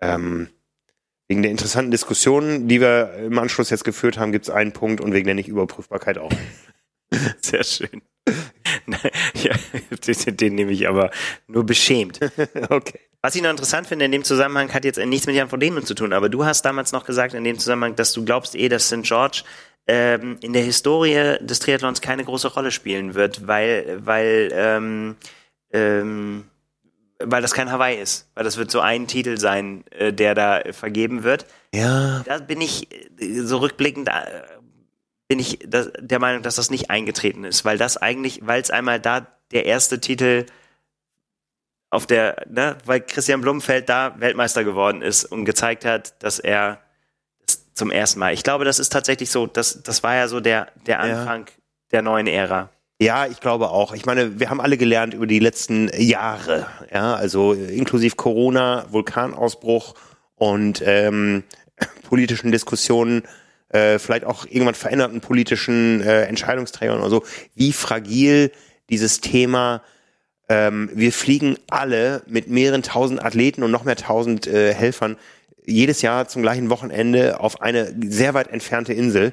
ähm, 0.00 0.48
wegen 1.28 1.42
der 1.42 1.50
interessanten 1.50 1.90
Diskussionen, 1.90 2.68
die 2.68 2.80
wir 2.80 3.14
im 3.14 3.38
Anschluss 3.38 3.70
jetzt 3.70 3.84
geführt 3.84 4.18
haben, 4.18 4.32
gibt 4.32 4.46
es 4.46 4.50
einen 4.50 4.72
Punkt 4.72 5.00
und 5.00 5.12
wegen 5.12 5.26
der 5.26 5.34
Nicht-Überprüfbarkeit 5.34 6.18
auch. 6.18 6.32
Sehr 7.40 7.64
schön. 7.64 8.02
ja, 9.34 9.54
den, 10.06 10.36
den 10.36 10.54
nehme 10.54 10.72
ich 10.72 10.88
aber 10.88 11.10
nur 11.46 11.64
beschämt. 11.64 12.20
okay. 12.70 13.00
Was 13.22 13.34
ich 13.34 13.42
noch 13.42 13.50
interessant 13.50 13.86
finde 13.86 14.04
in 14.04 14.12
dem 14.12 14.22
Zusammenhang, 14.22 14.72
hat 14.74 14.84
jetzt 14.84 14.98
nichts 14.98 15.26
mit 15.26 15.34
Jan 15.34 15.48
von 15.48 15.58
denen 15.58 15.86
zu 15.86 15.94
tun, 15.94 16.12
aber 16.12 16.28
du 16.28 16.44
hast 16.44 16.62
damals 16.62 16.92
noch 16.92 17.04
gesagt 17.04 17.32
in 17.32 17.44
dem 17.44 17.58
Zusammenhang, 17.58 17.96
dass 17.96 18.12
du 18.12 18.24
glaubst 18.24 18.54
eh, 18.54 18.68
dass 18.68 18.88
St. 18.88 19.02
George 19.02 19.44
ähm, 19.86 20.38
in 20.40 20.52
der 20.52 20.62
Historie 20.62 21.36
des 21.40 21.58
Triathlons 21.58 22.00
keine 22.00 22.24
große 22.24 22.48
Rolle 22.48 22.70
spielen 22.70 23.14
wird, 23.14 23.46
weil, 23.46 24.00
weil, 24.04 24.50
ähm, 24.52 25.16
ähm, 25.72 26.44
weil 27.18 27.42
das 27.42 27.54
kein 27.54 27.70
Hawaii 27.70 28.00
ist. 28.00 28.28
Weil 28.34 28.44
das 28.44 28.56
wird 28.56 28.70
so 28.70 28.80
ein 28.80 29.06
Titel 29.06 29.38
sein, 29.38 29.84
äh, 29.90 30.12
der 30.12 30.34
da 30.34 30.62
vergeben 30.72 31.22
wird. 31.22 31.46
Ja. 31.74 32.22
Da 32.24 32.38
bin 32.38 32.60
ich 32.60 32.88
äh, 32.92 33.40
so 33.40 33.58
rückblickend, 33.58 34.08
äh, 34.08 34.12
bin 35.28 35.38
ich 35.38 35.58
der 35.62 36.18
Meinung, 36.18 36.42
dass 36.42 36.56
das 36.56 36.70
nicht 36.70 36.90
eingetreten 36.90 37.44
ist, 37.44 37.64
weil 37.64 37.78
das 37.78 37.96
eigentlich, 37.96 38.40
weil 38.44 38.60
es 38.60 38.70
einmal 38.70 39.00
da 39.00 39.26
der 39.52 39.66
erste 39.66 40.00
Titel 40.00 40.46
auf 41.90 42.06
der, 42.06 42.44
ne, 42.50 42.76
weil 42.84 43.00
Christian 43.00 43.40
Blumenfeld 43.40 43.88
da 43.88 44.14
Weltmeister 44.18 44.64
geworden 44.64 45.00
ist 45.00 45.24
und 45.24 45.44
gezeigt 45.44 45.84
hat, 45.84 46.22
dass 46.22 46.38
er 46.38 46.80
das 47.46 47.72
zum 47.72 47.90
ersten 47.90 48.18
Mal. 48.18 48.34
Ich 48.34 48.42
glaube, 48.42 48.64
das 48.64 48.78
ist 48.78 48.92
tatsächlich 48.92 49.30
so, 49.30 49.46
das, 49.46 49.82
das 49.82 50.02
war 50.02 50.16
ja 50.16 50.28
so 50.28 50.40
der, 50.40 50.68
der 50.86 51.00
Anfang 51.00 51.46
ja. 51.46 51.52
der 51.92 52.02
neuen 52.02 52.26
Ära. 52.26 52.70
Ja, 53.00 53.26
ich 53.26 53.40
glaube 53.40 53.70
auch. 53.70 53.92
Ich 53.92 54.06
meine, 54.06 54.38
wir 54.38 54.50
haben 54.50 54.60
alle 54.60 54.76
gelernt 54.76 55.14
über 55.14 55.26
die 55.26 55.38
letzten 55.38 55.90
Jahre, 56.00 56.66
ja, 56.92 57.14
also 57.14 57.52
inklusive 57.52 58.16
Corona, 58.16 58.86
Vulkanausbruch 58.90 59.94
und 60.36 60.82
ähm, 60.84 61.44
politischen 62.08 62.52
Diskussionen, 62.52 63.22
äh, 63.70 63.98
vielleicht 63.98 64.24
auch 64.24 64.46
irgendwann 64.46 64.74
veränderten 64.74 65.20
politischen 65.20 66.00
äh, 66.00 66.24
Entscheidungsträgern 66.24 67.00
oder 67.00 67.10
so, 67.10 67.24
wie 67.54 67.72
fragil 67.72 68.52
dieses 68.88 69.20
Thema 69.20 69.82
ähm, 70.48 70.90
wir 70.92 71.12
fliegen 71.12 71.56
alle 71.68 72.22
mit 72.26 72.48
mehreren 72.48 72.82
tausend 72.82 73.24
Athleten 73.24 73.62
und 73.62 73.70
noch 73.70 73.84
mehr 73.84 73.96
tausend 73.96 74.46
äh, 74.46 74.74
Helfern 74.74 75.16
jedes 75.64 76.02
Jahr 76.02 76.28
zum 76.28 76.42
gleichen 76.42 76.68
Wochenende 76.68 77.40
auf 77.40 77.62
eine 77.62 77.94
sehr 78.06 78.34
weit 78.34 78.48
entfernte 78.48 78.92
Insel. 78.92 79.32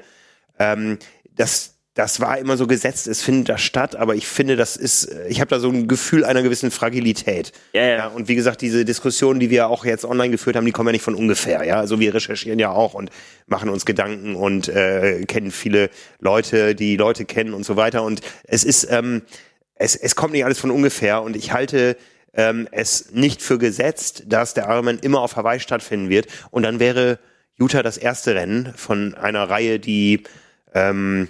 Ähm, 0.57 0.99
das, 1.35 1.75
das 2.01 2.19
war 2.19 2.39
immer 2.39 2.57
so 2.57 2.65
gesetzt, 2.65 3.05
es 3.05 3.21
findet 3.21 3.49
da 3.49 3.59
statt, 3.59 3.95
aber 3.95 4.15
ich 4.15 4.25
finde, 4.25 4.55
das 4.55 4.75
ist, 4.75 5.07
ich 5.29 5.39
habe 5.39 5.49
da 5.49 5.59
so 5.59 5.69
ein 5.69 5.87
Gefühl 5.87 6.25
einer 6.25 6.41
gewissen 6.41 6.71
Fragilität. 6.71 7.51
Ja, 7.73 7.83
ja. 7.83 7.95
ja, 7.97 8.07
und 8.07 8.27
wie 8.27 8.33
gesagt, 8.33 8.61
diese 8.61 8.85
Diskussionen, 8.85 9.39
die 9.39 9.51
wir 9.51 9.67
auch 9.67 9.85
jetzt 9.85 10.03
online 10.03 10.31
geführt 10.31 10.55
haben, 10.55 10.65
die 10.65 10.71
kommen 10.71 10.87
ja 10.87 10.93
nicht 10.93 11.03
von 11.03 11.13
ungefähr. 11.13 11.63
Ja, 11.63 11.75
also 11.75 11.99
wir 11.99 12.11
recherchieren 12.11 12.57
ja 12.57 12.71
auch 12.71 12.95
und 12.95 13.11
machen 13.45 13.69
uns 13.69 13.85
Gedanken 13.85 14.35
und 14.35 14.67
äh, 14.67 15.25
kennen 15.27 15.51
viele 15.51 15.91
Leute, 16.19 16.73
die 16.73 16.97
Leute 16.97 17.25
kennen 17.25 17.53
und 17.53 17.65
so 17.65 17.75
weiter. 17.75 18.01
Und 18.01 18.21
es 18.45 18.63
ist 18.63 18.87
ähm, 18.89 19.21
es, 19.75 19.95
es 19.95 20.15
kommt 20.15 20.33
nicht 20.33 20.43
alles 20.43 20.59
von 20.59 20.71
ungefähr 20.71 21.21
und 21.21 21.35
ich 21.35 21.53
halte 21.53 21.97
ähm, 22.33 22.67
es 22.71 23.11
nicht 23.11 23.43
für 23.43 23.59
gesetzt, 23.59 24.23
dass 24.25 24.55
der 24.55 24.69
Ironman 24.69 24.97
immer 24.97 25.21
auf 25.21 25.35
Hawaii 25.35 25.59
stattfinden 25.59 26.09
wird 26.09 26.25
und 26.49 26.63
dann 26.63 26.79
wäre 26.79 27.19
Utah 27.59 27.83
das 27.83 27.97
erste 27.97 28.33
Rennen 28.33 28.73
von 28.75 29.13
einer 29.13 29.47
Reihe, 29.51 29.79
die 29.79 30.23
ähm, 30.73 31.29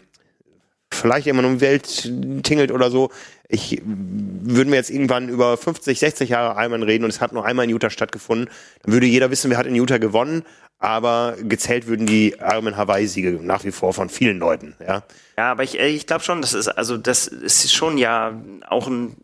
vielleicht 0.94 1.28
immer 1.28 1.44
um 1.46 1.56
die 1.56 1.62
Welt 1.62 2.12
tingelt 2.44 2.72
oder 2.72 2.92
so. 2.92 3.12
Ich 3.48 3.82
würde 3.86 4.70
mir 4.70 4.78
jetzt 4.78 4.90
irgendwann 4.90 5.30
über 5.30 5.58
50, 5.58 6.00
60 6.00 6.30
Jahre 6.30 6.60
Ironman 6.60 6.84
reden 6.84 7.04
und 7.04 7.10
es 7.10 7.22
hat 7.22 7.34
nur 7.34 7.46
einmal 7.46 7.66
in 7.66 7.72
Utah 7.72 7.90
stattgefunden, 7.90 8.50
dann 8.84 8.94
würde 8.94 9.06
jeder 9.06 9.30
wissen, 9.30 9.52
wer 9.52 9.58
hat 9.58 9.66
in 9.66 9.76
Utah 9.76 9.98
gewonnen, 9.98 10.44
aber 10.80 11.36
gezählt 11.42 11.88
würden 11.88 12.06
die 12.08 12.36
Ironman 12.40 12.78
Hawaii-Siege 12.78 13.40
nach 13.42 13.64
wie 13.66 13.72
vor 13.72 13.94
von 13.94 14.10
vielen 14.10 14.40
Leuten, 14.40 14.76
ja. 14.80 15.04
Ja, 15.38 15.52
aber 15.52 15.64
ich, 15.64 15.78
ich 15.80 16.08
glaube 16.08 16.24
schon, 16.24 16.42
das 16.42 16.54
ist, 16.54 16.68
also 16.68 16.98
das 16.98 17.28
ist 17.28 17.74
schon 17.74 17.98
ja 17.98 18.40
auch 18.68 18.88
ein 18.88 19.16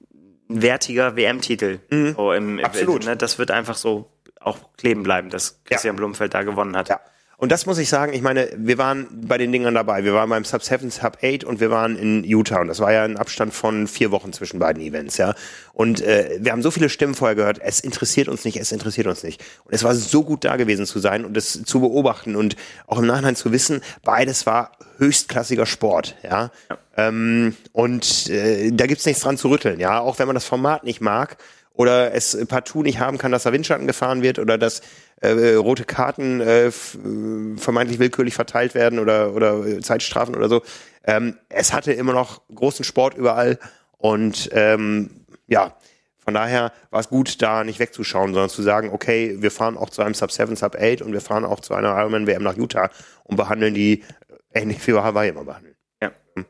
wertiger 0.48 1.16
WM-Titel. 1.16 1.80
Mhm. 1.90 2.14
So 2.16 2.34
im, 2.34 2.60
Absolut. 2.64 3.06
Ne? 3.06 3.18
Das 3.18 3.38
wird 3.38 3.52
einfach 3.52 3.76
so 3.76 4.10
auch 4.40 4.58
kleben 4.78 5.04
bleiben, 5.04 5.30
dass 5.30 5.62
Christian 5.66 5.96
ja. 5.96 5.98
Blumfeld 5.98 6.34
da 6.34 6.44
gewonnen 6.44 6.76
hat. 6.76 6.90
Ja. 6.90 7.00
Und 7.40 7.52
das 7.52 7.68
muss 7.68 7.78
ich 7.78 7.88
sagen, 7.88 8.14
ich 8.14 8.24
meine, 8.24 8.50
wir 8.58 8.80
waren 8.80 9.08
bei 9.12 9.38
den 9.38 9.52
Dingern 9.52 9.76
dabei. 9.76 10.04
Wir 10.04 10.16
waren 10.16 10.28
beim 10.28 10.44
Sub 10.44 10.64
7, 10.64 10.90
Sub 10.90 11.20
8 11.24 11.44
und 11.44 11.60
wir 11.60 11.70
waren 11.70 11.96
in 11.96 12.24
Utah. 12.24 12.62
Und 12.62 12.68
das 12.68 12.80
war 12.80 12.92
ja 12.92 13.04
ein 13.04 13.16
Abstand 13.16 13.54
von 13.54 13.88
vier 13.88 14.10
Wochen 14.10 14.34
zwischen 14.34 14.58
beiden 14.58 14.82
Events, 14.82 15.18
ja. 15.18 15.36
Und 15.72 16.02
äh, 16.02 16.40
wir 16.42 16.52
haben 16.52 16.64
so 16.64 16.72
viele 16.72 16.90
Stimmen 16.90 17.14
vorher 17.14 17.36
gehört, 17.36 17.60
es 17.62 17.80
interessiert 17.80 18.28
uns 18.28 18.44
nicht, 18.44 18.58
es 18.58 18.72
interessiert 18.72 19.06
uns 19.06 19.22
nicht. 19.22 19.44
Und 19.66 19.74
es 19.76 19.84
war 19.84 19.94
so 19.94 20.24
gut 20.24 20.46
da 20.46 20.56
gewesen 20.56 20.88
zu 20.88 20.98
sein 20.98 21.26
und 21.26 21.38
es 21.38 21.64
zu 21.64 21.80
beobachten 21.80 22.36
und 22.36 22.56
auch 22.88 22.98
im 22.98 23.06
Nachhinein 23.06 23.36
zu 23.36 23.52
wissen, 23.52 23.82
beides 24.02 24.48
war 24.48 24.72
höchstklassiger 24.98 25.68
Sport, 25.68 26.16
ja. 26.24 26.50
ja. 26.70 26.78
Ähm, 26.98 27.56
und 27.72 28.32
äh, 28.32 28.72
da 28.72 28.88
gibt's 28.88 29.06
nichts 29.06 29.22
dran 29.22 29.38
zu 29.38 29.50
rütteln, 29.50 29.80
ja. 29.80 30.00
Auch 30.00 30.18
wenn 30.18 30.26
man 30.26 30.34
das 30.34 30.46
Format 30.46 30.84
nicht 30.84 31.02
mag 31.02 31.38
oder 31.78 32.14
es 32.14 32.38
partout 32.48 32.82
nicht 32.82 33.00
haben 33.00 33.20
kann, 33.20 33.32
dass 33.32 33.44
da 33.44 33.54
Windschatten 33.54 33.86
gefahren 33.86 34.24
wird 34.24 34.40
oder 34.40 34.58
dass 34.58 34.82
äh, 35.22 35.54
rote 35.54 35.86
Karten 35.86 36.42
äh, 36.42 36.72
vermeintlich 36.72 38.00
willkürlich 38.00 38.34
verteilt 38.34 38.74
werden 38.74 39.00
oder, 39.00 39.34
oder 39.34 39.80
Zeitstrafen 39.82 40.36
oder 40.36 40.50
so. 40.50 40.64
Ähm, 41.04 41.38
es 41.50 41.74
hatte 41.74 41.94
immer 41.94 42.14
noch 42.14 42.42
großen 42.54 42.84
Sport 42.84 43.16
überall 43.16 43.60
und 43.98 44.50
ähm, 44.54 45.26
ja, 45.46 45.78
von 46.18 46.34
daher 46.34 46.74
war 46.90 47.00
es 47.00 47.10
gut, 47.10 47.42
da 47.42 47.64
nicht 47.64 47.80
wegzuschauen, 47.80 48.34
sondern 48.34 48.50
zu 48.50 48.64
sagen, 48.64 48.90
okay, 48.92 49.38
wir 49.40 49.52
fahren 49.52 49.78
auch 49.78 49.92
zu 49.92 50.02
einem 50.02 50.16
Sub 50.16 50.32
7, 50.32 50.56
Sub 50.56 50.76
8 50.76 51.04
und 51.04 51.14
wir 51.14 51.22
fahren 51.22 51.46
auch 51.46 51.60
zu 51.60 51.76
einer 51.76 51.96
Ironman 51.96 52.26
WM 52.26 52.44
nach 52.44 52.58
Utah 52.58 52.90
und 53.24 53.38
behandeln 53.38 53.76
die 53.76 54.04
ähnlich 54.52 54.86
wie 54.88 54.94
wir 54.94 55.04
Hawaii 55.04 55.30
immer 55.30 55.44
behandeln. 55.44 55.76
Ja, 56.02 56.12
hm. 56.36 56.46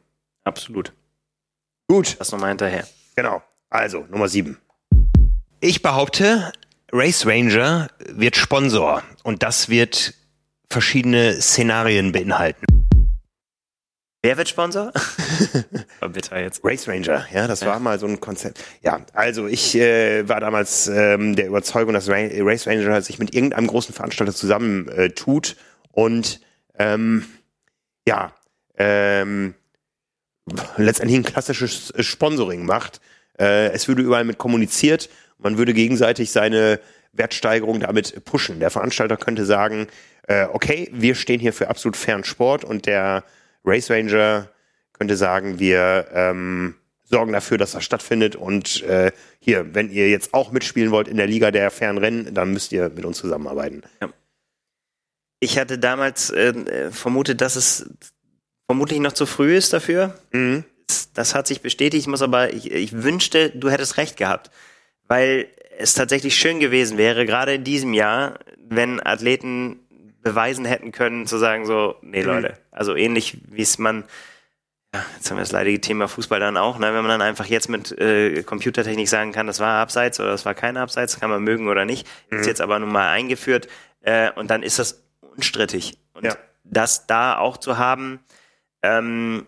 absolut. 0.45 0.93
Gut. 1.89 2.15
Das 2.17 2.32
nochmal 2.32 2.49
hinterher. 2.49 2.88
Genau. 3.15 3.41
Also, 3.69 4.05
Nummer 4.09 4.30
7. 4.30 4.57
Ich 5.59 5.81
behaupte, 5.81 6.51
Race 6.91 7.25
Ranger 7.25 7.87
wird 8.05 8.35
Sponsor 8.35 9.01
und 9.23 9.41
das 9.41 9.69
wird 9.69 10.13
verschiedene 10.69 11.41
Szenarien 11.41 12.11
beinhalten. 12.11 12.87
Wer 14.21 14.37
wird 14.37 14.49
Sponsor? 14.49 14.93
oh, 16.01 16.09
bitte 16.09 16.35
jetzt. 16.35 16.61
Race 16.63 16.87
Ranger, 16.87 17.25
ja, 17.33 17.47
das 17.47 17.61
ja. 17.61 17.67
war 17.67 17.79
mal 17.79 17.97
so 17.97 18.05
ein 18.05 18.19
Konzept. 18.19 18.63
Ja, 18.83 19.03
also 19.13 19.47
ich 19.47 19.75
äh, 19.75 20.29
war 20.29 20.39
damals 20.41 20.87
ähm, 20.89 21.35
der 21.35 21.47
Überzeugung, 21.47 21.95
dass 21.95 22.07
Race 22.07 22.67
Ranger 22.67 23.01
sich 23.01 23.17
mit 23.17 23.33
irgendeinem 23.33 23.65
großen 23.65 23.95
Veranstalter 23.95 24.33
zusammen 24.33 24.87
äh, 24.89 25.09
und 25.91 26.39
ähm, 26.77 27.25
ja, 28.07 28.31
ähm, 28.77 29.55
letztendlich 30.75 31.17
ein 31.17 31.23
klassisches 31.23 31.93
Sponsoring 31.99 32.63
macht. 32.63 33.01
Äh, 33.39 33.69
es 33.69 33.87
würde 33.87 34.03
überall 34.03 34.23
mit 34.23 34.37
kommuniziert 34.37 35.09
man 35.38 35.57
würde 35.57 35.73
gegenseitig 35.73 36.31
seine 36.31 36.79
Wertsteigerung 37.13 37.79
damit 37.79 38.23
pushen. 38.25 38.59
Der 38.59 38.69
Veranstalter 38.69 39.17
könnte 39.17 39.45
sagen, 39.45 39.88
äh, 40.27 40.45
okay, 40.51 40.89
wir 40.91 41.15
stehen 41.15 41.39
hier 41.39 41.53
für 41.53 41.69
absolut 41.69 41.97
fairen 41.97 42.23
Sport 42.23 42.63
und 42.63 42.85
der 42.85 43.23
Race 43.63 43.89
Ranger 43.89 44.49
könnte 44.93 45.15
sagen, 45.15 45.59
wir 45.59 46.07
ähm, 46.13 46.75
sorgen 47.03 47.31
dafür, 47.33 47.57
dass 47.57 47.71
das 47.71 47.83
stattfindet 47.83 48.35
und 48.35 48.83
äh, 48.83 49.11
hier, 49.39 49.73
wenn 49.73 49.89
ihr 49.89 50.09
jetzt 50.09 50.33
auch 50.33 50.51
mitspielen 50.51 50.91
wollt 50.91 51.07
in 51.07 51.17
der 51.17 51.27
Liga 51.27 51.51
der 51.51 51.71
fairen 51.71 51.97
Rennen, 51.97 52.33
dann 52.33 52.51
müsst 52.51 52.71
ihr 52.71 52.89
mit 52.89 53.05
uns 53.05 53.17
zusammenarbeiten. 53.17 53.83
Ja. 54.01 54.09
Ich 55.39 55.57
hatte 55.57 55.77
damals 55.77 56.31
äh, 56.31 56.91
vermutet, 56.91 57.41
dass 57.41 57.55
es 57.55 57.89
vermutlich 58.65 58.99
noch 58.99 59.13
zu 59.13 59.25
früh 59.25 59.55
ist 59.55 59.71
dafür. 59.71 60.19
Mhm. 60.31 60.65
Das, 61.13 61.35
hat 61.35 61.47
sich 61.47 61.61
bestätigt. 61.61 62.01
Ich 62.01 62.07
muss 62.07 62.21
aber, 62.21 62.53
ich, 62.53 62.71
ich 62.71 63.03
wünschte, 63.03 63.51
du 63.51 63.69
hättest 63.69 63.97
recht 63.97 64.17
gehabt 64.17 64.51
weil 65.07 65.47
es 65.77 65.93
tatsächlich 65.93 66.35
schön 66.35 66.59
gewesen 66.59 66.97
wäre, 66.97 67.25
gerade 67.25 67.55
in 67.55 67.63
diesem 67.63 67.93
Jahr, 67.93 68.39
wenn 68.57 69.05
Athleten 69.05 69.79
beweisen 70.21 70.65
hätten 70.65 70.91
können, 70.91 71.27
zu 71.27 71.37
sagen 71.37 71.65
so, 71.65 71.95
nee 72.01 72.21
mhm. 72.21 72.27
Leute, 72.27 72.57
also 72.71 72.95
ähnlich 72.95 73.37
wie 73.49 73.61
es 73.61 73.77
man, 73.77 74.03
ja, 74.93 75.05
jetzt 75.15 75.29
haben 75.29 75.37
wir 75.37 75.43
das 75.43 75.51
leidige 75.51 75.79
Thema 75.79 76.07
Fußball 76.07 76.39
dann 76.39 76.57
auch, 76.57 76.79
ne, 76.79 76.87
wenn 76.87 77.01
man 77.01 77.07
dann 77.07 77.21
einfach 77.21 77.45
jetzt 77.45 77.69
mit 77.69 77.91
äh, 77.97 78.43
Computertechnik 78.43 79.07
sagen 79.07 79.31
kann, 79.31 79.47
das 79.47 79.59
war 79.59 79.81
Abseits 79.81 80.19
oder 80.19 80.29
das 80.29 80.45
war 80.45 80.53
kein 80.53 80.77
Abseits, 80.77 81.19
kann 81.19 81.29
man 81.29 81.43
mögen 81.43 81.67
oder 81.69 81.85
nicht, 81.85 82.07
mhm. 82.29 82.39
ist 82.39 82.47
jetzt 82.47 82.61
aber 82.61 82.79
nun 82.79 82.91
mal 82.91 83.09
eingeführt 83.09 83.67
äh, 84.01 84.31
und 84.31 84.49
dann 84.49 84.63
ist 84.63 84.79
das 84.79 85.03
unstrittig. 85.21 85.97
Und 86.13 86.25
ja. 86.25 86.35
das 86.63 87.07
da 87.07 87.37
auch 87.37 87.57
zu 87.57 87.77
haben, 87.77 88.19
ähm, 88.81 89.45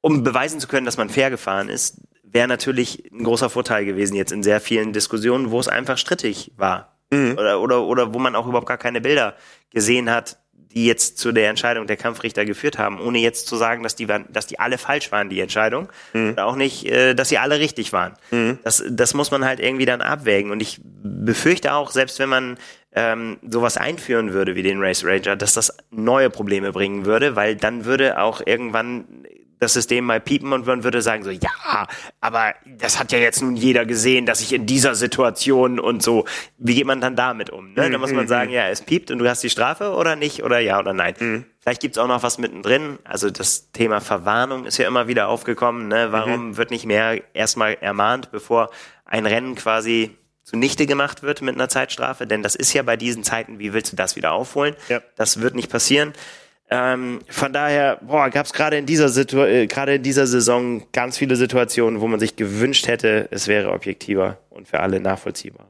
um 0.00 0.22
beweisen 0.22 0.60
zu 0.60 0.68
können, 0.68 0.86
dass 0.86 0.96
man 0.96 1.10
fair 1.10 1.30
gefahren 1.30 1.68
ist, 1.68 2.00
wäre 2.32 2.48
natürlich 2.48 3.10
ein 3.12 3.24
großer 3.24 3.50
Vorteil 3.50 3.84
gewesen 3.84 4.14
jetzt 4.14 4.32
in 4.32 4.42
sehr 4.42 4.60
vielen 4.60 4.92
Diskussionen, 4.92 5.50
wo 5.50 5.60
es 5.60 5.68
einfach 5.68 5.98
strittig 5.98 6.52
war. 6.56 6.96
Mhm. 7.10 7.32
Oder, 7.38 7.60
oder, 7.60 7.82
oder 7.82 8.14
wo 8.14 8.18
man 8.18 8.36
auch 8.36 8.46
überhaupt 8.46 8.68
gar 8.68 8.78
keine 8.78 9.00
Bilder 9.00 9.34
gesehen 9.70 10.10
hat, 10.10 10.38
die 10.72 10.86
jetzt 10.86 11.18
zu 11.18 11.32
der 11.32 11.50
Entscheidung 11.50 11.88
der 11.88 11.96
Kampfrichter 11.96 12.44
geführt 12.44 12.78
haben, 12.78 13.00
ohne 13.00 13.18
jetzt 13.18 13.48
zu 13.48 13.56
sagen, 13.56 13.82
dass 13.82 13.96
die, 13.96 14.06
dass 14.06 14.46
die 14.46 14.60
alle 14.60 14.78
falsch 14.78 15.10
waren, 15.10 15.28
die 15.28 15.40
Entscheidung. 15.40 15.88
Mhm. 16.12 16.32
Oder 16.32 16.46
auch 16.46 16.54
nicht, 16.54 16.86
äh, 16.86 17.14
dass 17.14 17.28
sie 17.28 17.38
alle 17.38 17.58
richtig 17.58 17.92
waren. 17.92 18.14
Mhm. 18.30 18.58
Das, 18.62 18.84
das 18.88 19.14
muss 19.14 19.32
man 19.32 19.44
halt 19.44 19.58
irgendwie 19.58 19.86
dann 19.86 20.00
abwägen. 20.00 20.52
Und 20.52 20.62
ich 20.62 20.80
befürchte 20.84 21.74
auch, 21.74 21.90
selbst 21.90 22.20
wenn 22.20 22.28
man 22.28 22.58
ähm, 22.92 23.38
sowas 23.48 23.76
einführen 23.76 24.32
würde 24.32 24.54
wie 24.54 24.62
den 24.62 24.80
Race 24.80 25.04
Ranger, 25.04 25.34
dass 25.34 25.54
das 25.54 25.76
neue 25.90 26.30
Probleme 26.30 26.72
bringen 26.72 27.04
würde, 27.04 27.34
weil 27.34 27.56
dann 27.56 27.84
würde 27.84 28.20
auch 28.20 28.40
irgendwann 28.44 29.24
das 29.60 29.74
System 29.74 30.06
mal 30.06 30.20
piepen 30.20 30.52
und 30.52 30.66
man 30.66 30.82
würde 30.84 31.02
sagen 31.02 31.22
so, 31.22 31.30
ja, 31.30 31.86
aber 32.20 32.54
das 32.66 32.98
hat 32.98 33.12
ja 33.12 33.18
jetzt 33.18 33.42
nun 33.42 33.56
jeder 33.56 33.84
gesehen, 33.84 34.24
dass 34.26 34.40
ich 34.40 34.52
in 34.54 34.66
dieser 34.66 34.94
Situation 34.94 35.78
und 35.78 36.02
so, 36.02 36.24
wie 36.56 36.74
geht 36.74 36.86
man 36.86 37.00
dann 37.00 37.14
damit 37.14 37.50
um? 37.50 37.74
Ne? 37.74 37.90
Da 37.90 37.98
muss 37.98 38.10
man 38.10 38.26
sagen, 38.26 38.50
ja, 38.50 38.68
es 38.68 38.80
piept 38.80 39.10
und 39.10 39.18
du 39.18 39.28
hast 39.28 39.42
die 39.42 39.50
Strafe 39.50 39.92
oder 39.92 40.16
nicht 40.16 40.42
oder 40.42 40.58
ja 40.58 40.78
oder 40.78 40.94
nein. 40.94 41.14
Mhm. 41.18 41.44
Vielleicht 41.60 41.82
gibt's 41.82 41.98
auch 41.98 42.08
noch 42.08 42.22
was 42.22 42.38
mittendrin. 42.38 42.98
Also 43.04 43.30
das 43.30 43.70
Thema 43.70 44.00
Verwarnung 44.00 44.64
ist 44.64 44.78
ja 44.78 44.88
immer 44.88 45.08
wieder 45.08 45.28
aufgekommen. 45.28 45.88
Ne? 45.88 46.08
Warum 46.10 46.48
mhm. 46.48 46.56
wird 46.56 46.70
nicht 46.70 46.86
mehr 46.86 47.20
erstmal 47.34 47.74
ermahnt, 47.74 48.32
bevor 48.32 48.70
ein 49.04 49.26
Rennen 49.26 49.56
quasi 49.56 50.16
zunichte 50.42 50.86
gemacht 50.86 51.22
wird 51.22 51.42
mit 51.42 51.54
einer 51.54 51.68
Zeitstrafe? 51.68 52.26
Denn 52.26 52.42
das 52.42 52.54
ist 52.54 52.72
ja 52.72 52.82
bei 52.82 52.96
diesen 52.96 53.24
Zeiten, 53.24 53.58
wie 53.58 53.74
willst 53.74 53.92
du 53.92 53.96
das 53.96 54.16
wieder 54.16 54.32
aufholen? 54.32 54.74
Ja. 54.88 55.02
Das 55.16 55.42
wird 55.42 55.54
nicht 55.54 55.70
passieren. 55.70 56.14
Ähm, 56.72 57.18
von 57.28 57.52
daher, 57.52 57.98
boah, 58.00 58.30
gab 58.30 58.46
es 58.46 58.52
gerade 58.52 58.78
in 58.78 58.86
dieser 58.86 59.08
Situ 59.08 59.38
äh, 59.38 59.66
gerade 59.66 59.96
in 59.96 60.04
dieser 60.04 60.28
Saison 60.28 60.84
ganz 60.92 61.18
viele 61.18 61.34
Situationen, 61.34 62.00
wo 62.00 62.06
man 62.06 62.20
sich 62.20 62.36
gewünscht 62.36 62.86
hätte, 62.86 63.26
es 63.32 63.48
wäre 63.48 63.72
objektiver 63.72 64.38
und 64.50 64.68
für 64.68 64.78
alle 64.78 65.00
nachvollziehbar. 65.00 65.66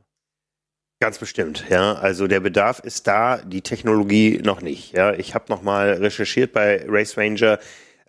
Ganz 1.03 1.17
bestimmt, 1.17 1.65
ja. 1.71 1.95
Also 1.95 2.27
der 2.27 2.41
Bedarf 2.41 2.81
ist 2.81 3.07
da, 3.07 3.39
die 3.39 3.63
Technologie 3.63 4.43
noch 4.45 4.61
nicht. 4.61 4.93
Ja, 4.93 5.15
ich 5.15 5.35
habe 5.35 5.47
noch 5.49 5.63
mal 5.63 5.93
recherchiert 5.93 6.53
bei 6.53 6.85
Race 6.87 7.17
Ranger. 7.17 7.59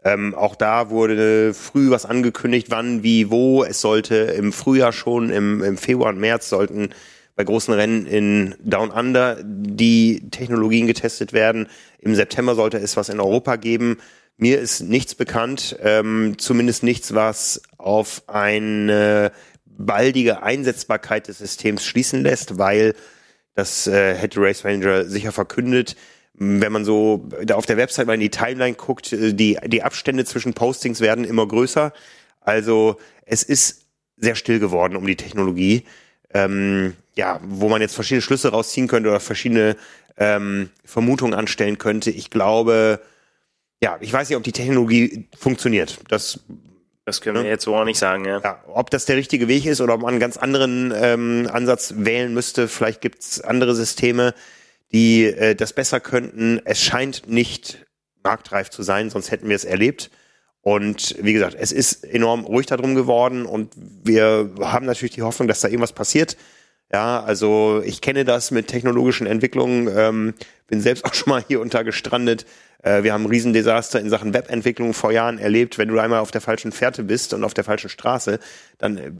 Ähm, 0.03 0.35
auch 0.35 0.57
da 0.57 0.89
wurde 0.89 1.53
früh 1.53 1.91
was 1.91 2.05
angekündigt, 2.05 2.67
wann, 2.69 3.03
wie, 3.03 3.31
wo. 3.31 3.63
Es 3.63 3.79
sollte 3.79 4.15
im 4.15 4.51
Frühjahr 4.51 4.91
schon, 4.91 5.29
im, 5.29 5.63
im 5.63 5.77
Februar 5.77 6.09
und 6.09 6.19
März 6.19 6.49
sollten 6.49 6.89
bei 7.35 7.43
großen 7.43 7.73
Rennen 7.73 8.05
in 8.05 8.55
Down 8.63 8.91
Under 8.91 9.37
die 9.43 10.29
Technologien 10.31 10.87
getestet 10.87 11.33
werden. 11.33 11.67
Im 11.99 12.15
September 12.15 12.55
sollte 12.55 12.77
es 12.77 12.97
was 12.97 13.09
in 13.09 13.19
Europa 13.19 13.55
geben. 13.55 13.97
Mir 14.37 14.59
ist 14.59 14.81
nichts 14.81 15.15
bekannt, 15.15 15.77
ähm, 15.81 16.35
zumindest 16.37 16.83
nichts, 16.83 17.13
was 17.13 17.61
auf 17.77 18.23
eine 18.27 19.31
baldige 19.65 20.43
Einsetzbarkeit 20.43 21.27
des 21.27 21.37
Systems 21.37 21.85
schließen 21.85 22.21
lässt, 22.21 22.57
weil 22.57 22.95
das 23.55 23.87
äh, 23.87 24.15
hätte 24.15 24.41
Race 24.41 24.65
Ranger 24.65 25.05
sicher 25.05 25.31
verkündet. 25.31 25.95
Wenn 26.33 26.71
man 26.71 26.85
so 26.85 27.29
da 27.43 27.55
auf 27.55 27.65
der 27.65 27.77
Website 27.77 28.07
mal 28.07 28.13
in 28.13 28.19
die 28.19 28.29
Timeline 28.29 28.75
guckt, 28.75 29.13
äh, 29.13 29.33
die, 29.33 29.57
die 29.67 29.83
Abstände 29.83 30.25
zwischen 30.25 30.53
Postings 30.53 31.01
werden 31.01 31.25
immer 31.25 31.47
größer. 31.47 31.93
Also 32.39 32.97
es 33.25 33.43
ist 33.43 33.85
sehr 34.17 34.35
still 34.35 34.59
geworden 34.59 34.95
um 34.95 35.05
die 35.05 35.15
Technologie 35.15 35.83
ähm, 36.33 36.95
ja, 37.15 37.39
wo 37.43 37.69
man 37.69 37.81
jetzt 37.81 37.95
verschiedene 37.95 38.21
Schlüsse 38.21 38.49
rausziehen 38.49 38.87
könnte 38.87 39.09
oder 39.09 39.19
verschiedene 39.19 39.75
ähm, 40.17 40.69
Vermutungen 40.85 41.33
anstellen 41.33 41.77
könnte. 41.77 42.11
Ich 42.11 42.29
glaube, 42.29 43.01
ja, 43.81 43.97
ich 43.99 44.11
weiß 44.13 44.29
nicht, 44.29 44.37
ob 44.37 44.43
die 44.43 44.51
Technologie 44.51 45.27
funktioniert. 45.37 45.99
Das 46.09 46.39
das 47.05 47.19
können 47.19 47.37
wir 47.37 47.43
ne? 47.43 47.49
jetzt 47.49 47.63
so 47.63 47.75
auch 47.75 47.83
nicht 47.83 47.97
sagen, 47.97 48.25
ja. 48.25 48.39
ja. 48.43 48.63
Ob 48.67 48.89
das 48.91 49.05
der 49.05 49.17
richtige 49.17 49.47
Weg 49.47 49.65
ist 49.65 49.81
oder 49.81 49.95
ob 49.95 50.01
man 50.01 50.11
einen 50.11 50.19
ganz 50.19 50.37
anderen 50.37 50.93
ähm, 50.95 51.49
Ansatz 51.51 51.95
wählen 51.97 52.33
müsste. 52.33 52.67
Vielleicht 52.67 53.01
gibt's 53.01 53.41
andere 53.41 53.73
Systeme, 53.73 54.33
die 54.91 55.25
äh, 55.25 55.55
das 55.55 55.73
besser 55.73 55.99
könnten. 55.99 56.61
Es 56.63 56.81
scheint 56.81 57.27
nicht 57.27 57.85
marktreif 58.23 58.69
zu 58.69 58.83
sein, 58.83 59.09
sonst 59.09 59.31
hätten 59.31 59.49
wir 59.49 59.55
es 59.55 59.65
erlebt. 59.65 60.11
Und 60.61 61.15
wie 61.19 61.33
gesagt, 61.33 61.55
es 61.59 61.71
ist 61.71 62.03
enorm 62.03 62.45
ruhig 62.45 62.67
darum 62.67 62.93
geworden 62.93 63.45
und 63.45 63.73
wir 63.75 64.51
haben 64.59 64.85
natürlich 64.85 65.15
die 65.15 65.23
Hoffnung, 65.23 65.47
dass 65.47 65.61
da 65.61 65.67
irgendwas 65.67 65.93
passiert. 65.93 66.37
Ja, 66.93 67.23
also 67.23 67.81
ich 67.85 68.01
kenne 68.01 68.25
das 68.25 68.51
mit 68.51 68.67
technologischen 68.67 69.25
Entwicklungen, 69.25 69.89
ähm, 69.95 70.33
bin 70.67 70.81
selbst 70.81 71.05
auch 71.05 71.13
schon 71.13 71.31
mal 71.31 71.43
hier 71.47 71.61
unter 71.61 71.83
gestrandet. 71.83 72.45
Äh, 72.83 73.03
wir 73.03 73.13
haben 73.13 73.23
ein 73.23 73.29
Riesendesaster 73.29 73.99
in 73.99 74.09
Sachen 74.09 74.33
Webentwicklung 74.33 74.93
vor 74.93 75.11
Jahren 75.11 75.39
erlebt. 75.39 75.77
Wenn 75.77 75.87
du 75.87 75.97
einmal 75.99 76.19
auf 76.19 76.31
der 76.31 76.41
falschen 76.41 76.71
Fährte 76.71 77.03
bist 77.03 77.33
und 77.33 77.43
auf 77.43 77.53
der 77.53 77.63
falschen 77.63 77.89
Straße, 77.89 78.39
dann 78.77 78.97
äh, 78.97 79.11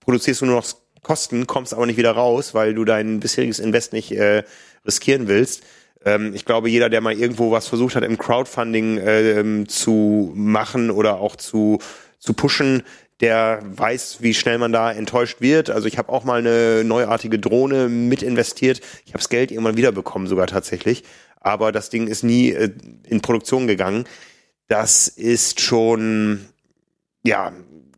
produzierst 0.00 0.42
du 0.42 0.46
nur 0.46 0.56
noch 0.56 0.66
Kosten, 1.02 1.46
kommst 1.46 1.72
aber 1.72 1.86
nicht 1.86 1.98
wieder 1.98 2.10
raus, 2.10 2.52
weil 2.52 2.74
du 2.74 2.84
dein 2.84 3.20
bisheriges 3.20 3.60
Invest 3.60 3.92
nicht 3.92 4.10
äh, 4.12 4.42
riskieren 4.84 5.28
willst. 5.28 5.62
Ähm, 6.06 6.32
ich 6.34 6.46
glaube, 6.46 6.70
jeder, 6.70 6.88
der 6.88 7.02
mal 7.02 7.12
irgendwo 7.12 7.50
was 7.50 7.66
versucht 7.66 7.96
hat, 7.96 8.04
im 8.04 8.16
Crowdfunding 8.16 8.98
äh, 8.98 9.64
zu 9.66 10.32
machen 10.34 10.90
oder 10.90 11.20
auch 11.20 11.36
zu, 11.36 11.80
zu 12.18 12.32
pushen, 12.32 12.84
der 13.20 13.60
weiß, 13.64 14.18
wie 14.20 14.32
schnell 14.32 14.58
man 14.58 14.72
da 14.72 14.92
enttäuscht 14.92 15.40
wird. 15.40 15.68
Also 15.68 15.88
ich 15.88 15.98
habe 15.98 16.10
auch 16.10 16.24
mal 16.24 16.38
eine 16.38 16.84
neuartige 16.84 17.38
Drohne 17.38 17.88
mit 17.88 18.22
investiert. 18.22 18.80
Ich 19.04 19.12
habe 19.12 19.18
das 19.18 19.28
Geld 19.28 19.50
irgendwann 19.50 19.76
wiederbekommen, 19.76 20.28
sogar 20.28 20.46
tatsächlich. 20.46 21.02
Aber 21.40 21.72
das 21.72 21.90
Ding 21.90 22.06
ist 22.06 22.22
nie 22.22 22.50
äh, 22.52 22.70
in 23.04 23.20
Produktion 23.20 23.66
gegangen. 23.66 24.04
Das 24.68 25.08
ist 25.08 25.60
schon, 25.60 26.46
ja, 27.24 27.52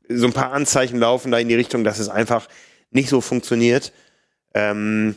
so 0.08 0.26
ein 0.26 0.32
paar 0.32 0.52
Anzeichen 0.52 0.98
laufen 0.98 1.30
da 1.30 1.38
in 1.38 1.48
die 1.48 1.54
Richtung, 1.54 1.84
dass 1.84 1.98
es 1.98 2.08
einfach 2.08 2.48
nicht 2.90 3.10
so 3.10 3.20
funktioniert. 3.20 3.92
Ähm, 4.54 5.16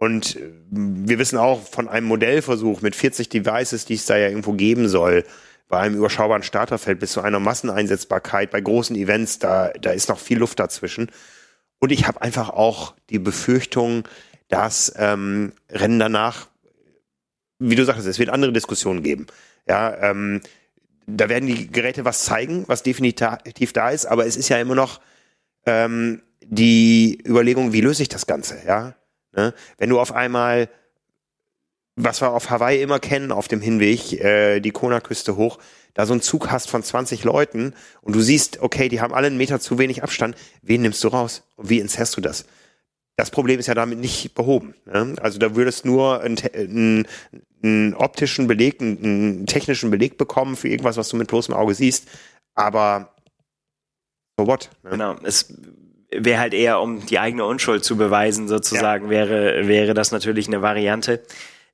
und 0.00 0.36
äh, 0.36 0.50
wir 0.70 1.18
wissen 1.18 1.38
auch 1.38 1.62
von 1.62 1.86
einem 1.86 2.06
Modellversuch 2.06 2.80
mit 2.80 2.96
40 2.96 3.28
Devices, 3.28 3.84
die 3.84 3.94
es 3.94 4.06
da 4.06 4.16
ja 4.16 4.28
irgendwo 4.28 4.52
geben 4.52 4.88
soll, 4.88 5.24
bei 5.68 5.78
einem 5.78 5.94
überschaubaren 5.94 6.42
Starterfeld 6.42 6.98
bis 6.98 7.12
zu 7.12 7.20
einer 7.20 7.38
Masseneinsetzbarkeit, 7.38 8.50
bei 8.50 8.62
großen 8.62 8.96
Events, 8.96 9.38
da, 9.38 9.68
da 9.80 9.90
ist 9.90 10.08
noch 10.08 10.18
viel 10.18 10.38
Luft 10.38 10.58
dazwischen. 10.58 11.10
Und 11.78 11.92
ich 11.92 12.08
habe 12.08 12.22
einfach 12.22 12.48
auch 12.48 12.94
die 13.10 13.18
Befürchtung, 13.18 14.08
dass 14.48 14.92
ähm, 14.96 15.52
Rennen 15.70 15.98
danach, 15.98 16.48
wie 17.58 17.76
du 17.76 17.84
sagst, 17.84 18.06
es 18.06 18.18
wird 18.18 18.30
andere 18.30 18.52
Diskussionen 18.54 19.02
geben. 19.02 19.26
Ja, 19.68 20.10
ähm, 20.10 20.40
da 21.06 21.28
werden 21.28 21.46
die 21.46 21.70
Geräte 21.70 22.06
was 22.06 22.24
zeigen, 22.24 22.64
was 22.68 22.82
definitiv 22.82 23.74
da 23.74 23.90
ist, 23.90 24.06
aber 24.06 24.26
es 24.26 24.36
ist 24.36 24.48
ja 24.48 24.58
immer 24.58 24.74
noch 24.74 25.00
ähm, 25.66 26.22
die 26.42 27.22
Überlegung, 27.24 27.74
wie 27.74 27.82
löse 27.82 28.02
ich 28.02 28.08
das 28.08 28.26
Ganze, 28.26 28.56
ja? 28.66 28.94
Ne? 29.32 29.54
Wenn 29.78 29.90
du 29.90 30.00
auf 30.00 30.12
einmal, 30.12 30.68
was 31.96 32.20
wir 32.20 32.30
auf 32.30 32.50
Hawaii 32.50 32.82
immer 32.82 32.98
kennen, 32.98 33.32
auf 33.32 33.48
dem 33.48 33.60
Hinweg, 33.60 34.12
äh, 34.12 34.60
die 34.60 34.70
Kona-Küste 34.70 35.36
hoch, 35.36 35.58
da 35.94 36.06
so 36.06 36.12
einen 36.12 36.22
Zug 36.22 36.50
hast 36.50 36.70
von 36.70 36.82
20 36.82 37.24
Leuten 37.24 37.74
und 38.00 38.14
du 38.14 38.20
siehst, 38.20 38.60
okay, 38.60 38.88
die 38.88 39.00
haben 39.00 39.14
alle 39.14 39.26
einen 39.26 39.36
Meter 39.36 39.60
zu 39.60 39.78
wenig 39.78 40.02
Abstand, 40.02 40.36
wen 40.62 40.82
nimmst 40.82 41.02
du 41.04 41.08
raus? 41.08 41.42
Und 41.56 41.68
wie 41.68 41.80
entzerrst 41.80 42.16
du 42.16 42.20
das? 42.20 42.44
Das 43.16 43.30
Problem 43.30 43.60
ist 43.60 43.66
ja 43.66 43.74
damit 43.74 43.98
nicht 43.98 44.34
behoben. 44.34 44.74
Ne? 44.86 45.14
Also 45.20 45.38
da 45.38 45.54
würdest 45.54 45.84
nur 45.84 46.22
einen, 46.22 47.06
einen, 47.62 47.94
optischen 47.94 48.46
Beleg, 48.46 48.80
einen, 48.80 49.04
einen, 49.04 49.46
technischen 49.46 49.90
Beleg 49.90 50.16
bekommen 50.16 50.56
für 50.56 50.68
irgendwas, 50.68 50.96
was 50.96 51.10
du 51.10 51.16
mit 51.16 51.28
bloßem 51.28 51.54
Auge 51.54 51.74
siehst. 51.74 52.08
Aber 52.54 53.14
so 54.38 54.46
what? 54.46 54.70
Ne? 54.84 54.90
Genau. 54.90 55.16
Es 55.22 55.52
wäre 56.12 56.40
halt 56.40 56.54
eher, 56.54 56.80
um 56.80 57.04
die 57.06 57.18
eigene 57.18 57.44
Unschuld 57.44 57.84
zu 57.84 57.96
beweisen, 57.96 58.48
sozusagen, 58.48 59.06
ja. 59.06 59.10
wäre, 59.10 59.68
wäre 59.68 59.94
das 59.94 60.12
natürlich 60.12 60.48
eine 60.48 60.62
Variante. 60.62 61.22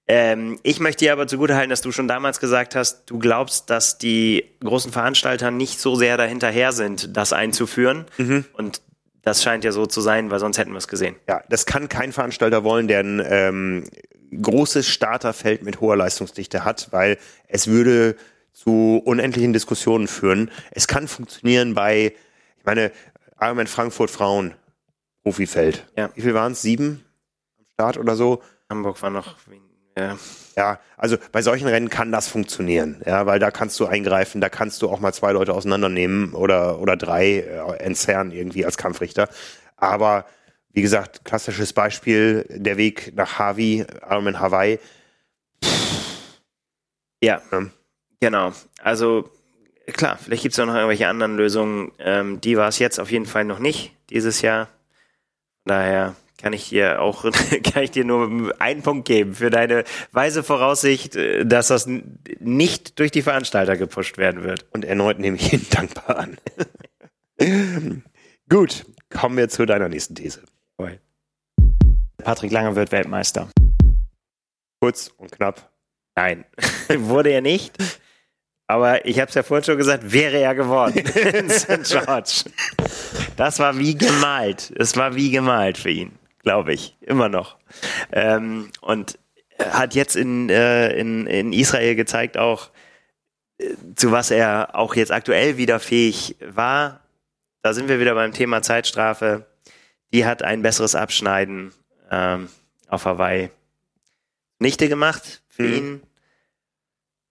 Ähm, 0.09 0.61
ich 0.63 0.79
möchte 0.79 1.05
dir 1.05 1.13
aber 1.13 1.27
zugutehalten, 1.27 1.71
dass 1.71 1.81
du 1.81 1.91
schon 1.91 2.07
damals 2.07 2.39
gesagt 2.39 2.77
hast, 2.77 3.11
du 3.11 3.19
glaubst, 3.19 3.71
dass 3.71 3.99
die 3.99 4.45
großen 4.63 4.93
Veranstalter 4.93 5.51
nicht 5.51 5.81
so 5.81 5.97
sehr 5.97 6.17
dahinterher 6.17 6.73
sind, 6.73 7.17
das 7.17 7.33
einzuführen. 7.33 8.07
Mhm. 8.17 8.45
Und 8.53 8.83
das 9.23 9.43
scheint 9.43 9.65
ja 9.65 9.73
so 9.73 9.87
zu 9.87 10.01
sein, 10.01 10.31
weil 10.31 10.39
sonst 10.39 10.59
hätten 10.59 10.71
wir 10.71 10.79
es 10.79 10.87
gesehen. 10.87 11.17
Ja, 11.29 11.43
das 11.49 11.67
kann 11.67 11.89
kein 11.89 12.13
Veranstalter 12.13 12.63
wollen, 12.63 12.87
der 12.87 13.01
ein 13.01 13.23
ähm, 13.29 13.85
großes 14.41 14.89
Starterfeld 14.89 15.65
mit 15.65 15.81
hoher 15.81 15.97
Leistungsdichte 15.97 16.65
hat, 16.65 16.89
weil 16.93 17.19
es 17.49 17.67
würde 17.67 18.15
zu 18.53 19.03
unendlichen 19.05 19.53
Diskussionen 19.53 20.07
führen. 20.07 20.51
Es 20.71 20.87
kann 20.87 21.09
funktionieren 21.09 21.75
bei, 21.75 22.15
ich 22.59 22.65
meine, 22.65 22.93
Ironman 23.41 23.67
Frankfurt 23.67 24.11
Frauen, 24.11 24.55
Profifeld. 25.23 25.87
Ja. 25.97 26.11
Wie 26.15 26.23
viel 26.23 26.35
waren 26.35 26.53
es? 26.53 26.63
Sieben 26.63 27.05
am 27.59 27.67
Start 27.75 27.99
oder 27.99 28.17
so? 28.17 28.43
Hamburg 28.71 29.01
war 29.03 29.11
noch 29.11 29.37
ja. 29.99 30.19
ja, 30.57 30.79
also 30.99 31.17
bei 31.33 31.41
solchen 31.41 31.69
Rennen 31.69 31.89
kann 31.89 32.13
das 32.13 32.29
funktionieren, 32.29 33.01
ja, 33.07 33.25
weil 33.25 33.39
da 33.39 33.51
kannst 33.51 33.81
du 33.81 33.87
eingreifen, 33.87 34.43
da 34.43 34.51
kannst 34.51 34.83
du 34.83 34.91
auch 34.91 35.01
mal 35.01 35.15
zwei 35.15 35.33
Leute 35.33 35.55
auseinandernehmen 35.55 36.35
oder, 36.35 36.81
oder 36.81 36.97
drei 36.99 37.39
äh, 37.39 37.77
entzerren 37.79 38.31
irgendwie 38.31 38.67
als 38.67 38.77
Kampfrichter. 38.77 39.29
Aber 39.77 40.27
wie 40.73 40.83
gesagt, 40.83 41.25
klassisches 41.25 41.73
Beispiel, 41.73 42.45
der 42.51 42.77
Weg 42.77 43.15
nach 43.17 43.39
Hawaii, 43.39 43.87
Ironman 44.03 44.39
Hawaii. 44.39 44.79
Ja, 47.23 47.41
ja, 47.51 47.67
genau. 48.21 48.53
Also 48.83 49.31
klar, 49.93 50.19
vielleicht 50.23 50.43
gibt 50.43 50.53
es 50.53 50.59
auch 50.59 50.67
noch 50.67 50.75
irgendwelche 50.75 51.09
anderen 51.09 51.37
Lösungen. 51.37 51.93
Ähm, 51.99 52.41
die 52.41 52.57
war 52.57 52.69
es 52.69 52.79
jetzt 52.79 52.99
auf 52.99 53.11
jeden 53.11 53.27
Fall 53.27 53.45
noch 53.45 53.59
nicht 53.59 53.93
dieses 54.11 54.43
Jahr. 54.43 54.69
Daher 55.65 56.15
kann 56.39 56.53
ich 56.53 56.69
dir 56.69 57.01
auch, 57.01 57.23
kann 57.73 57.83
ich 57.83 57.91
dir 57.91 58.05
nur 58.05 58.55
einen 58.61 58.83
Punkt 58.83 59.07
geben 59.07 59.35
für 59.35 59.51
deine 59.51 59.85
weise 60.13 60.43
Voraussicht, 60.43 61.17
äh, 61.17 61.45
dass 61.45 61.69
das 61.69 61.89
nicht 62.41 62.99
durch 62.99 63.11
die 63.11 63.23
Veranstalter 63.23 63.77
gepusht 63.77 64.19
werden 64.19 64.45
wird. 64.45 64.67
Und 64.73 64.85
erneut 64.85 65.19
nehme 65.19 65.37
ich 65.37 65.53
ihn 65.53 65.67
dankbar 65.71 66.19
an. 66.19 66.37
Gut, 68.49 68.87
kommen 69.11 69.37
wir 69.37 69.49
zu 69.49 69.67
deiner 69.67 69.89
nächsten 69.89 70.15
These. 70.15 70.43
Patrick 72.27 72.51
Lange 72.51 72.75
wird 72.75 72.91
Weltmeister. 72.91 73.49
kurz 74.81 75.15
und 75.17 75.31
knapp. 75.31 75.71
Nein, 76.17 76.45
wurde 76.89 77.31
er 77.31 77.41
nicht. 77.41 77.79
Aber 78.69 79.07
ich 79.07 79.21
habe 79.21 79.29
es 79.29 79.35
ja 79.35 79.43
vorhin 79.43 79.65
schon 79.65 79.77
gesagt, 79.77 80.13
wäre 80.13 80.39
er 80.39 80.55
geworden 80.55 80.99
in 81.35 81.51
St. 81.51 81.85
George. 81.85 82.45
Das 83.37 83.59
war 83.59 83.79
wie 83.79 83.97
gemalt. 83.97 84.73
Es 84.77 84.97
war 84.97 85.15
wie 85.15 85.31
gemalt 85.31 85.79
für 85.79 85.91
ihn, 85.91 86.13
glaube 86.43 86.73
ich, 86.73 86.97
immer 87.01 87.29
noch. 87.29 87.57
Ähm, 88.13 88.71
und 88.81 89.19
hat 89.59 89.95
jetzt 89.95 90.17
in, 90.17 90.51
äh, 90.51 90.93
in, 90.99 91.27
in 91.27 91.53
Israel 91.53 91.95
gezeigt 91.95 92.37
auch, 92.37 92.71
äh, 93.59 93.75
zu 93.95 94.11
was 94.11 94.31
er 94.31 94.75
auch 94.75 94.95
jetzt 94.97 95.13
aktuell 95.13 95.57
wieder 95.59 95.79
fähig 95.79 96.37
war. 96.41 97.01
Da 97.63 97.73
sind 97.73 97.89
wir 97.89 98.01
wieder 98.01 98.15
beim 98.15 98.33
Thema 98.33 98.63
Zeitstrafe. 98.63 99.47
Die 100.13 100.25
hat 100.27 100.43
ein 100.43 100.63
besseres 100.63 100.95
Abschneiden 100.95 101.73
ähm, 102.11 102.49
auf 102.89 103.05
Hawaii 103.05 103.51
nichte 104.59 104.89
gemacht 104.89 105.43
für 105.49 105.63
Mhm. 105.65 105.75
ihn. 105.75 106.03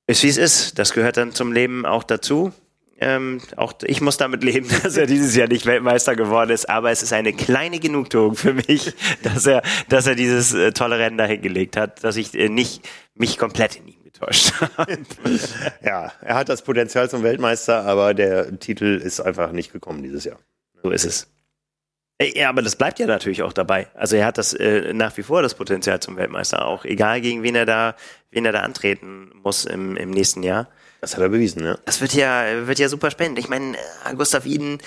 Ist 0.08 0.24
wie 0.24 0.30
es 0.30 0.38
ist. 0.38 0.78
Das 0.80 0.94
gehört 0.94 1.18
dann 1.18 1.34
zum 1.34 1.52
Leben 1.52 1.86
auch 1.86 2.04
dazu. 2.04 2.54
Ähm, 2.98 3.42
auch 3.58 3.74
ich 3.84 4.00
muss 4.00 4.18
damit 4.18 4.44
leben, 4.44 4.70
dass 4.84 4.96
er 4.96 5.06
dieses 5.06 5.36
Jahr 5.36 5.48
nicht 5.48 5.66
Weltmeister 5.66 6.16
geworden 6.16 6.52
ist, 6.52 6.70
aber 6.70 6.92
es 6.92 7.04
ist 7.04 7.12
eine 7.12 7.34
kleine 7.34 7.80
Genugtuung 7.80 8.36
für 8.36 8.54
mich, 8.54 8.94
dass 9.24 9.46
er, 9.46 9.64
dass 9.90 10.08
er 10.08 10.16
dieses 10.16 10.54
äh, 10.54 10.72
tolle 10.72 10.98
Rennen 10.98 11.18
da 11.18 11.26
hingelegt 11.26 11.76
hat, 11.76 12.04
dass 12.04 12.16
ich 12.16 12.34
äh, 12.36 12.48
nicht 12.48 12.88
mich 13.14 13.38
komplett 13.38 13.76
in 13.76 13.88
ihm 13.90 14.04
getäuscht 14.04 14.54
habe. 14.78 14.98
Ja, 15.84 16.14
er 16.22 16.36
hat 16.36 16.48
das 16.48 16.62
Potenzial 16.62 17.10
zum 17.10 17.24
Weltmeister, 17.24 17.84
aber 17.84 18.14
der 18.14 18.60
Titel 18.60 19.02
ist 19.04 19.20
einfach 19.20 19.52
nicht 19.52 19.74
gekommen 19.74 20.02
dieses 20.02 20.24
Jahr. 20.24 20.40
So 20.82 20.92
ist 20.92 21.06
es. 21.06 21.28
Äh, 22.18 22.38
Ja, 22.40 22.50
aber 22.50 22.62
das 22.62 22.76
bleibt 22.76 23.00
ja 23.00 23.08
natürlich 23.08 23.44
auch 23.44 23.54
dabei. 23.54 23.88
Also 23.94 24.16
er 24.16 24.26
hat 24.26 24.38
das 24.38 24.54
äh, 24.54 24.94
nach 24.94 25.16
wie 25.18 25.24
vor 25.24 25.42
das 25.42 25.56
Potenzial 25.56 26.00
zum 26.00 26.18
Weltmeister 26.18 26.66
auch, 26.66 26.86
egal 26.86 27.22
gegen 27.22 27.44
wen 27.44 27.56
er 27.56 27.66
da, 27.66 27.96
wen 28.32 28.46
er 28.46 28.52
da 28.52 28.62
antreten 28.62 29.32
muss 29.44 29.66
im, 29.66 29.96
im 29.98 30.12
nächsten 30.12 30.44
Jahr. 30.44 30.70
Das 31.02 31.16
hat 31.16 31.22
er 31.22 31.30
bewiesen, 31.30 31.64
ja. 31.64 31.78
Das 31.86 32.02
wird 32.02 32.14
ja, 32.14 32.68
wird 32.68 32.80
ja 32.80 32.90
super 32.90 33.12
spannend. 33.12 33.38
Ich 33.38 33.50
meine, 33.50 33.76
äh, 33.76 34.16
Gustav 34.16 34.46
Iden, 34.46 34.80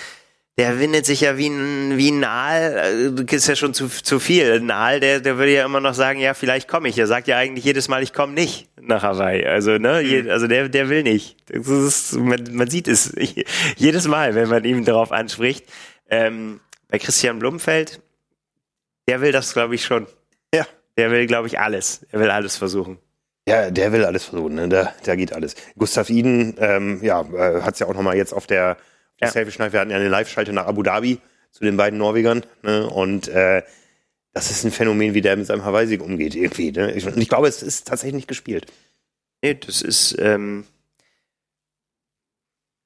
der 0.57 0.77
windet 0.79 1.05
sich 1.05 1.21
ja 1.21 1.37
wie 1.37 1.47
ein, 1.47 1.97
wie 1.97 2.09
ein 2.09 2.25
Aal, 2.25 3.15
äh, 3.17 3.35
ist 3.35 3.47
ja 3.47 3.55
schon 3.55 3.73
zu, 3.73 3.87
zu 3.87 4.19
viel. 4.19 4.51
Ein 4.51 4.69
Aal, 4.71 4.99
der, 4.99 5.21
der 5.21 5.37
würde 5.37 5.53
ja 5.53 5.63
immer 5.63 5.79
noch 5.79 5.93
sagen, 5.93 6.19
ja, 6.19 6.33
vielleicht 6.33 6.67
komme 6.67 6.89
ich. 6.89 6.97
Er 6.97 7.07
sagt 7.07 7.27
ja 7.27 7.37
eigentlich 7.37 7.63
jedes 7.63 7.87
Mal, 7.87 8.03
ich 8.03 8.11
komme 8.11 8.33
nicht 8.33 8.67
nach 8.81 9.03
Hawaii. 9.03 9.45
Also, 9.45 9.77
ne, 9.77 10.01
je, 10.01 10.29
also 10.29 10.47
der, 10.47 10.67
der 10.67 10.89
will 10.89 11.03
nicht. 11.03 11.37
Das 11.47 11.67
ist, 11.67 12.13
man, 12.17 12.43
man 12.51 12.69
sieht 12.69 12.89
es 12.89 13.13
jedes 13.77 14.07
Mal, 14.07 14.35
wenn 14.35 14.49
man 14.49 14.65
ihm 14.65 14.83
darauf 14.83 15.13
anspricht. 15.13 15.63
Ähm, 16.09 16.59
bei 16.89 16.99
Christian 16.99 17.39
Blumfeld, 17.39 18.01
der 19.07 19.21
will 19.21 19.31
das, 19.31 19.53
glaube 19.53 19.75
ich, 19.75 19.85
schon. 19.85 20.07
Ja. 20.53 20.67
Der 20.97 21.11
will, 21.11 21.25
glaube 21.27 21.47
ich, 21.47 21.59
alles. 21.59 22.05
Er 22.11 22.19
will 22.19 22.29
alles 22.29 22.57
versuchen. 22.57 22.99
Ja, 23.47 23.71
der 23.71 23.91
will 23.93 24.03
alles 24.03 24.25
versuchen, 24.25 24.55
ne? 24.55 24.69
da, 24.69 24.93
da 25.05 25.15
geht 25.15 25.33
alles. 25.33 25.55
Gustav 25.77 26.09
Iden, 26.09 26.55
ähm, 26.59 26.99
ja, 27.01 27.21
äh, 27.21 27.61
hat 27.61 27.75
es 27.75 27.79
ja 27.79 27.87
auch 27.87 27.93
nochmal 27.93 28.17
jetzt 28.17 28.33
auf 28.33 28.45
der, 28.45 28.75
der 29.19 29.27
Ja. 29.27 29.31
Selfie-Schneid, 29.31 29.73
wir 29.73 29.79
hatten 29.79 29.89
ja 29.91 29.97
eine 29.97 30.09
Live-Schalte 30.09 30.53
nach 30.53 30.67
Abu 30.67 30.83
Dhabi 30.83 31.19
zu 31.51 31.63
den 31.63 31.77
beiden 31.77 31.97
Norwegern, 31.97 32.45
ne? 32.61 32.87
und 32.87 33.27
äh, 33.29 33.63
das 34.33 34.51
ist 34.51 34.65
ein 34.65 34.71
Phänomen, 34.71 35.15
wie 35.15 35.21
der 35.21 35.35
mit 35.35 35.47
seinem 35.47 35.65
Hawaii-Sieg 35.65 36.03
umgeht 36.03 36.35
irgendwie. 36.35 36.71
Ne? 36.71 36.91
Ich, 36.91 37.05
ich 37.07 37.29
glaube, 37.29 37.47
es 37.47 37.63
ist 37.63 37.87
tatsächlich 37.87 38.15
nicht 38.15 38.27
gespielt. 38.27 38.71
Nee, 39.41 39.55
das 39.55 39.81
ist, 39.81 40.15
ähm, 40.19 40.67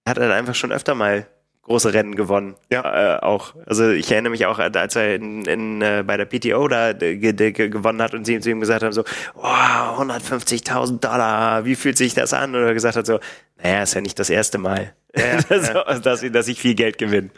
hat 0.07 0.17
er 0.17 0.33
einfach 0.33 0.55
schon 0.55 0.71
öfter 0.71 0.95
mal 0.95 1.27
große 1.63 1.93
Rennen 1.93 2.15
gewonnen. 2.15 2.55
Ja. 2.69 3.15
Äh, 3.17 3.19
auch. 3.21 3.55
Also 3.65 3.89
ich 3.91 4.11
erinnere 4.11 4.31
mich 4.31 4.45
auch, 4.45 4.59
als 4.59 4.95
er 4.95 5.15
in, 5.15 5.45
in, 5.45 5.81
äh, 5.81 6.03
bei 6.05 6.17
der 6.17 6.25
PTO 6.25 6.67
da 6.67 6.89
äh, 6.91 6.93
ge, 7.17 7.33
ge, 7.33 7.51
ge- 7.51 7.69
gewonnen 7.69 8.01
hat 8.01 8.13
und 8.13 8.25
sie 8.25 8.39
zu 8.39 8.49
ihm 8.51 8.59
gesagt 8.59 8.83
haben 8.83 8.91
so, 8.93 9.03
oh, 9.35 9.41
150.000 9.43 10.99
Dollar, 10.99 11.65
wie 11.65 11.75
fühlt 11.75 11.97
sich 11.97 12.13
das 12.13 12.33
an? 12.33 12.51
Oder 12.55 12.67
er 12.67 12.73
gesagt 12.73 12.95
hat 12.97 13.05
so, 13.05 13.19
naja, 13.61 13.83
ist 13.83 13.93
ja 13.93 14.01
nicht 14.01 14.19
das 14.19 14.29
erste 14.29 14.57
Mal, 14.57 14.93
dass, 15.13 16.01
dass, 16.01 16.23
ich- 16.23 16.31
dass 16.31 16.47
ich 16.47 16.59
viel 16.59 16.75
Geld 16.75 16.97
gewinne. 16.97 17.29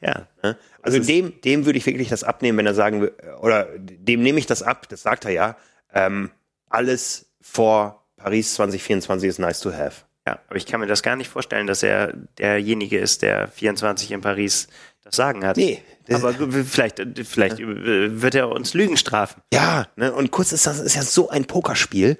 Ja. 0.00 0.26
Ne? 0.42 0.56
Also 0.82 0.98
dem, 1.00 1.40
dem 1.42 1.66
würde 1.66 1.78
ich 1.78 1.86
wirklich 1.86 2.08
das 2.08 2.24
abnehmen, 2.24 2.58
wenn 2.58 2.66
er 2.66 2.74
sagen 2.74 3.00
will, 3.02 3.12
oder 3.40 3.66
dem 3.76 4.22
nehme 4.22 4.38
ich 4.38 4.46
das 4.46 4.62
ab, 4.62 4.88
das 4.88 5.02
sagt 5.02 5.24
er 5.24 5.32
ja, 5.32 5.56
ähm, 5.92 6.30
alles 6.70 7.26
vor 7.40 8.04
Paris 8.16 8.54
2024 8.54 9.28
ist 9.28 9.38
nice 9.38 9.60
to 9.60 9.72
have. 9.72 10.02
Ja, 10.26 10.40
aber 10.48 10.56
ich 10.56 10.66
kann 10.66 10.80
mir 10.80 10.86
das 10.86 11.02
gar 11.02 11.14
nicht 11.16 11.28
vorstellen, 11.28 11.66
dass 11.66 11.82
er 11.82 12.12
derjenige 12.38 12.98
ist, 12.98 13.22
der 13.22 13.48
24 13.48 14.10
in 14.10 14.20
Paris 14.20 14.66
das 15.04 15.14
Sagen 15.14 15.44
hat. 15.44 15.56
Nee, 15.56 15.82
Aber 16.10 16.34
vielleicht, 16.64 17.00
vielleicht 17.24 17.60
äh, 17.60 18.20
wird 18.20 18.34
er 18.34 18.50
uns 18.50 18.74
Lügen 18.74 18.96
strafen. 18.96 19.40
Ja, 19.52 19.86
ne? 19.94 20.12
und 20.12 20.32
kurz 20.32 20.52
ist 20.52 20.66
das 20.66 20.80
ist 20.80 20.96
ja 20.96 21.02
so 21.02 21.28
ein 21.30 21.44
Pokerspiel. 21.44 22.18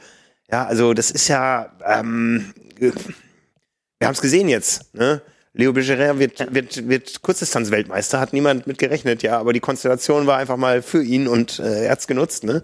Ja, 0.51 0.65
also 0.66 0.95
das 0.95 1.11
ist 1.11 1.27
ja, 1.27 1.73
ähm, 1.85 2.55
wir 2.78 2.93
haben 4.05 4.15
es 4.15 4.20
gesehen 4.20 4.49
jetzt. 4.49 4.95
Ne? 4.95 5.20
Leo 5.53 5.73
Bergeret 5.73 6.19
wird, 6.19 6.55
wird, 6.55 6.89
wird 6.89 7.23
Kurzdistanz-Weltmeister, 7.23 8.20
hat 8.20 8.33
niemand 8.33 8.66
mit 8.66 8.78
gerechnet, 8.78 9.23
ja, 9.23 9.39
aber 9.39 9.53
die 9.53 9.61
Konstellation 9.61 10.27
war 10.27 10.37
einfach 10.37 10.59
mal 10.59 10.83
für 10.83 11.03
ihn 11.03 11.27
und 11.27 11.59
äh, 11.59 11.87
er 11.87 11.93
hat's 11.93 12.07
genutzt. 12.07 12.45
Ne? 12.45 12.62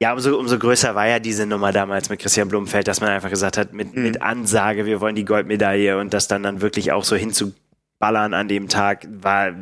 Ja, 0.00 0.12
umso, 0.12 0.38
umso 0.38 0.58
größer 0.58 0.94
war 0.94 1.06
ja 1.08 1.18
diese 1.18 1.46
Nummer 1.46 1.72
damals 1.72 2.10
mit 2.10 2.20
Christian 2.20 2.48
Blumenfeld, 2.48 2.86
dass 2.86 3.00
man 3.00 3.10
einfach 3.10 3.30
gesagt 3.30 3.56
hat, 3.56 3.72
mit, 3.72 3.96
mit 3.96 4.20
Ansage, 4.20 4.84
wir 4.84 5.00
wollen 5.00 5.14
die 5.16 5.24
Goldmedaille 5.24 5.98
und 5.98 6.12
das 6.12 6.28
dann 6.28 6.42
dann 6.42 6.60
wirklich 6.60 6.92
auch 6.92 7.02
so 7.04 7.16
hinzuballern 7.16 8.34
an 8.34 8.46
dem 8.48 8.68
Tag, 8.68 9.08
war 9.10 9.52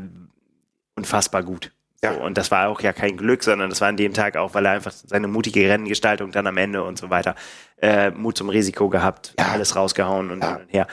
unfassbar 0.97 1.43
gut. 1.45 1.71
So, 2.03 2.09
Ja. 2.11 2.15
und 2.17 2.37
das 2.37 2.51
war 2.51 2.69
auch 2.69 2.81
ja 2.81 2.93
kein 2.93 3.17
Glück, 3.17 3.45
sondern 3.45 3.71
das 3.71 3.81
war 3.81 3.89
an 3.89 3.97
dem 3.97 4.13
Tag 4.13 4.37
auch, 4.37 4.55
weil 4.55 4.67
er 4.67 4.73
einfach 4.73 4.91
seine 4.93 5.29
mutige 5.29 5.69
Rennengestaltung 5.69 6.33
dann 6.33 6.47
am 6.49 6.57
Ende 6.57 6.83
und 6.83 6.99
so 6.99 7.11
weiter, 7.11 7.37
äh, 7.81 8.11
Mut 8.11 8.37
zum 8.37 8.49
Risiko 8.49 8.89
gehabt, 8.89 9.35
Ja. 9.39 9.53
alles 9.53 9.77
rausgehauen 9.77 10.31
und 10.31 10.43
Ja. 10.43 10.55
hin 10.57 10.63
und 10.65 10.73
her. 10.73 10.87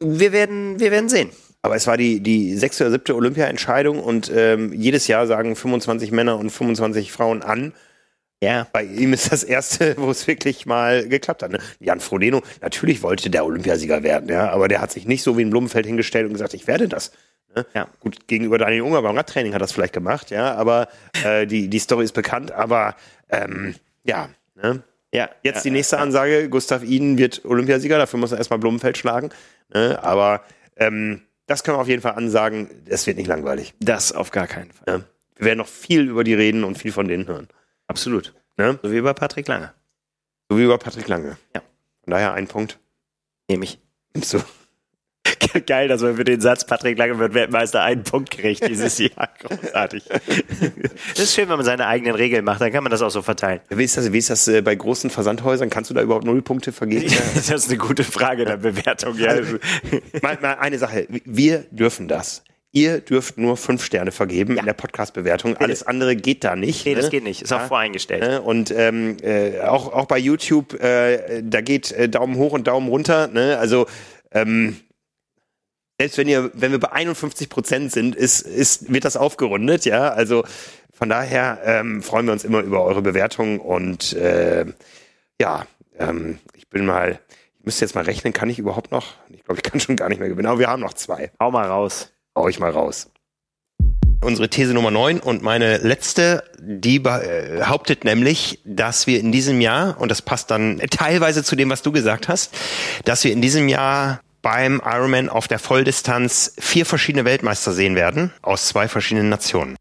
Wir 0.00 0.32
werden, 0.32 0.80
wir 0.80 0.90
werden 0.90 1.08
sehen. 1.10 1.28
Aber 1.62 1.76
es 1.76 1.86
war 1.86 1.98
die, 1.98 2.20
die 2.20 2.56
sechste 2.56 2.84
oder 2.84 2.92
siebte 2.92 3.14
Olympia-Entscheidung 3.14 4.00
und 4.02 4.32
ähm, 4.34 4.72
jedes 4.72 5.06
Jahr 5.06 5.26
sagen 5.26 5.54
25 5.54 6.10
Männer 6.10 6.38
und 6.38 6.48
25 6.48 7.12
Frauen 7.12 7.42
an. 7.42 7.74
Ja. 8.42 8.66
Bei 8.72 8.84
ihm 8.84 9.12
ist 9.12 9.30
das 9.32 9.44
erste, 9.44 9.96
wo 9.98 10.10
es 10.10 10.26
wirklich 10.26 10.64
mal 10.64 11.06
geklappt 11.06 11.42
hat. 11.42 11.52
Ne? 11.52 11.58
Jan 11.78 12.00
Frodeno, 12.00 12.42
natürlich 12.62 13.02
wollte 13.02 13.28
der 13.28 13.44
Olympiasieger 13.44 14.02
werden, 14.02 14.30
ja, 14.30 14.50
aber 14.50 14.68
der 14.68 14.80
hat 14.80 14.90
sich 14.90 15.06
nicht 15.06 15.22
so 15.22 15.36
wie 15.36 15.42
ein 15.42 15.50
Blumenfeld 15.50 15.86
hingestellt 15.86 16.26
und 16.26 16.32
gesagt, 16.32 16.54
ich 16.54 16.66
werde 16.66 16.88
das. 16.88 17.12
Ne? 17.54 17.66
Ja. 17.74 17.88
Gut, 18.00 18.26
gegenüber 18.28 18.58
Daniel 18.58 18.82
Unger 18.82 19.02
beim 19.02 19.16
Radtraining 19.16 19.52
hat 19.52 19.60
das 19.60 19.72
vielleicht 19.72 19.92
gemacht, 19.92 20.30
ja, 20.30 20.54
aber 20.54 20.88
äh, 21.24 21.46
die, 21.46 21.68
die 21.68 21.78
Story 21.78 22.04
ist 22.04 22.12
bekannt, 22.12 22.52
aber 22.52 22.96
ähm, 23.28 23.74
ja, 24.04 24.30
ne? 24.54 24.82
Ja. 25.12 25.28
Jetzt 25.42 25.56
ja, 25.56 25.62
die 25.62 25.70
nächste 25.72 25.98
Ansage, 25.98 26.48
Gustav 26.48 26.84
Iden 26.84 27.18
wird 27.18 27.44
Olympiasieger, 27.44 27.98
dafür 27.98 28.20
muss 28.20 28.32
er 28.32 28.38
erstmal 28.38 28.60
Blumenfeld 28.60 28.96
schlagen. 28.96 29.30
Ne? 29.74 29.98
Aber 30.02 30.42
ähm, 30.76 31.22
das 31.46 31.64
können 31.64 31.76
wir 31.76 31.80
auf 31.80 31.88
jeden 31.88 32.02
Fall 32.02 32.14
ansagen, 32.14 32.70
es 32.86 33.08
wird 33.08 33.16
nicht 33.16 33.26
langweilig. 33.26 33.74
Das 33.80 34.12
auf 34.12 34.30
gar 34.30 34.46
keinen 34.46 34.70
Fall. 34.70 34.98
Ne? 34.98 35.04
Wir 35.36 35.46
werden 35.46 35.58
noch 35.58 35.66
viel 35.66 36.08
über 36.08 36.22
die 36.22 36.34
reden 36.34 36.62
und 36.62 36.78
viel 36.78 36.92
von 36.92 37.08
denen 37.08 37.26
hören. 37.26 37.48
Absolut. 37.90 38.32
Ne? 38.56 38.78
So 38.82 38.92
wie 38.92 38.98
über 38.98 39.14
Patrick 39.14 39.48
Lange. 39.48 39.72
So 40.48 40.56
wie 40.56 40.62
über 40.62 40.78
Patrick 40.78 41.08
Lange. 41.08 41.36
Ja. 41.54 41.62
Von 42.04 42.12
daher 42.12 42.34
ein 42.34 42.46
Punkt. 42.46 42.78
Nehme 43.48 43.64
ich. 43.64 43.80
Nimmst 44.14 44.32
du. 44.32 44.38
Geil, 45.66 45.88
dass 45.88 46.00
man 46.00 46.14
für 46.14 46.22
den 46.22 46.40
Satz 46.40 46.64
Patrick 46.64 46.96
Lange 46.96 47.18
wird 47.18 47.34
Weltmeister 47.34 47.82
einen 47.82 48.04
Punkt 48.04 48.30
kriegt 48.30 48.66
dieses 48.68 48.96
Jahr. 48.98 49.28
Großartig. 49.40 50.04
Das 51.10 51.18
ist 51.18 51.34
schön, 51.34 51.48
wenn 51.48 51.56
man 51.56 51.64
seine 51.64 51.86
eigenen 51.86 52.14
Regeln 52.14 52.44
macht, 52.44 52.60
dann 52.60 52.70
kann 52.70 52.84
man 52.84 52.90
das 52.90 53.02
auch 53.02 53.10
so 53.10 53.22
verteilen. 53.22 53.60
Wie 53.68 53.82
ist 53.84 53.96
das, 53.96 54.12
wie 54.12 54.18
ist 54.18 54.30
das 54.30 54.46
äh, 54.48 54.62
bei 54.62 54.74
großen 54.74 55.10
Versandhäusern? 55.10 55.68
Kannst 55.68 55.90
du 55.90 55.94
da 55.94 56.02
überhaupt 56.02 56.24
null 56.24 56.40
Punkte 56.42 56.72
vergeben? 56.72 57.12
Das 57.34 57.50
ist 57.50 57.68
eine 57.68 57.78
gute 57.78 58.04
Frage 58.04 58.44
der 58.44 58.58
Bewertung. 58.58 59.18
Ja. 59.18 59.34
mal, 60.22 60.38
mal 60.40 60.54
eine 60.54 60.78
Sache. 60.78 61.06
Wir 61.08 61.64
dürfen 61.70 62.06
das. 62.06 62.44
Ihr 62.72 63.00
dürft 63.00 63.36
nur 63.36 63.56
fünf 63.56 63.84
Sterne 63.84 64.12
vergeben 64.12 64.56
in 64.56 64.64
der 64.64 64.74
Podcast-Bewertung. 64.74 65.56
Alles 65.56 65.82
andere 65.82 66.14
geht 66.14 66.44
da 66.44 66.54
nicht. 66.54 66.86
Nee, 66.86 66.94
das 66.94 67.06
ne? 67.06 67.10
geht 67.10 67.24
nicht. 67.24 67.42
Ist 67.42 67.52
auch 67.52 67.66
voreingestellt. 67.66 68.22
Ne? 68.22 68.40
Und 68.40 68.70
ähm, 68.70 69.16
äh, 69.22 69.58
auch, 69.60 69.92
auch 69.92 70.06
bei 70.06 70.18
YouTube, 70.18 70.74
äh, 70.80 71.42
da 71.42 71.62
geht 71.62 71.90
äh, 71.90 72.08
Daumen 72.08 72.36
hoch 72.36 72.52
und 72.52 72.68
Daumen 72.68 72.88
runter. 72.88 73.26
Ne? 73.26 73.58
Also 73.58 73.86
ähm, 74.30 74.76
selbst 76.00 76.16
wenn 76.16 76.28
ihr, 76.28 76.50
wenn 76.54 76.70
wir 76.70 76.78
bei 76.78 76.92
51 76.92 77.48
Prozent 77.48 77.92
sind, 77.92 78.14
ist, 78.14 78.42
ist, 78.42 78.90
wird 78.90 79.04
das 79.04 79.16
aufgerundet, 79.16 79.84
ja. 79.84 80.08
Also 80.08 80.44
von 80.92 81.08
daher 81.08 81.60
ähm, 81.64 82.02
freuen 82.02 82.26
wir 82.26 82.32
uns 82.32 82.44
immer 82.44 82.60
über 82.60 82.84
eure 82.84 83.02
Bewertungen 83.02 83.58
und 83.58 84.14
äh, 84.14 84.64
ja, 85.40 85.66
ähm, 85.98 86.38
ich 86.54 86.68
bin 86.68 86.86
mal, 86.86 87.18
ich 87.58 87.66
müsste 87.66 87.84
jetzt 87.84 87.94
mal 87.94 88.04
rechnen, 88.04 88.32
kann 88.32 88.48
ich 88.48 88.58
überhaupt 88.58 88.92
noch? 88.92 89.14
Ich 89.28 89.44
glaube, 89.44 89.60
ich 89.62 89.62
kann 89.62 89.80
schon 89.80 89.96
gar 89.96 90.08
nicht 90.08 90.20
mehr 90.20 90.28
gewinnen, 90.28 90.48
aber 90.48 90.58
wir 90.58 90.68
haben 90.68 90.80
noch 90.80 90.94
zwei. 90.94 91.32
Hau 91.38 91.50
mal 91.50 91.66
raus. 91.66 92.12
Hau 92.36 92.48
ich 92.48 92.58
mal 92.58 92.70
raus. 92.70 93.10
Unsere 94.22 94.50
These 94.50 94.74
Nummer 94.74 94.90
9 94.90 95.20
und 95.20 95.42
meine 95.42 95.78
letzte, 95.78 96.44
die 96.58 96.98
behauptet 96.98 98.04
nämlich, 98.04 98.60
dass 98.64 99.06
wir 99.06 99.18
in 99.18 99.32
diesem 99.32 99.62
Jahr, 99.62 99.98
und 99.98 100.10
das 100.10 100.20
passt 100.20 100.50
dann 100.50 100.78
teilweise 100.90 101.42
zu 101.42 101.56
dem, 101.56 101.70
was 101.70 101.80
du 101.80 101.90
gesagt 101.90 102.28
hast, 102.28 102.54
dass 103.04 103.24
wir 103.24 103.32
in 103.32 103.40
diesem 103.40 103.68
Jahr 103.68 104.20
beim 104.42 104.80
Ironman 104.84 105.28
auf 105.28 105.48
der 105.48 105.58
Volldistanz 105.58 106.54
vier 106.58 106.84
verschiedene 106.86 107.24
Weltmeister 107.24 107.72
sehen 107.72 107.94
werden 107.94 108.32
aus 108.42 108.66
zwei 108.66 108.88
verschiedenen 108.88 109.30
Nationen. 109.30 109.76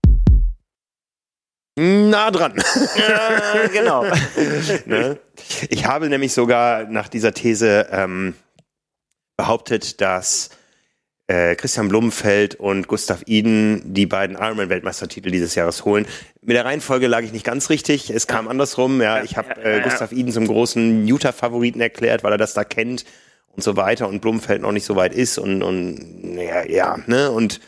Nah 1.77 2.31
dran. 2.31 2.61
Ja, 2.97 3.67
genau. 3.71 4.03
ne? 4.85 5.17
Ich 5.69 5.85
habe 5.85 6.09
nämlich 6.09 6.33
sogar 6.33 6.83
nach 6.85 7.07
dieser 7.07 7.33
These 7.33 7.87
ähm, 7.91 8.35
behauptet, 9.37 10.01
dass 10.01 10.49
äh, 11.29 11.55
Christian 11.55 11.89
Blumenfeld 11.89 12.55
und 12.55 12.87
Gustav 12.87 13.21
Iden 13.27 13.93
die 13.93 14.07
beiden 14.07 14.35
Ironman-Weltmeistertitel 14.35 15.29
dieses 15.29 15.53
Jahres 15.53 15.85
holen. 15.85 16.07
Mit 16.41 16.55
der 16.55 16.65
Reihenfolge 16.65 17.05
lag 17.05 17.21
ich 17.21 17.31
nicht 17.31 17.45
ganz 17.45 17.69
richtig. 17.69 18.09
Es 18.09 18.25
kam 18.25 18.47
andersrum. 18.47 18.99
Ja, 18.99 19.21
ich 19.21 19.37
habe 19.37 19.63
äh, 19.63 19.81
Gustav 19.81 20.11
Iden 20.11 20.31
zum 20.31 20.47
großen 20.47 21.07
Utah-Favoriten 21.07 21.81
erklärt, 21.81 22.23
weil 22.23 22.31
er 22.31 22.39
das 22.39 22.55
da 22.55 22.63
kennt 22.63 23.05
und 23.55 23.63
so 23.63 23.77
weiter 23.77 24.07
und 24.07 24.21
Blumenfeld 24.21 24.63
noch 24.63 24.71
nicht 24.71 24.85
so 24.85 24.95
weit 24.95 25.13
ist 25.13 25.37
und, 25.37 25.61
und 25.61 26.35
ja, 26.35 26.65
ja, 26.65 26.97
ne? 27.05 27.29
Und 27.29 27.59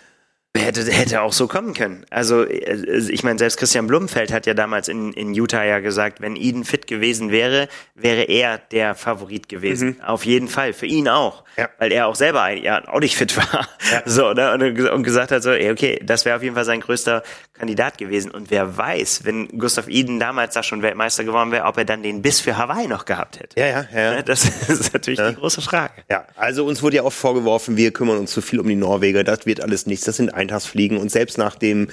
Hätte, 0.53 0.83
hätte 0.91 1.21
auch 1.21 1.31
so 1.31 1.47
kommen 1.47 1.73
können. 1.73 2.05
Also, 2.09 2.43
äh, 2.43 2.97
ich 3.09 3.23
meine, 3.23 3.39
selbst 3.39 3.55
Christian 3.55 3.87
Blumenfeld 3.87 4.33
hat 4.33 4.45
ja 4.45 4.53
damals 4.53 4.89
in, 4.89 5.13
in 5.13 5.33
Utah 5.33 5.63
ja 5.63 5.79
gesagt, 5.79 6.19
wenn 6.19 6.35
Eden 6.35 6.65
fit 6.65 6.87
gewesen 6.87 7.31
wäre, 7.31 7.69
wäre 7.95 8.23
er 8.23 8.57
der 8.57 8.93
Favorit 8.95 9.47
gewesen. 9.47 9.97
Mhm. 9.99 10.03
Auf 10.03 10.25
jeden 10.25 10.49
Fall. 10.49 10.73
Für 10.73 10.87
ihn 10.87 11.07
auch. 11.07 11.45
Ja. 11.55 11.69
Weil 11.77 11.93
er 11.93 12.07
auch 12.07 12.15
selber 12.15 12.49
ja, 12.51 12.85
auch 12.89 12.99
nicht 12.99 13.15
fit 13.15 13.37
war. 13.37 13.67
Ja. 13.91 14.01
So, 14.11 14.33
ne? 14.33 14.53
und, 14.53 14.89
und 14.89 15.03
gesagt 15.03 15.31
hat 15.31 15.43
so, 15.43 15.51
ey, 15.51 15.71
okay, 15.71 15.99
das 16.03 16.25
wäre 16.25 16.35
auf 16.35 16.43
jeden 16.43 16.55
Fall 16.55 16.65
sein 16.65 16.81
größter 16.81 17.23
Kandidat 17.53 17.97
gewesen. 17.97 18.31
Und 18.31 18.49
wer 18.49 18.75
weiß, 18.75 19.23
wenn 19.23 19.47
Gustav 19.59 19.87
Eden 19.87 20.19
damals 20.19 20.53
da 20.53 20.63
schon 20.63 20.81
Weltmeister 20.81 21.23
geworden 21.23 21.51
wäre, 21.51 21.65
ob 21.65 21.77
er 21.77 21.85
dann 21.85 22.03
den 22.03 22.21
Biss 22.21 22.41
für 22.41 22.57
Hawaii 22.57 22.87
noch 22.87 23.05
gehabt 23.05 23.39
hätte. 23.39 23.59
Ja, 23.59 23.67
ja, 23.67 23.85
ja. 23.93 24.15
Ne, 24.15 24.23
das 24.23 24.45
ist 24.67 24.93
natürlich 24.93 25.19
ja. 25.19 25.29
die 25.29 25.35
große 25.35 25.61
Frage. 25.61 25.93
Ja, 26.09 26.25
also 26.35 26.65
uns 26.65 26.81
wurde 26.81 26.97
ja 26.97 27.03
oft 27.03 27.17
vorgeworfen, 27.17 27.77
wir 27.77 27.91
kümmern 27.91 28.17
uns 28.17 28.31
zu 28.31 28.41
viel 28.41 28.59
um 28.59 28.67
die 28.67 28.75
Norweger. 28.75 29.23
Das 29.23 29.45
wird 29.45 29.61
alles 29.61 29.85
nichts. 29.85 30.05
Das 30.05 30.17
sind 30.17 30.33
Eintagsfliegen. 30.41 30.97
Und 30.97 31.11
selbst 31.11 31.37
nach 31.37 31.55
dem 31.55 31.87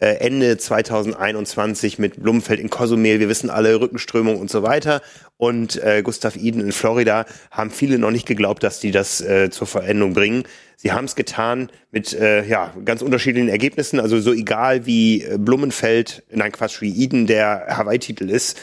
äh, 0.00 0.16
Ende 0.16 0.58
2021 0.58 1.98
mit 1.98 2.22
Blumenfeld 2.22 2.60
in 2.60 2.70
Cozumel, 2.70 3.20
wir 3.20 3.28
wissen 3.28 3.50
alle, 3.50 3.80
Rückenströmung 3.80 4.38
und 4.38 4.50
so 4.50 4.62
weiter. 4.62 5.02
Und 5.36 5.82
äh, 5.82 6.02
Gustav 6.02 6.36
Eden 6.36 6.60
in 6.60 6.72
Florida 6.72 7.26
haben 7.50 7.70
viele 7.70 7.98
noch 7.98 8.10
nicht 8.10 8.26
geglaubt, 8.26 8.62
dass 8.62 8.80
die 8.80 8.90
das 8.90 9.20
äh, 9.20 9.50
zur 9.50 9.66
Verendung 9.66 10.14
bringen. 10.14 10.44
Sie 10.76 10.92
haben 10.92 11.06
es 11.06 11.14
getan 11.14 11.70
mit 11.90 12.12
äh, 12.12 12.44
ja, 12.44 12.74
ganz 12.84 13.02
unterschiedlichen 13.02 13.48
Ergebnissen. 13.48 14.00
Also 14.00 14.20
so 14.20 14.32
egal 14.32 14.84
wie 14.86 15.22
äh, 15.22 15.38
Blumenfeld, 15.38 16.24
nein 16.30 16.52
Quatsch, 16.52 16.80
wie 16.80 17.02
Eden 17.02 17.26
der 17.26 17.66
Hawaii-Titel 17.68 18.28
ist, 18.28 18.60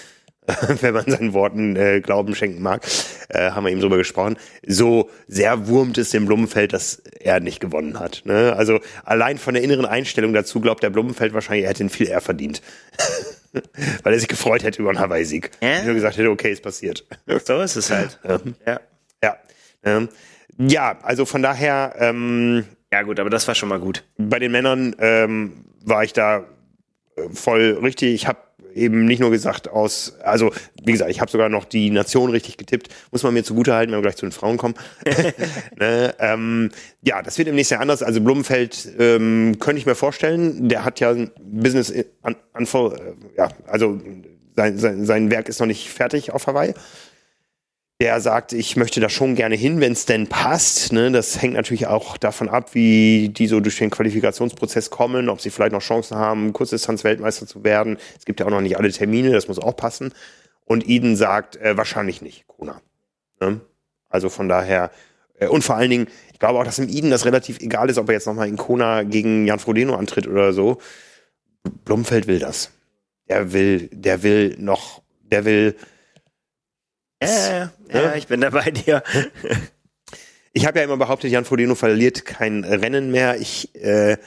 wenn 0.81 0.93
man 0.93 1.05
seinen 1.05 1.33
Worten 1.33 1.75
äh, 1.75 2.01
Glauben 2.01 2.35
schenken 2.35 2.61
mag, 2.61 2.85
äh, 3.29 3.51
haben 3.51 3.63
wir 3.63 3.71
eben 3.71 3.81
drüber 3.81 3.97
gesprochen. 3.97 4.37
So 4.65 5.09
sehr 5.27 5.67
wurmt 5.67 5.97
es 5.97 6.09
dem 6.09 6.25
Blumenfeld, 6.25 6.73
dass 6.73 7.01
er 7.19 7.39
nicht 7.39 7.59
gewonnen 7.59 7.99
hat. 7.99 8.23
Ne? 8.25 8.53
Also 8.57 8.79
allein 9.03 9.37
von 9.37 9.53
der 9.53 9.63
inneren 9.63 9.85
Einstellung 9.85 10.33
dazu 10.33 10.59
glaubt 10.59 10.83
der 10.83 10.89
Blumenfeld 10.89 11.33
wahrscheinlich, 11.33 11.65
er 11.65 11.69
hätte 11.69 11.83
ihn 11.83 11.89
viel 11.89 12.07
eher 12.07 12.21
verdient. 12.21 12.61
Weil 14.03 14.13
er 14.13 14.19
sich 14.19 14.29
gefreut 14.29 14.63
hätte 14.63 14.81
über 14.81 14.89
einen 14.89 14.99
Hawaii-Sieg. 14.99 15.51
Ja? 15.61 15.83
Nur 15.83 15.93
gesagt 15.93 16.17
hätte, 16.17 16.29
okay, 16.29 16.51
ist 16.51 16.63
passiert. 16.63 17.05
So 17.45 17.61
ist 17.61 17.75
es 17.75 17.91
halt. 17.91 18.19
ja. 18.65 18.79
Ja. 19.23 19.37
Ähm, 19.83 20.09
ja, 20.57 20.97
also 21.01 21.25
von 21.25 21.41
daher. 21.41 21.95
Ähm, 21.97 22.65
ja 22.91 23.03
gut, 23.03 23.19
aber 23.19 23.29
das 23.29 23.47
war 23.47 23.55
schon 23.55 23.69
mal 23.69 23.79
gut. 23.79 24.03
Bei 24.17 24.39
den 24.39 24.51
Männern 24.51 24.95
ähm, 24.99 25.65
war 25.83 26.03
ich 26.03 26.13
da 26.13 26.45
äh, 27.15 27.29
voll 27.33 27.79
richtig. 27.81 28.13
Ich 28.13 28.27
habe 28.27 28.39
eben 28.73 29.05
nicht 29.05 29.19
nur 29.19 29.31
gesagt 29.31 29.69
aus, 29.69 30.15
also 30.23 30.51
wie 30.83 30.91
gesagt, 30.91 31.11
ich 31.11 31.21
habe 31.21 31.31
sogar 31.31 31.49
noch 31.49 31.65
die 31.65 31.89
Nation 31.89 32.31
richtig 32.31 32.57
getippt, 32.57 32.89
muss 33.11 33.23
man 33.23 33.33
mir 33.33 33.43
zugutehalten, 33.43 33.91
wenn 33.91 33.99
wir 33.99 34.03
gleich 34.03 34.15
zu 34.15 34.25
den 34.25 34.31
Frauen 34.31 34.57
kommen. 34.57 34.75
ne, 35.79 36.15
ähm, 36.19 36.71
ja, 37.01 37.21
das 37.21 37.37
wird 37.37 37.47
im 37.47 37.55
nächsten 37.55 37.75
Jahr 37.75 37.81
anders. 37.81 38.03
Also 38.03 38.21
Blumenfeld 38.21 38.89
ähm, 38.99 39.57
könnte 39.59 39.79
ich 39.79 39.85
mir 39.85 39.95
vorstellen, 39.95 40.69
der 40.69 40.85
hat 40.85 40.99
ja 40.99 41.11
ein 41.11 41.31
Business 41.39 41.93
an, 42.21 42.35
an 42.53 42.65
äh, 42.65 43.13
ja, 43.37 43.49
also 43.67 43.99
sein, 44.55 44.77
sein, 44.77 45.05
sein 45.05 45.31
Werk 45.31 45.49
ist 45.49 45.59
noch 45.59 45.67
nicht 45.67 45.89
fertig 45.89 46.31
auf 46.31 46.47
Hawaii 46.47 46.73
der 48.01 48.19
sagt, 48.19 48.51
ich 48.51 48.77
möchte 48.77 48.99
da 48.99 49.09
schon 49.09 49.35
gerne 49.35 49.53
hin, 49.53 49.79
wenn 49.79 49.91
es 49.91 50.07
denn 50.07 50.25
passt. 50.25 50.91
Ne? 50.91 51.11
Das 51.11 51.39
hängt 51.39 51.53
natürlich 51.53 51.85
auch 51.85 52.17
davon 52.17 52.49
ab, 52.49 52.73
wie 52.73 53.29
die 53.29 53.45
so 53.45 53.59
durch 53.59 53.77
den 53.77 53.91
Qualifikationsprozess 53.91 54.89
kommen, 54.89 55.29
ob 55.29 55.39
sie 55.39 55.51
vielleicht 55.51 55.71
noch 55.71 55.83
Chancen 55.83 56.17
haben, 56.17 56.51
Kurzdistanz-Weltmeister 56.51 57.45
zu 57.45 57.63
werden. 57.63 57.99
Es 58.17 58.25
gibt 58.25 58.39
ja 58.39 58.47
auch 58.47 58.49
noch 58.49 58.61
nicht 58.61 58.75
alle 58.75 58.91
Termine, 58.91 59.31
das 59.33 59.47
muss 59.47 59.59
auch 59.59 59.75
passen. 59.75 60.15
Und 60.65 60.89
Eden 60.89 61.15
sagt, 61.15 61.57
äh, 61.57 61.77
wahrscheinlich 61.77 62.23
nicht, 62.23 62.47
Kona. 62.47 62.81
Ne? 63.39 63.61
Also 64.09 64.29
von 64.29 64.49
daher, 64.49 64.89
äh, 65.37 65.45
und 65.45 65.63
vor 65.63 65.75
allen 65.75 65.91
Dingen, 65.91 66.07
ich 66.33 66.39
glaube 66.39 66.57
auch, 66.57 66.63
dass 66.63 66.79
im 66.79 66.89
Eden 66.89 67.11
das 67.11 67.25
relativ 67.25 67.59
egal 67.59 67.87
ist, 67.91 67.99
ob 67.99 68.09
er 68.09 68.15
jetzt 68.15 68.25
nochmal 68.25 68.47
in 68.47 68.57
Kona 68.57 69.03
gegen 69.03 69.45
Jan 69.45 69.59
Frodeno 69.59 69.93
antritt 69.93 70.25
oder 70.25 70.53
so. 70.53 70.79
Blumfeld 71.85 72.25
will 72.25 72.39
das. 72.39 72.71
Der 73.29 73.53
will, 73.53 73.89
der 73.93 74.23
will 74.23 74.55
noch, 74.57 75.03
der 75.21 75.45
will 75.45 75.75
ja, 77.21 77.71
ja, 77.89 78.01
ja, 78.01 78.15
ich 78.15 78.27
bin 78.27 78.41
da 78.41 78.49
bei 78.49 78.71
dir. 78.71 79.03
Ich 80.53 80.65
habe 80.65 80.79
ja 80.79 80.85
immer 80.85 80.97
behauptet, 80.97 81.31
Jan 81.31 81.45
Frodeno 81.45 81.75
verliert 81.75 82.25
kein 82.25 82.63
Rennen 82.63 83.11
mehr. 83.11 83.39
Ich, 83.39 83.73
äh, 83.75 84.17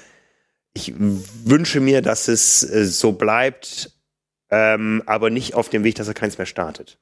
ich 0.72 0.94
wünsche 0.96 1.80
mir, 1.80 2.02
dass 2.02 2.28
es 2.28 2.62
äh, 2.62 2.84
so 2.84 3.12
bleibt, 3.12 3.90
ähm, 4.50 5.02
aber 5.06 5.30
nicht 5.30 5.54
auf 5.54 5.68
dem 5.68 5.84
Weg, 5.84 5.96
dass 5.96 6.08
er 6.08 6.14
keins 6.14 6.38
mehr 6.38 6.46
startet. 6.46 6.98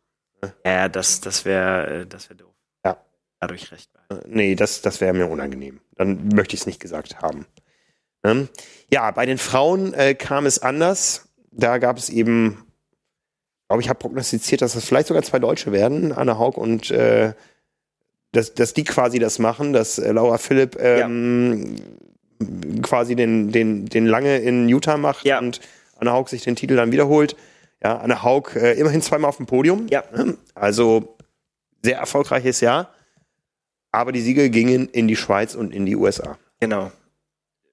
Ja, 0.64 0.88
das, 0.88 1.20
das 1.20 1.44
wäre 1.44 2.02
äh, 2.02 2.06
das 2.06 2.28
wär 2.28 2.36
doof. 2.36 2.54
Ja. 2.84 2.96
Dadurch 3.40 3.70
recht. 3.70 3.90
Äh, 4.10 4.16
nee, 4.26 4.54
das, 4.54 4.82
das 4.82 5.00
wäre 5.00 5.12
mir 5.12 5.26
unangenehm. 5.26 5.80
Dann 5.96 6.28
möchte 6.28 6.54
ich 6.54 6.62
es 6.62 6.66
nicht 6.66 6.80
gesagt 6.80 7.22
haben. 7.22 7.46
Ähm, 8.24 8.48
ja, 8.90 9.10
bei 9.10 9.26
den 9.26 9.38
Frauen 9.38 9.94
äh, 9.94 10.14
kam 10.14 10.46
es 10.46 10.58
anders. 10.58 11.28
Da 11.50 11.78
gab 11.78 11.98
es 11.98 12.08
eben 12.08 12.64
glaube, 13.68 13.82
ich 13.82 13.88
habe 13.88 13.98
prognostiziert, 13.98 14.62
dass 14.62 14.74
das 14.74 14.84
vielleicht 14.84 15.08
sogar 15.08 15.22
zwei 15.22 15.38
Deutsche 15.38 15.72
werden, 15.72 16.12
Anne 16.12 16.38
Haug 16.38 16.58
und 16.58 16.90
äh, 16.90 17.32
dass, 18.32 18.54
dass 18.54 18.74
die 18.74 18.84
quasi 18.84 19.18
das 19.18 19.38
machen, 19.38 19.72
dass 19.72 19.98
äh, 19.98 20.12
Laura 20.12 20.38
Philipp 20.38 20.78
ähm, 20.80 21.76
ja. 22.40 22.46
quasi 22.82 23.14
den, 23.14 23.52
den, 23.52 23.86
den 23.86 24.06
lange 24.06 24.38
in 24.38 24.68
Utah 24.68 24.96
macht 24.96 25.24
ja. 25.24 25.38
und 25.38 25.60
Anne 25.96 26.12
Haug 26.12 26.28
sich 26.28 26.42
den 26.42 26.56
Titel 26.56 26.76
dann 26.76 26.92
wiederholt. 26.92 27.36
Ja, 27.82 27.98
Anne 27.98 28.22
Haug 28.22 28.54
äh, 28.54 28.72
immerhin 28.74 29.02
zweimal 29.02 29.28
auf 29.28 29.36
dem 29.36 29.46
Podium. 29.46 29.86
Ja. 29.90 30.04
Also 30.54 31.16
sehr 31.82 31.98
erfolgreiches 31.98 32.60
Jahr. 32.60 32.92
Aber 33.90 34.12
die 34.12 34.20
Siege 34.20 34.48
gingen 34.48 34.88
in 34.88 35.08
die 35.08 35.16
Schweiz 35.16 35.54
und 35.54 35.74
in 35.74 35.84
die 35.84 35.96
USA. 35.96 36.38
Genau 36.60 36.92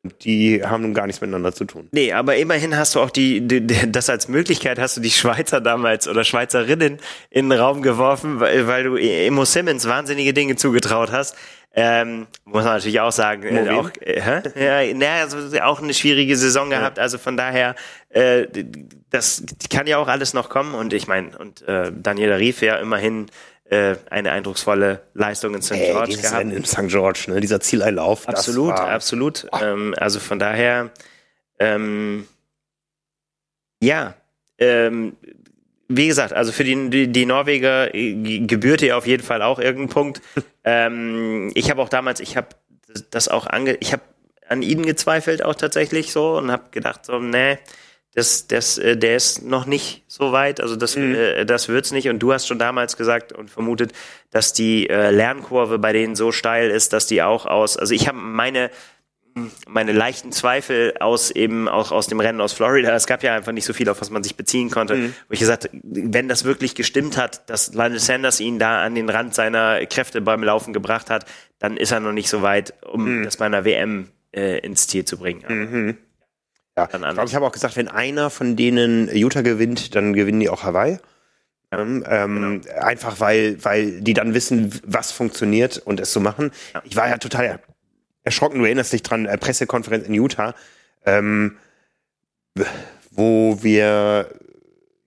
die 0.04 0.64
haben 0.64 0.84
nun 0.84 0.94
gar 0.94 1.08
nichts 1.08 1.20
miteinander 1.22 1.54
zu 1.54 1.66
tun. 1.66 1.90
Nee, 1.92 2.14
aber 2.14 2.38
immerhin 2.38 2.78
hast 2.78 2.96
du 2.96 3.02
auch 3.02 3.10
die, 3.10 3.42
die, 3.46 3.92
das 3.92 4.10
als 4.10 4.30
Möglichkeit 4.30 4.80
hast 4.80 4.96
du 4.98 5.02
die 5.02 5.10
Schweizer 5.12 5.60
damals 5.60 6.08
oder 6.08 6.24
Schweizerinnen 6.24 7.00
in 7.30 7.50
den 7.50 7.60
Raum 7.60 7.82
geworfen, 7.82 8.40
weil, 8.40 8.68
weil 8.68 8.84
du 8.86 8.96
Emo 8.96 9.44
Simmons 9.44 9.88
wahnsinnige 9.88 10.34
Dinge 10.34 10.56
zugetraut 10.56 11.12
hast. 11.12 11.36
Ähm, 11.76 12.26
muss 12.46 12.64
man 12.64 12.74
natürlich 12.74 13.00
auch 13.00 13.12
sagen, 13.12 13.44
äh, 13.44 13.70
auch, 13.70 13.92
äh, 14.02 14.20
ja, 14.20 14.94
naja, 14.94 15.24
also 15.24 15.38
auch 15.62 15.82
eine 15.82 15.94
schwierige 15.94 16.36
Saison 16.36 16.72
gehabt, 16.72 16.98
ja. 16.98 17.04
also 17.04 17.20
von 17.20 17.38
daher, 17.38 17.76
äh, 18.10 18.48
das 19.12 19.44
kann 19.70 19.86
ja 19.86 20.00
auch 20.00 20.08
alles 20.08 20.34
noch 20.34 20.50
kommen 20.50 20.74
und 20.74 20.94
ich 20.94 21.08
meine, 21.08 21.38
und 21.38 21.62
äh, 21.68 21.92
Daniela 21.96 22.38
Rief 22.38 22.64
ja 22.64 22.78
immerhin 22.78 23.28
eine 23.72 24.32
eindrucksvolle 24.32 25.02
Leistung 25.14 25.54
in 25.54 25.62
St. 25.62 25.74
Ey, 25.74 25.92
George 25.92 26.18
gehabt. 26.18 26.38
Rennen 26.38 26.52
in 26.52 26.66
St. 26.66 26.88
George, 26.88 27.26
ne? 27.28 27.40
dieser 27.40 27.60
Zieleinlauf. 27.60 28.28
Absolut, 28.28 28.74
absolut. 28.74 29.48
Ähm, 29.62 29.94
also 29.98 30.20
von 30.20 30.40
daher, 30.40 30.90
ähm, 31.60 32.28
ja, 33.82 34.16
ähm, 34.58 35.16
wie 35.88 36.08
gesagt, 36.08 36.34
also 36.34 36.52
für 36.52 36.64
die, 36.64 36.90
die, 36.90 37.08
die 37.12 37.26
Norweger 37.26 37.94
äh, 37.94 38.40
gebührte 38.42 38.88
ja 38.88 38.98
auf 38.98 39.08
jeden 39.08 39.24
Fall 39.24 39.42
auch 39.42 39.60
irgendein 39.60 39.90
Punkt. 39.90 40.22
ähm, 40.64 41.52
ich 41.56 41.70
habe 41.70 41.82
auch 41.82 41.90
damals, 41.90 42.20
ich 42.20 42.38
habe 42.38 42.50
das 43.12 43.28
auch 43.28 43.48
ange, 43.48 43.76
ich 43.80 43.92
habe 43.94 44.04
an 44.48 44.62
ihnen 44.62 44.86
gezweifelt 44.86 45.44
auch 45.44 45.56
tatsächlich 45.56 46.12
so 46.12 46.38
und 46.38 46.52
habe 46.52 46.64
gedacht 46.72 47.06
so, 47.06 47.20
nee, 47.20 47.58
das, 48.16 48.48
das, 48.48 48.78
äh, 48.78 48.98
der 48.98 49.16
ist 49.16 49.44
noch 49.44 49.66
nicht 49.66 50.04
so 50.08 50.32
weit, 50.32 50.62
also 50.62 50.76
das, 50.76 50.96
mhm. 50.96 51.16
äh, 51.16 51.46
das 51.46 51.70
wird's 51.70 51.92
nicht. 51.92 52.10
Und 52.10 52.20
du 52.20 52.34
hast 52.34 52.48
schon 52.48 52.60
damals 52.60 52.98
gesagt 52.98 53.32
und 53.32 53.50
vermutet, 53.50 53.94
dass 54.32 54.54
die 54.54 54.90
äh, 54.90 55.12
Lernkurve 55.12 55.80
bei 55.80 55.94
denen 55.94 56.16
so 56.16 56.32
steil 56.32 56.70
ist, 56.70 56.94
dass 56.94 57.08
die 57.08 57.22
auch 57.22 57.46
aus, 57.46 57.78
also 57.78 57.94
ich 57.94 58.08
habe 58.08 58.18
meine 58.18 58.72
meine 59.68 59.92
leichten 59.94 60.32
Zweifel 60.32 60.96
aus 61.00 61.32
eben 61.32 61.70
auch 61.70 61.92
aus 61.92 62.08
dem 62.08 62.20
Rennen 62.20 62.42
aus 62.42 62.52
Florida. 62.52 62.94
Es 62.96 63.08
gab 63.08 63.24
ja 63.24 63.36
einfach 63.36 63.52
nicht 63.52 63.64
so 63.64 63.74
viel, 63.74 63.88
auf 63.88 64.02
was 64.02 64.10
man 64.10 64.24
sich 64.24 64.36
beziehen 64.36 64.70
konnte. 64.70 64.96
Mhm. 64.96 65.14
Wo 65.28 65.34
ich 65.34 65.40
gesagt, 65.40 65.70
wenn 65.84 66.28
das 66.28 66.44
wirklich 66.44 66.76
gestimmt 66.76 67.16
hat, 67.16 67.50
dass 67.50 67.74
Lionel 67.74 68.00
Sanders 68.00 68.40
ihn 68.40 68.60
da 68.60 68.84
an 68.84 68.96
den 68.96 69.08
Rand 69.08 69.36
seiner 69.36 69.86
Kräfte 69.86 70.20
beim 70.20 70.44
Laufen 70.44 70.74
gebracht 70.74 71.10
hat, 71.10 71.26
dann 71.60 71.78
ist 71.78 71.92
er 71.92 72.00
noch 72.00 72.12
nicht 72.12 72.30
so 72.30 72.42
weit, 72.42 72.74
um 72.86 73.20
mhm. 73.20 73.24
das 73.24 73.38
bei 73.38 73.46
einer 73.46 73.66
WM 73.66 74.10
äh, 74.36 74.60
ins 74.60 74.88
Ziel 74.88 75.06
zu 75.06 75.18
bringen. 75.18 75.98
Ja, 76.78 76.86
ich 76.86 76.92
glaube, 76.92 77.26
ich 77.28 77.36
habe 77.36 77.46
auch 77.46 77.52
gesagt, 77.52 77.76
wenn 77.76 77.88
einer 77.90 78.30
von 78.30 78.56
denen 78.56 79.10
Utah 79.14 79.42
gewinnt, 79.42 79.96
dann 79.96 80.14
gewinnen 80.14 80.40
die 80.40 80.50
auch 80.50 80.64
Hawaii. 80.64 81.00
Ja, 81.72 81.80
ähm, 81.82 82.04
genau. 82.64 82.80
Einfach 82.82 83.20
weil, 83.20 83.64
weil 83.64 84.02
die 84.02 84.14
dann 84.14 84.34
wissen, 84.34 84.74
was 84.86 85.12
funktioniert 85.12 85.78
und 85.78 86.00
es 86.00 86.14
so 86.14 86.20
machen. 86.20 86.52
Ja. 86.74 86.82
Ich 86.86 86.96
war 86.96 87.10
ja 87.10 87.18
total 87.18 87.60
erschrocken, 88.24 88.60
du 88.60 88.66
erinnerst 88.66 88.94
dich 88.94 89.04
dran, 89.04 89.26
äh, 89.26 89.38
Pressekonferenz 89.38 90.08
in 90.08 90.14
Utah, 90.14 90.56
ähm, 91.06 91.58
wo 93.12 93.62
wir 93.62 94.30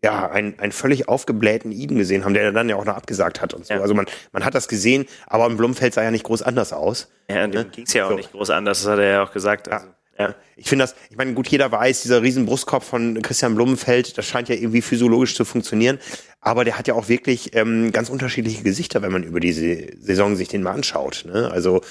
ja 0.04 0.30
einen, 0.30 0.58
einen 0.58 0.72
völlig 0.72 1.08
aufgeblähten 1.08 1.70
Eden 1.72 1.96
gesehen 1.96 2.24
haben, 2.24 2.34
der 2.34 2.50
dann 2.52 2.68
ja 2.68 2.76
auch 2.76 2.84
noch 2.84 2.96
abgesagt 2.96 3.40
hat 3.40 3.54
und 3.54 3.66
so. 3.66 3.74
Ja. 3.74 3.80
Also 3.80 3.94
man, 3.94 4.06
man 4.32 4.44
hat 4.44 4.54
das 4.54 4.66
gesehen, 4.68 5.06
aber 5.26 5.46
im 5.46 5.56
Blumfeld 5.56 5.94
sah 5.94 6.02
ja 6.02 6.10
nicht 6.10 6.24
groß 6.24 6.42
anders 6.42 6.72
aus. 6.72 7.10
Ja, 7.30 7.46
Ne? 7.46 7.64
dem 7.64 7.70
ging's 7.70 7.92
ja 7.92 8.06
auch 8.06 8.10
So. 8.10 8.16
nicht 8.16 8.32
groß 8.32 8.50
anders, 8.50 8.82
das 8.82 8.90
hat 8.92 8.98
er 8.98 9.10
ja 9.10 9.22
auch 9.22 9.32
gesagt. 9.32 9.68
Also, 9.70 9.86
ja. 10.22 10.34
Ich 10.56 10.68
finde 10.68 10.84
das, 10.84 10.94
ich 11.10 11.16
meine, 11.16 11.34
gut, 11.34 11.48
jeder 11.48 11.70
weiß, 11.70 12.02
dieser 12.02 12.22
riesen 12.22 12.46
Brustkorb 12.46 12.82
von 12.84 13.20
Christian 13.22 13.54
Blumenfeld, 13.54 14.16
das 14.16 14.26
scheint 14.26 14.48
ja 14.48 14.54
irgendwie 14.54 14.82
physiologisch 14.82 15.34
zu 15.34 15.44
funktionieren. 15.44 15.98
Aber 16.40 16.64
der 16.64 16.78
hat 16.78 16.88
ja 16.88 16.94
auch 16.94 17.08
wirklich 17.08 17.54
ähm, 17.54 17.92
ganz 17.92 18.08
unterschiedliche 18.08 18.62
Gesichter, 18.62 19.02
wenn 19.02 19.12
man 19.12 19.22
über 19.22 19.40
diese 19.40 19.96
Saison 19.98 20.36
sich 20.36 20.48
den 20.48 20.62
mal 20.62 20.72
anschaut. 20.72 21.24
Ne? 21.26 21.50
Also 21.50 21.82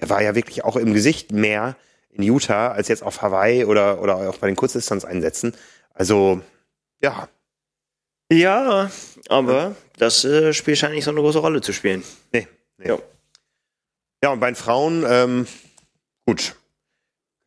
der 0.00 0.08
war 0.08 0.22
ja 0.22 0.34
wirklich 0.34 0.64
auch 0.64 0.76
im 0.76 0.94
Gesicht 0.94 1.32
mehr 1.32 1.76
in 2.10 2.22
Utah 2.22 2.72
als 2.72 2.88
jetzt 2.88 3.02
auf 3.02 3.22
Hawaii 3.22 3.64
oder, 3.64 4.02
oder 4.02 4.28
auch 4.28 4.38
bei 4.38 4.48
den 4.48 4.56
Kurzdistanzeinsätzen. 4.56 5.54
Also, 5.94 6.40
ja, 7.02 7.28
Ja, 8.32 8.90
aber 9.28 9.74
das 9.98 10.24
äh, 10.24 10.52
Spiel 10.52 10.76
scheint 10.76 10.94
nicht 10.94 11.04
so 11.04 11.10
eine 11.10 11.20
große 11.20 11.38
Rolle 11.38 11.60
zu 11.60 11.72
spielen. 11.72 12.04
nee. 12.32 12.46
nee. 12.78 12.88
Ja. 12.88 12.98
Ja, 14.22 14.30
und 14.30 14.40
bei 14.40 14.50
den 14.50 14.56
Frauen, 14.56 15.04
ähm, 15.08 15.46
gut. 16.26 16.54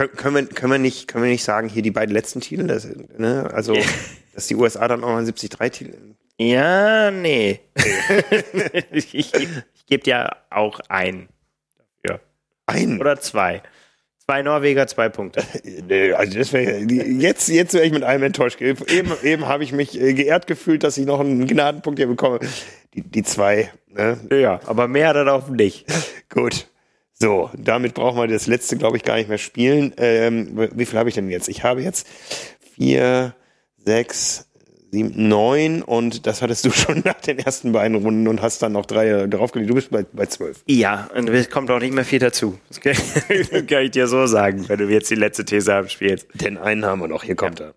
Kön- 0.04 0.16
Können 0.16 0.36
wir, 0.36 0.46
können, 0.48 0.72
wir 0.72 0.80
nicht, 0.80 1.08
können 1.08 1.24
wir 1.24 1.32
nicht 1.32 1.44
sagen, 1.44 1.70
hier 1.70 1.82
die 1.82 1.92
beiden 1.92 2.14
letzten 2.14 2.42
Titel, 2.42 2.68
das, 2.68 2.88
ne? 3.18 3.50
also 3.54 3.76
dass 4.34 4.48
die 4.48 4.56
USA 4.56 4.88
dann 4.88 5.04
auch 5.04 5.10
mal 5.10 5.24
73 5.26 5.72
Titel. 5.72 5.98
Ja, 6.40 7.12
nee. 7.12 7.60
ich 8.92 9.14
ich, 9.14 9.34
ich 9.34 9.86
gebe 9.86 10.04
dir 10.04 10.36
auch 10.50 10.80
ein. 10.90 11.30
Ja. 12.08 12.20
Ein. 12.66 13.00
Oder 13.00 13.20
zwei. 13.20 13.62
Zwei 14.26 14.42
Norweger, 14.42 14.88
zwei 14.88 15.10
Punkte. 15.10 15.44
Nee, 15.88 16.14
also 16.14 16.38
das 16.38 16.54
wäre 16.54 16.78
jetzt 16.80 17.50
jetzt 17.50 17.74
wäre 17.74 17.86
ich 17.86 17.92
mit 17.92 18.04
allem 18.04 18.24
enttäuscht. 18.24 18.62
Eben 18.62 19.12
eben 19.22 19.48
habe 19.48 19.64
ich 19.64 19.74
mich 19.74 20.00
äh, 20.00 20.14
geehrt 20.14 20.48
gefühlt, 20.48 20.84
dass 20.84 20.98
ich 20.98 21.06
noch 21.06 21.20
einen 21.20 21.46
Gnadenpunkt 21.46 22.00
hier 22.00 22.08
bekomme. 22.08 22.40
Die, 22.94 23.02
die 23.02 23.24
zwei. 23.24 23.72
Ne? 23.88 24.18
Ja, 24.32 24.60
aber 24.66 24.88
mehr 24.88 25.14
dann 25.14 25.30
auch 25.30 25.50
nicht. 25.50 25.86
Gut. 26.30 26.68
So, 27.24 27.50
damit 27.58 27.94
brauchen 27.94 28.18
wir 28.18 28.28
das 28.28 28.48
letzte, 28.48 28.76
glaube 28.76 28.98
ich, 28.98 29.04
gar 29.04 29.16
nicht 29.16 29.30
mehr 29.30 29.38
spielen. 29.38 29.94
Ähm, 29.96 30.70
wie 30.76 30.86
viel 30.86 31.00
habe 31.00 31.08
ich 31.08 31.16
denn 31.16 31.30
jetzt? 31.30 31.48
Ich 31.48 31.64
habe 31.64 31.82
jetzt 31.82 32.06
vier, 32.76 33.34
sechs, 33.78 34.50
sieben, 34.92 35.30
neun 35.30 35.84
und 35.84 36.28
das 36.28 36.42
hattest 36.42 36.66
du 36.66 36.72
schon 36.74 37.02
nach 37.06 37.22
den 37.22 37.40
ersten 37.40 37.72
beiden 37.72 37.96
Runden 37.96 38.28
und 38.28 38.42
hast 38.42 38.62
dann 38.62 38.74
noch 38.74 38.86
drei 38.86 39.26
draufgelegt. 39.28 39.72
Du 39.72 39.76
bist 39.76 39.90
bei, 39.90 40.04
bei 40.12 40.26
zwölf. 40.26 40.66
Ja, 40.68 41.10
und 41.16 41.30
es 41.30 41.50
kommt 41.50 41.72
auch 41.72 41.80
nicht 41.80 41.94
mehr 41.94 42.04
viel 42.04 42.20
dazu. 42.20 42.60
Das 42.68 42.82
kann, 42.82 43.84
ich 43.84 43.92
dir 43.92 44.08
so 44.08 44.26
sagen, 44.26 44.68
wenn 44.68 44.80
du 44.80 44.90
jetzt 44.90 45.10
die 45.10 45.16
letzte 45.16 45.46
These 45.46 45.74
abspielst. 45.74 46.28
Denn 46.34 46.58
einen 46.58 46.84
haben 46.84 47.00
wir 47.00 47.08
noch. 47.08 47.24
Hier 47.24 47.36
kommt 47.36 47.62
er. 47.62 47.74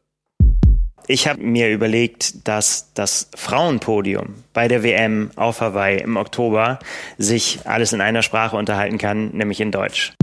Ich 1.08 1.28
habe 1.28 1.40
mir 1.40 1.72
überlegt, 1.72 2.48
dass 2.48 2.92
das 2.94 3.28
Frauenpodium 3.36 4.42
bei 4.52 4.66
der 4.66 4.82
WM 4.82 5.30
auf 5.36 5.60
Hawaii 5.60 6.00
im 6.00 6.16
Oktober 6.16 6.80
sich 7.16 7.60
alles 7.64 7.92
in 7.92 8.00
einer 8.00 8.22
Sprache 8.22 8.56
unterhalten 8.56 8.98
kann, 8.98 9.28
nämlich 9.28 9.60
in 9.60 9.70
Deutsch. 9.70 10.14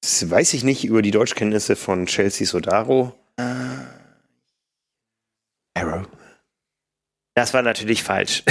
Das 0.00 0.28
weiß 0.28 0.54
ich 0.54 0.64
nicht 0.64 0.84
über 0.84 1.00
die 1.00 1.12
Deutschkenntnisse 1.12 1.76
von 1.76 2.06
Chelsea 2.06 2.44
Sodaro. 2.44 3.14
Arrow. 5.74 6.06
Das 7.34 7.54
war 7.54 7.62
natürlich 7.62 8.02
falsch. 8.02 8.42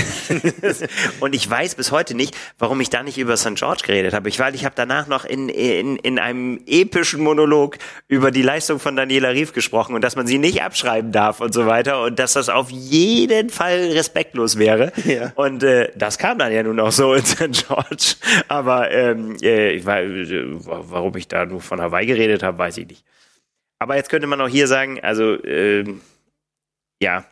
und 1.20 1.36
ich 1.36 1.48
weiß 1.48 1.76
bis 1.76 1.92
heute 1.92 2.16
nicht, 2.16 2.36
warum 2.58 2.82
ich 2.82 2.90
da 2.90 3.04
nicht 3.04 3.20
über 3.20 3.38
St. 3.38 3.54
George 3.54 3.84
geredet 3.86 4.16
habe. 4.16 4.28
Ich, 4.28 4.40
weil 4.40 4.56
ich 4.56 4.66
habe 4.66 4.74
danach 4.76 5.06
noch 5.06 5.24
in, 5.24 5.50
in, 5.50 5.98
in 5.98 6.18
einem 6.18 6.60
epischen 6.66 7.22
Monolog 7.22 7.78
über 8.08 8.32
die 8.32 8.42
Leistung 8.42 8.80
von 8.80 8.96
Daniela 8.96 9.30
Rief 9.30 9.54
gesprochen 9.54 9.94
und 9.94 10.04
dass 10.04 10.16
man 10.16 10.26
sie 10.26 10.40
nicht 10.40 10.64
abschreiben 10.64 11.12
darf 11.12 11.42
und 11.42 11.54
so 11.54 11.68
weiter 11.68 12.02
und 12.02 12.18
dass 12.18 12.34
das 12.34 12.50
auf 12.50 12.72
jeden 12.72 13.52
Fall 13.52 13.92
respektlos 13.92 14.58
wäre. 14.58 14.92
Ja. 15.06 15.32
Und 15.36 15.62
äh, 15.62 15.92
das 15.96 16.18
kam 16.18 16.40
dann 16.40 16.52
ja 16.52 16.64
nun 16.64 16.80
auch 16.80 16.92
so 16.92 17.14
in 17.14 17.24
St. 17.24 17.68
George. 17.68 18.16
Aber 18.48 18.90
ähm, 18.90 19.38
äh, 19.44 19.74
ich 19.74 19.86
äh, 19.86 20.46
warum 20.56 21.16
ich 21.18 21.28
da 21.28 21.46
nur 21.46 21.62
von 21.62 21.80
Hawaii 21.80 22.08
geredet 22.08 22.42
habe, 22.42 22.58
weiß 22.58 22.78
ich 22.78 22.88
nicht. 22.88 23.06
Aber 23.78 23.96
jetzt 23.96 24.10
könnte 24.10 24.26
man 24.26 24.42
auch 24.42 24.48
hier 24.48 24.66
sagen, 24.68 25.00
also 25.02 25.44
ähm, 25.44 26.02
ja, 27.00 27.26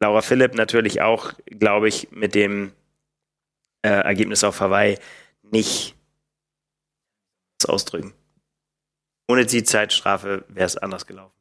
Laura 0.00 0.22
Philipp 0.22 0.54
natürlich 0.54 1.02
auch, 1.02 1.32
glaube 1.46 1.88
ich, 1.88 2.10
mit 2.10 2.34
dem 2.34 2.72
äh, 3.82 3.88
Ergebnis 3.88 4.44
auf 4.44 4.60
Hawaii 4.60 4.98
nicht 5.42 5.94
ausdrücken. 7.66 8.14
Ohne 9.28 9.44
die 9.46 9.62
Zeitstrafe 9.62 10.44
wäre 10.48 10.66
es 10.66 10.76
anders 10.76 11.06
gelaufen. 11.06 11.34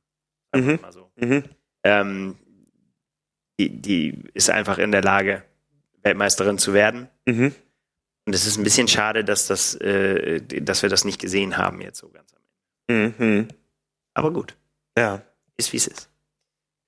Mhm. 0.56 0.80
mal 0.82 0.92
so. 0.92 1.10
Mhm. 1.16 1.44
Ähm, 1.84 2.38
die, 3.60 3.70
die 3.82 4.24
ist 4.34 4.50
einfach 4.50 4.78
in 4.78 4.92
der 4.92 5.02
Lage, 5.02 5.44
Weltmeisterin 6.02 6.58
zu 6.58 6.74
werden. 6.74 7.10
Mhm. 7.26 7.54
Und 8.26 8.36
es 8.36 8.46
ist 8.46 8.58
ein 8.58 8.64
bisschen 8.64 8.88
schade, 8.88 9.24
dass, 9.24 9.48
das, 9.48 9.76
äh, 9.76 10.42
dass 10.42 10.82
wir 10.82 10.90
das 10.90 11.04
nicht 11.06 11.20
gesehen 11.20 11.58
haben 11.58 11.82
jetzt 11.82 12.00
so 12.00 12.10
ganz 12.10 12.34
am 12.34 12.42
Ende. 12.88 13.24
Mhm. 13.24 13.48
Aber 14.14 14.32
gut, 14.32 14.56
Ja. 14.98 15.22
ist 15.58 15.72
wie 15.74 15.78
es 15.78 15.88
ist. 15.88 16.10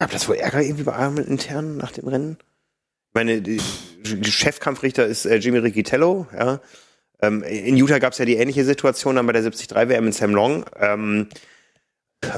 Gab 0.02 0.10
das 0.10 0.28
wohl 0.28 0.38
Ärger 0.38 0.64
irgendwie 0.64 0.82
bei 0.82 0.94
Armen 0.94 1.24
intern 1.28 1.78
nach 1.78 1.92
dem 1.92 2.08
Rennen? 2.08 2.38
Ich 2.40 3.14
meine, 3.14 3.40
die, 3.40 3.62
Chefkampfrichter 4.24 5.06
ist 5.06 5.28
äh, 5.28 5.36
Jimmy 5.36 5.60
Riccitello, 5.60 6.26
ja. 6.36 6.60
Ähm, 7.22 7.44
in 7.44 7.78
Utah 7.78 8.00
gab 8.00 8.14
es 8.14 8.18
ja 8.18 8.26
die 8.26 8.38
ähnliche 8.38 8.66
Situation 8.66 9.16
dann 9.16 9.28
bei 9.28 9.34
der 9.34 9.44
73 9.44 9.70
WM 9.76 10.08
in 10.08 10.12
Sam 10.12 10.34
Long. 10.34 10.66
Ähm, 10.76 11.28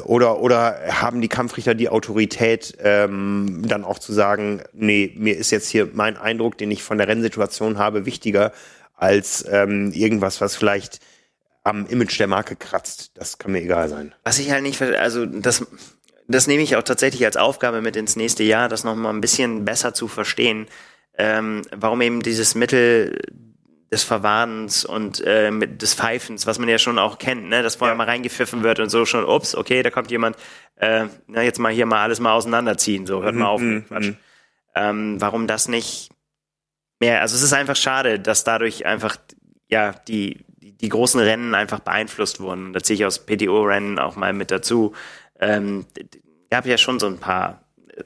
oder, 0.03 0.41
oder 0.41 0.77
haben 0.89 1.21
die 1.21 1.29
Kampfrichter 1.29 1.73
die 1.73 1.87
Autorität, 1.87 2.77
ähm, 2.81 3.61
dann 3.65 3.85
auch 3.85 3.99
zu 3.99 4.11
sagen, 4.11 4.63
nee, 4.73 5.13
mir 5.15 5.37
ist 5.37 5.51
jetzt 5.51 5.69
hier 5.69 5.89
mein 5.93 6.17
Eindruck, 6.17 6.57
den 6.57 6.69
ich 6.69 6.83
von 6.83 6.97
der 6.97 7.07
Rennsituation 7.07 7.77
habe, 7.77 8.05
wichtiger 8.05 8.51
als 8.93 9.45
ähm, 9.49 9.93
irgendwas, 9.93 10.41
was 10.41 10.57
vielleicht 10.57 10.99
am 11.63 11.87
Image 11.87 12.19
der 12.19 12.27
Marke 12.27 12.57
kratzt. 12.57 13.11
Das 13.13 13.37
kann 13.37 13.53
mir 13.53 13.61
egal 13.61 13.87
sein. 13.87 14.13
Was 14.25 14.39
ich 14.39 14.51
halt 14.51 14.63
nicht, 14.63 14.81
also 14.81 15.25
das, 15.25 15.65
das 16.27 16.47
nehme 16.47 16.63
ich 16.63 16.75
auch 16.75 16.83
tatsächlich 16.83 17.25
als 17.25 17.37
Aufgabe 17.37 17.81
mit 17.81 17.95
ins 17.95 18.15
nächste 18.15 18.43
Jahr, 18.43 18.69
das 18.69 18.83
nochmal 18.83 19.13
ein 19.13 19.21
bisschen 19.21 19.65
besser 19.65 19.93
zu 19.93 20.07
verstehen, 20.07 20.67
ähm, 21.17 21.63
warum 21.75 22.01
eben 22.01 22.21
dieses 22.21 22.55
Mittel 22.55 23.19
des 23.91 24.03
Verwarnens 24.03 24.85
und 24.85 25.21
äh, 25.25 25.51
mit 25.51 25.81
des 25.83 25.93
Pfeifens, 25.93 26.47
was 26.47 26.57
man 26.57 26.67
ja 26.67 26.79
schon 26.79 26.97
auch 26.97 27.19
kennt, 27.19 27.47
ne, 27.49 27.61
dass 27.61 27.75
vorher 27.75 27.93
Ja. 27.93 27.97
mal 27.97 28.05
reingepfiffen 28.07 28.63
wird 28.63 28.79
und 28.79 28.89
so 28.89 29.05
schon, 29.05 29.23
ups, 29.23 29.53
okay, 29.53 29.83
da 29.83 29.91
kommt 29.91 30.09
jemand, 30.09 30.35
äh, 30.77 31.05
na 31.27 31.43
jetzt 31.43 31.59
mal 31.59 31.71
hier 31.71 31.85
mal 31.85 32.01
alles 32.01 32.19
mal 32.19 32.33
auseinanderziehen, 32.33 33.05
so, 33.05 33.21
hört 33.21 33.35
mal 33.35 33.45
auf, 33.45 33.61
mhm, 33.61 33.85
Quatsch. 33.87 34.05
mhm. 34.07 34.17
Ähm, 34.75 35.21
warum 35.21 35.45
das 35.45 35.67
nicht 35.67 36.09
mehr, 36.99 37.21
also 37.21 37.35
es 37.35 37.43
ist 37.43 37.53
einfach 37.53 37.75
schade, 37.75 38.19
dass 38.19 38.43
dadurch 38.43 38.87
einfach, 38.87 39.17
ja, 39.67 39.91
die, 40.07 40.43
die, 40.47 40.71
die 40.75 40.89
großen 40.89 41.19
Rennen 41.19 41.53
einfach 41.53 41.79
beeinflusst 41.79 42.39
wurden. 42.39 42.73
Da 42.73 42.81
ziehe 42.81 42.95
ich 42.95 43.05
aus 43.05 43.19
PTO-Rennen 43.25 43.99
auch 43.99 44.15
mal 44.15 44.33
mit 44.33 44.49
dazu. 44.49 44.93
Ähm, 45.39 45.85
gab 46.49 46.65
ja 46.65 46.77
schon 46.77 46.99
so 46.99 47.07
ein 47.07 47.17
paar 47.17 47.63
äh, 47.95 48.03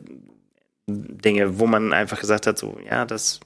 Dinge, 0.87 1.59
wo 1.59 1.67
man 1.67 1.91
einfach 1.93 2.19
gesagt 2.19 2.47
hat, 2.47 2.57
so, 2.57 2.77
ja, 2.89 3.05
das 3.05 3.39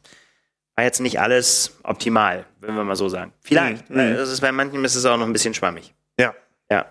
war 0.75 0.83
jetzt 0.85 0.99
nicht 1.01 1.19
alles 1.19 1.77
optimal, 1.83 2.45
wenn 2.59 2.75
wir 2.75 2.83
mal 2.83 2.95
so 2.95 3.09
sagen. 3.09 3.33
Vielleicht. 3.41 3.89
Mhm, 3.89 3.95
mhm. 4.11 4.15
Das 4.15 4.29
ist, 4.31 4.41
bei 4.41 4.51
manchen 4.51 4.83
ist 4.85 4.95
es 4.95 5.05
auch 5.05 5.17
noch 5.17 5.25
ein 5.25 5.33
bisschen 5.33 5.53
schwammig. 5.53 5.93
Ja. 6.19 6.33
Ja. 6.69 6.85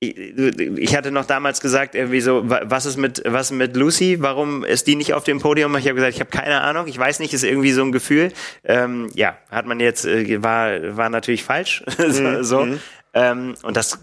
Ich, 0.00 0.16
ich 0.18 0.96
hatte 0.96 1.12
noch 1.12 1.26
damals 1.26 1.60
gesagt, 1.60 1.94
irgendwie 1.94 2.20
so, 2.20 2.48
wa- 2.50 2.62
was 2.64 2.86
ist 2.86 2.96
mit, 2.96 3.22
was 3.24 3.52
mit 3.52 3.76
Lucy? 3.76 4.16
Warum 4.20 4.64
ist 4.64 4.88
die 4.88 4.96
nicht 4.96 5.14
auf 5.14 5.22
dem 5.22 5.38
Podium? 5.40 5.76
Ich 5.76 5.84
habe 5.86 5.94
gesagt, 5.94 6.14
ich 6.14 6.20
habe 6.20 6.30
keine 6.30 6.60
Ahnung, 6.62 6.88
ich 6.88 6.98
weiß 6.98 7.20
nicht, 7.20 7.32
ist 7.34 7.44
irgendwie 7.44 7.70
so 7.72 7.82
ein 7.84 7.92
Gefühl. 7.92 8.32
Ähm, 8.64 9.10
ja, 9.14 9.36
hat 9.50 9.66
man 9.66 9.78
jetzt, 9.78 10.04
äh, 10.04 10.42
war, 10.42 10.96
war 10.96 11.08
natürlich 11.08 11.44
falsch. 11.44 11.84
so. 11.98 12.42
so. 12.42 12.64
mhm. 12.66 12.80
Ähm, 13.14 13.54
und 13.62 13.76
das 13.76 14.02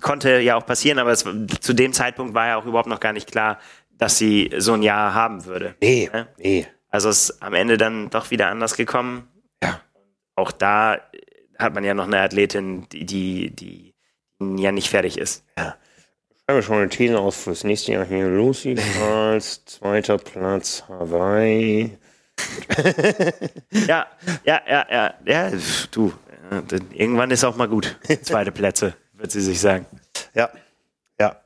konnte 0.00 0.40
ja 0.40 0.56
auch 0.56 0.66
passieren, 0.66 0.98
aber 0.98 1.10
es, 1.10 1.24
zu 1.60 1.72
dem 1.72 1.92
Zeitpunkt 1.92 2.34
war 2.34 2.46
ja 2.48 2.56
auch 2.56 2.66
überhaupt 2.66 2.88
noch 2.88 3.00
gar 3.00 3.12
nicht 3.12 3.30
klar, 3.30 3.58
dass 3.90 4.18
sie 4.18 4.50
so 4.58 4.72
ein 4.74 4.82
Jahr 4.82 5.14
haben 5.14 5.44
würde. 5.44 5.74
Nee, 5.80 6.10
Ja. 6.12 6.26
nee. 6.38 6.66
Also 6.88 7.08
es 7.08 7.30
ist 7.30 7.42
am 7.42 7.54
Ende 7.54 7.78
dann 7.78 8.10
doch 8.10 8.30
wieder 8.30 8.48
anders 8.48 8.76
gekommen. 8.76 9.26
Ja. 9.62 9.80
Auch 10.36 10.52
da 10.52 11.00
hat 11.58 11.74
man 11.74 11.84
ja 11.84 11.94
noch 11.94 12.06
eine 12.06 12.20
Athletin, 12.20 12.86
die, 12.90 13.06
die, 13.06 13.50
die 13.56 13.94
ja 14.62 14.72
nicht 14.72 14.90
fertig 14.90 15.16
ist. 15.16 15.44
schreibe 16.44 16.62
schon 16.62 16.76
eine 16.76 16.88
These 16.90 17.18
aus 17.18 17.36
fürs 17.44 17.64
nächste 17.64 17.92
Jahr 17.92 18.04
hier. 18.04 18.28
Lucy 18.28 18.74
Charles, 18.74 19.64
zweiter 19.64 20.18
Platz, 20.18 20.84
Hawaii. 20.88 21.96
Ja, 23.86 24.06
ja, 24.44 24.60
ja, 24.68 24.86
ja, 24.90 25.14
ja, 25.24 25.50
du, 25.90 26.12
ja, 26.50 26.62
irgendwann 26.92 27.30
ist 27.30 27.44
auch 27.44 27.56
mal 27.56 27.68
gut. 27.68 27.96
Zweite 28.22 28.52
Plätze, 28.52 28.94
wird 29.22 29.30
sie 29.30 29.40
sich 29.40 29.60
sagen. 29.60 29.86
Ja, 30.34 30.50
ja. 31.18 31.40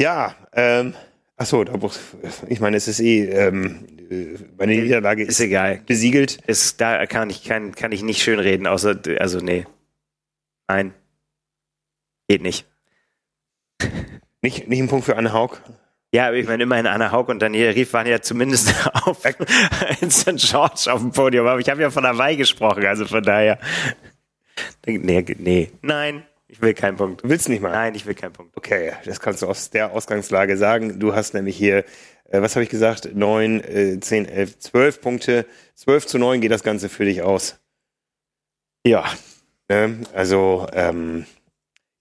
Ja, 0.00 0.34
ähm, 0.52 0.94
achso, 1.36 1.64
da 1.64 1.76
muss, 1.76 2.00
ich 2.48 2.60
meine, 2.60 2.76
es 2.76 2.86
ist 2.88 3.00
eh, 3.00 3.24
ähm, 3.24 3.86
äh, 4.10 4.38
meine 4.56 4.76
Niederlage 4.76 5.22
Ist 5.24 5.30
ist 5.30 5.40
egal. 5.40 5.82
besiegelt. 5.84 6.38
Ist, 6.46 6.80
da 6.80 7.04
kann 7.06 7.28
ich, 7.28 7.44
kann, 7.44 7.74
kann 7.74 7.92
ich 7.92 8.02
nicht 8.02 8.22
schön 8.22 8.38
reden, 8.38 8.66
außer, 8.66 8.98
also 9.18 9.40
nee. 9.40 9.66
Nein. 10.68 10.94
Geht 12.28 12.42
nicht. 12.42 12.66
Nicht, 14.42 14.68
nicht 14.68 14.80
ein 14.80 14.88
Punkt 14.88 15.04
für 15.04 15.18
Anne 15.18 15.34
Haug. 15.34 15.58
Ja, 16.14 16.28
aber 16.28 16.36
ich 16.36 16.46
meine, 16.46 16.62
immerhin 16.62 16.86
Anna 16.86 17.12
Haug 17.12 17.28
und 17.28 17.42
Daniel 17.42 17.72
Rief 17.72 17.92
waren 17.92 18.06
ja 18.06 18.22
zumindest 18.22 18.74
auf 19.04 19.22
in 20.00 20.10
St. 20.10 20.36
George 20.38 20.90
auf 20.90 21.02
dem 21.02 21.12
Podium. 21.12 21.46
Aber 21.46 21.60
ich 21.60 21.68
habe 21.68 21.82
ja 21.82 21.90
von 21.90 22.06
Hawaii 22.06 22.36
gesprochen, 22.38 22.86
also 22.86 23.04
von 23.04 23.22
daher. 23.22 23.58
Nee, 24.86 25.26
nee, 25.38 25.70
nein, 25.82 26.22
ich 26.50 26.60
will 26.60 26.74
keinen 26.74 26.96
Punkt. 26.96 27.22
Du 27.22 27.28
willst 27.28 27.48
nicht 27.48 27.62
mal? 27.62 27.70
Nein, 27.70 27.94
ich 27.94 28.06
will 28.06 28.14
keinen 28.14 28.32
Punkt. 28.32 28.56
Okay, 28.56 28.92
das 29.04 29.20
kannst 29.20 29.42
du 29.42 29.46
aus 29.46 29.70
der 29.70 29.92
Ausgangslage 29.92 30.56
sagen. 30.56 30.98
Du 30.98 31.14
hast 31.14 31.32
nämlich 31.32 31.56
hier, 31.56 31.84
äh, 32.24 32.42
was 32.42 32.56
habe 32.56 32.64
ich 32.64 32.70
gesagt? 32.70 33.14
Neun, 33.14 33.62
äh, 33.62 34.00
zehn, 34.00 34.26
elf, 34.26 34.58
zwölf 34.58 35.00
Punkte. 35.00 35.46
Zwölf 35.74 36.06
zu 36.06 36.18
neun 36.18 36.40
geht 36.40 36.50
das 36.50 36.64
Ganze 36.64 36.88
für 36.88 37.04
dich 37.04 37.22
aus. 37.22 37.60
Ja, 38.84 39.04
ne? 39.68 40.00
also 40.12 40.66
ähm, 40.72 41.26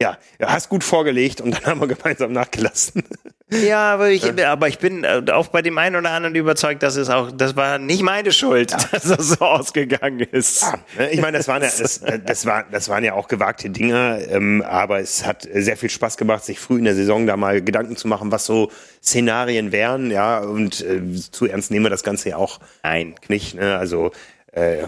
ja, 0.01 0.17
hast 0.41 0.69
gut 0.69 0.83
vorgelegt 0.83 1.41
und 1.41 1.51
dann 1.51 1.65
haben 1.65 1.81
wir 1.81 1.87
gemeinsam 1.87 2.31
nachgelassen. 2.31 3.03
Ja, 3.51 3.93
aber 3.93 4.09
ich, 4.09 4.45
aber 4.45 4.67
ich 4.67 4.77
bin 4.77 5.03
äh, 5.03 5.23
auch 5.31 5.47
bei 5.47 5.63
dem 5.63 5.77
einen 5.79 5.95
oder 5.95 6.11
anderen 6.11 6.35
überzeugt, 6.35 6.83
dass 6.83 6.95
es 6.95 7.09
auch, 7.09 7.31
das 7.31 7.55
war 7.55 7.79
nicht 7.79 8.03
meine 8.03 8.31
Schuld, 8.31 8.71
ja. 8.71 8.77
dass 8.91 9.03
das 9.03 9.29
so 9.29 9.45
ausgegangen 9.45 10.19
ist. 10.19 10.61
Ja, 10.61 10.79
ne, 10.97 11.11
ich 11.11 11.21
meine, 11.21 11.37
das 11.37 11.47
waren 11.47 11.63
ja, 11.63 11.69
das, 11.69 12.01
das, 12.25 12.45
war, 12.45 12.65
das 12.71 12.89
waren 12.89 13.03
ja 13.03 13.13
auch 13.13 13.27
gewagte 13.27 13.71
Dinge, 13.71 14.23
ähm, 14.29 14.61
aber 14.61 14.99
es 14.99 15.25
hat 15.25 15.47
sehr 15.51 15.77
viel 15.77 15.89
Spaß 15.89 16.17
gemacht, 16.17 16.43
sich 16.45 16.59
früh 16.59 16.77
in 16.77 16.83
der 16.83 16.93
Saison 16.93 17.25
da 17.25 17.37
mal 17.37 17.61
Gedanken 17.61 17.95
zu 17.95 18.07
machen, 18.07 18.31
was 18.31 18.45
so 18.45 18.71
Szenarien 19.01 19.71
wären, 19.71 20.11
ja, 20.11 20.39
und 20.39 20.81
äh, 20.81 21.01
zu 21.15 21.47
ernst 21.47 21.71
nehmen 21.71 21.85
wir 21.85 21.89
das 21.89 22.03
Ganze 22.03 22.29
ja 22.29 22.37
auch 22.37 22.59
Nein. 22.83 23.15
nicht, 23.29 23.55
ne? 23.55 23.77
Also 23.77 24.11
äh, 24.51 24.85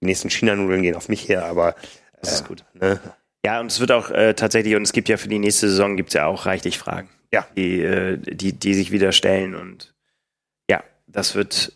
die 0.00 0.06
nächsten 0.06 0.30
China-Nudeln 0.30 0.82
gehen 0.82 0.96
auf 0.96 1.08
mich 1.08 1.28
her, 1.28 1.44
aber 1.44 1.76
das 2.20 2.32
ist 2.32 2.48
gut. 2.48 2.64
Ne? 2.74 3.00
Ja, 3.44 3.60
und 3.60 3.70
es 3.70 3.78
wird 3.78 3.92
auch 3.92 4.10
äh, 4.10 4.34
tatsächlich, 4.34 4.74
und 4.74 4.82
es 4.82 4.92
gibt 4.92 5.08
ja 5.08 5.16
für 5.16 5.28
die 5.28 5.38
nächste 5.38 5.68
Saison 5.68 5.96
gibt's 5.96 6.14
ja 6.14 6.26
auch 6.26 6.46
reichlich 6.46 6.78
Fragen. 6.78 7.08
Ja. 7.32 7.46
Die, 7.56 7.82
äh, 7.82 8.16
die, 8.18 8.52
die 8.52 8.74
sich 8.74 8.90
wieder 8.90 9.12
stellen. 9.12 9.54
Und 9.54 9.94
ja, 10.70 10.82
das 11.06 11.34
wird, 11.34 11.72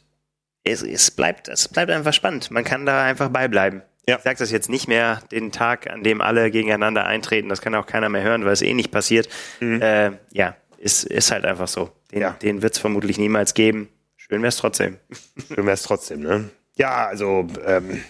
es, 0.64 0.82
es 0.82 1.10
bleibt, 1.10 1.48
es 1.48 1.68
bleibt 1.68 1.90
einfach 1.90 2.12
spannend. 2.12 2.50
Man 2.50 2.64
kann 2.64 2.86
da 2.86 3.04
einfach 3.04 3.28
beibleiben. 3.28 3.82
Ja. 4.08 4.16
Ich 4.16 4.22
sage 4.22 4.38
das 4.38 4.50
jetzt 4.50 4.68
nicht 4.68 4.88
mehr 4.88 5.20
den 5.30 5.52
Tag, 5.52 5.88
an 5.88 6.02
dem 6.02 6.20
alle 6.20 6.50
gegeneinander 6.50 7.04
eintreten. 7.04 7.48
Das 7.48 7.60
kann 7.60 7.74
auch 7.74 7.86
keiner 7.86 8.08
mehr 8.08 8.22
hören, 8.22 8.44
weil 8.44 8.52
es 8.52 8.62
eh 8.62 8.74
nicht 8.74 8.90
passiert. 8.90 9.28
Mhm. 9.60 9.80
Äh, 9.80 10.10
ja, 10.32 10.56
ist, 10.78 11.04
ist 11.04 11.30
halt 11.30 11.44
einfach 11.44 11.68
so. 11.68 11.92
Den, 12.10 12.20
ja. 12.20 12.30
den 12.42 12.62
wird 12.62 12.74
es 12.74 12.80
vermutlich 12.80 13.18
niemals 13.18 13.54
geben. 13.54 13.88
Schön 14.16 14.42
wäre 14.42 14.48
es 14.48 14.56
trotzdem. 14.56 14.98
Schön 15.48 15.64
wäre 15.64 15.74
es 15.74 15.82
trotzdem, 15.82 16.20
ne? 16.22 16.50
Ja, 16.76 17.06
also 17.06 17.46
ähm, 17.64 18.02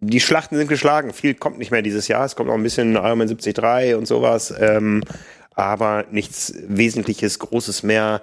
die 0.00 0.20
Schlachten 0.20 0.56
sind 0.56 0.68
geschlagen. 0.68 1.12
Viel 1.12 1.34
kommt 1.34 1.58
nicht 1.58 1.70
mehr 1.70 1.82
dieses 1.82 2.08
Jahr. 2.08 2.24
Es 2.24 2.34
kommt 2.34 2.48
noch 2.48 2.54
ein 2.54 2.62
bisschen 2.62 2.94
Ironman 2.94 3.28
73 3.28 3.94
und 3.94 4.06
sowas. 4.06 4.52
Ähm, 4.58 5.04
aber 5.58 6.04
nichts 6.12 6.54
Wesentliches, 6.68 7.40
Großes 7.40 7.82
mehr. 7.82 8.22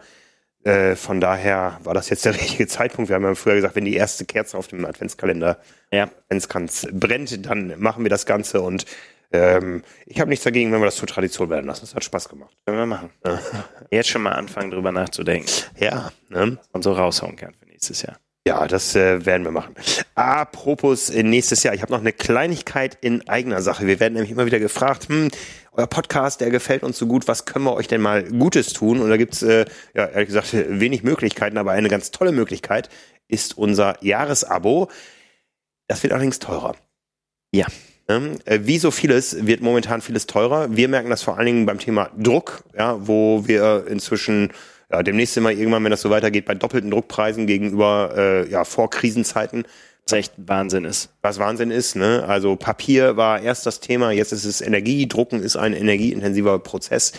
Äh, 0.63 0.95
von 0.95 1.19
daher 1.19 1.79
war 1.83 1.93
das 1.93 2.09
jetzt 2.09 2.23
der 2.23 2.33
richtige 2.41 2.65
Zeitpunkt. 2.65 3.09
Wir 3.09 3.15
haben 3.17 3.23
ja 3.23 3.35
früher 3.35 3.55
gesagt, 3.55 3.75
wenn 3.75 3.83
die 3.83 3.95
erste 3.95 4.23
Kerze 4.23 4.57
auf 4.57 4.69
dem 4.69 4.85
Adventskalender, 4.85 5.59
ja. 5.91 6.03
Adventskranz 6.03 6.87
brennt, 6.93 7.45
dann 7.45 7.73
machen 7.77 8.03
wir 8.03 8.09
das 8.09 8.25
Ganze 8.25 8.61
und 8.61 8.85
ähm, 9.33 9.83
ich 10.05 10.21
habe 10.21 10.29
nichts 10.29 10.45
dagegen, 10.45 10.71
wenn 10.71 10.79
wir 10.79 10.85
das 10.85 10.95
zur 10.95 11.09
Tradition 11.09 11.49
werden 11.49 11.65
lassen. 11.65 11.81
Das 11.81 11.93
hat 11.93 12.05
Spaß 12.05 12.29
gemacht. 12.29 12.55
Können 12.65 12.77
wir 12.77 12.85
machen. 12.85 13.09
Ja. 13.25 13.39
Jetzt 13.91 14.09
schon 14.09 14.21
mal 14.21 14.31
anfangen, 14.31 14.71
drüber 14.71 14.93
nachzudenken. 14.93 15.51
Ja. 15.77 16.13
Ne? 16.29 16.57
Und 16.71 16.83
so 16.83 16.93
raushauen 16.93 17.35
kann 17.35 17.53
für 17.53 17.65
nächstes 17.65 18.01
Jahr. 18.01 18.17
Ja, 18.47 18.67
das 18.67 18.95
äh, 18.95 19.25
werden 19.25 19.43
wir 19.43 19.51
machen. 19.51 19.73
Apropos 20.13 21.09
äh, 21.09 21.23
nächstes 21.23 21.63
Jahr, 21.63 21.73
ich 21.73 21.81
habe 21.81 21.91
noch 21.91 21.99
eine 21.99 22.13
Kleinigkeit 22.13 22.95
in 23.01 23.27
eigener 23.27 23.63
Sache. 23.63 23.87
Wir 23.87 23.99
werden 23.99 24.13
nämlich 24.13 24.31
immer 24.31 24.45
wieder 24.45 24.59
gefragt, 24.59 25.09
hm, 25.09 25.31
euer 25.77 25.87
Podcast, 25.87 26.41
der 26.41 26.49
gefällt 26.49 26.83
uns 26.83 26.97
so 26.97 27.07
gut, 27.07 27.27
was 27.27 27.45
können 27.45 27.65
wir 27.65 27.73
euch 27.73 27.87
denn 27.87 28.01
mal 28.01 28.23
Gutes 28.23 28.73
tun? 28.73 29.01
Und 29.01 29.09
da 29.09 29.17
gibt's 29.17 29.41
äh, 29.41 29.65
ja 29.93 30.05
ehrlich 30.05 30.27
gesagt 30.27 30.53
wenig 30.69 31.03
Möglichkeiten, 31.03 31.57
aber 31.57 31.71
eine 31.71 31.89
ganz 31.89 32.11
tolle 32.11 32.31
Möglichkeit 32.31 32.89
ist 33.27 33.57
unser 33.57 34.03
Jahresabo. 34.03 34.89
Das 35.87 36.03
wird 36.03 36.13
allerdings 36.13 36.39
teurer. 36.39 36.75
Ja. 37.51 37.67
Ähm, 38.07 38.37
äh, 38.45 38.59
wie 38.63 38.77
so 38.77 38.91
vieles 38.91 39.47
wird 39.47 39.61
momentan 39.61 40.01
vieles 40.01 40.27
teurer. 40.27 40.75
Wir 40.75 40.87
merken 40.87 41.09
das 41.09 41.23
vor 41.23 41.37
allen 41.37 41.47
Dingen 41.47 41.65
beim 41.65 41.79
Thema 41.79 42.11
Druck, 42.17 42.63
ja, 42.77 43.07
wo 43.07 43.47
wir 43.47 43.87
inzwischen 43.87 44.51
ja, 44.91 45.01
demnächst 45.01 45.35
immer 45.37 45.51
irgendwann, 45.51 45.83
wenn 45.83 45.91
das 45.91 46.01
so 46.01 46.11
weitergeht, 46.11 46.45
bei 46.45 46.53
doppelten 46.53 46.91
Druckpreisen 46.91 47.47
gegenüber 47.47 48.13
äh, 48.15 48.49
ja, 48.49 48.63
vor 48.63 48.89
Krisenzeiten. 48.89 49.65
Was 50.05 50.13
echt 50.13 50.33
Wahnsinn 50.37 50.85
ist. 50.85 51.09
Was 51.21 51.39
Wahnsinn 51.39 51.71
ist, 51.71 51.95
ne? 51.95 52.25
Also 52.27 52.55
Papier 52.55 53.17
war 53.17 53.41
erst 53.41 53.65
das 53.65 53.79
Thema, 53.79 54.11
jetzt 54.11 54.31
ist 54.31 54.45
es 54.45 54.61
Energie, 54.61 55.07
Drucken 55.07 55.41
ist 55.41 55.55
ein 55.55 55.73
energieintensiver 55.73 56.59
Prozess. 56.59 57.13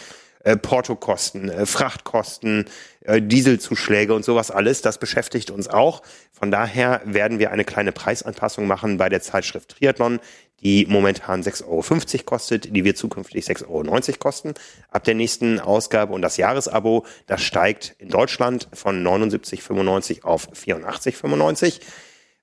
Äh, 0.45 0.57
Portokosten, 0.57 1.49
äh, 1.49 1.67
Frachtkosten, 1.67 2.67
äh, 3.01 3.21
Dieselzuschläge 3.21 4.15
und 4.15 4.25
sowas 4.25 4.53
alles, 4.53 4.81
das 4.81 4.99
beschäftigt 4.99 5.51
uns 5.51 5.67
auch. 5.67 6.03
Von 6.31 6.53
daher 6.53 7.01
werden 7.05 7.41
wir 7.41 7.51
eine 7.51 7.65
kleine 7.65 7.91
Preisanpassung 7.91 8.69
machen 8.69 8.99
bei 8.99 9.09
der 9.09 9.21
Zeitschrift 9.21 9.71
Triathlon 9.71 10.21
die 10.63 10.87
momentan 10.89 11.43
6,50 11.43 11.65
Euro 11.67 12.25
kostet, 12.25 12.75
die 12.75 12.85
wird 12.85 12.97
zukünftig 12.97 13.45
6,90 13.45 13.69
Euro 13.69 14.19
kosten 14.19 14.55
ab 14.91 15.05
der 15.05 15.15
nächsten 15.15 15.61
Ausgabe. 15.61 16.15
Und 16.15 16.23
das 16.23 16.39
Jahresabo, 16.39 17.05
das 17.27 17.43
steigt 17.43 17.95
in 17.99 18.09
Deutschland 18.09 18.69
von 18.73 19.07
79,95 19.07 20.25
auf 20.25 20.49
84,95. 20.53 21.81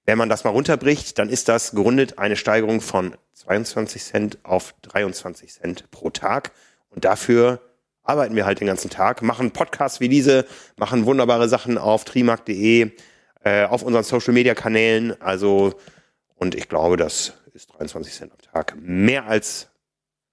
Wenn 0.05 0.17
man 0.17 0.30
das 0.30 0.43
mal 0.43 0.49
runterbricht, 0.49 1.17
dann 1.17 1.30
ist 1.30 1.47
das 1.47 1.71
gerundet 1.71 2.19
eine 2.19 2.35
Steigerung 2.35 2.81
von 2.81 3.15
22 3.34 4.03
Cent 4.03 4.38
auf 4.43 4.75
23 4.81 5.51
Cent 5.53 5.91
pro 5.91 6.09
Tag. 6.09 6.51
Und 6.89 7.05
dafür 7.05 7.61
arbeiten 8.03 8.35
wir 8.35 8.45
halt 8.45 8.59
den 8.59 8.67
ganzen 8.67 8.89
Tag, 8.89 9.21
machen 9.21 9.51
Podcasts 9.51 9.99
wie 9.99 10.09
diese, 10.09 10.45
machen 10.75 11.05
wunderbare 11.05 11.47
Sachen 11.47 11.77
auf 11.77 12.03
trimark.de, 12.03 12.91
äh, 13.43 13.65
auf 13.65 13.84
unseren 13.84 14.03
Social 14.03 14.34
Media 14.34 14.55
Kanälen. 14.55 15.19
Also, 15.21 15.73
und 16.35 16.55
ich 16.55 16.67
glaube, 16.67 16.97
dass 16.97 17.34
ist 17.53 17.71
23 17.77 18.13
Cent 18.13 18.31
am 18.31 18.39
Tag. 18.39 18.75
Mehr 18.80 19.27
als 19.27 19.69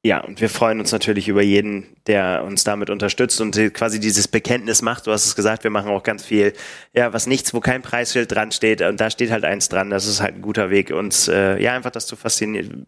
ja, 0.02 0.24
und 0.24 0.40
wir 0.40 0.48
freuen 0.48 0.80
uns 0.80 0.92
natürlich 0.92 1.28
über 1.28 1.42
jeden, 1.42 1.94
der 2.06 2.42
uns 2.44 2.64
damit 2.64 2.88
unterstützt 2.88 3.38
und 3.42 3.54
quasi 3.74 4.00
dieses 4.00 4.28
Bekenntnis 4.28 4.80
macht. 4.80 5.06
Du 5.06 5.12
hast 5.12 5.26
es 5.26 5.36
gesagt, 5.36 5.62
wir 5.62 5.70
machen 5.70 5.90
auch 5.90 6.02
ganz 6.02 6.24
viel, 6.24 6.54
ja, 6.94 7.12
was 7.12 7.26
nichts, 7.26 7.52
wo 7.52 7.60
kein 7.60 7.82
Preisschild 7.82 8.32
dran 8.32 8.50
steht. 8.50 8.80
Und 8.80 8.98
da 8.98 9.10
steht 9.10 9.30
halt 9.30 9.44
eins 9.44 9.68
dran. 9.68 9.90
Das 9.90 10.06
ist 10.06 10.22
halt 10.22 10.36
ein 10.36 10.42
guter 10.42 10.70
Weg, 10.70 10.90
uns, 10.90 11.28
äh, 11.28 11.62
ja, 11.62 11.74
einfach 11.74 11.90
das 11.90 12.06
zu 12.06 12.16
faszinieren, 12.16 12.86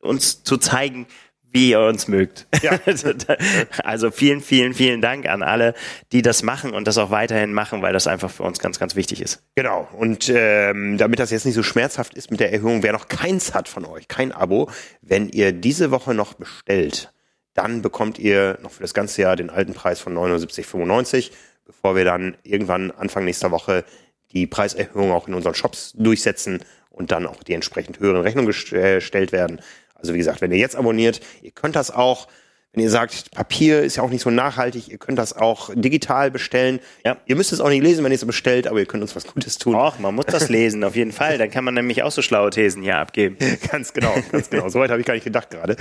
uns 0.00 0.44
zu 0.44 0.56
zeigen, 0.56 1.06
wie 1.52 1.70
ihr 1.70 1.80
uns 1.80 2.08
mögt. 2.08 2.46
Ja. 2.62 2.78
also 3.84 4.10
vielen, 4.10 4.40
vielen, 4.40 4.74
vielen 4.74 5.00
Dank 5.00 5.26
an 5.26 5.42
alle, 5.42 5.74
die 6.10 6.22
das 6.22 6.42
machen 6.42 6.72
und 6.72 6.86
das 6.86 6.98
auch 6.98 7.10
weiterhin 7.10 7.52
machen, 7.52 7.82
weil 7.82 7.92
das 7.92 8.06
einfach 8.06 8.30
für 8.30 8.42
uns 8.42 8.58
ganz, 8.58 8.78
ganz 8.78 8.96
wichtig 8.96 9.20
ist. 9.20 9.42
Genau. 9.54 9.86
Und 9.92 10.30
ähm, 10.34 10.96
damit 10.98 11.18
das 11.18 11.30
jetzt 11.30 11.44
nicht 11.44 11.54
so 11.54 11.62
schmerzhaft 11.62 12.14
ist 12.14 12.30
mit 12.30 12.40
der 12.40 12.52
Erhöhung, 12.52 12.82
wer 12.82 12.92
noch 12.92 13.08
keins 13.08 13.54
hat 13.54 13.68
von 13.68 13.84
euch, 13.84 14.08
kein 14.08 14.32
Abo, 14.32 14.70
wenn 15.02 15.28
ihr 15.28 15.52
diese 15.52 15.90
Woche 15.90 16.14
noch 16.14 16.34
bestellt, 16.34 17.12
dann 17.54 17.82
bekommt 17.82 18.18
ihr 18.18 18.58
noch 18.62 18.70
für 18.70 18.82
das 18.82 18.94
ganze 18.94 19.22
Jahr 19.22 19.36
den 19.36 19.50
alten 19.50 19.74
Preis 19.74 20.00
von 20.00 20.14
79,95, 20.14 21.32
bevor 21.66 21.94
wir 21.96 22.04
dann 22.04 22.36
irgendwann 22.44 22.90
Anfang 22.90 23.24
nächster 23.26 23.50
Woche 23.50 23.84
die 24.32 24.46
Preiserhöhung 24.46 25.12
auch 25.12 25.28
in 25.28 25.34
unseren 25.34 25.54
Shops 25.54 25.92
durchsetzen 25.94 26.64
und 26.88 27.12
dann 27.12 27.26
auch 27.26 27.42
die 27.42 27.54
entsprechend 27.54 28.00
höheren 28.00 28.22
Rechnungen 28.22 28.46
gestellt 28.46 29.32
werden. 29.32 29.60
Also 30.02 30.14
wie 30.14 30.18
gesagt, 30.18 30.40
wenn 30.40 30.52
ihr 30.52 30.58
jetzt 30.58 30.76
abonniert, 30.76 31.20
ihr 31.42 31.52
könnt 31.52 31.76
das 31.76 31.90
auch 31.90 32.28
wenn 32.74 32.84
ihr 32.84 32.90
sagt, 32.90 33.32
Papier 33.32 33.82
ist 33.82 33.96
ja 33.96 34.02
auch 34.02 34.08
nicht 34.08 34.22
so 34.22 34.30
nachhaltig, 34.30 34.88
ihr 34.88 34.96
könnt 34.96 35.18
das 35.18 35.36
auch 35.36 35.68
digital 35.74 36.30
bestellen. 36.30 36.80
Ja. 37.04 37.18
Ihr 37.26 37.36
müsst 37.36 37.52
es 37.52 37.60
auch 37.60 37.68
nicht 37.68 37.82
lesen, 37.82 38.02
wenn 38.02 38.12
ihr 38.12 38.16
es 38.16 38.24
bestellt, 38.24 38.66
aber 38.66 38.78
ihr 38.78 38.86
könnt 38.86 39.02
uns 39.02 39.14
was 39.14 39.26
Gutes 39.26 39.58
tun. 39.58 39.74
Och, 39.74 39.98
man 39.98 40.14
muss 40.14 40.24
das 40.24 40.48
lesen, 40.48 40.82
auf 40.82 40.96
jeden 40.96 41.12
Fall. 41.12 41.36
Dann 41.36 41.50
kann 41.50 41.64
man 41.64 41.74
nämlich 41.74 42.02
auch 42.02 42.10
so 42.10 42.22
schlaue 42.22 42.48
Thesen 42.48 42.82
hier 42.82 42.96
abgeben. 42.96 43.36
ganz 43.70 43.92
genau, 43.92 44.14
ganz 44.30 44.48
genau. 44.48 44.70
Soweit 44.70 44.90
habe 44.90 45.00
ich 45.00 45.06
gar 45.06 45.12
nicht 45.12 45.24
gedacht 45.24 45.50
gerade. 45.50 45.76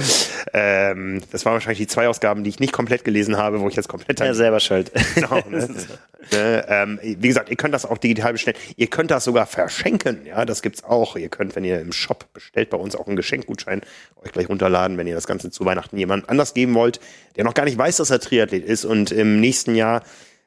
Ähm, 0.54 1.22
das 1.32 1.46
waren 1.46 1.54
wahrscheinlich 1.54 1.80
die 1.80 1.88
zwei 1.88 2.10
Ausgaben, 2.10 2.44
die 2.44 2.50
ich 2.50 2.60
nicht 2.60 2.74
komplett 2.74 3.06
gelesen 3.06 3.38
habe, 3.38 3.62
wo 3.62 3.70
ich 3.70 3.76
jetzt 3.76 3.88
komplett... 3.88 4.20
Ja, 4.20 4.34
selber 4.34 4.60
schuld. 4.60 4.92
Genau. 5.16 5.42
Ne? 5.50 5.68
ne? 6.32 6.66
ähm, 6.68 7.00
wie 7.02 7.28
gesagt, 7.28 7.50
ihr 7.50 7.58
könnt 7.58 7.74
das 7.74 7.86
auch 7.86 7.98
digital 7.98 8.32
bestellen. 8.32 8.58
Ihr 8.76 8.88
könnt 8.88 9.12
das 9.12 9.24
sogar 9.24 9.46
verschenken. 9.46 10.26
Ja, 10.26 10.46
das 10.46 10.62
gibt's 10.62 10.84
auch. 10.84 11.16
Ihr 11.16 11.30
könnt, 11.30 11.56
wenn 11.56 11.64
ihr 11.64 11.80
im 11.80 11.92
Shop 11.92 12.32
bestellt, 12.34 12.70
bei 12.70 12.78
uns 12.78 12.96
auch 12.96 13.08
einen 13.08 13.18
Geschenkgutschein 13.18 13.82
euch 14.24 14.32
gleich 14.32 14.50
runterladen, 14.50 14.98
wenn 14.98 15.08
ihr 15.08 15.16
das 15.16 15.28
Ganze 15.28 15.52
zu 15.52 15.66
Weihnachten 15.66 15.98
jemand 15.98 16.30
anders 16.30 16.54
geben 16.54 16.74
wollt 16.76 16.81
wollt, 16.82 17.00
der 17.36 17.44
noch 17.44 17.54
gar 17.54 17.66
nicht 17.66 17.78
weiß, 17.78 17.98
dass 17.98 18.10
er 18.10 18.20
Triathlet 18.20 18.66
ist 18.66 18.86
und 18.86 19.12
im 19.12 19.40
nächsten 19.40 19.76
Jahr 19.76 20.04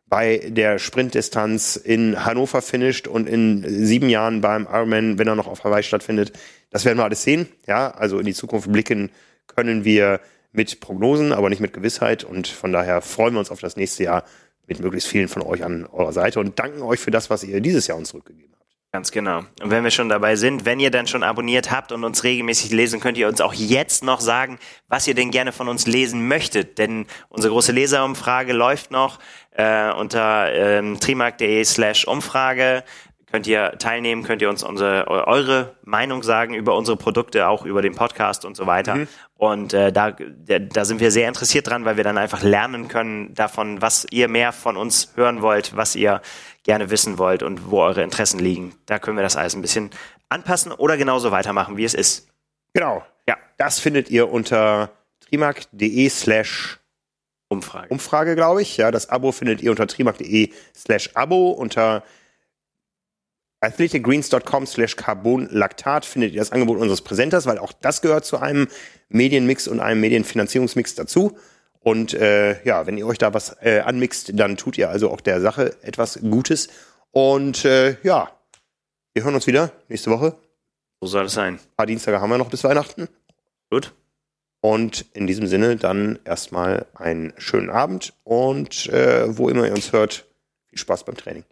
bei 0.08 0.42
der 0.48 0.78
Sprintdistanz 0.78 1.76
in 1.76 2.24
Hannover 2.24 2.62
finisht 2.62 3.08
und 3.08 3.28
in 3.28 3.64
sieben 3.66 4.08
Jahren 4.08 4.40
beim 4.40 4.66
Ironman, 4.70 5.18
wenn 5.18 5.28
er 5.28 5.34
noch 5.34 5.46
auf 5.46 5.64
Hawaii 5.64 5.82
stattfindet. 5.82 6.32
Das 6.70 6.84
werden 6.84 6.98
wir 6.98 7.04
alles 7.04 7.22
sehen. 7.22 7.48
Ja, 7.66 7.90
also 7.90 8.18
in 8.18 8.26
die 8.26 8.34
Zukunft 8.34 8.70
blicken 8.70 9.10
können 9.46 9.84
wir 9.84 10.20
mit 10.52 10.80
Prognosen, 10.80 11.32
aber 11.32 11.48
nicht 11.48 11.60
mit 11.60 11.72
Gewissheit. 11.72 12.22
Und 12.24 12.46
von 12.46 12.72
daher 12.72 13.00
freuen 13.00 13.34
wir 13.34 13.40
uns 13.40 13.50
auf 13.50 13.60
das 13.60 13.76
nächste 13.76 14.04
Jahr 14.04 14.24
mit 14.66 14.80
möglichst 14.80 15.08
vielen 15.08 15.28
von 15.28 15.42
euch 15.42 15.64
an 15.64 15.86
eurer 15.86 16.12
Seite 16.12 16.40
und 16.40 16.58
danken 16.58 16.82
euch 16.82 17.00
für 17.00 17.10
das, 17.10 17.28
was 17.30 17.44
ihr 17.44 17.60
dieses 17.60 17.86
Jahr 17.86 17.98
uns 17.98 18.10
zurückgegeben 18.10 18.50
habt. 18.52 18.53
Ganz 18.94 19.10
genau. 19.10 19.38
Und 19.60 19.70
wenn 19.70 19.82
wir 19.82 19.90
schon 19.90 20.08
dabei 20.08 20.36
sind, 20.36 20.66
wenn 20.66 20.78
ihr 20.78 20.92
dann 20.92 21.08
schon 21.08 21.24
abonniert 21.24 21.72
habt 21.72 21.90
und 21.90 22.04
uns 22.04 22.22
regelmäßig 22.22 22.70
lesen, 22.70 23.00
könnt 23.00 23.18
ihr 23.18 23.26
uns 23.26 23.40
auch 23.40 23.52
jetzt 23.52 24.04
noch 24.04 24.20
sagen, 24.20 24.60
was 24.86 25.08
ihr 25.08 25.16
denn 25.16 25.32
gerne 25.32 25.50
von 25.50 25.66
uns 25.66 25.88
lesen 25.88 26.28
möchtet. 26.28 26.78
Denn 26.78 27.06
unsere 27.28 27.52
große 27.52 27.72
Leserumfrage 27.72 28.52
läuft 28.52 28.92
noch 28.92 29.18
äh, 29.50 29.90
unter 29.90 30.52
ähm, 30.52 31.00
trimark.de 31.00 31.64
slash 31.64 32.06
Umfrage. 32.06 32.84
Könnt 33.32 33.48
ihr 33.48 33.78
teilnehmen, 33.80 34.22
könnt 34.22 34.42
ihr 34.42 34.48
uns 34.48 34.62
unsere, 34.62 35.08
eure 35.08 35.74
Meinung 35.82 36.22
sagen 36.22 36.54
über 36.54 36.76
unsere 36.76 36.96
Produkte, 36.96 37.48
auch 37.48 37.66
über 37.66 37.82
den 37.82 37.96
Podcast 37.96 38.44
und 38.44 38.56
so 38.56 38.68
weiter. 38.68 38.94
Mhm. 38.94 39.08
Und 39.36 39.74
äh, 39.74 39.92
da, 39.92 40.12
da 40.12 40.84
sind 40.84 41.00
wir 41.00 41.10
sehr 41.10 41.26
interessiert 41.26 41.68
dran, 41.68 41.84
weil 41.84 41.96
wir 41.96 42.04
dann 42.04 42.16
einfach 42.16 42.44
lernen 42.44 42.86
können 42.86 43.34
davon, 43.34 43.82
was 43.82 44.06
ihr 44.12 44.28
mehr 44.28 44.52
von 44.52 44.76
uns 44.76 45.14
hören 45.16 45.42
wollt, 45.42 45.76
was 45.76 45.96
ihr 45.96 46.22
gerne 46.64 46.90
wissen 46.90 47.18
wollt 47.18 47.42
und 47.42 47.70
wo 47.70 47.80
eure 47.80 48.02
Interessen 48.02 48.40
liegen. 48.40 48.74
Da 48.86 48.98
können 48.98 49.16
wir 49.16 49.22
das 49.22 49.36
alles 49.36 49.54
ein 49.54 49.62
bisschen 49.62 49.90
anpassen 50.28 50.72
oder 50.72 50.96
genauso 50.96 51.30
weitermachen, 51.30 51.76
wie 51.76 51.84
es 51.84 51.94
ist. 51.94 52.26
Genau. 52.72 53.04
Ja. 53.28 53.36
Das 53.56 53.78
findet 53.78 54.10
ihr 54.10 54.30
unter 54.30 54.90
trimark.de 55.20 56.08
slash 56.08 56.80
Umfrage. 57.48 57.88
Umfrage, 57.88 58.34
glaube 58.34 58.62
ich. 58.62 58.76
Ja, 58.76 58.90
das 58.90 59.08
Abo 59.10 59.30
findet 59.30 59.62
ihr 59.62 59.70
unter 59.70 59.86
trimark.de 59.86 60.50
slash 60.74 61.10
Abo. 61.14 61.50
Unter 61.50 62.02
athleticgreens.com 63.60 64.66
slash 64.66 64.96
carbonlactat 64.96 66.04
findet 66.04 66.32
ihr 66.32 66.40
das 66.40 66.52
Angebot 66.52 66.78
unseres 66.78 67.02
Präsenters, 67.02 67.46
weil 67.46 67.58
auch 67.58 67.72
das 67.72 68.02
gehört 68.02 68.24
zu 68.24 68.38
einem 68.38 68.68
Medienmix 69.08 69.68
und 69.68 69.80
einem 69.80 70.00
Medienfinanzierungsmix 70.00 70.94
dazu. 70.94 71.38
Und 71.84 72.14
äh, 72.14 72.64
ja, 72.64 72.86
wenn 72.86 72.96
ihr 72.96 73.06
euch 73.06 73.18
da 73.18 73.34
was 73.34 73.56
äh, 73.60 73.80
anmixt, 73.80 74.30
dann 74.32 74.56
tut 74.56 74.78
ihr 74.78 74.88
also 74.88 75.10
auch 75.10 75.20
der 75.20 75.42
Sache 75.42 75.76
etwas 75.82 76.18
Gutes. 76.22 76.68
Und 77.10 77.66
äh, 77.66 77.98
ja, 78.02 78.30
wir 79.12 79.22
hören 79.22 79.34
uns 79.34 79.46
wieder 79.46 79.70
nächste 79.88 80.10
Woche. 80.10 80.34
So 81.02 81.08
soll 81.08 81.26
es 81.26 81.34
sein. 81.34 81.54
Ein 81.54 81.76
paar 81.76 81.84
Dienstage 81.84 82.20
haben 82.22 82.30
wir 82.30 82.38
noch 82.38 82.48
bis 82.48 82.64
Weihnachten. 82.64 83.06
Gut. 83.70 83.92
Und 84.62 85.04
in 85.12 85.26
diesem 85.26 85.46
Sinne 85.46 85.76
dann 85.76 86.18
erstmal 86.24 86.86
einen 86.94 87.34
schönen 87.36 87.68
Abend 87.68 88.14
und 88.24 88.86
äh, 88.86 89.36
wo 89.36 89.50
immer 89.50 89.66
ihr 89.66 89.74
uns 89.74 89.92
hört, 89.92 90.26
viel 90.70 90.78
Spaß 90.78 91.04
beim 91.04 91.18
Training. 91.18 91.44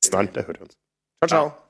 Bis 0.00 0.10
dann, 0.10 0.32
der 0.32 0.46
hört 0.46 0.58
uns. 0.58 0.78
Ciao, 1.18 1.28
ciao. 1.28 1.50
ciao. 1.50 1.69